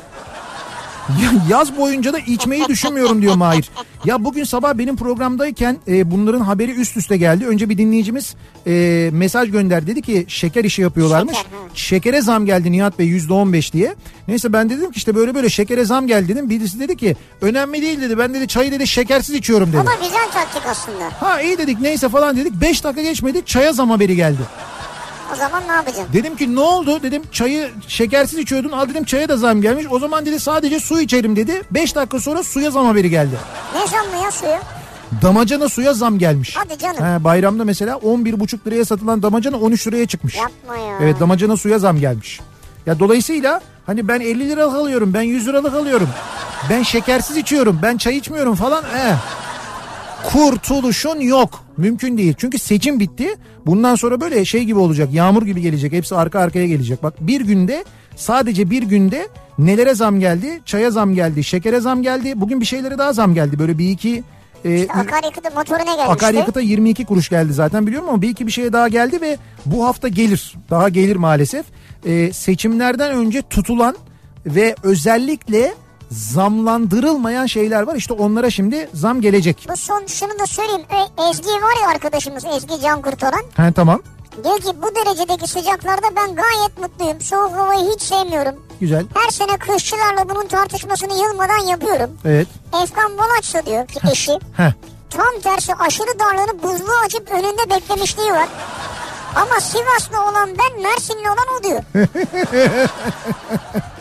yaz 1.50 1.78
boyunca 1.78 2.14
da 2.14 2.20
içmeyi 2.20 2.68
düşünmüyorum 2.68 3.22
diyor 3.22 3.36
Mahir. 3.36 3.70
Ya 4.06 4.24
bugün 4.24 4.44
sabah 4.44 4.74
benim 4.74 4.96
programdayken 4.96 5.78
e, 5.88 6.12
bunların 6.12 6.40
haberi 6.40 6.72
üst 6.72 6.98
üste 6.98 7.18
geldi. 7.18 7.46
Önce 7.48 7.70
bir 7.70 7.78
dinleyicimiz 7.78 8.36
e, 8.68 9.10
mesaj 9.14 9.52
gönderdi. 9.52 9.88
Dedi 9.88 10.02
ki 10.02 10.26
şeker 10.28 10.64
işi 10.64 10.82
yapıyorlarmış. 10.82 11.38
Şeker. 11.38 11.52
Şekere 11.74 12.22
zam 12.22 12.46
geldi 12.46 12.72
Nihat 12.72 13.00
Bey 13.00 13.18
%15 13.18 13.74
diye. 13.74 13.96
Neyse 14.28 14.54
ben 14.54 14.70
dedim 14.70 14.92
ki 14.92 14.98
işte 14.98 15.16
böyle 15.16 15.36
böyle 15.36 15.50
şekere 15.50 15.86
zam 15.86 16.08
geldi 16.08 16.28
dedim. 16.28 16.50
Birisi 16.50 16.80
dedi 16.80 16.98
ki 16.98 17.16
önemli 17.42 17.82
değil 17.82 18.02
dedi. 18.02 18.18
Ben 18.18 18.34
dedi 18.34 18.48
çayı 18.48 18.72
dedi 18.72 18.88
şekersiz 18.88 19.36
içiyorum 19.36 19.74
dedi. 19.74 19.78
da 19.86 19.96
güzel 20.04 20.32
taktik 20.34 20.66
aslında. 20.70 21.10
Ha 21.20 21.42
iyi 21.42 21.58
dedik 21.58 21.82
neyse 21.82 22.10
falan 22.10 22.38
dedik. 22.38 22.62
5 22.62 22.84
dakika 22.84 23.02
geçmedi 23.02 23.42
çaya 23.46 23.74
zam 23.74 23.90
haberi 23.90 24.16
geldi. 24.16 24.42
O 25.34 25.36
zaman 25.36 25.64
ne 25.68 25.72
yapacaksın? 25.72 26.14
Dedim 26.14 26.36
ki 26.36 26.56
ne 26.56 26.60
oldu 26.60 27.04
dedim 27.04 27.24
çayı 27.32 27.70
şekersiz 27.88 28.40
içiyordun 28.40 28.72
al 28.72 28.90
dedim 28.90 29.04
çaya 29.04 29.30
da 29.30 29.38
zam 29.38 29.62
gelmiş. 29.62 29.86
O 29.92 30.00
zaman 30.00 30.26
dedi 30.26 30.40
sadece 30.40 30.80
su 30.80 31.02
içerim 31.02 31.36
dedi. 31.36 31.62
5 31.72 31.96
dakika 31.96 32.20
sonra 32.20 32.44
suya 32.44 32.72
zam 32.72 32.86
haberi 32.86 33.10
geldi. 33.10 33.36
Ne 33.76 33.88
zammı 33.88 34.24
ya 34.24 34.32
suyu? 34.32 34.58
Damacana 35.22 35.70
suya 35.70 35.94
zam 35.94 36.20
gelmiş. 36.20 36.56
Hadi 36.58 36.78
canım. 36.78 36.98
He, 37.20 37.24
bayramda 37.24 37.64
mesela 37.64 37.96
11,5 37.96 38.68
liraya 38.68 38.86
satılan 38.86 39.24
damacana 39.24 39.58
13 39.58 39.88
liraya 39.88 40.08
çıkmış. 40.08 40.36
Yapma 40.36 40.78
ya. 40.78 40.98
Evet 41.02 41.20
damacana 41.20 41.58
suya 41.58 41.80
zam 41.80 42.00
gelmiş. 42.00 42.40
Ya 42.86 43.00
dolayısıyla 43.00 43.62
hani 43.86 44.08
ben 44.08 44.20
50 44.20 44.50
liralık 44.50 44.76
alıyorum 44.76 45.14
ben 45.14 45.22
100 45.22 45.48
liralık 45.48 45.74
alıyorum. 45.74 46.10
Ben 46.70 46.84
şekersiz 46.84 47.38
içiyorum 47.38 47.80
ben 47.82 47.98
çay 47.98 48.18
içmiyorum 48.18 48.56
falan. 48.56 48.84
He. 48.84 49.16
Kurtuluşun 50.24 51.20
yok. 51.20 51.65
Mümkün 51.78 52.18
değil. 52.18 52.34
Çünkü 52.38 52.60
seçim 52.60 53.00
bitti. 53.00 53.36
Bundan 53.66 53.96
sonra 53.96 54.22
böyle 54.22 54.46
şey 54.46 54.64
gibi 54.64 54.80
olacak. 54.80 55.10
Yağmur 55.14 55.46
gibi 55.46 55.62
gelecek. 55.62 55.94
Hepsi 55.94 56.16
arka 56.16 56.40
arkaya 56.40 56.68
gelecek. 56.68 57.04
Bak 57.04 57.14
bir 57.20 57.42
günde 57.42 57.86
sadece 58.16 58.70
bir 58.70 58.84
günde 58.84 59.28
nelere 59.60 59.96
zam 59.96 60.20
geldi? 60.20 60.62
Çaya 60.66 60.92
zam 60.92 61.16
geldi. 61.16 61.44
Şekere 61.44 61.80
zam 61.80 62.04
geldi. 62.04 62.34
Bugün 62.42 62.62
bir 62.62 62.66
şeylere 62.66 62.98
daha 62.98 63.14
zam 63.14 63.34
geldi. 63.34 63.60
Böyle 63.60 63.78
bir 63.78 63.90
iki 63.90 64.24
e, 64.66 64.76
İşte 64.76 64.94
akaryakıtı 64.94 65.56
motoruna 65.56 65.84
gelmişti. 65.84 66.12
Akaryakıta 66.12 66.62
22 66.62 67.06
kuruş 67.06 67.30
geldi 67.30 67.54
zaten 67.54 67.88
biliyorum 67.88 68.10
ama 68.10 68.22
bir 68.22 68.30
iki 68.30 68.48
bir 68.48 68.52
şeye 68.52 68.74
daha 68.74 68.88
geldi 68.88 69.22
ve 69.22 69.38
bu 69.66 69.86
hafta 69.86 70.08
gelir. 70.08 70.56
Daha 70.70 70.90
gelir 70.90 71.16
maalesef. 71.16 71.66
Ee, 72.06 72.34
seçimlerden 72.34 73.12
önce 73.12 73.42
tutulan 73.42 73.96
ve 74.46 74.76
özellikle 74.84 75.74
zamlandırılmayan 76.12 77.46
şeyler 77.46 77.82
var. 77.82 77.96
İşte 77.96 78.14
onlara 78.14 78.50
şimdi 78.50 78.90
zam 78.94 79.22
gelecek. 79.22 79.68
Bu 79.72 79.78
son 79.78 80.06
şunu 80.08 80.40
da 80.40 80.46
söyleyeyim. 80.46 80.82
Ezgi 81.30 81.50
var 81.50 81.82
ya 81.82 81.88
arkadaşımız 81.88 82.46
Ezgi 82.46 82.82
Can 82.82 83.02
Kurtaran. 83.02 83.44
He 83.56 83.72
tamam. 83.72 84.02
Diyor 84.44 84.60
ki 84.60 84.72
bu 84.82 84.96
derecedeki 84.96 85.48
sıcaklarda 85.50 86.08
ben 86.16 86.36
gayet 86.36 86.78
mutluyum. 86.82 87.22
Soğuk 87.22 87.56
havayı 87.56 87.92
hiç 87.94 88.02
sevmiyorum. 88.02 88.56
Güzel. 88.80 89.06
Her 89.14 89.30
sene 89.30 89.58
kışçılarla 89.58 90.30
bunun 90.30 90.48
tartışmasını 90.48 91.14
yılmadan 91.14 91.68
yapıyorum. 91.68 92.18
Evet. 92.26 92.48
Efkan 92.84 93.18
Bolaçsa 93.18 93.66
diyor 93.66 93.88
ki 93.88 94.00
eşi. 94.12 94.40
Tam 95.10 95.40
tersi 95.44 95.76
aşırı 95.76 96.20
darlığını 96.20 96.64
buzluğu 96.64 96.98
açıp 97.06 97.32
önünde 97.32 97.70
beklemişliği 97.70 98.32
var. 98.32 98.48
Ama 99.36 99.60
Sivaslı 99.60 100.22
olan 100.22 100.50
ben 100.50 100.82
Mersinli 100.82 101.30
olan 101.30 101.46
o 101.60 101.64
diyor. 101.64 101.82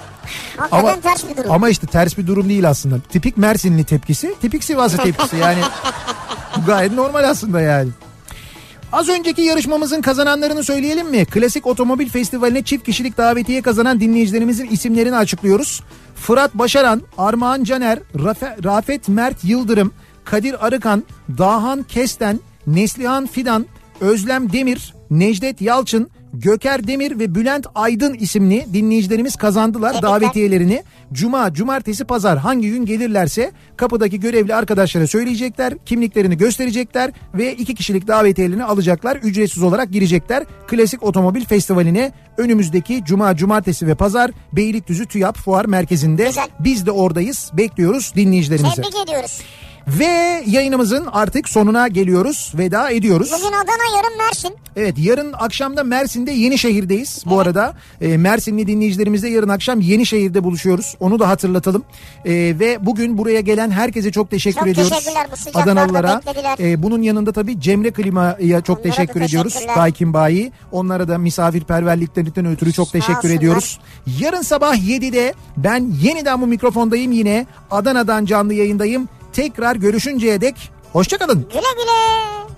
Hakikaten 0.57 0.85
Ama, 0.93 1.01
ters 1.01 1.29
bir 1.29 1.37
durum. 1.37 1.51
ama 1.53 1.69
işte 1.69 1.87
ters 1.87 2.19
bir 2.19 2.27
durum 2.27 2.49
değil 2.49 2.69
aslında. 2.69 3.01
Tipik 3.01 3.37
Mersinli 3.37 3.85
tepkisi, 3.85 4.35
tipik 4.41 4.65
Sivaslı 4.65 4.99
tepkisi. 5.03 5.37
Yani 5.37 5.59
bu 6.57 6.65
gayet 6.67 6.93
normal 6.93 7.25
aslında 7.25 7.61
yani. 7.61 7.91
Az 8.93 9.09
önceki 9.09 9.43
yarışmamızın 9.43 10.01
kazananlarını 10.01 10.65
söyleyelim 10.65 11.11
mi? 11.11 11.25
Klasik 11.27 11.67
Otomobil 11.67 12.09
Festivali'ne 12.09 12.63
çift 12.63 12.85
kişilik 12.87 13.19
davetiye 13.19 13.63
kazanan 13.63 14.01
dinleyicilerimizin 14.01 14.67
isimlerini 14.67 15.17
açıklıyoruz. 15.17 15.83
Fırat 16.15 16.55
Başaran, 16.55 17.03
Armağan 17.19 17.65
Caner, 17.65 17.99
Rafe- 18.15 18.65
Rafet 18.65 19.09
Mert 19.09 19.45
Yıldırım, 19.45 19.93
Kadir 20.25 20.67
Arıkan, 20.67 21.05
Dahan 21.39 21.83
Kesten, 21.83 22.41
Neslihan 22.67 23.27
Fidan, 23.27 23.67
Özlem 24.01 24.53
Demir, 24.53 24.95
Necdet 25.11 25.61
Yalçın, 25.61 26.11
Göker 26.41 26.87
Demir 26.87 27.19
ve 27.19 27.35
Bülent 27.35 27.67
Aydın 27.75 28.15
isimli 28.15 28.67
dinleyicilerimiz 28.73 29.37
kazandılar 29.37 30.03
davetiyelerini. 30.03 30.83
Cuma, 31.13 31.53
cumartesi, 31.53 32.05
pazar 32.05 32.39
hangi 32.39 32.71
gün 32.71 32.87
gelirlerse 32.87 33.53
kapıdaki 33.77 34.21
görevli 34.21 34.55
arkadaşlara 34.55 35.07
söyleyecekler. 35.07 35.75
Kimliklerini 35.87 36.37
gösterecekler 36.37 37.13
ve 37.35 37.55
iki 37.55 37.75
kişilik 37.75 38.09
davetiyelerini 38.09 38.65
alacaklar. 38.65 39.17
Ücretsiz 39.17 39.63
olarak 39.63 39.93
girecekler. 39.93 40.45
Klasik 40.67 41.03
Otomobil 41.03 41.45
Festivali'ne 41.45 42.13
önümüzdeki 42.37 43.03
cuma, 43.05 43.37
cumartesi 43.37 43.87
ve 43.87 43.95
pazar 43.95 44.31
Beylikdüzü 44.53 45.07
TÜYAP 45.07 45.37
Fuar 45.37 45.65
Merkezi'nde. 45.65 46.27
Güzel. 46.27 46.49
Biz 46.61 46.87
de 46.87 46.91
oradayız. 46.91 47.51
Bekliyoruz 47.53 48.13
dinleyicilerimizi. 48.17 48.75
Tebrik 48.75 48.95
ediyoruz. 49.05 49.41
Ve 49.89 50.43
yayınımızın 50.47 51.07
artık 51.13 51.49
sonuna 51.49 51.89
geliyoruz. 51.89 52.53
Veda 52.59 52.91
ediyoruz. 52.91 53.31
Bugün 53.33 53.47
Adana 53.53 53.97
yarın 53.97 54.19
Mersin. 54.19 54.51
Evet 54.77 54.95
yarın 54.99 55.33
akşamda 55.33 55.85
Mersin'de 55.85 56.31
Yenişehir'deyiz 56.31 57.23
bu 57.27 57.41
arada. 57.41 57.75
E, 58.01 58.17
Mersinli 58.17 58.67
dinleyicilerimizle 58.67 59.29
yarın 59.29 59.49
akşam 59.49 59.81
Yenişehir'de 59.81 60.45
buluşuyoruz. 60.45 60.97
Onu 61.01 61.19
da 61.19 61.29
hatırlatalım. 61.29 61.83
E, 62.25 62.33
ve 62.33 62.87
bugün 62.87 63.19
buraya 63.19 63.41
gelen 63.41 63.71
herkese 63.71 64.13
çok 64.13 64.31
teşekkür 64.31 64.61
Çok 64.61 64.69
ediyoruz. 64.69 64.93
teşekkürler 64.93 65.27
bu 65.33 65.37
sıcaklarda 65.37 65.71
Adanalılara. 65.73 66.21
beklediler. 66.27 66.59
E, 66.73 66.83
bunun 66.83 67.03
yanında 67.03 67.33
tabii 67.33 67.61
Cemre 67.61 67.91
Klima'ya 67.91 68.61
çok 68.61 68.79
Onlara 68.79 68.91
da 68.91 68.97
teşekkür 68.97 69.21
ediyoruz. 69.21 69.53
teşekkürler. 69.53 69.77
Daikin 69.77 70.13
Bayi. 70.13 70.53
Onlara 70.73 71.09
da 71.09 71.19
misafirperverliklerinden 71.19 72.47
ötürü 72.47 72.73
çok 72.73 72.93
teşekkür 72.93 73.15
olsunlar. 73.17 73.35
ediyoruz. 73.35 73.81
Yarın 74.21 74.43
sabah 74.43 74.75
7'de 74.77 75.35
ben 75.57 75.91
yeniden 76.03 76.41
bu 76.41 76.47
mikrofondayım 76.47 77.13
yine. 77.13 77.47
Adana'dan 77.71 78.25
canlı 78.25 78.55
yayındayım. 78.55 79.09
Tekrar 79.35 79.77
görüşünceye 79.77 80.41
dek 80.41 80.71
hoşçakalın. 80.93 81.49
Güle 81.49 81.61
güle. 81.61 82.54